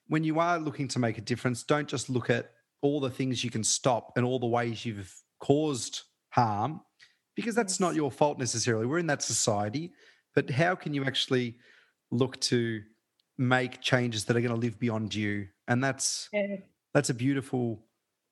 when 0.06 0.24
you 0.24 0.40
are 0.40 0.58
looking 0.58 0.88
to 0.88 0.98
make 0.98 1.18
a 1.18 1.20
difference, 1.20 1.64
don't 1.64 1.86
just 1.86 2.08
look 2.08 2.30
at 2.30 2.50
all 2.80 3.00
the 3.00 3.10
things 3.10 3.42
you 3.42 3.50
can 3.50 3.64
stop 3.64 4.12
and 4.16 4.24
all 4.24 4.38
the 4.38 4.46
ways 4.46 4.84
you've 4.84 5.14
caused 5.40 6.02
harm 6.30 6.80
because 7.38 7.54
that's 7.54 7.78
not 7.78 7.94
your 7.94 8.10
fault 8.10 8.36
necessarily. 8.36 8.84
We're 8.84 8.98
in 8.98 9.06
that 9.06 9.22
society, 9.22 9.92
but 10.34 10.50
how 10.50 10.74
can 10.74 10.92
you 10.92 11.04
actually 11.04 11.56
look 12.10 12.40
to 12.40 12.82
make 13.38 13.80
changes 13.80 14.24
that 14.24 14.36
are 14.36 14.40
going 14.40 14.52
to 14.52 14.60
live 14.60 14.78
beyond 14.80 15.14
you? 15.14 15.46
And 15.68 15.82
that's 15.82 16.28
yeah. 16.32 16.56
that's 16.92 17.10
a 17.10 17.14
beautiful 17.14 17.84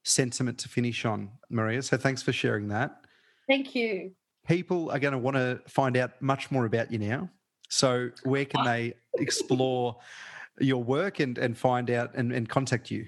sentiment 0.05 0.59
to 0.59 0.69
finish 0.69 1.05
on, 1.05 1.31
Maria. 1.51 1.83
So 1.83 1.97
thanks 1.97 2.21
for 2.21 2.33
sharing 2.33 2.67
that. 2.69 3.05
Thank 3.49 3.77
you. 3.77 4.11
People 4.49 4.91
are 4.91 4.99
going 4.99 5.13
to 5.13 5.19
want 5.19 5.37
to 5.37 5.61
find 5.69 5.97
out 5.97 6.21
much 6.21 6.51
more 6.51 6.65
about 6.65 6.91
you 6.91 6.99
now. 6.99 7.31
So 7.69 8.11
where 8.25 8.45
can 8.45 8.63
ah. 8.63 8.65
they 8.65 8.95
explore 9.19 9.99
your 10.59 10.83
work 10.83 11.21
and, 11.21 11.39
and 11.39 11.57
find 11.57 11.91
out 11.93 12.15
and, 12.15 12.33
and 12.33 12.49
contact 12.49 12.91
you? 12.91 13.07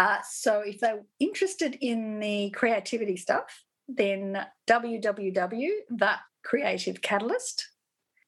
Uh, 0.00 0.18
so 0.28 0.60
if 0.60 0.80
they're 0.80 1.04
interested 1.18 1.78
in 1.80 2.20
the 2.20 2.50
creativity 2.50 3.16
stuff, 3.16 3.64
then 3.86 4.46
www.thecreativecatalyst 4.68 7.62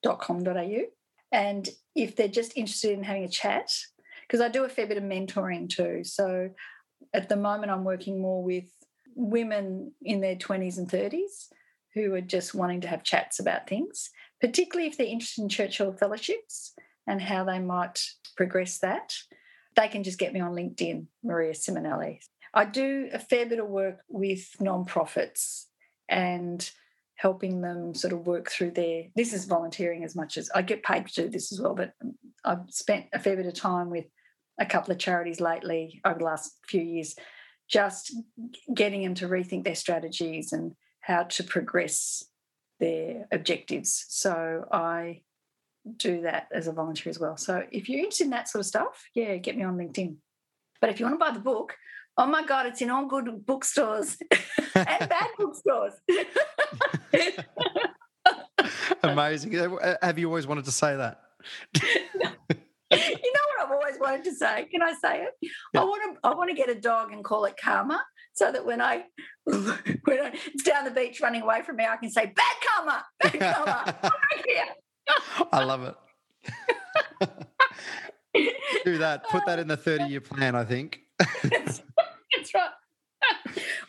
maria.com.au. 0.04 0.82
And 1.30 1.68
if 1.94 2.16
they're 2.16 2.28
just 2.28 2.56
interested 2.56 2.92
in 2.92 3.04
having 3.04 3.24
a 3.24 3.28
chat, 3.28 3.70
because 4.26 4.40
I 4.40 4.48
do 4.48 4.64
a 4.64 4.68
fair 4.68 4.86
bit 4.86 4.98
of 4.98 5.04
mentoring 5.04 5.68
too. 5.68 6.04
So 6.04 6.50
at 7.14 7.28
the 7.28 7.36
moment, 7.36 7.72
I'm 7.72 7.84
working 7.84 8.20
more 8.20 8.42
with 8.42 8.64
women 9.14 9.92
in 10.02 10.20
their 10.20 10.36
20s 10.36 10.78
and 10.78 10.88
30s 10.88 11.48
who 11.94 12.14
are 12.14 12.20
just 12.20 12.54
wanting 12.54 12.80
to 12.82 12.88
have 12.88 13.04
chats 13.04 13.38
about 13.38 13.68
things, 13.68 14.10
particularly 14.40 14.88
if 14.88 14.96
they're 14.96 15.06
interested 15.06 15.42
in 15.42 15.48
Churchill 15.48 15.92
fellowships 15.92 16.72
and 17.06 17.20
how 17.20 17.44
they 17.44 17.58
might 17.58 18.02
progress 18.36 18.78
that. 18.78 19.14
They 19.76 19.88
can 19.88 20.02
just 20.02 20.18
get 20.18 20.32
me 20.32 20.40
on 20.40 20.52
LinkedIn, 20.52 21.06
Maria 21.22 21.52
Simonelli. 21.52 22.20
I 22.54 22.64
do 22.66 23.08
a 23.12 23.18
fair 23.18 23.46
bit 23.46 23.58
of 23.58 23.68
work 23.68 24.00
with 24.08 24.54
nonprofits 24.60 25.66
and 26.08 26.70
helping 27.16 27.60
them 27.60 27.94
sort 27.94 28.12
of 28.12 28.26
work 28.26 28.50
through 28.50 28.72
their 28.72 29.04
this 29.14 29.32
is 29.32 29.44
volunteering 29.44 30.02
as 30.02 30.16
much 30.16 30.36
as 30.36 30.50
I 30.54 30.62
get 30.62 30.82
paid 30.82 31.06
to 31.06 31.22
do 31.22 31.28
this 31.28 31.52
as 31.52 31.60
well, 31.60 31.74
but 31.74 31.92
I've 32.44 32.68
spent 32.68 33.06
a 33.12 33.18
fair 33.18 33.36
bit 33.36 33.46
of 33.46 33.54
time 33.54 33.90
with 33.90 34.06
a 34.58 34.66
couple 34.66 34.92
of 34.92 34.98
charities 34.98 35.40
lately 35.40 36.00
over 36.04 36.18
the 36.18 36.24
last 36.24 36.58
few 36.66 36.82
years, 36.82 37.14
just 37.68 38.14
getting 38.74 39.02
them 39.02 39.14
to 39.14 39.28
rethink 39.28 39.64
their 39.64 39.74
strategies 39.74 40.52
and 40.52 40.72
how 41.00 41.22
to 41.24 41.44
progress 41.44 42.24
their 42.80 43.26
objectives. 43.32 44.04
So 44.08 44.64
I 44.70 45.22
do 45.96 46.22
that 46.22 46.48
as 46.52 46.66
a 46.68 46.72
volunteer 46.72 47.10
as 47.10 47.18
well. 47.18 47.36
So 47.36 47.64
if 47.70 47.88
you're 47.88 47.98
interested 47.98 48.24
in 48.24 48.30
that 48.30 48.48
sort 48.48 48.60
of 48.60 48.66
stuff, 48.66 49.04
yeah, 49.14 49.36
get 49.36 49.56
me 49.56 49.64
on 49.64 49.76
LinkedIn. 49.76 50.16
But 50.80 50.90
if 50.90 51.00
you 51.00 51.06
want 51.06 51.18
to 51.18 51.24
buy 51.24 51.32
the 51.32 51.40
book, 51.40 51.76
oh 52.16 52.26
my 52.26 52.44
God, 52.44 52.66
it's 52.66 52.82
in 52.82 52.90
all 52.90 53.06
good 53.06 53.46
bookstores 53.46 54.16
and 54.74 55.08
bad 55.08 55.28
bookstores. 55.38 55.94
Amazing. 59.02 59.58
Uh, 59.58 59.96
have 60.02 60.18
you 60.18 60.28
always 60.28 60.46
wanted 60.46 60.64
to 60.66 60.72
say 60.72 60.96
that? 60.96 61.20
you 61.82 61.90
know 62.20 62.30
what 62.90 63.64
I've 63.64 63.70
always 63.70 63.98
wanted 63.98 64.24
to 64.24 64.34
say? 64.34 64.68
Can 64.70 64.82
I 64.82 64.94
say 64.94 65.22
it? 65.22 65.50
Yeah. 65.72 65.80
I 65.80 65.84
want 65.84 66.14
to 66.14 66.28
I 66.28 66.34
want 66.34 66.50
to 66.50 66.56
get 66.56 66.68
a 66.68 66.74
dog 66.74 67.12
and 67.12 67.24
call 67.24 67.44
it 67.46 67.54
Karma 67.60 68.02
so 68.34 68.52
that 68.52 68.64
when 68.64 68.80
I 68.80 69.04
when 69.44 69.70
I, 70.08 70.32
it's 70.46 70.62
down 70.62 70.84
the 70.84 70.90
beach 70.90 71.20
running 71.20 71.42
away 71.42 71.62
from 71.62 71.76
me, 71.76 71.84
I 71.84 71.96
can 71.96 72.10
say 72.10 72.26
bad 72.26 72.54
karma, 72.64 73.04
bad 73.20 73.40
karma. 73.40 74.12
I 75.52 75.64
love 75.64 75.82
it. 75.84 75.94
Do 78.84 78.98
that. 78.98 79.28
Put 79.28 79.46
that 79.46 79.58
in 79.58 79.68
the 79.68 79.76
30 79.76 80.04
year 80.04 80.20
plan, 80.20 80.54
I 80.54 80.64
think. 80.64 81.00
that's, 81.18 81.82
that's 82.34 82.54
right. 82.54 82.70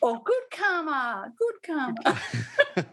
Or 0.01 0.21
good 0.23 0.43
karma, 0.51 1.31
good 1.37 1.55
karma. 1.65 2.19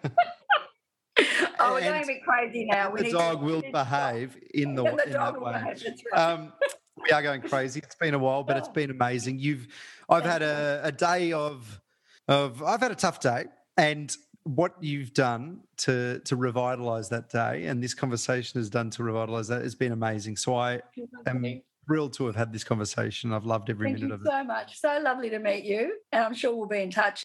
oh, 1.59 1.75
we're 1.75 1.81
going 1.81 2.03
a 2.03 2.07
bit 2.07 2.23
crazy 2.23 2.65
now. 2.65 2.91
We 2.91 3.03
the 3.03 3.11
dog 3.13 3.41
to, 3.41 3.45
will 3.45 3.63
behave 3.73 4.37
in 4.55 4.75
the, 4.75 4.85
the 4.85 5.07
in 5.07 5.13
that 5.13 5.41
way. 5.41 5.53
Behave, 5.53 5.83
right. 6.13 6.21
um, 6.21 6.53
we 6.97 7.11
are 7.11 7.23
going 7.23 7.43
crazy. 7.43 7.81
It's 7.83 7.97
been 7.97 8.15
a 8.15 8.19
while, 8.19 8.45
but 8.45 8.57
it's 8.57 8.69
been 8.69 8.91
amazing. 8.91 9.39
You've, 9.39 9.67
I've 10.09 10.25
had 10.25 10.43
a, 10.43 10.81
a 10.85 10.93
day 10.93 11.33
of, 11.33 11.81
of, 12.29 12.63
I've 12.63 12.81
had 12.81 12.93
a 12.93 12.97
tough 12.97 13.21
day, 13.21 13.47
and 13.77 14.15
what 14.45 14.75
you've 14.81 15.13
done 15.13 15.61
to 15.77 16.21
to 16.21 16.37
revitalize 16.37 17.09
that 17.11 17.29
day 17.29 17.67
and 17.67 17.83
this 17.83 17.95
conversation 17.95 18.59
has 18.59 18.71
done 18.71 18.91
to 18.91 19.03
revitalize 19.03 19.49
that 19.49 19.63
has 19.63 19.75
been 19.75 19.93
amazing. 19.93 20.37
So 20.37 20.55
I 20.55 20.81
am 21.27 21.63
thrilled 21.87 22.13
to 22.15 22.27
have 22.27 22.37
had 22.37 22.53
this 22.53 22.65
conversation. 22.65 23.33
I've 23.33 23.45
loved 23.45 23.69
every 23.69 23.89
Thank 23.89 24.01
minute 24.01 24.15
of 24.15 24.23
it. 24.23 24.29
so 24.29 24.45
much. 24.45 24.81
So 24.81 24.99
lovely 25.03 25.31
to 25.31 25.39
meet 25.39 25.65
you, 25.65 25.99
and 26.13 26.25
I'm 26.25 26.35
sure 26.35 26.55
we'll 26.55 26.69
be 26.69 26.83
in 26.83 26.91
touch. 26.91 27.23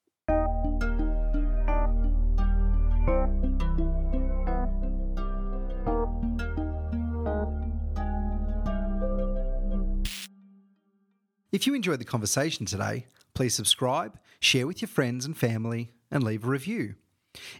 If 11.51 11.65
you 11.65 11.73
enjoyed 11.73 12.01
the 12.01 12.05
conversation 12.05 12.65
today, 12.65 13.05
please 13.33 13.53
subscribe, 13.53 14.19
share 14.41 14.67
with 14.67 14.81
your 14.81 14.89
friends 14.89 15.25
and 15.25 15.37
family, 15.37 15.91
and 16.11 16.21
leave 16.21 16.43
a 16.43 16.47
review. 16.47 16.95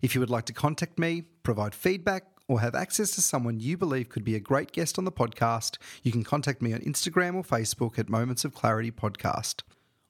If 0.02 0.16
you 0.16 0.22
would 0.22 0.30
like 0.30 0.46
to 0.46 0.54
contact 0.54 1.00
me, 1.00 1.24
provide 1.44 1.76
feedback, 1.76 2.26
or 2.48 2.62
have 2.62 2.76
access 2.76 3.12
to 3.12 3.22
someone 3.22 3.60
you 3.60 3.78
believe 3.78 4.10
could 4.10 4.24
be 4.24 4.36
a 4.36 4.40
great 4.40 4.72
guest 4.72 4.98
on 4.98 5.06
the 5.06 5.12
podcast, 5.12 5.78
you 6.04 6.12
can 6.12 6.24
contact 6.24 6.62
me 6.62 6.74
on 6.74 6.80
Instagram 6.82 7.36
or 7.36 7.44
Facebook 7.44 7.98
at 7.98 8.10
Moments 8.10 8.46
of 8.46 8.54
Clarity 8.54 8.92
Podcast, 8.92 9.64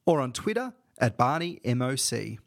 or 0.06 0.20
on 0.20 0.34
Twitter 0.34 0.74
at 1.00 1.18
Barney 1.18 1.60
MOC. 1.66 2.38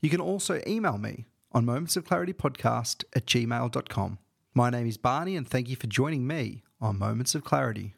You 0.00 0.10
can 0.10 0.20
also 0.20 0.60
email 0.66 0.98
me 0.98 1.26
on 1.52 1.64
Moments 1.64 1.96
of 1.96 2.04
Clarity 2.04 2.32
Podcast 2.32 3.04
at 3.14 3.26
gmail.com. 3.26 4.18
My 4.54 4.70
name 4.70 4.86
is 4.86 4.96
Barney, 4.96 5.36
and 5.36 5.48
thank 5.48 5.68
you 5.68 5.76
for 5.76 5.86
joining 5.86 6.26
me 6.26 6.62
on 6.80 6.98
Moments 6.98 7.34
of 7.34 7.44
Clarity. 7.44 7.94